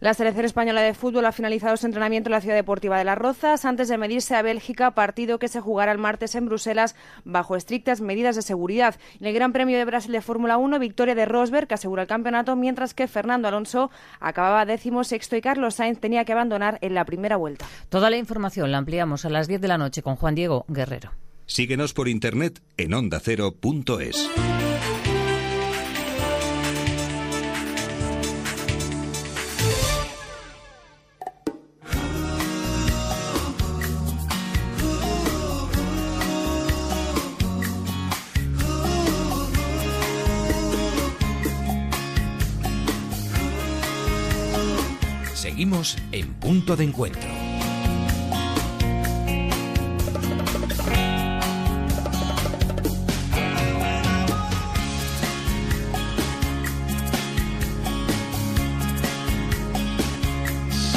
La 0.00 0.12
selección 0.12 0.44
española 0.44 0.82
de 0.82 0.92
fútbol 0.92 1.24
ha 1.24 1.32
finalizado 1.32 1.76
su 1.78 1.86
entrenamiento 1.86 2.28
en 2.28 2.32
la 2.32 2.42
Ciudad 2.42 2.54
Deportiva 2.54 2.98
de 2.98 3.04
Las 3.04 3.16
Rozas 3.16 3.64
antes 3.64 3.88
de 3.88 3.96
medirse 3.96 4.36
a 4.36 4.42
Bélgica, 4.42 4.90
partido 4.90 5.38
que 5.38 5.48
se 5.48 5.60
jugará 5.60 5.92
el 5.92 5.98
martes 5.98 6.34
en 6.34 6.46
Bruselas 6.46 6.96
bajo 7.24 7.56
estrictas 7.56 8.02
medidas 8.02 8.36
de 8.36 8.42
seguridad. 8.42 8.96
En 9.20 9.26
el 9.26 9.34
Gran 9.34 9.54
Premio 9.54 9.78
de 9.78 9.86
Brasil 9.86 10.12
de 10.12 10.20
Fórmula 10.20 10.58
1, 10.58 10.78
victoria 10.78 11.14
de 11.14 11.24
Rosberg, 11.24 11.66
que 11.66 11.74
asegura 11.74 12.02
el 12.02 12.08
campeonato, 12.08 12.56
mientras 12.56 12.92
que 12.92 13.08
Fernando 13.08 13.48
Alonso 13.48 13.90
acababa 14.20 14.66
décimo 14.66 15.02
sexto 15.04 15.34
y 15.36 15.40
Carlos 15.40 15.76
Sainz 15.76 15.98
tenía 15.98 16.26
que 16.26 16.32
abandonar 16.32 16.78
en 16.82 16.94
la 16.94 17.06
primera 17.06 17.36
vuelta. 17.36 17.66
Toda 17.88 18.10
la 18.10 18.18
información 18.18 18.70
la 18.70 18.78
ampliamos 18.78 19.24
a 19.24 19.30
las 19.30 19.48
10 19.48 19.62
de 19.62 19.68
la 19.68 19.78
noche 19.78 20.02
con 20.02 20.16
Juan 20.16 20.34
Diego 20.34 20.66
Guerrero. 20.68 21.10
Síguenos 21.50 21.92
por 21.92 22.06
internet 22.06 22.62
en 22.76 22.94
ondacero.es. 22.94 24.30
Seguimos 45.34 45.96
en 46.12 46.32
punto 46.34 46.76
de 46.76 46.84
encuentro. 46.84 47.39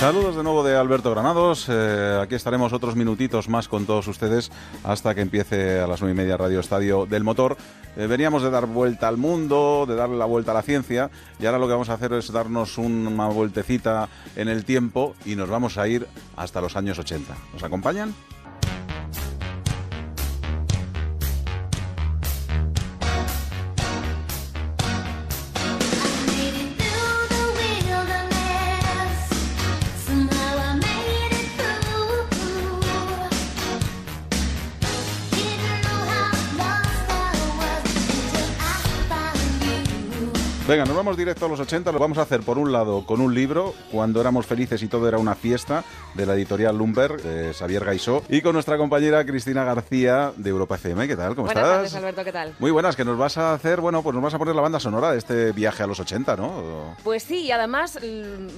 Saludos 0.04 0.36
de 0.36 0.44
nuevo 0.44 0.66
de 0.66 0.76
Alberto 0.76 1.12
Granados. 1.12 1.68
Eh, 1.70 2.20
aquí 2.22 2.36
estaremos 2.36 2.74
otros 2.74 2.98
minutitos 2.98 3.48
más 3.48 3.70
con 3.70 3.86
todos 3.86 4.06
ustedes 4.10 4.52
hasta 4.84 5.16
que 5.16 5.22
empiece 5.22 5.80
a 5.80 5.88
las 5.88 6.02
nueve 6.02 6.14
y 6.14 6.18
media 6.18 6.36
Radio 6.36 6.60
Estadio 6.60 7.06
del 7.06 7.24
Motor. 7.24 7.56
Eh, 7.96 8.06
veníamos 8.06 8.44
de 8.44 8.50
dar 8.50 8.66
vuelta 8.66 9.08
al 9.08 9.16
mundo, 9.16 9.86
de 9.88 9.96
darle 9.96 10.18
la 10.18 10.26
vuelta 10.26 10.52
a 10.52 10.56
la 10.56 10.62
ciencia 10.62 11.10
y 11.40 11.46
ahora 11.46 11.58
lo 11.58 11.68
que 11.68 11.72
vamos 11.72 11.88
a 11.88 11.94
hacer 11.94 12.12
es 12.12 12.34
darnos 12.34 12.78
una 12.78 13.28
vueltecita 13.28 14.10
en 14.36 14.50
el 14.50 14.66
tiempo 14.66 15.16
y 15.24 15.38
nos 15.38 15.48
vamos 15.48 15.78
a 15.78 15.88
ir 15.88 16.06
hasta 16.36 16.60
los 16.60 16.76
años 16.76 17.00
80. 17.00 17.34
¿Nos 17.54 17.64
acompañan? 17.64 18.14
Venga, 40.74 40.86
nos 40.86 40.96
vamos 40.96 41.16
directo 41.18 41.46
a 41.46 41.50
los 41.50 41.60
80. 41.60 41.92
Lo 41.92 42.00
vamos 42.00 42.18
a 42.18 42.24
hacer 42.24 42.42
por 42.42 42.58
un 42.58 42.72
lado 42.72 43.06
con 43.06 43.22
un 43.22 43.36
libro, 43.36 43.76
Cuando 43.92 44.20
éramos 44.20 44.48
felices 44.48 44.82
y 44.82 44.88
todo 44.88 45.08
era 45.08 45.20
una 45.20 45.36
fiesta, 45.36 45.84
de 46.16 46.26
la 46.26 46.34
editorial 46.34 46.76
Lumber, 46.76 47.22
de 47.22 47.54
Xavier 47.54 47.86
Gaisó, 47.86 48.24
y 48.28 48.42
con 48.42 48.54
nuestra 48.54 48.76
compañera 48.78 49.24
Cristina 49.24 49.64
García 49.64 50.32
de 50.36 50.50
Europa 50.50 50.76
FM. 50.76 51.08
¿Qué 51.08 51.16
tal? 51.16 51.36
¿Cómo 51.36 51.46
Buenas 51.46 51.64
estás? 51.64 51.76
tardes, 51.78 51.96
Alberto, 51.96 52.24
¿qué 52.24 52.32
tal? 52.32 52.56
Muy 52.58 52.72
buenas, 52.72 52.96
que 52.96 53.06
nos 53.06 53.20
vas 53.20 53.38
a 53.38 53.54
hacer, 53.54 53.82
bueno, 53.82 54.02
pues 54.02 54.16
nos 54.16 54.24
vas 54.24 54.34
a 54.34 54.40
poner 54.40 54.56
la 54.56 54.62
banda 54.64 54.80
sonora 54.80 55.12
de 55.12 55.20
este 55.20 55.52
viaje 55.52 55.84
a 55.84 55.88
los 55.88 56.00
80, 56.00 56.36
¿no? 56.38 56.96
Pues 57.04 57.22
sí, 57.22 57.42
y 57.42 57.52
además 57.52 58.00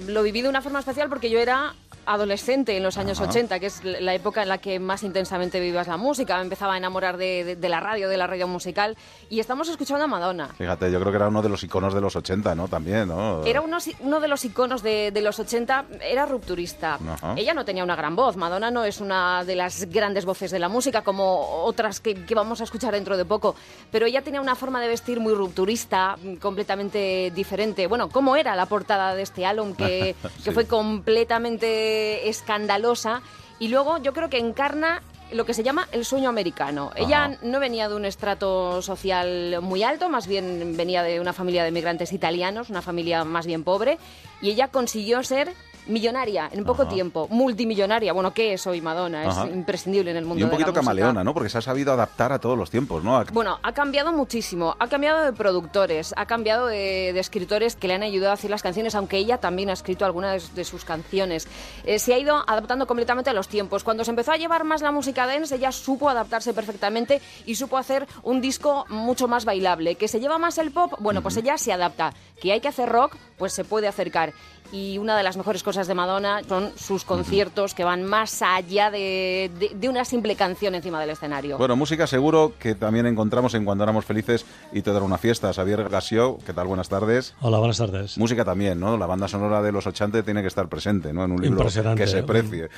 lo 0.08 0.24
viví 0.24 0.42
de 0.42 0.48
una 0.48 0.62
forma 0.62 0.80
especial 0.80 1.10
porque 1.10 1.30
yo 1.30 1.40
era 1.40 1.74
adolescente 2.08 2.78
en 2.78 2.84
los 2.84 2.98
años 3.00 3.20
Ajá. 3.20 3.30
80, 3.32 3.60
que 3.60 3.66
es 3.66 3.84
la 3.84 4.14
época 4.14 4.44
en 4.44 4.50
la 4.50 4.60
que 4.60 4.80
más 4.80 5.02
intensamente 5.02 5.60
vivías 5.60 5.88
la 5.88 5.98
música. 5.98 6.38
Me 6.38 6.44
empezaba 6.44 6.76
a 6.76 6.78
enamorar 6.78 7.18
de, 7.18 7.44
de- 7.44 7.56
de 7.56 7.70
la 7.70 7.80
radio, 7.80 8.08
de 8.10 8.16
la 8.18 8.28
radio 8.28 8.48
musical, 8.48 8.96
y 9.30 9.40
estamos 9.40 9.68
escuchando 9.70 10.04
a 10.04 10.08
Madonna. 10.08 10.50
Fíjate, 10.56 10.92
yo 10.92 11.00
creo 11.00 11.12
que 11.12 11.16
era 11.18 11.28
uno 11.30 11.42
de 11.42 11.50
los 11.50 11.64
iconos 11.64 11.96
de 11.96 12.02
los 12.06 12.16
80, 12.16 12.56
¿no? 12.56 12.68
También, 12.68 13.08
¿no? 13.08 13.44
Era 13.44 13.62
uno, 13.62 13.78
uno 14.00 14.20
de 14.20 14.28
los 14.28 14.46
iconos 14.46 14.82
de, 14.82 15.12
de 15.12 15.22
los 15.22 15.40
80, 15.40 15.86
era 16.02 16.26
rupturista. 16.26 16.96
Ajá. 16.96 17.34
Ella 17.38 17.54
no 17.54 17.66
tenía 17.66 17.84
una 17.84 17.96
gran 17.96 18.16
voz, 18.16 18.38
Madonna 18.38 18.72
no 18.72 18.84
es 18.86 19.02
una 19.02 19.44
de 19.44 19.56
las 19.56 19.90
grandes 19.90 20.26
voces 20.26 20.52
de 20.52 20.60
la 20.60 20.70
música 20.70 21.02
como 21.02 21.64
otras 21.64 22.00
que, 22.00 22.16
que 22.26 22.36
vamos 22.36 22.62
a 22.62 22.64
escuchar 22.64 22.94
dentro 22.94 23.18
de 23.18 23.26
poco, 23.26 23.56
pero 23.92 24.06
ella 24.06 24.22
tenía 24.22 24.42
una 24.42 24.56
forma 24.56 24.82
de 24.82 24.88
vestir 24.88 25.20
muy 25.20 25.34
rupturista, 25.34 26.16
completamente 26.40 27.32
diferente. 27.36 27.88
Bueno, 27.88 28.10
¿cómo 28.10 28.36
era 28.36 28.56
la 28.56 28.66
portada 28.66 29.16
de 29.16 29.24
este 29.24 29.46
álbum 29.46 29.74
que, 29.74 30.16
que 30.44 30.52
fue 30.52 30.66
completamente 30.68 32.30
escandalosa? 32.30 33.22
Y 33.60 33.70
luego 33.70 33.98
yo 34.00 34.14
creo 34.14 34.30
que 34.30 34.38
encarna 34.38 35.02
lo 35.32 35.46
que 35.46 35.54
se 35.54 35.64
llama 35.64 35.88
el 35.92 36.06
sueño 36.06 36.30
americano. 36.30 36.92
Ella 36.96 37.38
no 37.42 37.60
venía 37.60 37.90
de 37.90 37.96
un 37.96 38.06
estrato 38.06 38.82
social 38.82 39.60
muy 39.62 39.84
alto, 39.84 40.10
más 40.10 40.28
bien 40.28 40.76
venía 40.78 41.04
de 41.04 41.20
una 41.20 41.34
familia 41.34 41.64
de 41.64 41.72
migrantes 41.72 42.14
italianos, 42.14 42.70
una 42.70 42.82
familia 42.82 43.24
más 43.24 43.46
bien 43.46 43.64
pobre, 43.64 43.98
y 44.42 44.50
ella 44.50 44.70
consiguió 44.70 45.24
ser 45.24 45.54
millonaria 45.88 46.50
en 46.52 46.64
poco 46.66 46.84
Ajá. 46.84 46.92
tiempo, 46.92 47.28
multimillonaria. 47.30 48.14
Bueno, 48.14 48.34
¿qué 48.34 48.54
es 48.54 48.66
hoy 48.68 48.82
Madonna? 48.82 49.30
Ajá. 49.30 49.46
Es 49.46 49.54
imprescindible 49.54 50.12
en 50.12 50.18
el 50.18 50.26
mundo 50.26 50.40
Y 50.40 50.44
un 50.44 50.50
de 50.50 50.54
la 50.54 50.58
poquito 50.58 50.72
música. 50.72 50.82
camaleona, 50.82 51.24
¿no? 51.24 51.34
Porque 51.34 51.50
se 51.50 51.58
ha 51.58 51.62
sabido 51.62 51.94
adaptar 51.94 52.32
a 52.32 52.40
todos 52.40 52.58
los 52.58 52.70
tiempos, 52.70 53.04
¿no? 53.04 53.18
A- 53.18 53.26
Bueno, 53.32 53.60
ha 53.64 53.72
cambiado 53.74 54.12
muchísimo. 54.14 54.76
Ha 54.80 54.88
cambiado 54.88 55.24
de 55.24 55.34
productores, 55.34 56.14
ha 56.18 56.26
cambiado 56.26 56.68
de, 56.68 57.12
de 57.14 57.20
escritores 57.20 57.76
que 57.76 57.88
le 57.88 57.94
han 57.96 58.04
ayudado 58.04 58.32
a 58.32 58.34
hacer 58.34 58.50
las 58.50 58.62
canciones, 58.64 58.96
aunque 58.96 59.18
ella 59.18 59.38
también 59.40 59.70
ha 59.70 59.74
escrito 59.74 60.06
algunas 60.06 60.50
de, 60.50 60.56
de 60.56 60.64
sus 60.66 60.86
canciones. 60.86 61.48
Eh, 61.86 62.00
se 62.00 62.14
ha 62.14 62.18
ido 62.20 62.44
adaptando 62.48 62.88
completamente 62.88 63.30
a 63.30 63.34
los 63.34 63.48
tiempos. 63.48 63.84
Cuando 63.84 64.04
se 64.04 64.12
empezó 64.12 64.32
a 64.32 64.38
llevar 64.38 64.64
más 64.64 64.82
la 64.82 64.92
música 64.92 65.26
dance, 65.28 65.56
ella 65.56 65.72
supo 65.72 66.10
adaptarse 66.10 66.54
perfectamente 66.54 67.22
y 67.46 67.56
supo 67.56 67.78
hacer 67.78 68.08
un 68.24 68.42
disco 68.42 68.86
mucho 68.90 69.28
más 69.28 69.46
bailable. 69.46 69.96
¿Que 69.96 70.08
se 70.08 70.20
lleva 70.20 70.38
más 70.38 70.58
el 70.58 70.72
pop? 70.72 70.94
Bueno, 71.00 71.22
pues 71.22 71.38
ella 71.38 71.58
se 71.58 71.72
adapta. 71.74 72.14
¿Que 72.42 72.52
hay 72.52 72.60
que 72.62 72.68
hacer 72.68 72.90
rock? 72.90 73.16
Pues 73.38 73.54
se 73.54 73.64
puede 73.64 73.88
acercar. 73.88 74.34
Y 74.72 74.98
una 74.98 75.16
de 75.18 75.24
las 75.24 75.38
mejores 75.38 75.64
cosas 75.64 75.88
de 75.88 75.94
Madonna 75.94 76.42
son 76.48 76.72
sus 76.76 77.06
conciertos 77.06 77.74
que 77.74 77.84
van 77.84 78.04
más 78.04 78.42
allá 78.42 78.92
de, 78.92 79.50
de- 79.60 79.72
de 79.76 79.90
una 79.90 80.04
simple 80.06 80.36
canción 80.36 80.76
encima 80.76 81.00
del 81.00 81.12
escenario. 81.12 81.58
Bueno, 81.58 81.76
música 81.76 82.08
seguro 82.08 82.54
que 82.60 82.76
también 82.76 83.06
encontramos 83.06 83.54
en 83.54 83.64
Cuando 83.64 83.84
éramos 83.84 84.06
felices 84.06 84.46
y 84.74 84.82
todo 84.82 84.98
era 84.98 85.06
una 85.06 85.18
fiesta. 85.18 85.54
Xavier 85.54 85.88
Gassió, 85.90 86.38
¿qué 86.46 86.54
tal? 86.54 86.68
Buenas 86.68 86.90
tardes. 86.90 87.36
Hola, 87.42 87.60
buenas 87.60 87.78
tardes. 87.78 88.18
Música 88.18 88.44
también, 88.44 88.80
¿no? 88.80 88.98
La 88.98 89.06
banda 89.06 89.28
sonora 89.28 89.62
de 89.62 89.72
los 89.72 89.88
80 89.88 90.24
tiene 90.24 90.42
que 90.42 90.48
estar 90.48 90.68
presente, 90.68 91.14
¿no? 91.14 91.24
En 91.26 91.32
un 91.32 91.42
libro 91.42 91.66
que 91.96 92.08
se 92.08 92.24
precie. 92.24 92.70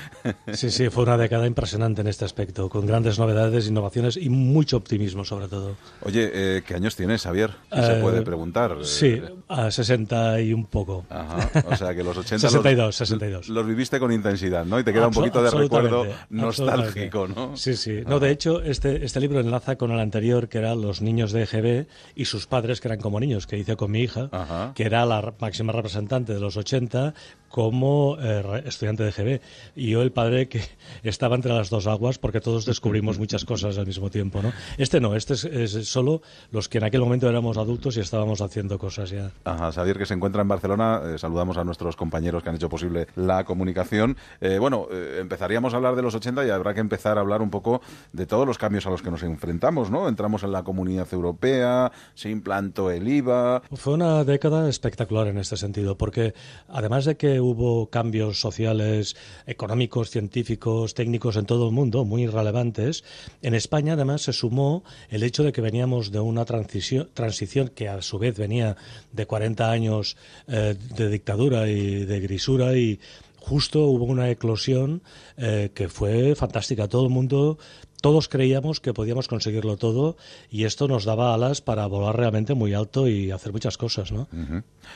Sí, 0.53 0.69
sí, 0.71 0.89
fue 0.89 1.03
una 1.03 1.17
década 1.17 1.47
impresionante 1.47 2.01
en 2.01 2.07
este 2.07 2.25
aspecto, 2.25 2.69
con 2.69 2.85
grandes 2.85 3.17
novedades, 3.17 3.67
innovaciones 3.67 4.17
y 4.17 4.29
mucho 4.29 4.77
optimismo 4.77 5.23
sobre 5.25 5.47
todo. 5.47 5.75
Oye, 6.03 6.29
eh, 6.33 6.63
¿qué 6.65 6.75
años 6.75 6.95
tienes, 6.95 7.23
Xavier? 7.23 7.51
Si 7.73 7.81
se 7.81 7.97
Eh, 7.97 8.01
puede 8.01 8.21
preguntar. 8.21 8.77
Sí, 8.83 9.21
a 9.47 9.71
60 9.71 10.41
y 10.41 10.53
un 10.53 10.65
poco. 10.65 11.05
Ajá, 11.09 11.49
o 11.69 11.75
sea 11.77 11.95
que 11.95 12.03
los 12.03 12.17
80 12.17 12.39
62, 12.49 12.85
los, 12.87 12.95
62. 12.95 13.49
los 13.49 13.65
viviste 13.65 13.99
con 13.99 14.11
intensidad, 14.11 14.65
¿no? 14.65 14.79
Y 14.79 14.83
te 14.83 14.91
queda 14.93 15.07
un 15.07 15.13
Absol- 15.13 15.15
poquito 15.15 15.43
de 15.43 15.49
recuerdo 15.51 16.05
nostálgico. 16.29 17.27
¿no? 17.27 17.55
Sí, 17.57 17.75
sí. 17.75 18.01
No, 18.07 18.19
de 18.19 18.31
hecho, 18.31 18.61
este, 18.61 19.03
este 19.05 19.19
libro 19.19 19.39
enlaza 19.39 19.75
con 19.77 19.91
el 19.91 19.99
anterior, 19.99 20.47
que 20.49 20.57
era 20.59 20.75
Los 20.75 21.01
niños 21.01 21.31
de 21.31 21.43
EGB 21.43 21.87
y 22.15 22.25
sus 22.25 22.47
padres, 22.47 22.81
que 22.81 22.87
eran 22.87 22.99
como 22.99 23.19
niños, 23.19 23.47
que 23.47 23.57
hice 23.57 23.75
con 23.75 23.91
mi 23.91 24.01
hija, 24.01 24.29
que 24.75 24.83
era 24.83 25.05
la 25.05 25.33
máxima 25.39 25.71
representante 25.73 26.33
de 26.33 26.39
los 26.39 26.57
80 26.57 27.13
como 27.49 28.17
eh, 28.19 28.63
estudiante 28.65 29.03
de 29.03 29.09
EGB. 29.09 29.41
Y 29.75 29.91
yo 29.91 30.01
el 30.01 30.11
padre 30.11 30.47
que 30.49 30.61
estaba 31.03 31.35
entre 31.35 31.53
las 31.53 31.69
dos 31.69 31.87
aguas 31.87 32.17
porque 32.19 32.41
todos 32.41 32.65
descubrimos 32.65 33.19
muchas 33.19 33.45
cosas 33.45 33.77
al 33.77 33.87
mismo 33.87 34.09
tiempo, 34.09 34.41
¿no? 34.41 34.51
Este 34.77 34.99
no, 34.99 35.15
este 35.15 35.33
es, 35.33 35.45
es 35.45 35.87
solo 35.87 36.21
los 36.51 36.67
que 36.69 36.77
en 36.79 36.83
aquel 36.83 37.01
momento 37.01 37.29
éramos 37.29 37.57
adultos 37.57 37.95
y 37.97 38.01
estábamos 38.01 38.41
haciendo 38.41 38.77
cosas 38.77 39.09
ya. 39.09 39.31
Ajá, 39.45 39.71
Xavier, 39.71 39.97
que 39.97 40.05
se 40.05 40.13
encuentra 40.13 40.41
en 40.41 40.47
Barcelona. 40.47 41.01
eh, 41.05 41.17
saludamos 41.17 41.57
a 41.57 41.63
nuestros 41.67 41.95
compañeros 41.95 42.41
que 42.41 42.49
han 42.49 42.55
hecho 42.55 42.69
posible 42.69 43.07
la 43.15 43.43
comunicación. 43.43 44.17
Eh, 44.41 44.57
bueno, 44.59 44.87
eh, 44.91 45.19
empezaríamos 45.21 45.73
a 45.73 45.77
hablar 45.77 45.95
de 45.95 46.01
los 46.01 46.15
80 46.15 46.47
y 46.47 46.49
habrá 46.49 46.73
que 46.73 46.79
empezar 46.79 47.17
a 47.17 47.21
hablar 47.21 47.41
un 47.43 47.51
poco 47.51 47.81
de 48.13 48.25
todos 48.25 48.47
los 48.47 48.57
cambios 48.57 48.87
a 48.87 48.89
los 48.89 49.01
que 49.01 49.11
nos 49.11 49.21
enfrentamos, 49.21 49.91
¿no? 49.91 50.07
Entramos 50.07 50.43
en 50.43 50.51
la 50.51 50.63
comunidad 50.63 51.07
europea, 51.11 51.91
se 52.15 52.29
implantó 52.29 52.89
el 52.89 53.07
IVA. 53.07 53.61
Fue 53.73 53.93
una 53.93 54.23
década 54.23 54.67
espectacular 54.67 55.27
en 55.27 55.37
este 55.37 55.57
sentido, 55.57 55.97
porque 55.97 56.33
además 56.67 57.05
de 57.05 57.17
que 57.17 57.39
hubo 57.39 57.89
cambios 57.89 58.39
sociales, 58.41 59.15
económicos, 59.45 60.09
científicos, 60.09 60.93
técnicos 60.93 61.35
en 61.35 61.45
todo 61.45 61.67
el 61.67 61.73
mundo 61.73 62.05
muy 62.05 62.27
relevantes, 62.27 63.03
en 63.41 63.53
España 63.53 63.93
además 63.93 64.21
se 64.23 64.33
sumó 64.33 64.83
el 65.09 65.23
hecho 65.23 65.43
de 65.43 65.51
que 65.51 65.61
veníamos 65.61 66.11
de 66.11 66.19
una 66.19 66.45
transición, 66.45 67.09
transición 67.13 67.69
que 67.69 67.89
a 67.89 68.01
su 68.01 68.19
vez 68.19 68.37
venía 68.37 68.77
de 69.11 69.25
40 69.25 69.69
años 69.69 70.17
eh, 70.47 70.75
de 70.95 71.09
dictadura 71.09 71.56
y 71.65 72.05
de 72.05 72.19
grisura 72.19 72.75
y 72.75 72.99
justo 73.39 73.85
hubo 73.85 74.03
una 74.03 74.29
eclosión 74.29 75.01
eh, 75.37 75.71
que 75.73 75.87
fue 75.87 76.35
fantástica. 76.35 76.89
Todo 76.89 77.05
el 77.05 77.09
mundo 77.09 77.57
todos 78.01 78.29
creíamos 78.29 78.79
que 78.79 78.93
podíamos 78.93 79.27
conseguirlo 79.27 79.77
todo 79.77 80.17
y 80.49 80.65
esto 80.65 80.87
nos 80.87 81.05
daba 81.05 81.33
alas 81.33 81.61
para 81.61 81.85
volar 81.87 82.15
realmente 82.15 82.53
muy 82.53 82.73
alto 82.73 83.07
y 83.07 83.31
hacer 83.31 83.51
muchas 83.51 83.77
cosas, 83.77 84.11
¿no? 84.11 84.27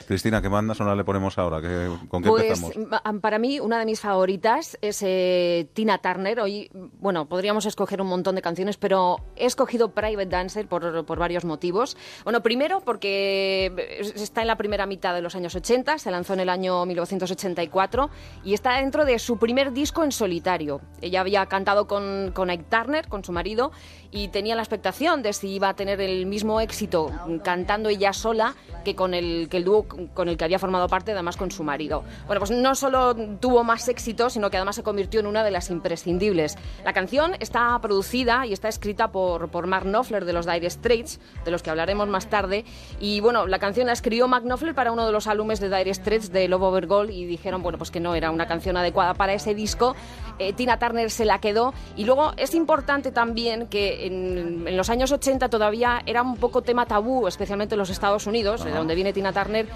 Cristina, 0.08 0.42
¿qué 0.42 0.48
banda 0.48 0.74
sonora 0.76 0.96
le 0.96 1.04
ponemos 1.04 1.38
ahora? 1.38 1.62
¿Qué, 1.62 1.90
¿Con 2.08 2.24
qué 2.24 2.30
pues, 2.30 2.44
empezamos? 2.44 2.74
Para 3.22 3.40
mí, 3.40 3.60
una 3.60 3.80
de 3.80 3.86
mis 3.86 4.00
favoritas 4.00 4.78
es 4.82 5.02
eh, 5.04 5.68
Tina 5.74 5.98
Turner. 5.98 6.40
Hoy, 6.40 6.70
bueno, 7.00 7.28
podríamos 7.28 7.66
escoger 7.66 8.02
un 8.02 8.08
montón 8.08 8.36
de 8.36 8.42
canciones, 8.42 8.78
pero 8.78 9.18
he 9.36 9.46
escogido 9.46 9.92
Private 9.92 10.30
Dancer 10.30 10.68
por, 10.68 11.06
por 11.06 11.20
varios 11.20 11.46
motivos. 11.46 11.98
Bueno, 12.24 12.42
primero 12.42 12.82
porque 12.82 14.00
está 14.16 14.42
en 14.42 14.48
la 14.48 14.58
primera 14.58 14.86
mitad 14.86 15.14
de 15.14 15.22
los 15.22 15.36
años 15.36 15.56
80, 15.56 15.98
se 15.98 16.12
lanzó 16.12 16.34
en 16.34 16.42
el 16.42 16.50
año 16.50 16.86
1984 16.86 18.10
y 18.44 18.54
está 18.54 18.78
dentro 18.78 19.06
de 19.06 19.20
su 19.20 19.38
primer 19.38 19.74
disco 19.74 20.04
en 20.04 20.12
solitario. 20.12 20.82
Ella 21.02 21.22
había 21.22 21.46
cantado 21.48 21.88
con, 21.88 22.32
con 22.34 22.50
Ike 22.50 22.66
Turner, 22.70 22.91
con 23.08 23.24
su 23.24 23.32
marido, 23.32 23.72
y 24.12 24.28
tenía 24.28 24.56
la 24.56 24.62
expectación 24.62 25.22
de 25.24 25.34
si 25.34 25.50
iba 25.50 25.70
a 25.70 25.76
tener 25.76 26.02
el 26.02 26.26
mismo 26.26 26.60
éxito 26.60 27.12
cantando 27.44 27.90
ella 27.90 28.14
sola 28.14 28.56
que 28.84 28.96
con 28.96 29.14
el, 29.14 29.48
que 29.50 29.58
el 29.58 29.64
dúo 29.64 29.86
con 30.14 30.28
el 30.28 30.38
que 30.38 30.44
había 30.44 30.60
formado 30.60 30.88
parte, 30.88 31.12
además 31.12 31.38
con 31.38 31.52
su 31.52 31.64
marido. 31.64 32.04
Bueno, 32.28 32.40
pues 32.40 32.52
no 32.52 32.76
solo 32.76 33.16
tuvo 33.40 33.64
más 33.64 33.88
éxito, 33.88 34.30
sino 34.30 34.50
que 34.50 34.58
además 34.58 34.76
se 34.76 34.84
convirtió 34.84 35.20
en 35.20 35.28
una 35.28 35.44
de 35.44 35.52
las 35.52 35.70
imprescindibles. 35.70 36.58
La 36.84 36.94
canción 36.94 37.36
está 37.40 37.78
producida 37.80 38.46
y 38.46 38.54
está 38.54 38.68
escrita 38.68 39.12
por, 39.12 39.50
por 39.50 39.68
Mark 39.68 39.86
Knopfler 39.86 40.26
de 40.26 40.34
los 40.34 40.46
Dire 40.46 40.70
Straits, 40.70 41.20
de 41.46 41.52
los 41.52 41.62
que 41.62 41.70
hablaremos 41.70 42.08
más 42.08 42.28
tarde. 42.28 42.66
Y 43.00 43.20
bueno, 43.22 43.48
la 43.48 43.60
canción 43.60 43.88
la 43.88 43.94
escribió 43.94 44.28
Mark 44.28 44.44
Knopfler 44.44 44.74
para 44.74 44.92
uno 44.92 45.06
de 45.06 45.12
los 45.12 45.28
álbumes 45.28 45.60
de 45.60 45.70
Dire 45.70 45.94
Straits 45.94 46.32
de 46.32 46.48
Love 46.48 46.64
Over 46.64 46.88
Gold 46.88 47.12
y 47.12 47.26
dijeron, 47.26 47.62
bueno, 47.62 47.78
pues 47.78 47.92
que 47.92 48.00
no 48.00 48.16
era 48.16 48.32
una 48.32 48.48
canción 48.48 48.78
adecuada 48.78 49.14
para 49.14 49.34
ese 49.34 49.54
disco. 49.54 49.96
Eh, 50.40 50.54
Tina 50.54 50.80
Turner 50.80 51.12
se 51.12 51.26
la 51.26 51.40
quedó. 51.40 51.74
Y 51.96 52.06
luego 52.06 52.34
es 52.38 52.56
importante 52.56 53.12
también 53.12 53.68
que 53.68 54.01
en, 54.08 54.68
en, 54.68 54.78
los 54.78 54.90
años 54.90 55.12
80 55.12 55.50
todavía 55.50 56.02
era 56.06 56.22
un 56.22 56.38
poco 56.38 56.62
tema 56.62 56.86
tabú, 56.86 57.28
especialmente 57.28 57.76
en 57.76 57.80
los 57.80 57.90
Estados 57.90 58.28
Unidos, 58.28 58.64
de 58.64 58.72
donde 58.72 58.96
viene 58.96 59.14
Tina 59.14 59.34
Turner, 59.34 59.68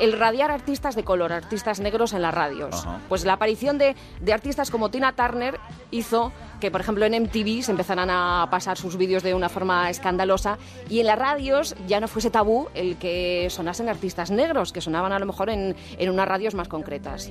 el 0.00 0.12
radiar 0.12 0.50
artistas 0.50 0.94
de 0.94 1.04
color, 1.04 1.32
artistas 1.32 1.80
negros 1.80 2.12
en 2.12 2.22
las 2.22 2.34
radios. 2.34 2.74
Ajá. 2.74 3.00
Pues 3.08 3.24
la 3.24 3.34
aparición 3.34 3.78
de, 3.78 3.96
de 4.20 4.32
artistas 4.32 4.70
como 4.70 4.90
Tina 4.90 5.14
Turner 5.14 5.58
hizo 5.90 6.32
que, 6.60 6.70
por 6.70 6.80
ejemplo, 6.80 7.04
en 7.06 7.22
MTV 7.22 7.62
se 7.62 7.70
empezaran 7.72 8.10
a 8.10 8.46
pasar 8.50 8.76
sus 8.76 8.96
vídeos 8.96 9.22
de 9.22 9.34
una 9.34 9.48
forma 9.48 9.90
escandalosa 9.90 10.58
y 10.88 11.00
en 11.00 11.06
las 11.06 11.18
radios 11.18 11.74
ya 11.88 12.00
no 12.00 12.08
fuese 12.08 12.30
tabú 12.30 12.68
el 12.74 12.96
que 12.96 13.48
sonasen 13.50 13.88
artistas 13.88 14.30
negros, 14.30 14.72
que 14.72 14.80
sonaban 14.80 15.12
a 15.12 15.18
lo 15.18 15.26
mejor 15.26 15.50
en, 15.50 15.74
en 15.98 16.10
unas 16.10 16.28
radios 16.28 16.54
más 16.54 16.68
concretas. 16.68 17.28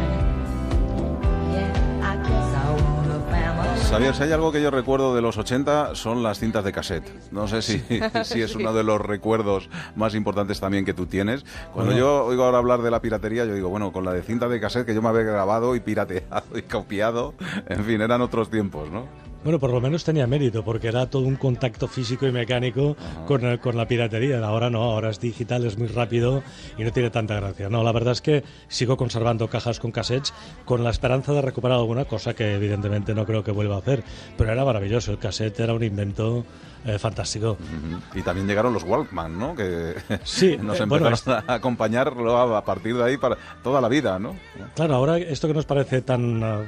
Yeah, 1.52 1.74
I 2.04 2.16
guess 2.18 2.54
I 2.54 2.72
want 2.72 3.10
a 3.12 3.20
family. 3.32 3.84
Xavier, 3.90 4.14
si 4.16 4.24
hay 4.24 4.32
algo 4.32 4.52
que 4.52 4.62
yo 4.62 4.70
recuerdo 4.72 5.16
de 5.16 5.22
los 5.22 5.38
80 5.38 5.96
son 5.96 6.22
las 6.22 6.40
cintas 6.40 6.64
de 6.64 6.72
cassette. 6.72 7.08
No 7.32 7.48
sé 7.48 7.62
si, 7.64 7.80
si 8.24 8.42
es 8.42 8.56
uno 8.56 8.74
de 8.74 8.84
los 8.84 9.02
recuerdos 9.02 9.70
más 9.96 10.14
importantes 10.16 10.60
también 10.60 10.86
que 10.86 10.94
tú 10.94 11.06
tienes. 11.08 11.44
Cuando 11.74 11.92
Bueno. 11.94 11.98
yo 11.98 12.26
oigo 12.26 12.44
ahora 12.44 12.60
hablar 12.60 12.82
de 12.82 12.92
la 12.92 13.02
piratería, 13.02 13.46
yo 13.46 13.54
digo, 13.56 13.70
bueno, 13.70 13.92
con 13.92 14.06
la 14.06 14.14
de 14.14 14.22
cinta 14.22 14.48
de 14.48 14.60
cassette 14.60 14.86
que 14.86 14.94
yo 14.94 15.02
me 15.02 15.10
había 15.10 15.24
grabado 15.24 15.76
y 15.76 15.80
pirateado 15.80 16.46
y 16.58 16.62
copiado, 16.64 17.34
en 17.68 17.84
fin, 17.84 18.02
eran 18.02 18.22
otros 18.22 18.50
tiempos, 18.50 18.90
¿no? 18.92 19.06
Bueno, 19.46 19.60
por 19.60 19.70
lo 19.70 19.80
menos 19.80 20.04
tenía 20.04 20.26
mérito, 20.26 20.66
porque 20.66 20.88
era 20.88 21.08
todo 21.08 21.22
un 21.22 21.36
contacto 21.36 21.88
físico 21.88 22.26
y 22.26 22.32
mecánico 22.32 22.98
con, 23.28 23.58
con 23.60 23.78
la 23.78 23.88
piratería. 23.88 24.44
Ahora 24.44 24.72
no, 24.72 24.82
ahora 24.82 25.12
es 25.12 25.20
digital, 25.20 25.64
es 25.68 25.78
muy 25.78 25.88
rápido 25.88 26.42
y 26.80 26.84
no 26.84 26.92
tiene 26.92 27.12
tanta 27.12 27.36
gracia. 27.36 27.70
No, 27.70 27.84
la 27.84 27.92
verdad 27.92 28.14
es 28.14 28.22
que 28.22 28.44
sigo 28.70 28.98
conservando 28.98 29.48
cajas 29.48 29.80
con 29.80 29.92
cassettes 29.92 30.34
con 30.66 30.84
la 30.84 30.90
esperanza 30.90 31.32
de 31.32 31.44
recuperar 31.44 31.78
alguna 31.78 32.06
cosa 32.06 32.34
que 32.34 32.56
evidentemente 32.56 33.14
no 33.14 33.24
creo 33.28 33.44
que 33.44 33.52
vuelva 33.52 33.76
a 33.76 33.80
hacer. 33.80 34.04
Pero 34.36 34.52
era 34.52 34.66
maravilloso, 34.66 35.12
el 35.12 35.20
cassette 35.20 35.60
era 35.60 35.76
un 35.76 35.84
invento 35.84 36.44
eh, 36.86 37.00
fantástico. 37.00 37.58
Y 38.14 38.22
también 38.22 38.48
llegaron 38.48 38.74
los 38.74 38.84
Walkman, 38.84 39.38
¿no? 39.38 39.56
Que 39.56 39.96
Sí, 40.24 40.58
nos 40.58 40.80
eh, 40.80 40.84
empezaron 40.84 41.18
bueno, 41.26 41.44
a 41.48 41.54
acompañarlo 41.56 42.38
a, 42.38 42.58
a 42.60 42.64
partir 42.66 42.96
de 42.96 43.04
ahí 43.04 43.18
para 43.18 43.38
toda 43.64 43.82
la 43.82 43.90
vida, 43.90 44.20
¿no? 44.20 44.36
Claro, 44.76 44.96
ahora 44.96 45.18
esto 45.18 45.48
que 45.48 45.54
nos 45.54 45.66
parece 45.66 46.02
tan 46.02 46.44
ah, 46.44 46.62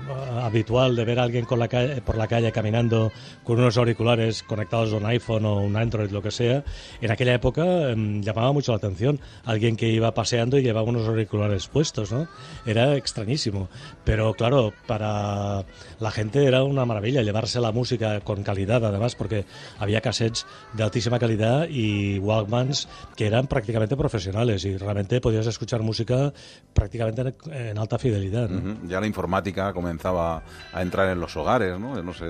habitual 0.44 0.96
de 0.96 1.06
ver 1.06 1.20
a 1.20 1.24
alguien 1.24 1.46
con 1.46 1.60
la 1.60 1.68
calle- 1.68 2.02
por 2.02 2.18
la 2.18 2.28
calle 2.28 2.52
caminando 2.52 3.12
con 3.44 3.60
unos 3.60 3.78
auriculares 3.78 4.44
conectados 4.44 4.92
a 4.94 4.98
un 4.98 5.06
iPhone 5.06 5.46
o 5.46 5.58
un 5.62 5.76
Android, 5.76 6.10
lo 6.12 6.22
que 6.22 6.32
sea, 6.32 6.64
en 7.02 7.12
aquella 7.12 7.34
época 7.34 7.92
em, 7.92 8.22
llamaba 8.22 8.52
mucho 8.52 8.72
la 8.72 8.78
atención. 8.78 9.20
Alguien 9.46 9.76
que 9.76 9.88
iba 9.90 10.14
paseando 10.14 10.58
y 10.58 10.64
llevaba 10.64 10.88
unos 10.88 11.08
auriculares 11.08 11.68
puestos, 11.68 12.12
¿no? 12.12 12.28
Era 12.66 12.96
extrañísimo. 12.96 13.70
Pero 14.04 14.34
claro, 14.34 14.74
para 14.88 15.64
la 16.00 16.12
gente 16.12 16.46
era 16.46 16.64
una 16.64 16.86
maravilla 16.86 17.22
llevarse 17.22 17.60
la 17.60 17.72
música 17.72 18.20
con 18.22 18.44
calidad, 18.44 18.84
además, 18.86 19.16
porque 19.16 19.46
había 19.80 20.02
cassettes 20.08 20.46
de 20.74 20.84
altísima 20.84 21.20
calidad 21.20 21.68
y 21.70 22.18
Walkmans 22.20 22.88
que 23.18 23.28
eran 23.28 23.48
prácticamente 23.48 23.98
profesionales 23.98 24.64
y 24.64 24.78
realmente 24.78 25.20
podías 25.20 25.46
escuchar 25.48 25.82
música 25.82 26.34
prácticamente 26.74 27.36
en, 27.52 27.78
alta 27.78 28.00
fidelidad. 28.00 28.50
¿no? 28.50 28.72
Ujú. 28.72 28.88
Ya 28.88 29.02
la 29.02 29.08
informática 29.08 29.74
comenzaba 29.74 30.44
a 30.72 30.82
entrar 30.82 31.10
en 31.10 31.20
los 31.20 31.36
hogares, 31.36 31.78
¿no? 31.78 32.02
No 32.02 32.14
sé. 32.14 32.26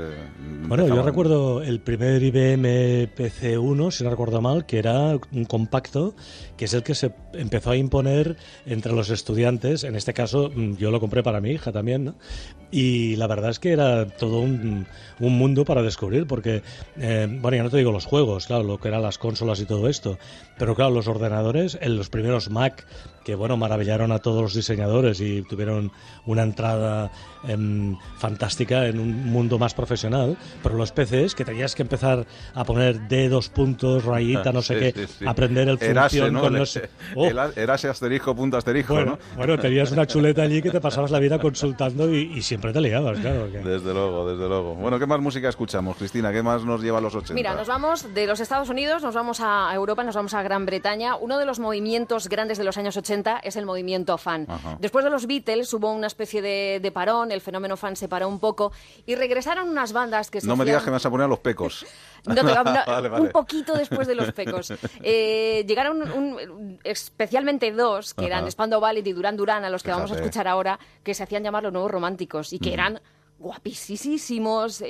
Bueno, 0.68 0.88
yo 0.88 1.04
recuerdo 1.04 1.62
el 1.62 1.80
primer 1.80 2.24
IBM 2.24 3.14
PC1, 3.16 3.92
si 3.92 4.04
no 4.04 4.10
recuerdo 4.10 4.42
mal, 4.42 4.66
que 4.66 4.80
era 4.80 5.20
un 5.32 5.46
compacto, 5.46 6.16
que 6.58 6.66
es 6.66 6.74
el 6.74 6.82
que 6.82 6.96
se 6.96 7.14
empezó 7.34 7.72
a 7.72 7.76
imponer 7.78 8.38
entre 8.66 8.94
los 8.94 9.12
estudiantes. 9.12 9.84
En 9.84 9.96
este 9.96 10.14
caso, 10.14 10.50
mm, 10.54 10.78
yo 10.78 10.90
lo 10.90 11.00
compré 11.00 11.22
para 11.22 11.42
mi 11.42 11.52
hija 11.52 11.72
también, 11.72 12.06
¿no? 12.06 12.16
Y 12.72 13.16
la 13.16 13.28
verdad 13.28 13.50
es 13.50 13.60
que 13.60 13.72
era 13.72 14.06
todo 14.08 14.42
un, 14.42 14.86
un 15.20 15.38
mundo 15.38 15.64
para 15.64 15.82
descubrir, 15.82 16.28
porque, 16.28 16.64
eh, 16.98 17.28
bueno, 17.30 17.58
ya 17.58 17.64
no 17.64 17.70
te 17.70 17.78
digo 17.78 17.92
los 17.92 18.06
juegos, 18.06 18.48
claro, 18.48 18.64
lo 18.64 18.80
que 18.80 18.90
eran 18.90 19.02
las 19.02 19.18
consolas 19.18 19.60
y 19.62 19.66
todo 19.66 19.88
esto, 19.88 20.18
pero 20.58 20.76
claro, 20.76 20.92
los 20.92 21.08
ordenadores, 21.08 21.78
en 21.82 21.96
los 21.96 22.10
primeros 22.10 22.50
Mac, 22.50 22.86
que 23.28 23.36
bueno, 23.36 23.58
maravillaron 23.58 24.14
a 24.14 24.20
todos 24.20 24.42
los 24.42 24.54
diseñadores 24.54 25.20
y 25.20 25.42
tuvieron 25.42 25.92
una 26.26 26.44
entrada 26.44 27.12
em, 27.46 27.98
fantástica 28.18 28.88
en 28.88 29.00
un 29.02 29.30
mundo 29.30 29.60
más 29.60 29.74
profesional, 29.74 30.38
pero 30.64 30.76
los 30.78 30.94
PCs 30.94 31.36
que 31.36 31.44
tenías 31.44 31.76
que 31.76 31.82
empezar 31.82 32.26
a 32.56 32.64
poner 32.64 33.10
D 33.10 33.28
dos 33.28 33.50
puntos, 33.50 34.06
rayita, 34.06 34.54
no 34.54 34.62
sé 34.62 34.76
Sí, 34.76 34.94
qué, 34.94 35.06
sí, 35.08 35.14
sí. 35.20 35.26
aprender 35.28 35.68
el 35.68 35.78
Erase, 35.82 36.20
función 36.22 36.34
¿no? 36.36 36.40
con 36.42 36.66
sé- 36.66 36.90
Oh, 37.18 37.26
el- 37.28 37.38
erase 37.58 37.90
asterisco, 37.90 38.34
punto 38.34 38.56
asterisco, 38.56 38.94
bueno, 38.94 39.12
¿no? 39.12 39.36
bueno, 39.36 39.58
tenías 39.60 39.92
una 39.92 40.08
chuleta 40.08 40.44
allí 40.44 40.62
que 40.62 40.70
te 40.72 40.80
pasabas 40.88 41.12
la 41.12 41.20
vida 41.20 41.38
consultando 41.38 42.10
y, 42.10 42.32
y 42.38 42.42
siempre 42.42 42.72
te 42.72 42.80
liabas, 42.80 43.20
claro. 43.20 43.52
que- 43.52 43.58
Desde 43.60 43.94
luego, 43.94 44.26
desde 44.32 44.48
luego. 44.48 44.74
Bueno, 44.76 44.98
¿qué 45.00 45.06
más 45.06 45.20
música 45.20 45.50
escuchamos, 45.50 45.98
Cristina? 45.98 46.32
¿Qué 46.32 46.42
más 46.42 46.64
nos 46.64 46.82
lleva 46.82 47.00
a 47.00 47.02
los 47.02 47.14
80? 47.14 47.34
Mira, 47.34 47.56
nos 47.56 47.68
vamos 47.68 48.14
de 48.14 48.26
los 48.26 48.40
Estados 48.40 48.70
Unidos, 48.70 49.04
nos 49.04 49.14
vamos 49.16 49.42
a 49.42 49.70
Europa, 49.76 50.06
nos 50.06 50.16
vamos 50.16 50.34
a 50.34 50.42
Gran 50.44 50.66
Bretaña. 50.66 51.18
Uno 51.18 51.38
de 51.38 51.46
los 51.46 51.60
movimientos 51.60 52.30
grandes 52.30 52.58
de 52.58 52.64
los 52.64 52.78
años 52.78 52.96
80 52.96 53.17
es 53.44 53.56
el 53.56 53.66
movimiento 53.66 54.18
fan. 54.18 54.46
Ajá. 54.50 54.78
Después 54.80 55.04
de 55.06 55.12
los 55.12 55.26
Beatles 55.28 55.74
hubo 55.74 55.92
una 55.92 56.08
especie 56.08 56.42
de, 56.42 56.80
de 56.82 56.92
parón, 56.92 57.32
el 57.32 57.42
fenómeno 57.42 57.78
fan 57.78 57.96
se 57.96 58.08
paró 58.08 58.28
un 58.28 58.40
poco 58.40 58.72
y 59.06 59.16
regresaron 59.16 59.70
unas 59.70 59.94
bandas 59.94 60.30
que 60.32 60.42
se 60.42 60.48
No 60.48 60.56
me 60.56 60.66
digas 60.66 60.84
que 60.84 60.90
me 60.90 60.94
vas 60.96 61.06
a 61.06 61.10
poner 61.10 61.26
a 61.26 61.28
los 61.28 61.40
pecos. 61.40 61.86
No, 62.26 62.36
te- 62.36 62.44
no, 62.44 62.64
Vale, 62.64 63.08
vale. 63.08 63.22
un 63.28 63.30
poquito 63.32 63.74
después 63.78 64.06
de 64.06 64.16
los 64.16 64.34
pecos. 64.34 64.74
Eh, 65.02 65.64
llegaron 65.66 66.02
un- 66.12 66.80
especialmente 66.84 67.72
dos, 67.72 68.14
que 68.14 68.26
eran. 68.26 68.52
Spandau 68.52 68.82
Ballet 68.82 69.06
y 69.08 69.14
Duran 69.14 69.38
Duran, 69.38 69.64
a 69.64 69.70
los 69.70 69.82
que 69.84 69.92
vamos 69.92 70.12
a 70.12 70.16
escuchar 70.16 70.48
ahora, 70.48 70.78
que 71.04 71.14
se 71.14 71.24
hacían 71.24 71.44
llamar 71.44 71.64
los 71.64 71.72
nuevos 71.72 71.90
románticos 71.92 72.52
y 72.52 72.60
que 72.60 72.72
Mm. 72.72 72.74
eran 72.74 73.02
guapísimos, 73.40 74.82
eh, 74.82 74.86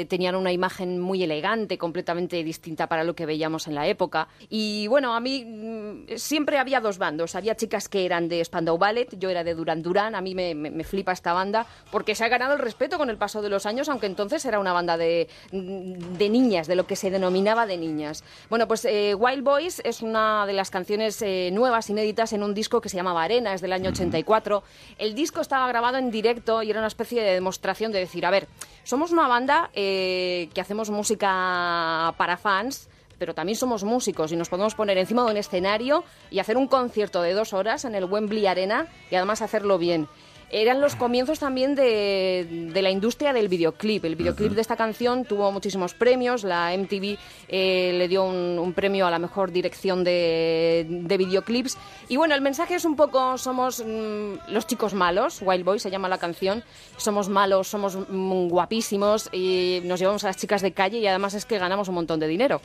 eh, 0.00 0.06
tenían 0.08 0.34
una 0.34 0.52
imagen 0.52 1.00
muy 1.00 1.22
elegante, 1.22 1.78
completamente 1.78 2.42
distinta 2.44 2.86
para 2.86 3.04
lo 3.04 3.14
que 3.14 3.26
veíamos 3.26 3.66
en 3.66 3.74
la 3.74 3.86
época. 3.86 4.28
Y 4.50 4.86
bueno, 4.88 5.14
a 5.14 5.20
mí 5.20 5.44
mm, 5.44 6.16
siempre 6.16 6.58
había 6.58 6.80
dos 6.80 6.98
bandos. 6.98 7.34
Había 7.34 7.54
chicas 7.56 7.88
que 7.88 8.04
eran 8.04 8.28
de 8.28 8.44
Spandau 8.44 8.76
Ballet, 8.78 9.16
yo 9.18 9.30
era 9.30 9.42
de 9.44 9.54
Duran 9.54 9.82
Duran, 9.82 10.14
a 10.14 10.20
mí 10.20 10.34
me, 10.34 10.54
me- 10.54 10.70
me 10.70 10.84
flipa 10.84 11.12
esta 11.12 11.32
banda 11.32 11.66
porque 11.90 12.14
se 12.14 12.24
ha 12.24 12.28
ganado 12.28 12.52
el 12.54 12.58
respeto 12.58 12.98
con 12.98 13.08
el 13.10 13.16
paso 13.16 13.40
de 13.42 13.48
los 13.48 13.64
años, 13.64 13.88
aunque 13.88 14.06
entonces 14.06 14.44
era 14.44 14.58
una 14.58 14.72
banda 14.72 14.96
de, 14.96 15.28
de 15.50 16.28
niñas, 16.28 16.66
de 16.66 16.76
lo 16.76 16.86
que 16.86 16.96
se 16.96 17.10
denominaba 17.10 17.66
de 17.66 17.76
niñas. 17.78 18.24
Bueno, 18.50 18.68
pues 18.68 18.84
eh, 18.84 19.14
Wild 19.14 19.42
Boys 19.44 19.80
es 19.84 20.02
una 20.02 20.44
de 20.46 20.52
las 20.52 20.70
canciones 20.70 21.20
eh, 21.22 21.50
nuevas, 21.52 21.88
inéditas, 21.90 22.32
en 22.32 22.42
un 22.42 22.54
disco 22.54 22.80
que 22.80 22.88
se 22.88 22.96
llamaba 22.96 23.22
Arena, 23.22 23.54
es 23.54 23.60
del 23.60 23.72
año 23.72 23.90
84. 23.90 24.62
El 24.98 25.14
disco 25.14 25.40
estaba 25.40 25.66
grabado 25.68 25.96
en 25.98 26.10
directo 26.10 26.62
y 26.62 26.70
era 26.70 26.80
una 26.80 26.88
especie 26.88 27.22
de 27.22 27.32
demostración 27.32 27.61
de 27.62 27.98
decir, 27.98 28.26
a 28.26 28.30
ver, 28.30 28.48
somos 28.84 29.12
una 29.12 29.28
banda 29.28 29.70
eh, 29.72 30.50
que 30.52 30.60
hacemos 30.60 30.90
música 30.90 32.12
para 32.18 32.36
fans, 32.36 32.88
pero 33.18 33.34
también 33.34 33.56
somos 33.56 33.84
músicos 33.84 34.32
y 34.32 34.36
nos 34.36 34.48
podemos 34.48 34.74
poner 34.74 34.98
encima 34.98 35.24
de 35.24 35.30
un 35.30 35.36
escenario 35.36 36.02
y 36.30 36.40
hacer 36.40 36.56
un 36.56 36.66
concierto 36.66 37.22
de 37.22 37.34
dos 37.34 37.52
horas 37.52 37.84
en 37.84 37.94
el 37.94 38.04
Wembley 38.04 38.46
Arena 38.46 38.88
y 39.10 39.14
además 39.14 39.42
hacerlo 39.42 39.78
bien. 39.78 40.08
Eran 40.52 40.80
los 40.80 40.94
comienzos 40.94 41.38
también 41.38 41.74
de, 41.74 42.68
de 42.72 42.82
la 42.82 42.90
industria 42.90 43.32
del 43.32 43.48
videoclip. 43.48 44.04
El 44.04 44.16
videoclip 44.16 44.52
de 44.52 44.60
esta 44.60 44.76
canción 44.76 45.24
tuvo 45.24 45.50
muchísimos 45.50 45.94
premios, 45.94 46.44
la 46.44 46.76
MTV 46.76 47.18
eh, 47.48 47.92
le 47.94 48.08
dio 48.08 48.24
un, 48.24 48.58
un 48.58 48.72
premio 48.74 49.06
a 49.06 49.10
la 49.10 49.18
mejor 49.18 49.50
dirección 49.50 50.04
de, 50.04 50.86
de 50.88 51.16
videoclips. 51.16 51.78
Y 52.08 52.18
bueno, 52.18 52.34
el 52.34 52.42
mensaje 52.42 52.74
es 52.74 52.84
un 52.84 52.96
poco, 52.96 53.38
somos 53.38 53.82
mm, 53.84 54.50
los 54.52 54.66
chicos 54.66 54.92
malos, 54.92 55.40
Wild 55.42 55.64
Boy 55.64 55.78
se 55.78 55.90
llama 55.90 56.08
la 56.08 56.18
canción, 56.18 56.62
somos 56.98 57.28
malos, 57.28 57.68
somos 57.68 57.96
mm, 57.96 58.48
guapísimos 58.48 59.30
y 59.32 59.80
nos 59.84 60.00
llevamos 60.00 60.22
a 60.24 60.26
las 60.28 60.36
chicas 60.36 60.60
de 60.60 60.72
calle 60.72 60.98
y 60.98 61.06
además 61.06 61.34
es 61.34 61.46
que 61.46 61.58
ganamos 61.58 61.88
un 61.88 61.94
montón 61.94 62.20
de 62.20 62.28
dinero. 62.28 62.60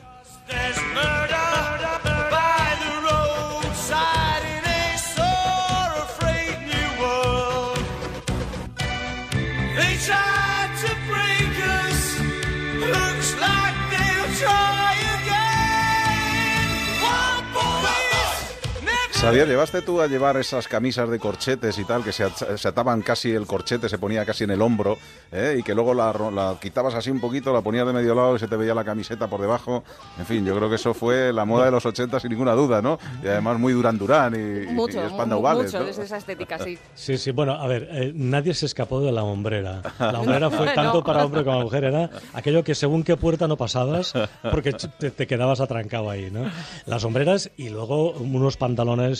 Xavier, 19.28 19.48
¿llevaste 19.48 19.82
tú 19.82 20.00
a 20.00 20.06
llevar 20.06 20.36
esas 20.36 20.68
camisas 20.68 21.08
de 21.10 21.18
corchetes 21.18 21.78
y 21.78 21.84
tal, 21.84 22.02
que 22.04 22.12
se, 22.12 22.24
se 22.56 22.68
ataban 22.68 23.02
casi 23.02 23.30
el 23.30 23.46
corchete, 23.46 23.88
se 23.88 23.98
ponía 23.98 24.24
casi 24.24 24.44
en 24.44 24.50
el 24.50 24.62
hombro, 24.62 24.96
¿eh? 25.32 25.56
y 25.58 25.62
que 25.62 25.74
luego 25.74 25.94
la, 25.94 26.12
la 26.32 26.56
quitabas 26.60 26.94
así 26.94 27.10
un 27.10 27.20
poquito, 27.20 27.52
la 27.52 27.60
ponías 27.62 27.86
de 27.86 27.92
medio 27.92 28.14
lado 28.14 28.36
y 28.36 28.38
se 28.38 28.48
te 28.48 28.56
veía 28.56 28.74
la 28.74 28.84
camiseta 28.84 29.26
por 29.28 29.40
debajo? 29.40 29.84
En 30.18 30.26
fin, 30.26 30.44
yo 30.44 30.56
creo 30.56 30.68
que 30.68 30.76
eso 30.76 30.94
fue 30.94 31.32
la 31.32 31.44
moda 31.44 31.66
de 31.66 31.70
los 31.70 31.84
80 31.84 32.20
sin 32.20 32.30
ninguna 32.30 32.52
duda, 32.52 32.80
¿no? 32.82 32.98
Y 33.22 33.26
además 33.28 33.58
muy 33.58 33.72
Duran 33.72 33.98
Duran 33.98 34.34
y, 34.34 34.72
Mucho, 34.72 35.04
y 35.04 35.08
Spandau 35.10 35.42
Ballet, 35.42 35.64
mucho, 35.66 35.80
¿no? 35.80 35.86
es 35.88 35.98
esa 35.98 36.16
estética, 36.16 36.58
sí. 36.58 36.78
Sí, 36.94 37.18
sí, 37.18 37.30
bueno, 37.30 37.52
a 37.52 37.66
ver, 37.66 37.88
eh, 37.90 38.12
nadie 38.14 38.54
se 38.54 38.66
escapó 38.66 39.00
de 39.00 39.12
la 39.12 39.22
hombrera. 39.24 39.82
La 39.98 40.20
hombrera 40.20 40.50
fue 40.50 40.66
No. 40.66 40.72
tanto 40.74 41.04
para 41.04 41.24
hombre 41.24 41.44
como 41.44 41.60
mujer, 41.62 41.84
era 41.84 42.10
aquello 42.34 42.62
que 42.64 42.74
según 42.74 43.02
qué 43.02 43.16
puerta 43.16 43.46
no 43.48 43.56
pasabas, 43.56 44.12
porque 44.50 44.72
te, 44.72 45.10
te 45.10 45.26
quedabas 45.26 45.60
atrancado 45.60 46.10
ahí, 46.10 46.30
¿no? 46.30 46.50
Las 46.86 47.04
hombreras 47.04 47.50
y 47.56 47.68
luego 47.68 48.12
unos 48.12 48.56
pantalones 48.56 49.17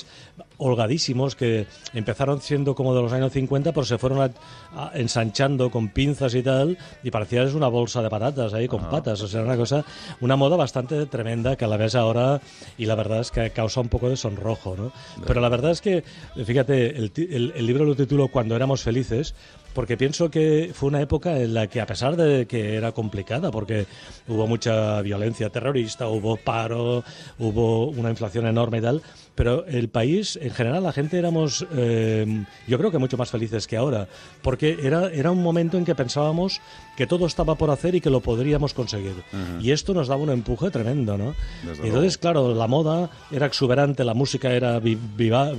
holgadísimos 0.57 1.37
que 1.37 1.66
empezaron 1.95 2.41
siendo 2.41 2.75
como 2.75 2.95
de 2.95 3.03
los 3.03 3.12
años 3.12 3.33
50, 3.33 3.73
pero 3.73 3.85
se 3.85 3.99
fueron 3.99 4.20
a- 4.23 4.31
a- 4.77 4.91
ensanchando 4.95 5.70
con 5.70 5.89
pinzas 5.91 6.35
y 6.35 6.43
tal, 6.43 6.77
y 7.03 7.11
parecía 7.11 7.43
es 7.45 7.55
una 7.55 7.69
bolsa 7.69 8.03
de 8.03 8.11
patatas 8.11 8.55
ahí 8.55 8.66
con 8.69 8.89
patas, 8.91 9.20
o 9.23 9.29
sea, 9.29 9.43
una 9.43 9.57
cosa, 9.57 9.85
una 10.20 10.37
moda 10.37 10.57
bastante 10.57 11.07
tremenda 11.07 11.57
que 11.57 11.65
a 11.65 11.69
la 11.69 11.77
ves 11.77 11.95
ahora 11.95 12.41
y 12.77 12.87
la 12.87 12.95
verdad 12.95 13.20
es 13.20 13.31
que 13.31 13.51
causa 13.51 13.81
un 13.81 13.89
poco 13.89 14.09
de 14.09 14.16
sonrojo, 14.16 14.75
¿no? 14.77 14.93
Pero 15.27 15.41
la 15.41 15.49
verdad 15.49 15.70
es 15.70 15.81
que, 15.81 16.03
fíjate, 16.45 16.97
el- 16.97 17.53
el 17.55 17.66
libro 17.66 17.85
lo 17.85 17.95
titulo 17.95 18.29
Cuando 18.29 18.57
éramos 18.57 18.83
felices, 18.83 19.35
porque 19.79 19.97
pienso 19.97 20.29
que 20.29 20.73
fue 20.75 20.89
una 20.89 21.01
época 21.01 21.39
en 21.39 21.55
la 21.55 21.69
que, 21.69 21.81
a 21.81 21.87
pesar 21.87 22.17
de 22.17 22.47
que 22.47 22.75
era 22.75 22.91
complicada, 22.91 23.53
porque 23.53 23.87
hubo 24.27 24.45
mucha 24.49 25.01
violencia 25.03 25.51
terrorista, 25.51 26.09
hubo 26.09 26.37
paro, 26.37 27.05
hubo 27.39 27.87
una 27.87 28.11
inflación 28.11 28.49
enorme 28.49 28.79
y 28.79 28.81
tal, 28.81 29.03
pero 29.37 29.65
el 29.67 29.89
país, 29.89 30.37
en 30.43 30.51
general, 30.51 30.83
la 30.83 30.91
gente 30.93 31.17
éramos, 31.17 31.65
eh, 31.77 32.45
yo 32.67 32.77
creo 32.77 32.91
que 32.91 32.99
mucho 32.99 33.17
más 33.17 33.31
felices 33.31 33.69
que 33.69 33.77
ahora, 33.77 34.09
porque 34.43 34.79
era, 34.83 35.13
era 35.13 35.31
un 35.31 35.45
momento 35.45 35.79
en 35.79 35.85
que 35.85 35.95
pensábamos 35.95 36.61
que 36.97 37.07
todo 37.07 37.25
estaba 37.27 37.55
por 37.55 37.71
hacer 37.71 37.95
y 37.95 38.01
que 38.01 38.11
lo 38.11 38.19
podríamos 38.19 38.75
conseguir. 38.75 39.15
Y 39.61 39.71
esto 39.71 39.95
nos 39.95 40.09
daba 40.09 40.21
un 40.23 40.31
empuje 40.31 40.73
tremendo, 40.73 41.17
¿no? 41.17 41.37
Desde 41.65 41.87
entonces, 41.87 42.19
claro, 42.19 42.53
la 42.53 42.67
moda 42.67 43.11
era 43.31 43.47
exuberante, 43.47 44.03
la 44.03 44.15
música 44.15 44.51
era 44.51 44.81
vi- 44.81 44.99
viva- 45.17 45.53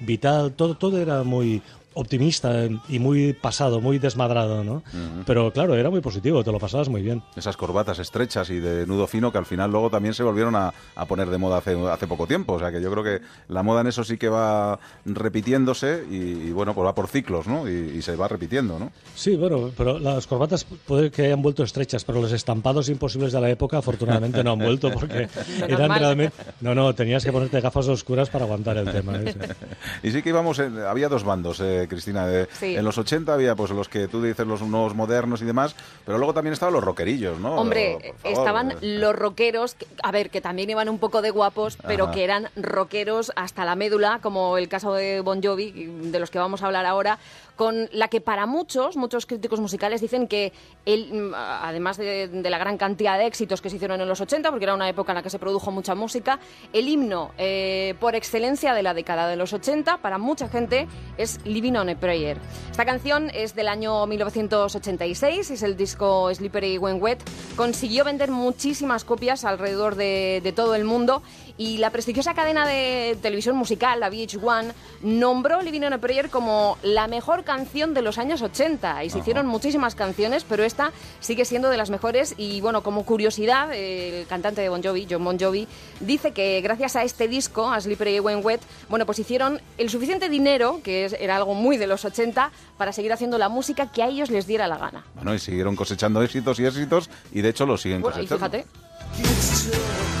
vital, 0.00 0.52
todo, 0.52 0.74
todo 0.74 1.00
era 1.00 1.22
muy 1.22 1.62
optimista 1.96 2.52
y 2.88 2.98
muy 2.98 3.32
pasado, 3.32 3.80
muy 3.80 3.98
desmadrado, 3.98 4.62
¿no? 4.62 4.82
Pero 5.26 5.52
claro, 5.52 5.74
era 5.74 5.90
muy 5.90 6.00
positivo, 6.00 6.44
te 6.44 6.52
lo 6.52 6.58
pasabas 6.58 6.88
muy 6.88 7.02
bien. 7.02 7.22
Esas 7.36 7.56
corbatas 7.56 7.98
estrechas 7.98 8.50
y 8.50 8.60
de 8.60 8.86
nudo 8.86 9.06
fino 9.06 9.32
que 9.32 9.38
al 9.38 9.46
final 9.46 9.70
luego 9.70 9.90
también 9.90 10.14
se 10.14 10.22
volvieron 10.22 10.54
a, 10.56 10.72
a 10.94 11.04
poner 11.06 11.28
de 11.30 11.38
moda 11.38 11.58
hace, 11.58 11.74
hace 11.88 12.06
poco 12.06 12.26
tiempo. 12.26 12.52
O 12.54 12.58
sea 12.58 12.70
que 12.70 12.80
yo 12.80 12.90
creo 12.92 13.02
que 13.02 13.20
la 13.48 13.62
moda 13.62 13.80
en 13.80 13.86
eso 13.88 14.04
sí 14.04 14.16
que 14.18 14.28
va 14.28 14.78
repitiéndose 15.04 16.04
y, 16.10 16.16
y, 16.48 16.52
bueno, 16.52 16.74
pues 16.74 16.86
va 16.86 16.94
por 16.94 17.08
ciclos, 17.08 17.46
¿no? 17.46 17.68
Y, 17.68 17.96
y 17.98 18.02
se 18.02 18.14
va 18.16 18.28
repitiendo, 18.28 18.78
¿no? 18.78 18.92
Sí, 19.14 19.36
bueno, 19.36 19.70
pero 19.76 19.98
las 19.98 20.26
corbatas 20.26 20.64
puede 20.64 21.10
que 21.10 21.26
hayan 21.26 21.42
vuelto 21.42 21.62
estrechas, 21.62 22.04
pero 22.04 22.20
los 22.20 22.32
estampados 22.32 22.88
imposibles 22.88 23.32
de 23.32 23.40
la 23.40 23.50
época 23.50 23.78
afortunadamente 23.78 24.44
no 24.44 24.52
han 24.52 24.58
vuelto 24.58 24.90
porque 24.92 25.28
eran 25.68 25.90
realmente... 25.98 26.36
No, 26.60 26.74
no, 26.74 26.94
tenías 26.94 27.24
que 27.24 27.32
ponerte 27.32 27.60
gafas 27.60 27.88
oscuras 27.88 28.28
para 28.30 28.44
aguantar 28.44 28.76
el 28.76 28.90
tema. 28.90 29.16
ese. 29.16 29.38
Y 30.02 30.10
sí 30.10 30.22
que 30.22 30.28
íbamos, 30.28 30.58
en- 30.58 30.78
había 30.78 31.08
dos 31.08 31.24
bandos, 31.24 31.60
eh, 31.60 31.85
Cristina. 31.88 32.26
de- 32.26 32.48
Sí. 32.52 32.76
En 32.76 32.84
los 32.84 32.98
80 32.98 33.34
había 33.34 33.54
pues 33.54 33.70
los 33.70 33.88
que 33.88 34.08
tú 34.08 34.22
dices 34.22 34.46
los 34.46 34.62
nuevos 34.62 34.94
modernos 34.94 35.42
y 35.42 35.44
demás, 35.44 35.74
pero 36.04 36.18
luego 36.18 36.32
también 36.34 36.52
estaban 36.52 36.74
los 36.74 36.82
rockerillos, 36.84 37.38
¿no? 37.38 37.54
Hombre, 37.56 37.98
favor. 38.00 38.14
estaban 38.38 38.74
los 38.80 39.14
rockeros, 39.16 39.76
a 40.02 40.10
ver, 40.12 40.30
que 40.30 40.40
también 40.40 40.70
iban 40.70 40.88
un 40.88 40.98
poco 40.98 41.22
de 41.22 41.30
guapos, 41.30 41.76
pero 41.86 42.04
Ajá. 42.04 42.12
que 42.14 42.24
eran 42.24 42.48
rockeros 42.56 43.32
hasta 43.36 43.64
la 43.64 43.76
médula, 43.76 44.20
como 44.22 44.58
el 44.58 44.68
caso 44.68 44.94
de 44.94 45.20
Bon 45.20 45.42
Jovi, 45.42 45.72
de 45.72 46.18
los 46.18 46.30
que 46.30 46.38
vamos 46.38 46.62
a 46.62 46.66
hablar 46.66 46.86
ahora, 46.86 47.18
con 47.56 47.88
la 47.92 48.08
que 48.08 48.20
para 48.20 48.46
muchos, 48.46 48.96
muchos 48.96 49.26
críticos 49.26 49.60
musicales 49.60 50.00
dicen 50.00 50.28
que 50.28 50.52
él, 50.84 51.12
mm, 51.12 51.34
además 51.34 51.96
de, 51.96 52.28
la 52.46 52.58
gran 52.58 52.76
cantidad 52.78 53.18
de 53.18 53.26
éxitos 53.26 53.60
que 53.60 53.70
se 53.70 53.76
hicieron 53.76 54.00
en 54.00 54.08
los 54.08 54.20
80, 54.20 54.50
porque 54.50 54.64
era 54.64 54.74
una 54.74 54.88
época 54.88 55.12
en 55.12 55.16
la 55.16 55.22
que 55.22 55.30
se 55.30 55.38
produjo 55.38 55.70
mucha 55.70 55.94
música, 55.94 56.38
el 56.72 56.88
himno 56.88 57.32
eh, 57.38 57.94
por 57.98 58.14
excelencia 58.14 58.74
de 58.74 58.82
la 58.82 58.94
década 58.94 59.26
de 59.26 59.36
los 59.36 59.52
80, 59.52 59.98
para 59.98 60.18
mucha 60.18 60.48
gente, 60.48 60.86
es 61.16 61.40
Living 61.44 61.74
on 61.74 61.88
a 61.88 61.98
Prayer. 61.98 62.38
Esta 62.70 62.84
canción 62.84 63.30
es 63.34 63.54
del 63.54 63.68
año 63.68 64.06
1986, 64.06 65.50
es 65.50 65.62
el 65.62 65.76
disco 65.76 66.32
Slippery 66.32 66.78
When 66.78 67.02
Wet. 67.02 67.18
Consiguió 67.56 68.04
vender 68.04 68.30
muchísimas 68.30 69.04
copias 69.04 69.44
alrededor 69.44 69.94
de, 69.96 70.40
de 70.42 70.52
todo 70.52 70.74
el 70.74 70.84
mundo 70.84 71.22
y 71.58 71.78
la 71.78 71.90
prestigiosa 71.90 72.34
cadena 72.34 72.66
de 72.66 73.16
televisión 73.22 73.56
musical, 73.56 74.00
la 74.00 74.10
VH1, 74.10 74.72
nombró 75.02 75.62
Living 75.62 75.82
on 75.82 75.92
a 75.92 75.98
Prayer 75.98 76.28
como 76.30 76.76
la 76.82 77.06
mejor 77.06 77.44
canción 77.44 77.94
de 77.94 78.02
los 78.02 78.18
años 78.18 78.42
80 78.42 79.04
y 79.04 79.10
se 79.10 79.18
hicieron 79.18 79.46
muchísimas 79.46 79.94
canciones, 79.94 80.44
pero 80.44 80.64
esta 80.64 80.92
sigue 81.20 81.44
siendo 81.44 81.70
de 81.70 81.76
las 81.76 81.90
mejores 81.90 82.34
y 82.36 82.60
bueno, 82.60 82.82
como 82.82 83.04
curiosidad, 83.04 83.72
el 83.72 84.26
cantante 84.26 84.60
de 84.60 84.68
Bon 84.68 84.82
Jovi, 84.82 85.06
John 85.10 85.24
Bon 85.24 85.38
Jovi, 85.38 85.66
dice 86.00 86.32
que 86.32 86.60
gracias 86.60 86.96
a 86.96 87.02
este 87.04 87.28
disco, 87.28 87.70
a 87.70 87.80
Slippery 87.80 88.20
When 88.20 88.44
Wet, 88.44 88.60
bueno, 88.88 89.06
pues 89.06 89.18
hicieron 89.18 89.60
el 89.78 89.90
suficiente 89.90 90.28
dinero, 90.28 90.80
que 90.82 91.06
era 91.18 91.36
algo 91.36 91.54
muy 91.54 91.76
de 91.76 91.86
los 91.86 92.04
80, 92.04 92.50
para 92.76 92.92
seguir 92.92 93.12
haciendo 93.12 93.38
la 93.38 93.48
música 93.48 93.90
que 93.90 94.02
a 94.02 94.08
ellos 94.08 94.30
les 94.30 94.46
diera 94.46 94.66
la 94.66 94.76
gana. 94.78 95.04
Bueno, 95.14 95.34
y 95.34 95.38
siguieron 95.38 95.76
cosechando 95.76 96.22
éxitos 96.22 96.60
y 96.60 96.66
éxitos 96.66 97.10
y 97.32 97.40
de 97.40 97.48
hecho 97.48 97.66
los 97.66 97.80
siguen 97.80 98.02
Bueno, 98.02 98.20
y 98.20 98.26
cosechando. 98.26 98.64
fíjate. 99.12 100.15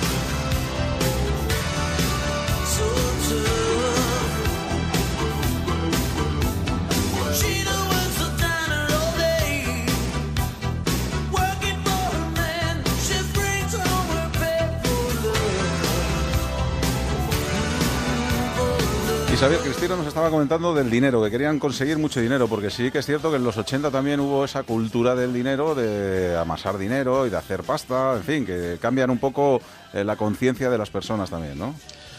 Isabel 19.36 19.58
Cristina 19.58 19.96
nos 19.96 20.06
estaba 20.06 20.30
comentando 20.30 20.72
del 20.72 20.88
dinero, 20.88 21.22
que 21.22 21.30
querían 21.30 21.58
conseguir 21.58 21.98
mucho 21.98 22.22
dinero, 22.22 22.48
porque 22.48 22.70
sí 22.70 22.90
que 22.90 23.00
es 23.00 23.04
cierto 23.04 23.28
que 23.28 23.36
en 23.36 23.44
los 23.44 23.58
80 23.58 23.90
también 23.90 24.18
hubo 24.18 24.46
esa 24.46 24.62
cultura 24.62 25.14
del 25.14 25.34
dinero, 25.34 25.74
de 25.74 26.34
amasar 26.38 26.78
dinero 26.78 27.26
y 27.26 27.30
de 27.30 27.36
hacer 27.36 27.62
pasta, 27.62 28.14
en 28.16 28.22
fin, 28.22 28.46
que 28.46 28.78
cambian 28.80 29.10
un 29.10 29.18
poco 29.18 29.60
eh, 29.92 30.04
la 30.04 30.16
conciencia 30.16 30.70
de 30.70 30.78
las 30.78 30.88
personas 30.88 31.28
también, 31.28 31.58
¿no? 31.58 31.74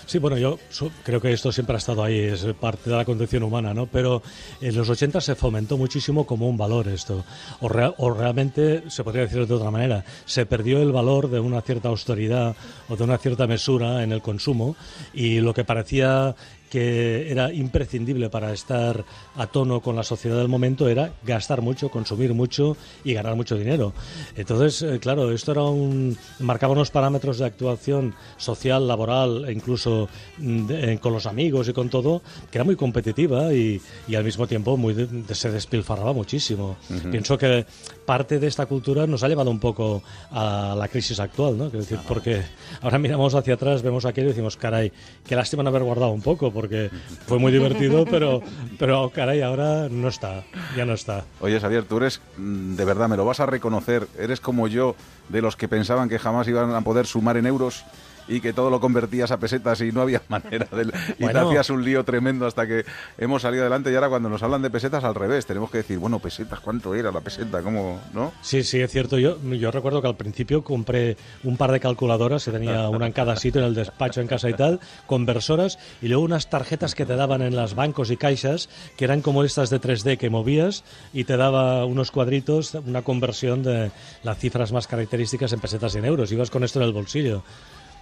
Sí, 0.08 0.20
bueno, 0.20 0.38
yo 0.38 0.58
creo 1.04 1.20
que 1.20 1.34
esto 1.34 1.52
siempre 1.52 1.76
ha 1.76 1.80
estado 1.80 2.02
ahí, 2.02 2.18
es 2.18 2.46
parte 2.58 2.90
de 2.90 2.96
la 2.96 3.04
condición 3.04 3.44
humana, 3.44 3.74
¿no? 3.74 3.88
Pero 3.88 4.24
en 4.62 4.74
los 4.74 4.90
80 4.90 5.20
se 5.20 5.36
fomentó 5.36 5.76
muchísimo 5.76 6.26
como 6.26 6.48
un 6.48 6.56
valor 6.56 6.88
esto. 6.88 7.26
O 7.60 7.68
realmente, 8.14 8.90
se 8.90 9.04
podría 9.04 9.24
decir 9.24 9.46
de 9.46 9.54
otra 9.54 9.70
manera, 9.70 10.06
se 10.24 10.46
perdió 10.46 10.82
el 10.82 10.94
valor 10.94 11.30
de 11.30 11.42
una 11.42 11.60
cierta 11.60 11.90
austeridad 11.90 12.56
o 12.88 12.96
de 12.96 13.04
una 13.04 13.18
cierta 13.18 13.48
mesura 13.48 14.02
en 14.02 14.14
el 14.14 14.22
consumo 14.22 14.78
y 15.14 15.42
lo 15.42 15.54
que 15.54 15.66
parecía 15.66 16.38
que 16.70 17.32
era 17.32 17.54
imprescindible 17.54 18.30
para 18.30 18.52
estar 18.54 19.06
a 19.36 19.48
tono 19.48 19.82
con 19.82 19.96
la 19.96 20.04
sociedad 20.04 20.38
del 20.38 20.48
momento 20.48 20.88
era 20.90 21.14
gastar 21.24 21.62
mucho, 21.62 21.90
consumir 21.90 22.34
mucho 22.34 22.76
y 23.04 23.14
ganar 23.14 23.36
mucho 23.36 23.56
dinero. 23.58 23.94
Entonces, 24.36 24.82
eh, 24.82 25.00
claro, 25.00 25.32
esto 25.32 25.52
era 25.52 25.64
un 25.64 26.18
marcaba 26.40 26.74
unos 26.74 26.92
parámetros 26.92 27.38
de 27.40 27.46
actuación 27.46 28.16
social, 28.38 28.88
laboral 28.88 29.46
e 29.48 29.52
incluso 29.54 30.10
mm, 30.38 30.66
de- 30.68 30.94
eh, 30.94 31.00
con 31.00 31.14
los 31.14 31.26
amigos 31.26 31.68
y 31.70 31.74
con 31.74 31.90
todo 31.90 32.22
que 32.52 32.58
era 32.58 32.66
muy 32.66 32.76
competitiva 32.76 33.54
y, 33.54 33.82
y 34.08 34.16
al 34.16 34.24
mismo 34.24 34.48
tiempo 34.48 34.78
muy 34.78 34.94
de- 34.94 35.36
se 35.36 35.52
despilfarraba 35.52 36.14
muchísimo. 36.14 36.78
Ujú. 36.90 37.10
Pienso 37.12 37.38
que 37.38 37.66
parte 38.06 38.40
de 38.40 38.48
esta 38.48 38.66
cultura 38.66 39.08
nos 39.08 39.24
ha 39.24 39.28
llevado 39.28 39.52
un 39.52 39.60
poco 39.60 40.04
a 40.32 40.76
la 40.78 40.88
crisis 40.88 41.20
actual, 41.20 41.58
¿no? 41.58 41.66
Quiero 41.70 41.80
decir, 41.80 42.00
porque 42.08 42.42
ahora 42.82 42.98
miramos 42.98 43.36
hacia 43.36 43.54
atrás, 43.56 43.82
vemos 43.82 44.06
aquello 44.06 44.28
y 44.28 44.32
decimos, 44.32 44.58
caray, 44.58 44.92
qué 45.26 45.36
lástima 45.36 45.64
no 45.64 45.70
haber 45.70 45.84
guardado 45.84 46.12
un 46.12 46.22
poco, 46.22 46.52
porque 46.58 46.90
fue 47.28 47.38
muy 47.38 47.52
divertido, 47.52 48.04
pero, 48.10 48.42
pero 48.80 49.12
caray, 49.14 49.44
ahora 49.44 49.90
no 49.92 50.08
está, 50.08 50.44
ya 50.76 50.88
no 50.88 50.94
está. 50.94 51.24
Oye, 51.40 51.60
Xavier, 51.60 51.84
tú 51.84 51.98
eres, 51.98 52.20
mm, 52.36 52.74
de 52.74 52.84
verdad, 52.84 53.08
me 53.08 53.16
lo 53.16 53.26
vas 53.26 53.40
a 53.40 53.46
reconocer, 53.46 54.08
eres 54.18 54.42
como 54.42 54.68
yo, 54.68 54.96
de 55.30 55.44
los 55.44 55.56
que 55.56 55.68
pensaban 55.68 56.10
que 56.10 56.18
jamás 56.18 56.48
iban 56.48 56.74
a 56.74 56.82
poder 56.82 57.06
sumar 57.06 57.38
en 57.38 57.46
euros 57.46 57.86
y 58.28 58.42
que 58.42 58.54
todo 58.54 58.70
lo 58.70 58.80
convertías 58.80 59.32
a 59.32 59.40
pesetas 59.40 59.82
y 59.82 59.92
no 59.92 60.02
había 60.02 60.22
manera 60.30 60.68
de... 60.72 60.92
Y 61.20 61.28
te 61.28 61.38
hacías 61.38 61.70
un 61.70 61.84
lío 61.84 62.04
tremendo 62.04 62.46
hasta 62.46 62.68
que 62.68 62.86
hemos 63.18 63.42
salido 63.42 63.64
adelante 63.64 63.92
y 63.92 63.96
ahora 63.96 64.10
cuando 64.10 64.30
nos 64.30 64.44
hablan 64.44 64.62
de 64.62 64.70
pesetas 64.70 65.04
al 65.04 65.16
revés, 65.16 65.46
tenemos 65.46 65.72
que 65.72 65.80
decir, 65.80 65.98
bueno, 66.00 66.20
pesetas, 66.20 66.60
¿cuánto 66.60 66.96
era 66.96 67.12
la 67.12 67.22
peseta? 67.22 67.62
¿Cómo, 67.62 68.00
no? 68.14 68.34
Sí, 68.42 68.64
sí, 68.64 68.80
es 68.80 68.92
cierto. 68.92 69.18
Yo, 69.18 69.42
yo 69.42 69.72
recuerdo 69.72 70.02
que 70.02 70.08
al 70.08 70.16
principio 70.16 70.64
compré 70.64 71.18
un 71.44 71.58
par 71.58 71.72
de 71.72 71.80
calculadoras, 71.80 72.46
que 72.46 72.52
tenía 72.52 72.90
una 72.90 73.08
en 73.08 73.14
cada 73.14 73.36
sitio, 73.36 73.62
en 73.62 73.68
el 73.68 73.76
despacho, 73.76 74.22
en 74.22 74.28
casa 74.28 74.50
y 74.50 74.54
tal, 74.54 74.80
conversoras, 75.06 75.80
y 76.02 76.08
luego 76.08 76.24
unas 76.24 76.50
tarjetas 76.50 76.96
que 76.96 77.06
te 77.06 77.16
daban 77.16 77.42
en 77.42 77.56
las 77.56 77.76
bancos 77.76 78.12
y 78.12 78.18
caixas, 78.18 78.70
que 78.96 79.06
eran 79.06 79.22
como 79.22 79.44
estas 79.44 79.70
de 79.70 79.80
3D 79.80 80.18
que 80.18 80.30
movías 80.30 80.84
y 81.14 81.24
te 81.24 81.38
daba 81.38 81.86
unos 81.86 82.12
cuadritos, 82.12 82.74
una 82.76 83.02
conversión 83.02 83.64
de 83.64 83.92
las 84.24 84.38
cifras 84.38 84.72
más 84.72 84.88
características 84.88 85.54
en 85.54 85.60
pesetas 85.60 85.96
y 85.96 86.00
en 86.00 86.06
euros. 86.06 86.32
Ibas 86.32 86.50
con 86.50 86.64
esto 86.64 86.80
en 86.80 86.86
el 86.86 86.94
bolsillo 86.94 87.44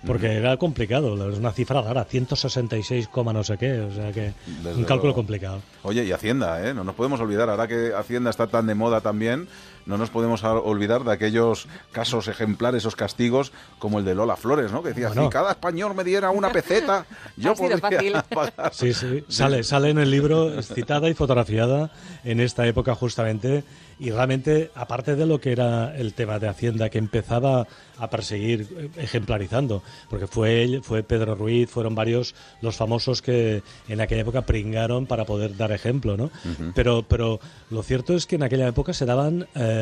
porque 0.06 0.34
era 0.34 0.58
complicado, 0.58 1.30
es 1.30 1.38
una 1.38 1.52
cifra 1.52 1.82
rara, 1.82 2.06
166, 2.06 3.10
no 3.16 3.44
sé 3.44 3.58
qué, 3.58 3.80
o 3.80 3.92
sea 3.92 4.12
que 4.12 4.34
un 4.76 4.84
cálculo 4.84 5.14
complicado. 5.14 5.62
Oye, 5.84 6.04
y 6.04 6.12
Hacienda, 6.12 6.68
¿eh? 6.68 6.74
No 6.74 6.84
nos 6.84 6.96
podemos 6.96 7.20
olvidar, 7.20 7.50
ahora 7.50 7.68
que 7.68 7.94
Hacienda 7.94 8.30
está 8.30 8.48
tan 8.48 8.68
de 8.68 8.76
moda 8.76 9.02
también, 9.02 9.48
no 9.86 9.98
nos 9.98 10.10
podemos 10.10 10.44
olvidar 10.44 11.04
de 11.04 11.12
aquellos 11.12 11.68
casos 11.92 12.28
ejemplares, 12.28 12.80
esos 12.80 12.96
castigos, 12.96 13.52
como 13.80 14.00
el 14.00 14.06
de 14.06 14.16
Lola 14.16 14.36
Flores, 14.36 14.72
¿no? 14.72 14.82
Que 14.82 14.90
decía, 14.90 15.10
si 15.10 15.30
cada 15.30 15.52
español 15.52 15.94
me 15.96 16.04
diera 16.04 16.32
una 16.32 16.52
peseta, 16.52 17.06
yo 17.38 17.54
podría 17.56 17.78
pagar. 18.30 18.74
Sí, 18.74 18.94
sí, 18.94 19.24
sale, 19.28 19.64
sale 19.64 19.90
en 19.90 20.00
el 20.00 20.12
libro, 20.12 20.62
citada 20.62 21.10
y 21.10 21.14
fotografiada 21.14 21.92
en 22.24 22.40
esta 22.40 22.66
época 22.68 22.96
justamente, 22.96 23.64
y 23.98 24.12
realmente, 24.12 24.72
aparte 24.76 25.16
de 25.16 25.26
lo 25.26 25.40
que 25.40 25.52
era 25.52 25.96
el 25.96 26.14
tema 26.14 26.38
de 26.40 26.50
Hacienda, 26.50 26.90
que 26.90 26.98
empezaba 26.98 27.66
a 27.98 28.10
perseguir 28.10 28.68
eh, 28.78 28.90
ejemplarizando, 28.98 29.84
porque 30.10 30.28
fue 30.28 30.64
él, 30.64 30.82
fue 30.84 31.04
Pedro 31.04 31.36
Ruiz, 31.36 31.70
fueron 31.70 31.96
varios 31.96 32.36
los 32.62 32.76
famosos 32.76 33.22
que 33.22 33.64
en 33.88 34.02
aquella 34.02 34.22
época 34.22 34.42
pringaron 34.42 35.06
para 35.06 35.26
poder 35.26 35.56
dar 35.56 35.72
ejemplo, 35.72 36.18
¿no? 36.18 36.30
pero, 36.74 37.04
pero 37.08 37.40
lo 37.70 37.84
cierto 37.84 38.14
es 38.14 38.26
que 38.26 38.36
en 38.36 38.44
aquella 38.44 38.68
época 38.68 38.94
se 38.94 39.06
daban 39.06 39.48
eh, 39.56 39.75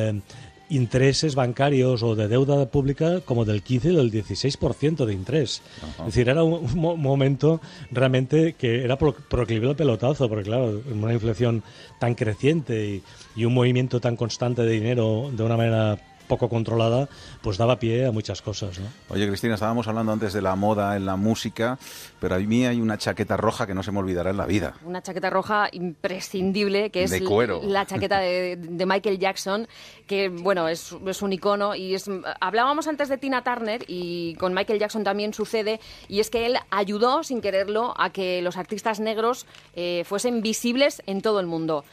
intereses 0.70 1.36
bancarios 1.36 2.02
o 2.02 2.16
de 2.16 2.28
deuda 2.28 2.66
pública 2.66 3.22
como 3.22 3.46
del 3.46 3.62
15 3.62 3.90
y 3.90 3.96
del 3.96 4.12
16% 4.12 5.06
de 5.06 5.14
interés. 5.14 5.62
Es 6.00 6.06
decir, 6.06 6.30
era 6.30 6.44
un, 6.44 6.76
momento 6.76 7.62
realmente 7.92 8.54
que 8.54 8.84
era 8.84 8.98
proclive 8.98 9.70
al 9.70 9.76
pelotazo, 9.76 10.28
porque 10.30 10.46
claro, 10.46 10.82
una 10.92 11.14
inflación 11.14 11.64
tan 12.00 12.16
creciente 12.16 12.88
y, 12.88 13.04
y 13.36 13.46
un 13.46 13.54
movimiento 13.54 14.00
tan 14.00 14.16
constante 14.16 14.64
de 14.64 14.72
dinero 14.72 15.30
de 15.32 15.44
una 15.44 15.58
manera 15.58 16.00
poco 16.34 16.50
controlada, 16.50 17.08
pues 17.44 17.58
daba 17.60 17.78
pie 17.78 18.08
a 18.08 18.12
muchas 18.12 18.42
cosas. 18.42 18.80
¿no? 18.80 18.88
Oye, 19.10 19.28
Cristina, 19.28 19.54
estábamos 19.54 19.88
hablando 19.88 20.12
antes 20.12 20.34
de 20.34 20.42
la 20.42 20.56
moda 20.56 20.96
en 20.98 21.06
la 21.06 21.16
música, 21.16 21.78
pero 22.20 22.34
a 22.34 22.40
mí 22.40 22.66
hay 22.66 22.82
una 22.82 22.98
chaqueta 22.98 23.38
roja 23.38 23.68
que 23.68 23.76
no 23.76 23.84
se 23.84 23.92
me 23.92 24.00
olvidará 24.00 24.32
en 24.32 24.38
la 24.38 24.48
vida. 24.48 24.74
Una 24.84 25.04
chaqueta 25.04 25.30
roja 25.30 25.70
imprescindible, 25.72 26.90
que 26.90 27.04
es 27.04 27.22
la 27.64 27.86
chaqueta 27.86 28.18
de, 28.18 28.58
Michael 28.84 29.20
Jackson, 29.20 29.68
que, 30.08 30.30
bueno, 30.30 30.68
es, 30.68 30.96
es 31.06 31.22
un 31.22 31.34
icono. 31.34 31.76
y 31.76 31.94
es, 31.94 32.10
Hablábamos 32.42 32.88
antes 32.88 33.10
de 33.10 33.20
Tina 33.20 33.44
Turner 33.44 33.86
y 33.88 34.34
con 34.36 34.56
Michael 34.56 34.80
Jackson 34.80 35.04
también 35.04 35.36
sucede, 35.36 35.80
y 36.08 36.20
es 36.20 36.32
que 36.32 36.48
él 36.48 36.58
ayudó, 36.72 37.24
sin 37.24 37.42
quererlo, 37.42 37.94
a 37.96 38.10
que 38.10 38.42
los 38.42 38.58
artistas 38.58 39.00
negros 39.00 39.46
eh, 39.76 40.04
fuesen 40.06 40.42
visibles 40.42 41.04
en 41.06 41.22
todo 41.22 41.40
el 41.40 41.46
mundo. 41.46 41.86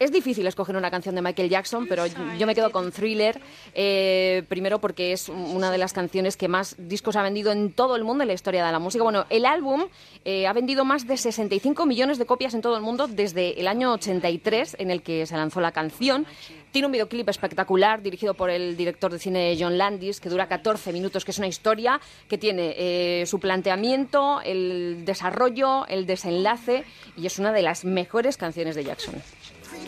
Es 0.00 0.10
difícil 0.10 0.46
escoger 0.46 0.76
una 0.76 0.90
canción 0.90 1.14
de 1.14 1.20
Michael 1.20 1.50
Jackson, 1.50 1.86
pero 1.86 2.04
yo 2.06 2.46
me 2.46 2.54
quedo 2.54 2.72
con 2.72 2.90
Thriller, 2.90 3.38
eh, 3.74 4.44
primero 4.48 4.78
porque 4.78 5.12
es 5.12 5.28
una 5.28 5.70
de 5.70 5.76
las 5.76 5.92
canciones 5.92 6.38
que 6.38 6.48
más 6.48 6.74
discos 6.78 7.16
ha 7.16 7.22
vendido 7.22 7.52
en 7.52 7.74
todo 7.74 7.96
el 7.96 8.04
mundo 8.04 8.24
en 8.24 8.28
la 8.28 8.32
historia 8.32 8.64
de 8.64 8.72
la 8.72 8.78
música. 8.78 9.04
Bueno, 9.04 9.26
el 9.28 9.44
álbum 9.44 9.88
eh, 10.24 10.46
ha 10.46 10.54
vendido 10.54 10.86
más 10.86 11.06
de 11.06 11.18
65 11.18 11.84
millones 11.84 12.16
de 12.16 12.24
copias 12.24 12.54
en 12.54 12.62
todo 12.62 12.76
el 12.76 12.82
mundo 12.82 13.08
desde 13.08 13.60
el 13.60 13.68
año 13.68 13.92
83 13.92 14.76
en 14.78 14.90
el 14.90 15.02
que 15.02 15.26
se 15.26 15.36
lanzó 15.36 15.60
la 15.60 15.72
canción. 15.72 16.24
Tiene 16.72 16.86
un 16.86 16.92
videoclip 16.92 17.28
espectacular 17.28 18.00
dirigido 18.00 18.32
por 18.32 18.48
el 18.48 18.78
director 18.78 19.12
de 19.12 19.18
cine 19.18 19.54
John 19.60 19.76
Landis 19.76 20.18
que 20.18 20.30
dura 20.30 20.48
14 20.48 20.94
minutos, 20.94 21.26
que 21.26 21.32
es 21.32 21.38
una 21.38 21.48
historia 21.48 22.00
que 22.26 22.38
tiene 22.38 22.74
eh, 22.78 23.26
su 23.26 23.38
planteamiento, 23.38 24.40
el 24.40 25.04
desarrollo, 25.04 25.86
el 25.88 26.06
desenlace 26.06 26.84
y 27.18 27.26
es 27.26 27.38
una 27.38 27.52
de 27.52 27.60
las 27.60 27.84
mejores 27.84 28.38
canciones 28.38 28.76
de 28.76 28.84
Jackson. 28.84 29.16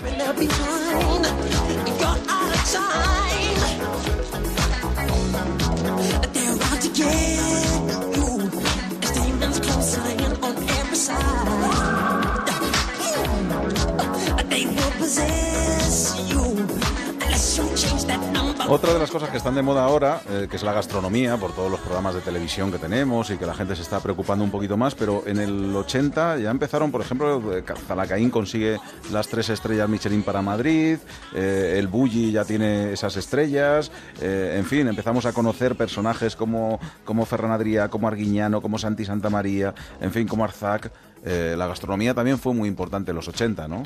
leaving 0.01 0.21
her 0.21 0.33
behind. 0.33 1.25
You're 2.01 2.09
out 2.29 2.55
of 2.55 2.73
time. 2.73 4.22
Otra 18.73 18.95
de 18.95 18.99
las 18.99 19.11
cosas 19.11 19.29
que 19.29 19.37
están 19.37 19.55
de 19.55 19.61
moda 19.61 19.85
ahora, 19.85 20.23
eh, 20.31 20.47
que 20.49 20.57
es 20.57 20.63
la 20.63 20.73
gastronomía, 20.73 21.37
por 21.37 21.53
todos 21.53 21.71
los 21.71 21.79
programas 21.81 22.15
de 22.15 22.23
televisión 22.23 22.73
que 22.73 22.79
tenemos 22.79 23.29
y 23.29 23.37
que 23.37 23.45
la 23.45 23.53
gente 23.53 23.77
se 23.77 23.83
está 23.83 24.01
preocupando 24.01 24.43
un 24.43 24.51
poquito 24.51 24.79
más, 24.79 24.95
pero 24.95 25.25
en 25.27 25.37
el 25.41 25.77
80 25.77 26.39
ya 26.39 26.51
empezaron, 26.51 26.91
por 26.91 27.03
ejemplo, 27.03 27.55
eh, 27.55 27.63
Zalacaín 27.87 28.31
consigue 28.31 28.79
las 29.13 29.29
tres 29.29 29.51
estrellas 29.51 29.91
Michelin 29.91 30.23
para 30.23 30.41
Madrid, 30.41 30.97
eh, 31.35 31.77
el 31.79 31.87
Bulli 31.87 32.33
ya 32.33 32.47
tiene 32.47 32.95
esas 32.95 33.15
estrellas, 33.19 33.93
en 34.23 34.65
fin, 34.65 34.89
empezamos 34.89 35.27
a 35.27 35.35
conocer 35.35 35.77
personajes 35.77 36.35
como, 36.35 36.81
como 37.05 37.27
Ferran 37.27 37.51
Adrià, 37.51 37.91
como 37.91 38.09
Arguiñano, 38.09 38.63
como 38.63 38.79
Santi 38.79 39.05
Santa 39.05 39.29
María, 39.29 39.75
en 40.01 40.13
fin, 40.13 40.27
como 40.27 40.45
Arzac. 40.45 40.91
la 41.23 41.67
gastronomía 41.67 42.15
también 42.15 42.39
fue 42.39 42.55
muy 42.55 42.71
importante 42.71 43.11
en 43.11 43.17
los 43.17 43.29
80, 43.29 43.69
¿no? 43.69 43.83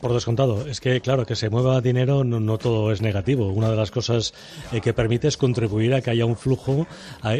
Por 0.00 0.12
descontado. 0.12 0.66
Es 0.66 0.80
que, 0.80 1.00
claro, 1.00 1.26
que 1.26 1.36
se 1.36 1.50
mueva 1.50 1.80
dinero 1.80 2.24
no, 2.24 2.58
todo 2.58 2.92
es 2.92 3.00
negativo. 3.00 3.48
Una 3.48 3.70
de 3.70 3.76
las 3.76 3.90
cosas 3.90 4.34
eh, 4.72 4.80
que 4.80 4.92
permite 4.92 5.28
es 5.28 5.36
contribuir 5.36 5.94
a 5.94 6.00
que 6.00 6.10
haya 6.10 6.24
un 6.24 6.36
flujo 6.36 6.86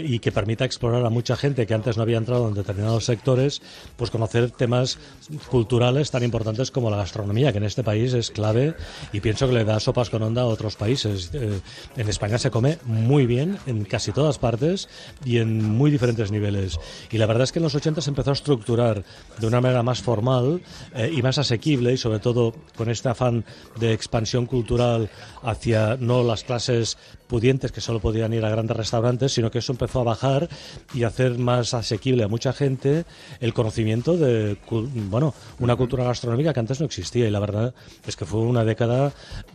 y 0.02 0.18
que 0.18 0.32
permita 0.32 0.64
explorar 0.64 1.04
a 1.04 1.10
mucha 1.10 1.36
gente 1.36 1.66
que 1.66 1.74
antes 1.74 1.96
no 1.96 2.02
había 2.02 2.18
entrado 2.18 2.48
en 2.48 2.54
determinados 2.54 3.04
sectores, 3.04 3.62
pues 3.96 4.10
conocer 4.10 4.50
temas 4.50 4.98
culturales 5.50 6.10
tan 6.10 6.22
importantes 6.22 6.70
como 6.70 6.90
la 6.90 6.96
gastronomía, 6.96 7.52
que 7.52 7.58
en 7.58 7.64
este 7.64 7.82
país 7.82 8.12
es 8.14 8.30
clave 8.30 8.74
y 9.12 9.20
pienso 9.20 9.48
que 9.48 9.54
le 9.54 9.64
da 9.64 9.80
sopas 9.80 10.10
con 10.10 10.22
onda 10.22 10.42
a 10.42 10.46
otros 10.46 10.76
países. 10.76 11.30
Eh, 11.32 11.60
en 11.96 12.08
España 12.08 12.38
se 12.38 12.50
come 12.50 12.78
muy 12.84 13.26
bien 13.26 13.58
en 13.66 13.84
casi 13.84 14.12
todas 14.12 14.38
partes 14.38 14.88
y 15.24 15.38
en 15.38 15.64
muy 15.64 15.90
diferentes 15.90 16.30
niveles. 16.30 16.78
Y 17.10 17.18
la 17.18 17.26
verdad 17.26 17.44
es 17.44 17.52
que 17.52 17.58
en 17.58 17.64
los 17.64 17.74
80 17.74 18.00
se 18.00 18.10
empezó 18.10 18.30
a 18.30 18.34
estructurar 18.34 19.04
de 19.38 19.46
una 19.46 19.60
manera 19.60 19.82
más 19.82 20.02
formal 20.02 20.62
eh, 20.94 21.12
y 21.14 21.22
más 21.22 21.38
asequible 21.38 21.89
y 21.92 21.96
sobre 21.96 22.18
todo 22.18 22.54
con 22.76 22.90
este 22.90 23.08
afán 23.08 23.44
de 23.78 23.92
expansión 23.92 24.46
cultural 24.46 25.10
hacia 25.42 25.96
no 25.96 26.22
las 26.22 26.44
clases 26.44 26.96
pudientes 27.30 27.70
que 27.70 27.80
solo 27.80 28.00
podían 28.00 28.32
ir 28.34 28.44
a 28.44 28.50
grandes 28.50 28.76
restaurantes, 28.76 29.32
sino 29.32 29.52
que 29.52 29.60
eso 29.60 29.70
empezó 29.70 30.00
a 30.00 30.04
bajar 30.04 30.48
y 30.92 31.04
hacer 31.04 31.38
más 31.38 31.74
asequible 31.74 32.24
a 32.24 32.28
mucha 32.28 32.52
gente 32.52 33.04
el 33.38 33.54
conocimiento 33.54 34.16
de 34.16 34.58
bueno, 35.08 35.32
una 35.60 35.76
cultura 35.76 36.02
gastronómica 36.02 36.52
que 36.52 36.58
antes 36.58 36.80
no 36.80 36.86
existía 36.86 37.28
y 37.28 37.30
la 37.30 37.38
verdad 37.38 37.72
es 38.04 38.16
que 38.16 38.24
fue 38.24 38.40
una 38.40 38.64
década 38.64 39.12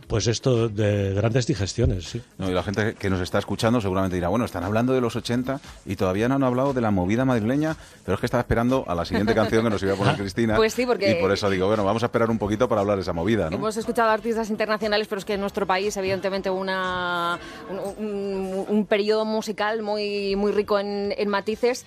pues 0.08 0.26
esto 0.26 0.70
de 0.70 1.12
grandes 1.12 1.46
digestiones, 1.46 2.04
sí. 2.04 2.22
y 2.38 2.50
la 2.50 2.62
gente 2.62 2.94
que 2.94 3.10
nos 3.10 3.20
está 3.20 3.38
escuchando 3.38 3.80
seguramente 3.80 4.14
dirá, 4.16 4.28
bueno, 4.28 4.46
están 4.46 4.64
hablando 4.64 4.94
de 4.94 5.02
los 5.02 5.14
80 5.14 5.60
y 5.84 5.96
todavía 5.96 6.28
no 6.28 6.36
han 6.36 6.44
hablado 6.44 6.72
de 6.72 6.80
la 6.80 6.90
movida 6.90 7.26
madrileña, 7.26 7.76
pero 8.04 8.14
es 8.14 8.20
que 8.20 8.26
estaba 8.26 8.40
esperando 8.40 8.84
a 8.88 8.94
la 8.94 9.04
siguiente 9.04 9.34
canción 9.34 9.64
que 9.64 9.70
nos 9.70 9.82
iba 9.82 9.92
a 9.92 9.96
poner 9.96 10.16
Cristina. 10.16 10.56
Pues 10.56 10.72
sí, 10.72 10.86
porque 10.86 11.10
y 11.10 11.20
por 11.20 11.30
eso 11.30 11.50
digo, 11.50 11.66
bueno, 11.66 11.84
vamos 11.84 12.02
a 12.02 12.06
esperar 12.06 12.30
un 12.30 12.38
poquito 12.38 12.68
para 12.68 12.80
hablar 12.80 12.96
de 12.96 13.02
esa 13.02 13.12
movida, 13.12 13.50
¿no? 13.50 13.56
Hemos 13.56 13.76
escuchado 13.76 14.10
artistas 14.10 14.48
internacionales, 14.48 15.08
pero 15.08 15.18
es 15.18 15.26
que 15.26 15.34
en 15.34 15.40
nuestro 15.40 15.66
país 15.66 15.94
evidentemente 15.96 16.48
una 16.48 17.38
un, 17.68 18.86
periodo 18.88 19.24
musical 19.24 19.82
muy, 19.82 20.36
muy 20.36 20.52
rico 20.52 20.78
en, 20.78 21.12
en 21.16 21.28
matices 21.28 21.84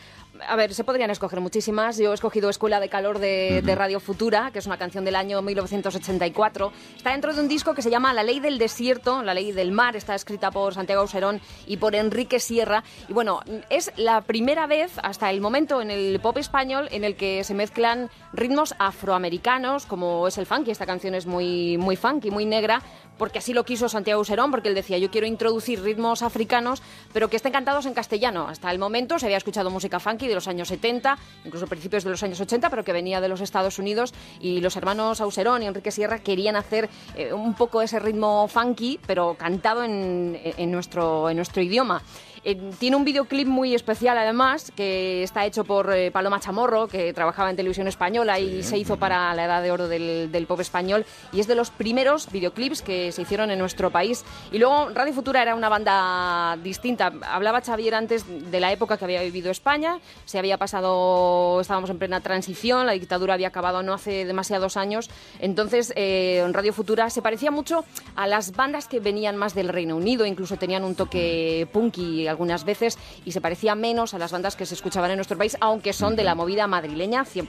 a 0.47 0.56
ver, 0.56 0.73
se 0.73 0.84
podrían 0.84 1.10
escoger 1.10 1.41
muchísimas. 1.41 1.97
Yo 1.97 2.11
he 2.11 2.14
escogido 2.14 2.49
Escuela 2.49 2.80
de 2.80 2.89
Calor 2.89 3.19
de, 3.19 3.61
Radio 3.76 3.99
Futura, 3.99 4.51
que 4.51 4.60
es 4.60 4.65
una 4.65 4.77
canción 4.77 5.06
del 5.06 5.15
año 5.15 5.41
1984. 5.41 6.72
Está 6.95 7.11
dentro 7.11 7.34
de 7.34 7.41
un 7.41 7.47
disco 7.47 7.73
que 7.73 7.81
se 7.81 7.89
llama 7.89 8.14
La 8.14 8.23
Ley 8.23 8.39
del 8.39 8.57
Desierto, 8.57 9.23
La 9.23 9.34
Ley 9.34 9.51
del 9.51 9.72
Mar. 9.72 9.95
Está 9.95 10.15
escrita 10.15 10.51
por 10.51 10.73
Santiago 10.73 11.01
Auserón 11.01 11.41
y 11.68 11.77
por 11.77 11.95
Enrique 11.95 12.39
Sierra. 12.39 12.84
Y 13.07 13.14
bueno, 13.14 13.41
es 13.69 13.91
la 13.97 14.22
primera 14.22 14.68
vez 14.68 14.91
hasta 15.03 15.30
el 15.30 15.41
momento 15.41 15.81
en 15.81 15.91
el 15.91 16.19
pop 16.19 16.38
español 16.38 16.88
en 16.91 17.03
el 17.03 17.15
que 17.15 17.43
se 17.43 17.53
mezclan 17.53 18.10
ritmos 18.34 18.76
afroamericanos, 18.80 19.85
como 19.85 20.27
es 20.27 20.38
el 20.38 20.45
funky. 20.45 20.72
Esta 20.72 20.85
canción 20.85 21.15
es 21.15 21.26
muy, 21.26 21.77
muy 21.77 21.95
funky, 21.95 22.31
muy 22.31 22.45
negra, 22.45 22.81
porque 23.20 23.38
así 23.38 23.54
lo 23.54 23.66
quiso 23.66 23.88
Santiago 23.88 24.20
Auserón, 24.20 24.50
porque 24.50 24.70
él 24.70 24.76
decía, 24.76 24.98
yo 24.98 25.12
quiero 25.12 25.28
introducir 25.28 25.84
ritmos 25.84 26.24
africanos, 26.24 26.82
pero 27.14 27.30
que 27.30 27.36
estén 27.36 27.52
cantados 27.52 27.86
en 27.86 27.94
castellano. 27.94 28.48
Hasta 28.48 28.72
el 28.72 28.80
momento 28.80 29.20
se 29.20 29.28
había 29.28 29.38
escuchado 29.38 29.70
música 29.70 30.00
funky 30.00 30.28
de 30.28 30.34
los 30.34 30.48
años 30.48 30.70
70, 30.70 31.20
incluso 31.46 31.68
principios 31.68 32.04
de 32.04 32.10
los 32.10 32.24
años 32.24 32.40
80, 32.40 32.70
pero 32.72 32.84
que 32.84 32.94
venía 32.94 33.22
de 33.22 33.28
los 33.28 33.41
Estados 33.41 33.78
Unidos 33.78 34.14
y 34.40 34.62
los 34.62 34.76
hermanos 34.76 35.22
Auserón 35.22 35.62
y 35.62 35.68
Enrique 35.68 35.91
Sierra 35.91 36.20
querían 36.20 36.56
hacer 36.56 36.90
eh, 37.16 37.34
un 37.34 37.54
poco 37.54 37.82
ese 37.82 38.00
ritmo 38.00 38.48
funky, 38.48 39.00
pero 39.06 39.36
cantado 39.38 39.84
en 39.84 40.72
nuestro 40.72 41.30
idioma. 41.62 42.02
Eh, 42.44 42.72
tiene 42.80 42.95
un 42.95 43.06
videoclip 43.06 43.48
muy 43.48 43.76
especial 43.76 44.18
además, 44.18 44.72
que 44.76 45.24
está 45.24 45.45
hecho 45.45 45.64
por 45.64 45.94
eh, 45.94 46.11
Paloma 46.11 46.40
Chamorro, 46.40 46.88
que 46.88 47.14
trabajaba 47.14 47.49
en 47.49 47.56
televisión 47.56 47.88
española 47.88 48.40
y 48.40 48.64
se 48.64 48.78
hizo 48.78 48.98
para 48.98 49.34
la 49.34 49.45
edad 49.45 49.61
de 49.61 49.72
oro 49.72 49.88
del, 49.88 50.32
del, 50.32 50.48
pop 50.48 50.60
español, 50.60 51.06
y 51.32 51.40
es 51.40 51.48
de 51.48 51.56
los 51.56 51.72
primeros 51.72 52.32
videoclips 52.32 52.82
que 52.82 53.11
se 53.11 53.22
hicieron 53.22 53.52
en 53.52 53.60
nuestro 53.60 53.91
país. 53.91 54.24
Y 54.52 54.57
luego 54.57 54.90
Radio 54.90 55.14
Futura 55.14 55.41
era 55.41 55.56
una 55.56 55.70
banda 55.70 56.57
distinta. 56.64 57.11
Hablaba 57.24 57.61
Xavier 57.61 57.95
antes 57.95 58.26
de 58.28 58.60
la 58.60 58.72
época 58.72 58.98
que 58.98 59.06
había 59.06 59.22
vivido 59.22 59.52
España, 59.52 59.99
se 60.26 60.40
había 60.40 60.57
pasado, 60.57 61.60
estábamos 61.61 61.90
en 61.90 61.99
plena 61.99 62.22
transición, 62.22 62.86
la 62.86 62.94
dictadura 62.94 63.34
había 63.34 63.49
acabado 63.49 63.84
no 63.84 63.94
hace 63.94 64.26
demasiados 64.26 64.78
años, 64.78 65.10
entonces 65.40 65.94
eh, 65.95 66.41
en 66.45 66.53
Radio 66.53 66.74
Futura 66.74 67.10
se 67.10 67.22
parecía 67.22 67.52
mucho 67.52 67.86
a 68.16 68.28
las 68.28 68.56
bandas 68.56 68.88
que 68.88 68.99
venían 68.99 69.36
más 69.36 69.53
del 69.53 69.70
Reino 69.70 69.95
Unido, 69.95 70.26
incluso 70.26 70.57
tenían 70.57 70.84
un 70.84 70.95
toque 70.95 71.68
punky 71.72 72.28
algunas 72.30 72.64
veces 72.64 72.97
y 73.26 73.31
se 73.31 73.41
parecía 73.41 73.76
menos 73.76 74.14
a 74.14 74.19
las 74.19 74.31
bandas 74.31 74.56
que 74.56 74.65
se 74.65 74.76
escuchaban 74.76 75.11
en 75.11 75.18
nuestro 75.18 75.38
país, 75.38 75.57
aunque 75.61 75.93
son 75.93 76.15
de 76.15 76.23
la 76.23 76.35
movida 76.35 76.68
madrileña 76.68 77.26
100%. 77.26 77.47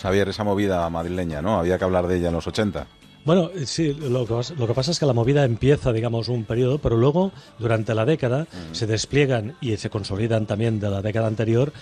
Xavier, 0.00 0.28
esa 0.28 0.44
movida 0.44 0.88
madrileña, 0.90 1.42
¿no? 1.42 1.58
Había 1.58 1.78
que 1.78 1.84
hablar 1.84 2.06
de 2.06 2.16
ella 2.16 2.28
en 2.28 2.34
los 2.34 2.46
80. 2.46 2.86
Bueno, 3.24 3.50
sí, 3.64 3.94
lo 3.94 4.26
que, 4.26 4.54
lo 4.54 4.66
que, 4.66 4.74
pasa 4.74 4.90
es 4.90 4.98
que 4.98 5.06
la 5.06 5.14
movida 5.14 5.44
empieza, 5.44 5.94
digamos, 5.94 6.28
un 6.28 6.44
periodo, 6.44 6.78
pero 6.78 6.98
luego, 6.98 7.32
durante 7.58 7.94
la 7.94 8.04
década, 8.04 8.46
se 8.72 8.86
despliegan 8.86 9.56
y 9.62 9.74
se 9.78 9.88
consolidan 9.88 10.44
también 10.44 10.78
de 10.78 10.90
la 10.90 11.00
década 11.00 11.26
anterior 11.26 11.72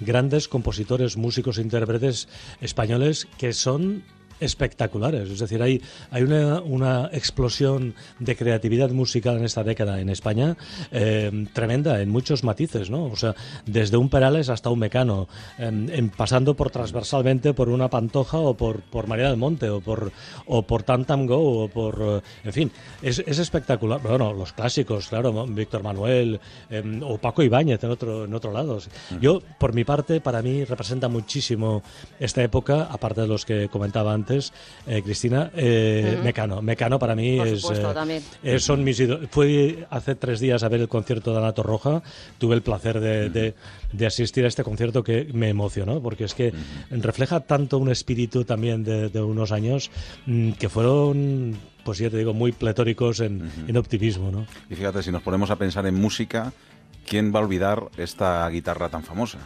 grandes 0.00 0.46
compositores, 0.48 1.16
músicos, 1.16 1.58
intérpretes 1.58 2.28
españoles 2.60 3.28
que 3.38 3.54
son 3.54 4.04
espectaculares. 4.40 5.30
Es 5.30 5.38
decir, 5.38 5.62
hay, 5.62 5.80
hay 6.10 6.22
una, 6.22 6.60
una, 6.60 7.10
explosión 7.12 7.94
de 8.18 8.36
creatividad 8.36 8.90
musical 8.90 9.36
en 9.36 9.44
esta 9.44 9.62
década 9.62 10.00
en 10.00 10.08
España 10.08 10.56
eh, 10.90 11.46
tremenda, 11.52 12.00
en 12.00 12.08
muchos 12.08 12.44
matices, 12.44 12.90
¿no? 12.90 13.04
O 13.04 13.16
sea, 13.16 13.34
desde 13.66 13.96
un 13.96 14.08
Perales 14.08 14.48
hasta 14.48 14.70
un 14.70 14.78
Mecano, 14.78 15.28
eh, 15.58 15.66
en, 15.68 16.10
pasando 16.10 16.54
por 16.54 16.70
transversalmente 16.70 17.54
por 17.54 17.68
una 17.68 17.88
Pantoja 17.88 18.38
o 18.38 18.54
por, 18.54 18.80
por 18.82 19.06
María 19.06 19.28
del 19.28 19.36
Monte 19.36 19.70
o 19.70 19.80
por, 19.80 20.12
o 20.46 20.62
por 20.62 20.82
Tantam 20.82 21.26
Go 21.26 21.64
o 21.64 21.68
por... 21.68 22.22
en 22.44 22.52
fin, 22.52 22.72
es, 23.02 23.22
es, 23.26 23.38
espectacular. 23.38 24.00
Bueno, 24.02 24.32
los 24.32 24.52
clásicos, 24.52 25.08
claro, 25.08 25.46
Víctor 25.46 25.82
Manuel 25.82 26.40
eh, 26.70 27.00
o 27.02 27.18
Paco 27.18 27.42
Ibáñez 27.42 27.82
en 27.84 27.90
otro, 27.90 28.24
en 28.24 28.34
otro 28.34 28.52
lado. 28.52 28.78
Yo, 29.20 29.40
por 29.58 29.74
mi 29.74 29.84
parte, 29.84 30.20
para 30.20 30.42
mí 30.42 30.64
representa 30.64 31.08
muchísimo 31.08 31.82
esta 32.18 32.42
época, 32.42 32.88
aparte 32.90 33.22
de 33.22 33.26
los 33.26 33.44
que 33.44 33.68
comentaba 33.68 34.12
antes, 34.12 34.29
eh, 34.86 35.02
Cristina, 35.02 35.50
eh, 35.54 36.14
uh 36.16 36.20
-huh. 36.20 36.22
Mecano. 36.24 36.62
Mecano 36.62 36.98
para 36.98 37.14
mí 37.14 37.36
Por 37.38 37.48
es, 37.48 37.60
supuesto, 37.60 37.94
eh, 38.42 38.58
son 38.58 38.84
mis 38.84 39.02
Fui 39.30 39.84
hace 39.90 40.14
tres 40.14 40.40
días 40.40 40.62
a 40.62 40.68
ver 40.68 40.80
el 40.80 40.88
concierto 40.88 41.32
de 41.32 41.38
Ana 41.38 41.52
Torroja. 41.52 42.02
Tuve 42.38 42.54
el 42.54 42.62
placer 42.62 43.00
de, 43.00 43.26
uh 43.26 43.28
-huh. 43.28 43.32
de, 43.32 43.54
de, 43.92 44.06
asistir 44.06 44.44
a 44.44 44.48
este 44.48 44.62
concierto 44.62 45.02
que 45.02 45.28
me 45.32 45.48
emocionó, 45.48 46.00
porque 46.00 46.24
es 46.24 46.34
que 46.34 46.48
uh 46.48 46.52
-huh. 46.52 47.02
refleja 47.02 47.40
tanto 47.40 47.78
un 47.78 47.90
espíritu 47.90 48.44
también 48.44 48.84
de, 48.84 49.08
de 49.08 49.22
unos 49.22 49.52
años 49.52 49.90
mmm, 50.26 50.52
que 50.52 50.68
fueron 50.68 51.56
pues 51.84 51.98
ya 51.98 52.10
te 52.10 52.18
digo, 52.18 52.34
muy 52.34 52.52
pletóricos 52.52 53.20
en, 53.20 53.50
en, 53.66 53.76
optimismo. 53.76 54.30
¿no? 54.30 54.46
Y 54.68 54.74
fíjate, 54.74 55.02
si 55.02 55.10
nos 55.10 55.22
ponemos 55.22 55.50
a 55.50 55.56
pensar 55.56 55.86
en 55.86 55.94
música, 55.94 56.52
¿quién 57.06 57.34
va 57.34 57.40
a 57.40 57.42
olvidar 57.42 57.88
esta 57.96 58.48
guitarra 58.48 58.88
tan 58.88 59.02
famosa? 59.02 59.38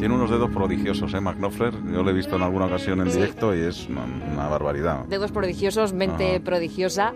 Tiene 0.00 0.14
unos 0.14 0.30
dedos 0.30 0.50
prodigiosos, 0.50 1.12
¿eh, 1.12 1.20
McNoffler? 1.20 1.74
Yo 1.92 2.02
lo 2.02 2.08
he 2.08 2.14
visto 2.14 2.36
en 2.36 2.40
alguna 2.40 2.64
ocasión 2.64 3.02
en 3.02 3.10
sí. 3.10 3.18
directo 3.18 3.54
y 3.54 3.60
es 3.60 3.86
una, 3.86 4.04
una, 4.04 4.48
barbaridad. 4.48 5.04
Dedos 5.04 5.30
prodigiosos, 5.30 5.92
mente 5.92 6.36
Ajá. 6.36 6.40
prodigiosa. 6.42 7.12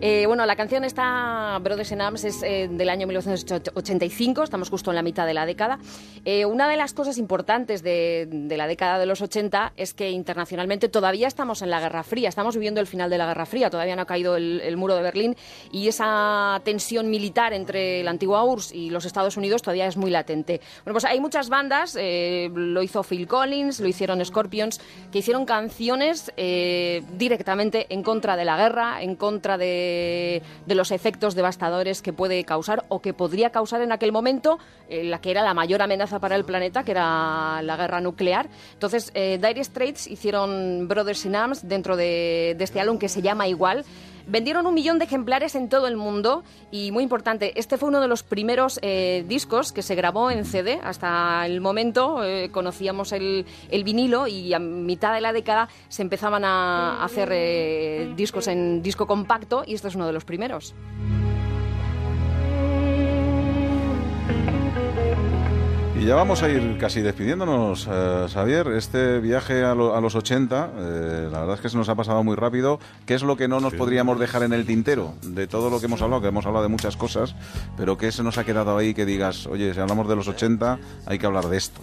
Eh, 0.00 0.24
bueno, 0.26 0.44
la 0.44 0.56
canción 0.56 0.84
está, 0.84 1.58
Brothers 1.62 1.92
in 1.92 2.00
Arms, 2.00 2.24
es 2.24 2.42
eh, 2.42 2.68
del 2.70 2.90
año 2.90 3.06
1985, 3.06 4.42
estamos 4.42 4.68
justo 4.68 4.90
en 4.90 4.96
la 4.96 5.02
mitad 5.02 5.26
de 5.26 5.32
la 5.32 5.46
década. 5.46 5.78
Eh, 6.24 6.44
una 6.44 6.68
de 6.68 6.76
las 6.76 6.92
cosas 6.92 7.16
importantes 7.16 7.82
de, 7.82 8.28
de, 8.30 8.56
la 8.56 8.66
década 8.66 8.98
de 8.98 9.06
los 9.06 9.22
80 9.22 9.72
es 9.76 9.94
que 9.94 10.10
internacionalmente 10.10 10.88
todavía 10.88 11.28
estamos 11.28 11.62
en 11.62 11.70
la 11.70 11.80
Guerra 11.80 12.02
Fría, 12.02 12.28
estamos 12.28 12.56
viviendo 12.56 12.80
el 12.80 12.86
final 12.86 13.08
de 13.08 13.18
la 13.18 13.26
Guerra 13.26 13.46
Fría, 13.46 13.70
todavía 13.70 13.96
no 13.96 14.02
ha 14.02 14.06
caído 14.06 14.36
el, 14.36 14.60
el 14.60 14.76
muro 14.76 14.96
de 14.96 15.02
Berlín 15.02 15.36
y 15.72 15.88
esa 15.88 16.60
tensión 16.64 17.08
militar 17.08 17.54
entre 17.54 18.02
la 18.02 18.10
antigua 18.10 18.44
URSS 18.44 18.72
y 18.72 18.90
los 18.90 19.06
Estados 19.06 19.36
Unidos 19.36 19.62
todavía 19.62 19.86
es 19.86 19.96
muy 19.96 20.10
latente. 20.10 20.60
Bueno, 20.84 20.94
pues 20.94 21.06
hay 21.06 21.20
muchas 21.20 21.48
bandas, 21.48 21.96
eh, 22.26 22.50
lo 22.52 22.82
hizo 22.82 23.02
Phil 23.02 23.26
Collins, 23.26 23.80
lo 23.80 23.88
hicieron 23.88 24.24
Scorpions, 24.24 24.80
que 25.12 25.18
hicieron 25.18 25.44
canciones 25.44 26.32
eh, 26.36 27.02
directamente 27.16 27.86
en 27.90 28.02
contra 28.02 28.36
de 28.36 28.44
la 28.44 28.56
guerra, 28.56 29.02
en 29.02 29.16
contra 29.16 29.56
de 29.56 30.42
de, 30.66 30.74
los 30.74 30.90
efectos 30.90 31.34
devastadores 31.34 32.02
que 32.02 32.12
puede 32.12 32.44
causar 32.44 32.84
o 32.88 33.00
que 33.00 33.14
podría 33.14 33.50
causar 33.50 33.80
en 33.82 33.92
aquel 33.92 34.12
momento 34.12 34.58
eh, 34.88 35.04
la 35.04 35.20
que 35.20 35.30
era 35.30 35.42
la 35.42 35.54
mayor 35.54 35.82
amenaza 35.82 36.18
para 36.18 36.36
el 36.36 36.44
planeta, 36.44 36.84
que 36.84 36.90
era 36.92 37.62
la 37.62 37.76
guerra 37.76 38.00
nuclear. 38.00 38.48
Entonces, 38.74 39.12
Dire 39.12 39.64
Straits 39.64 40.06
hicieron 40.06 40.86
Brothers 40.88 41.24
in 41.24 41.36
Arms 41.36 41.68
dentro 41.68 41.96
de, 41.96 42.54
de 42.56 42.64
este 42.64 42.80
álbum 42.80 42.98
que 42.98 43.08
se 43.08 43.22
llama 43.22 43.48
igual. 43.48 43.84
Vendieron 44.26 44.66
un 44.66 44.74
millón 44.74 44.98
de 44.98 45.04
ejemplares 45.04 45.54
en 45.54 45.68
todo 45.68 45.86
el 45.86 45.96
mundo 45.96 46.42
y 46.72 46.90
muy 46.90 47.04
importante, 47.04 47.58
este 47.58 47.78
fue 47.78 47.88
uno 47.88 48.00
de 48.00 48.08
los 48.08 48.24
primeros 48.24 48.80
eh, 48.82 49.24
discos 49.28 49.72
que 49.72 49.82
se 49.82 49.94
grabó 49.94 50.32
en 50.32 50.44
CD. 50.44 50.80
Hasta 50.82 51.46
el 51.46 51.60
momento 51.60 52.24
eh, 52.24 52.50
conocíamos 52.50 53.12
el, 53.12 53.46
el, 53.70 53.84
vinilo 53.84 54.26
y 54.26 54.52
a 54.52 54.58
mitad 54.58 55.14
de 55.14 55.20
la 55.20 55.32
década 55.32 55.68
se 55.88 56.02
empezaban 56.02 56.44
a 56.44 57.04
hacer 57.04 57.28
eh, 57.32 58.12
discos 58.16 58.48
en 58.48 58.82
disco 58.82 59.06
compacto 59.06 59.62
y 59.64 59.74
este 59.74 59.86
es 59.88 59.94
uno 59.94 60.08
de 60.08 60.12
los 60.12 60.24
primeros. 60.24 60.74
Ya 66.06 66.14
vamos 66.14 66.44
a 66.44 66.48
ir 66.48 66.78
casi 66.78 67.00
despidiéndonos, 67.00 67.88
eh, 67.90 68.26
Xavier. 68.32 68.68
Este 68.68 69.18
viaje 69.18 69.64
a, 69.64 69.74
lo, 69.74 69.96
a 69.96 70.00
los 70.00 70.14
80, 70.14 70.70
eh, 70.76 71.28
la 71.32 71.40
verdad 71.40 71.56
es 71.56 71.60
que 71.60 71.68
se 71.68 71.76
nos 71.76 71.88
ha 71.88 71.96
pasado 71.96 72.22
muy 72.22 72.36
rápido. 72.36 72.78
¿Qué 73.06 73.14
es 73.14 73.22
lo 73.24 73.36
que 73.36 73.48
no 73.48 73.58
nos 73.58 73.72
sí. 73.72 73.76
podríamos 73.76 74.20
dejar 74.20 74.44
en 74.44 74.52
el 74.52 74.66
tintero 74.66 75.14
de 75.22 75.48
todo 75.48 75.68
lo 75.68 75.80
que 75.80 75.86
hemos 75.86 76.00
hablado? 76.02 76.22
Que 76.22 76.28
hemos 76.28 76.46
hablado 76.46 76.62
de 76.62 76.68
muchas 76.68 76.96
cosas, 76.96 77.34
pero 77.76 77.98
¿qué 77.98 78.12
se 78.12 78.22
nos 78.22 78.38
ha 78.38 78.44
quedado 78.44 78.78
ahí 78.78 78.94
que 78.94 79.04
digas, 79.04 79.46
oye, 79.48 79.74
si 79.74 79.80
hablamos 79.80 80.08
de 80.08 80.14
los 80.14 80.28
80, 80.28 80.78
hay 81.06 81.18
que 81.18 81.26
hablar 81.26 81.48
de 81.48 81.56
esto? 81.56 81.80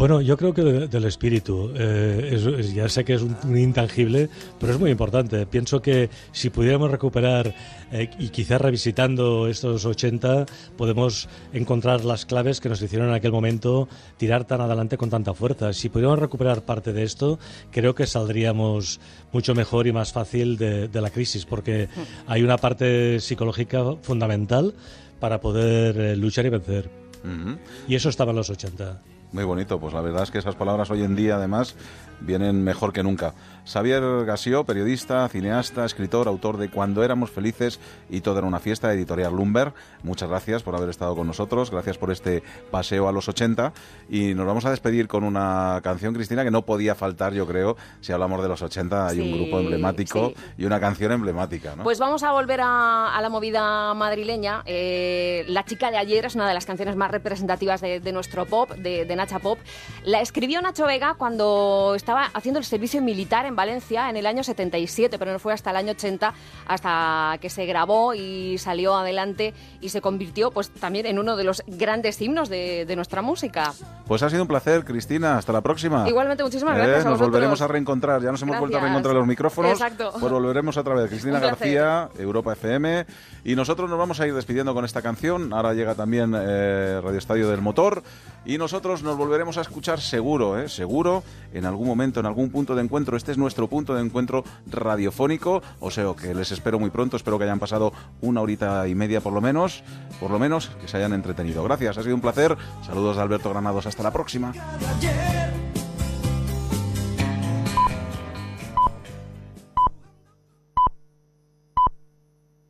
Bueno, 0.00 0.22
yo 0.22 0.38
creo 0.38 0.54
que 0.54 0.62
de, 0.62 0.88
del 0.88 1.04
espíritu. 1.04 1.72
Eh, 1.76 2.30
es, 2.32 2.46
es, 2.46 2.72
ya 2.72 2.88
sé 2.88 3.04
que 3.04 3.12
es 3.12 3.20
un, 3.20 3.36
un, 3.44 3.58
intangible, 3.58 4.30
pero 4.58 4.72
es 4.72 4.80
muy 4.80 4.90
importante. 4.90 5.44
Pienso 5.44 5.82
que 5.82 6.08
si 6.32 6.48
pudiéramos 6.48 6.90
recuperar 6.90 7.54
eh, 7.92 8.08
y 8.18 8.30
quizás 8.30 8.62
revisitando 8.62 9.46
estos 9.46 9.84
80, 9.84 10.46
podemos 10.78 11.28
encontrar 11.52 12.02
las 12.06 12.24
claves 12.24 12.62
que 12.62 12.70
nos 12.70 12.80
hicieron 12.80 13.08
en 13.08 13.14
aquel 13.14 13.30
momento 13.30 13.90
tirar 14.16 14.46
tan 14.46 14.62
adelante 14.62 14.96
con 14.96 15.10
tanta 15.10 15.34
fuerza. 15.34 15.74
Si 15.74 15.90
pudiéramos 15.90 16.18
recuperar 16.18 16.62
parte 16.62 16.94
de 16.94 17.02
esto, 17.02 17.38
creo 17.70 17.94
que 17.94 18.06
saldríamos 18.06 19.00
mucho 19.32 19.54
mejor 19.54 19.86
y 19.86 19.92
más 19.92 20.14
fácil 20.14 20.56
de, 20.56 20.88
de 20.88 21.00
la 21.02 21.10
crisis, 21.10 21.44
porque 21.44 21.90
hay 22.26 22.42
una 22.42 22.56
parte 22.56 23.20
psicológica 23.20 23.84
fundamental 24.00 24.72
para 25.18 25.42
poder 25.42 26.00
eh, 26.00 26.16
luchar 26.16 26.46
y 26.46 26.48
vencer. 26.48 26.88
Uh 27.22 27.28
-huh. 27.28 27.58
Y 27.86 27.96
eso 27.96 28.08
estaba 28.08 28.30
en 28.30 28.36
los 28.36 28.48
80. 28.48 29.02
Muy 29.32 29.44
bonito, 29.44 29.78
pues 29.78 29.94
la 29.94 30.00
verdad 30.00 30.24
es 30.24 30.30
que 30.30 30.38
esas 30.38 30.56
palabras 30.56 30.90
hoy 30.90 31.04
en 31.04 31.14
día 31.14 31.36
además 31.36 31.76
vienen 32.20 32.62
mejor 32.64 32.92
que 32.92 33.02
nunca. 33.02 33.34
Xavier 33.64 34.24
Gassió, 34.24 34.64
periodista, 34.64 35.28
cineasta, 35.28 35.84
escritor, 35.84 36.28
autor 36.28 36.56
de 36.56 36.70
Cuando 36.70 37.04
éramos 37.04 37.30
felices 37.30 37.78
y 38.08 38.20
todo 38.20 38.38
era 38.38 38.46
una 38.46 38.58
fiesta, 38.58 38.92
editorial 38.92 39.34
Lumber. 39.34 39.72
Muchas 40.02 40.28
gracias 40.28 40.62
por 40.62 40.74
haber 40.74 40.88
estado 40.88 41.14
con 41.14 41.26
nosotros, 41.26 41.70
gracias 41.70 41.98
por 41.98 42.10
este 42.10 42.42
paseo 42.70 43.08
a 43.08 43.12
los 43.12 43.28
80 43.28 43.72
y 44.08 44.34
nos 44.34 44.46
vamos 44.46 44.64
a 44.64 44.70
despedir 44.70 45.08
con 45.08 45.24
una 45.24 45.80
canción, 45.82 46.14
Cristina, 46.14 46.42
que 46.42 46.50
no 46.50 46.62
podía 46.62 46.94
faltar, 46.94 47.32
yo 47.32 47.46
creo, 47.46 47.76
si 48.00 48.12
hablamos 48.12 48.42
de 48.42 48.48
los 48.48 48.60
80, 48.60 49.06
hay 49.06 49.16
sí, 49.16 49.22
un 49.22 49.38
grupo 49.38 49.60
emblemático 49.60 50.32
sí. 50.34 50.42
y 50.58 50.64
una 50.64 50.80
canción 50.80 51.12
emblemática, 51.12 51.76
¿no? 51.76 51.84
Pues 51.84 51.98
vamos 51.98 52.22
a 52.22 52.32
volver 52.32 52.60
a, 52.62 53.14
a 53.14 53.20
la 53.20 53.28
movida 53.28 53.94
madrileña. 53.94 54.62
Eh, 54.66 55.44
la 55.48 55.64
chica 55.64 55.90
de 55.90 55.98
ayer 55.98 56.24
es 56.24 56.34
una 56.34 56.48
de 56.48 56.54
las 56.54 56.66
canciones 56.66 56.96
más 56.96 57.10
representativas 57.10 57.80
de, 57.80 58.00
de 58.00 58.12
nuestro 58.12 58.46
pop, 58.46 58.70
de, 58.72 59.04
de 59.04 59.16
Nacha 59.16 59.38
Pop. 59.38 59.58
La 60.04 60.20
escribió 60.20 60.60
Nacho 60.60 60.86
Vega 60.86 61.14
cuando 61.14 61.94
estaba 61.94 62.09
haciendo 62.18 62.58
el 62.58 62.64
servicio 62.64 63.00
militar 63.02 63.46
en 63.46 63.56
Valencia 63.56 64.08
en 64.10 64.16
el 64.16 64.26
año 64.26 64.42
77, 64.44 65.18
pero 65.18 65.32
no 65.32 65.38
fue 65.38 65.52
hasta 65.52 65.70
el 65.70 65.76
año 65.76 65.92
80 65.92 66.32
hasta 66.66 67.38
que 67.40 67.50
se 67.50 67.66
grabó 67.66 68.14
y 68.14 68.58
salió 68.58 68.94
adelante 68.96 69.54
y 69.80 69.88
se 69.88 70.00
convirtió 70.00 70.50
pues 70.50 70.70
también 70.70 71.06
en 71.06 71.18
uno 71.18 71.36
de 71.36 71.44
los 71.44 71.62
grandes 71.66 72.20
himnos 72.20 72.48
de, 72.48 72.84
de 72.86 72.96
nuestra 72.96 73.22
música. 73.22 73.72
Pues 74.06 74.22
ha 74.22 74.30
sido 74.30 74.42
un 74.42 74.48
placer, 74.48 74.84
Cristina. 74.84 75.38
Hasta 75.38 75.52
la 75.52 75.60
próxima. 75.60 76.08
Igualmente, 76.08 76.42
muchísimas 76.42 76.76
Eh, 76.76 76.82
gracias. 76.82 77.06
a 77.06 77.10
Nos 77.10 77.18
volveremos 77.20 77.60
a 77.60 77.68
reencontrar. 77.68 78.22
Ya 78.22 78.30
nos 78.30 78.42
hemos 78.42 78.58
vuelto 78.58 78.76
a 78.76 78.80
reencontrar 78.80 79.14
los 79.14 79.26
micrófonos. 79.26 79.72
Exacto. 79.72 80.12
Pues 80.18 80.32
volveremos 80.32 80.76
otra 80.76 80.94
vez. 80.94 81.08
Cristina. 81.10 81.38
García, 81.40 82.08
Europa 82.18 82.52
FM. 82.52 83.06
Y 83.44 83.54
nosotros 83.54 83.88
nos 83.88 83.98
vamos 83.98 84.20
a 84.20 84.26
ir 84.26 84.34
despidiendo 84.34 84.74
con 84.74 84.84
esta 84.84 85.02
canción. 85.02 85.52
Ahora 85.52 85.74
llega 85.74 85.94
también 85.94 86.34
eh, 86.36 87.00
Radio 87.02 87.18
Estadio 87.18 87.48
del 87.50 87.60
Motor. 87.60 88.02
Y 88.44 88.58
nosotros 88.58 89.02
nos 89.02 89.16
volveremos 89.16 89.58
a 89.58 89.60
escuchar 89.60 90.00
seguro, 90.00 90.58
¿eh? 90.58 90.68
seguro, 90.68 91.22
en 91.52 91.66
algún 91.66 91.86
momento, 91.86 92.20
en 92.20 92.26
algún 92.26 92.50
punto 92.50 92.74
de 92.74 92.82
encuentro. 92.82 93.16
Este 93.16 93.32
es 93.32 93.38
nuestro 93.38 93.68
punto 93.68 93.94
de 93.94 94.02
encuentro 94.02 94.44
radiofónico. 94.66 95.62
O 95.78 95.90
sea, 95.90 96.06
que 96.20 96.34
les 96.34 96.50
espero 96.50 96.78
muy 96.78 96.90
pronto. 96.90 97.16
Espero 97.16 97.38
que 97.38 97.44
hayan 97.44 97.58
pasado 97.58 97.92
una 98.20 98.40
horita 98.40 98.88
y 98.88 98.94
media 98.94 99.20
por 99.20 99.32
lo 99.32 99.40
menos. 99.40 99.84
Por 100.18 100.30
lo 100.30 100.38
menos 100.38 100.68
que 100.80 100.88
se 100.88 100.96
hayan 100.96 101.12
entretenido. 101.12 101.62
Gracias, 101.64 101.98
ha 101.98 102.02
sido 102.02 102.14
un 102.14 102.20
placer. 102.20 102.56
Saludos 102.86 103.16
de 103.16 103.22
Alberto 103.22 103.50
Granados. 103.50 103.86
Hasta 103.86 104.02
la 104.02 104.12
próxima. 104.12 104.52